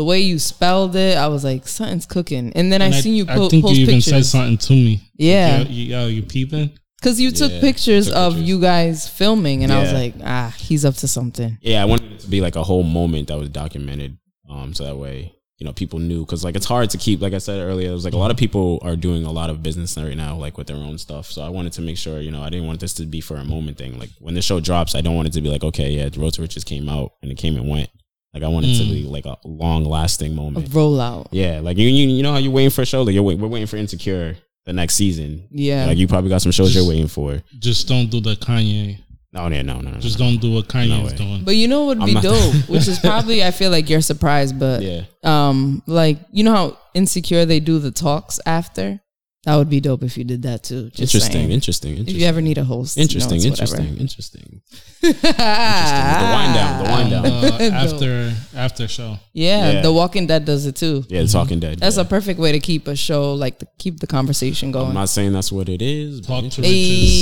the 0.00 0.04
way 0.04 0.20
you 0.20 0.38
spelled 0.38 0.96
it, 0.96 1.18
I 1.18 1.28
was 1.28 1.44
like, 1.44 1.68
something's 1.68 2.06
cooking. 2.06 2.54
And 2.54 2.72
then 2.72 2.80
I 2.80 2.86
And 2.86 2.94
seen 2.94 3.12
you 3.14 3.26
I 3.28 3.36
po- 3.36 3.50
think 3.50 3.66
post 3.66 3.76
you 3.76 3.82
even 3.82 4.00
said 4.00 4.24
something 4.24 4.56
to 4.56 4.72
me. 4.72 5.10
Yeah. 5.16 5.58
Like, 5.58 5.68
yo, 5.68 5.72
you, 5.74 5.84
yo, 5.84 6.06
you 6.06 6.22
peeping? 6.22 6.70
Because 6.98 7.20
you 7.20 7.30
took 7.30 7.52
Yeah, 7.52 7.60
pictures 7.60 8.06
took 8.06 8.16
of 8.16 8.32
pictures. 8.32 8.48
you 8.48 8.60
guys 8.62 9.06
filming, 9.06 9.62
and 9.62 9.70
I 9.70 9.78
was 9.80 9.92
like, 9.92 10.14
ah, 10.24 10.54
he's 10.56 10.86
up 10.86 10.94
to 10.96 11.06
something. 11.08 11.58
Yeah, 11.60 11.82
I 11.82 11.84
wanted 11.84 12.12
it 12.12 12.20
to 12.20 12.28
be 12.28 12.40
like 12.40 12.56
a 12.56 12.62
whole 12.62 12.82
moment 12.82 13.28
that 13.28 13.38
was 13.38 13.50
documented, 13.50 14.16
um, 14.48 14.72
so 14.72 14.84
that 14.84 14.96
way 14.96 15.34
you 15.58 15.66
know 15.66 15.74
people 15.74 15.98
knew 15.98 16.24
because 16.24 16.42
like 16.42 16.56
it's 16.56 16.64
hard 16.64 16.88
to 16.90 16.96
keep. 16.98 17.20
Like 17.20 17.34
I 17.34 17.38
said 17.38 17.60
earlier, 17.60 17.90
it 17.90 17.92
was 17.92 18.06
like 18.06 18.14
a 18.14 18.18
lot 18.24 18.30
of 18.30 18.38
people 18.38 18.78
are 18.82 18.96
doing 18.96 19.24
a 19.26 19.30
lot 19.30 19.50
of 19.50 19.62
business 19.62 19.96
right 19.98 20.16
now, 20.16 20.34
like 20.36 20.56
with 20.56 20.66
their 20.68 20.76
own 20.76 20.96
stuff. 20.96 21.26
So 21.30 21.42
I 21.42 21.50
wanted 21.50 21.74
to 21.74 21.82
make 21.82 21.98
sure, 21.98 22.20
you 22.20 22.30
know, 22.30 22.42
I 22.42 22.48
didn't 22.48 22.66
want 22.66 22.80
this 22.80 22.94
to 22.94 23.04
be 23.04 23.20
for 23.20 23.36
a 23.36 23.44
moment 23.44 23.76
thing. 23.76 23.98
Like 23.98 24.08
when 24.18 24.32
the 24.34 24.40
show 24.42 24.58
drops, 24.60 24.94
I 24.94 25.02
don't 25.02 25.14
want 25.16 25.28
it 25.28 25.34
to 25.34 25.42
be 25.42 25.50
like, 25.50 25.62
okay, 25.64 25.90
yeah, 25.90 26.08
the 26.08 26.18
Road 26.20 26.32
to 26.34 26.42
Riches 26.42 26.64
came 26.64 26.88
out 26.88 27.12
and 27.22 27.30
it 27.30 27.36
came 27.36 27.56
and 27.56 27.68
went. 27.68 27.90
Like 28.32 28.42
I 28.44 28.48
want 28.48 28.64
it 28.66 28.76
to 28.78 28.84
Mm. 28.84 28.92
be 28.92 29.02
like 29.04 29.26
a 29.26 29.36
long 29.44 29.84
lasting 29.84 30.32
A 30.32 30.34
moment. 30.36 30.70
rollout. 30.70 31.26
Yeah, 31.32 31.60
like 31.60 31.76
you, 31.78 31.88
you, 31.88 32.08
you 32.08 32.22
know 32.22 32.32
how 32.32 32.38
you're 32.38 32.52
waiting 32.52 32.70
for 32.70 32.82
a 32.82 32.86
show. 32.86 33.02
Like 33.02 33.14
you're 33.14 33.22
wait, 33.24 33.38
we're 33.38 33.48
waiting 33.48 33.66
for 33.66 33.76
Insecure 33.76 34.36
the 34.66 34.72
next 34.72 34.94
season. 34.94 35.48
Yeah. 35.50 35.86
Like 35.86 35.98
you 35.98 36.06
probably 36.06 36.30
got 36.30 36.42
some 36.42 36.52
shows 36.52 36.74
you're 36.74 36.86
waiting 36.86 37.08
for. 37.08 37.42
Just 37.58 37.88
don't 37.88 38.08
do 38.10 38.20
the 38.20 38.34
Kanye. 38.36 38.98
No, 39.32 39.46
yeah, 39.48 39.62
no, 39.62 39.80
no, 39.80 39.90
no. 39.92 39.98
Just 40.00 40.18
no. 40.18 40.26
don't 40.26 40.40
do 40.40 40.52
what 40.54 40.72
No 40.74 40.80
Kanye's 40.80 41.12
way. 41.12 41.16
doing. 41.16 41.44
But 41.44 41.54
you 41.56 41.68
know 41.68 41.84
what 41.84 41.98
would 41.98 42.06
be 42.06 42.14
dope, 42.20 42.54
which 42.68 42.86
is 42.88 42.98
probably 42.98 43.42
I 43.44 43.50
feel 43.52 43.70
like 43.70 43.88
you're 43.88 44.00
surprised, 44.00 44.58
but 44.58 44.82
Yeah. 44.82 45.02
um, 45.24 45.82
like 45.86 46.18
you 46.32 46.44
know 46.44 46.52
how 46.52 46.78
insecure 46.94 47.44
they 47.46 47.58
do 47.60 47.78
the 47.78 47.90
talks 47.90 48.38
after. 48.46 49.00
That 49.44 49.56
would 49.56 49.70
be 49.70 49.80
dope 49.80 50.02
if 50.02 50.18
you 50.18 50.24
did 50.24 50.42
that 50.42 50.62
too. 50.64 50.90
Just 50.90 51.00
interesting, 51.14 51.32
saying. 51.32 51.50
interesting, 51.50 51.96
If 51.96 52.10
you 52.10 52.26
ever 52.26 52.42
need 52.42 52.58
a 52.58 52.64
host, 52.64 52.98
Interesting, 52.98 53.36
it's 53.36 53.46
interesting, 53.46 53.80
whatever. 53.86 54.00
interesting, 54.00 54.60
interesting. 55.00 55.22
The 55.32 56.28
wind 56.36 56.54
down, 56.54 56.84
the 56.84 56.90
wind 56.90 57.10
down. 57.10 57.24
Uh, 57.26 57.58
after 57.72 58.32
after 58.54 58.86
show. 58.86 59.16
Yeah, 59.32 59.72
Yeah. 59.72 59.80
The 59.80 59.92
Walking 59.94 60.26
Dead 60.26 60.44
does 60.44 60.66
it 60.66 60.76
too. 60.76 61.04
Yeah, 61.08 61.22
The 61.22 61.28
Talking 61.28 61.58
Dead. 61.58 61.78
That's 61.78 61.96
yeah. 61.96 62.02
a 62.02 62.04
perfect 62.04 62.38
way 62.38 62.52
to 62.52 62.60
keep 62.60 62.86
a 62.86 62.94
show 62.94 63.32
like 63.32 63.58
to 63.60 63.66
keep 63.78 64.00
the 64.00 64.06
conversation 64.06 64.72
going. 64.72 64.88
I'm 64.88 64.94
not 64.94 65.08
saying 65.08 65.32
that's 65.32 65.50
what 65.50 65.70
it 65.70 65.80
is. 65.80 66.20
Talk 66.20 66.40
to 66.40 66.44
interesting. 66.44 66.64
Hey. 66.64 67.20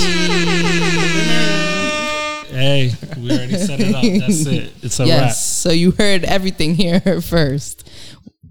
Hey, 2.49 2.91
we 3.17 3.31
already 3.31 3.55
set 3.57 3.79
it 3.79 3.93
up. 3.95 4.01
That's 4.03 4.45
it. 4.47 4.73
It's 4.81 4.99
a 4.99 5.05
wrap. 5.05 5.31
So 5.33 5.71
you 5.71 5.91
heard 5.91 6.23
everything 6.25 6.73
here 6.75 6.99
first. 7.21 7.88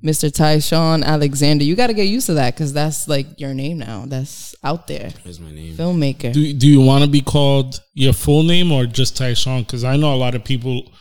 Mr. 0.02 0.30
Tyshawn 0.30 1.04
Alexander. 1.04 1.64
You 1.64 1.74
got 1.74 1.88
to 1.88 1.94
get 1.94 2.04
used 2.04 2.26
to 2.26 2.34
that 2.34 2.54
because 2.54 2.72
that's 2.72 3.08
like 3.08 3.26
your 3.40 3.52
name 3.54 3.78
now. 3.78 4.04
That's 4.06 4.54
out 4.62 4.86
there. 4.86 5.10
Here's 5.24 5.40
my 5.40 5.50
name. 5.50 5.74
Filmmaker. 5.74 6.32
Do 6.32 6.52
Do 6.52 6.68
you 6.68 6.80
want 6.80 7.04
to 7.04 7.10
be 7.10 7.20
called 7.20 7.80
your 7.94 8.12
full 8.12 8.42
name 8.44 8.70
or 8.70 8.86
just 8.86 9.16
Tyshawn? 9.16 9.66
Because 9.66 9.82
I 9.84 9.96
know 9.96 10.14
a 10.14 10.16
lot 10.16 10.34
of 10.34 10.44
people 10.44 10.92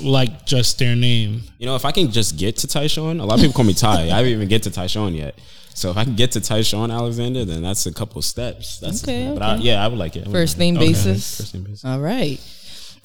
like 0.00 0.46
just 0.46 0.78
their 0.78 0.94
name. 0.96 1.42
You 1.58 1.66
know, 1.66 1.74
if 1.76 1.84
I 1.84 1.92
can 1.92 2.10
just 2.10 2.36
get 2.38 2.56
to 2.58 2.66
Tyshawn, 2.66 3.20
a 3.20 3.24
lot 3.24 3.34
of 3.34 3.40
people 3.40 3.54
call 3.54 3.64
me 3.64 3.74
Ty. 3.74 4.02
I 4.02 4.06
haven't 4.06 4.30
even 4.32 4.48
get 4.48 4.62
to 4.64 4.70
Tyshawn 4.70 5.16
yet. 5.16 5.38
So 5.74 5.90
if 5.90 5.96
I 5.96 6.04
can 6.04 6.14
get 6.14 6.30
to 6.32 6.40
Tyshawn 6.40 6.92
Alexander, 6.92 7.44
then 7.44 7.60
that's 7.60 7.86
a 7.86 7.92
couple 7.92 8.22
steps. 8.22 8.78
That's 8.78 9.02
Okay, 9.02 9.32
But 9.34 9.42
I, 9.42 9.56
yeah, 9.56 9.84
I 9.84 9.88
would 9.88 9.98
like 9.98 10.14
it. 10.14 10.20
Would 10.24 10.30
First 10.32 10.56
like 10.56 10.68
it. 10.68 10.72
name 10.72 10.76
Okay. 10.76 10.86
basis. 10.86 11.38
First 11.38 11.54
name 11.54 11.64
basis. 11.64 11.84
All 11.84 11.98
right. 11.98 12.40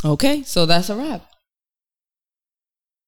Okay. 0.06 0.44
So 0.44 0.68
that's 0.68 0.90
a 0.90 0.96
wrap. 0.96 1.26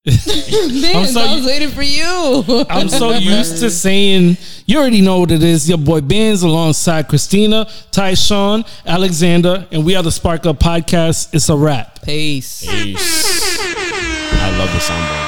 I'm 0.08 1.06
so 1.06 1.22
I 1.22 1.36
was 1.36 1.46
waiting 1.46 1.70
for 1.70 1.84
you. 1.84 2.66
I'm 2.70 2.90
so 2.90 3.12
used 3.18 3.60
to 3.60 3.70
saying, 3.70 4.36
you 4.66 4.80
already 4.80 5.00
know 5.00 5.20
what 5.20 5.30
it 5.30 5.44
is. 5.44 5.70
Your 5.70 5.78
boy 5.78 6.02
Benz 6.02 6.42
alongside 6.42 7.08
Christina, 7.08 7.66
Tyshawn, 7.92 8.68
Alexander, 8.84 9.68
and 9.72 9.86
we 9.86 9.96
are 9.96 10.02
the 10.02 10.12
Spark 10.12 10.48
Up 10.48 10.58
Podcast. 10.58 11.36
It's 11.36 11.50
a 11.50 11.56
wrap. 11.56 12.02
Peace. 12.02 12.66
Peace. 12.66 13.60
I 14.34 14.58
love 14.58 14.72
the 14.72 14.80
soundboard. 14.80 15.21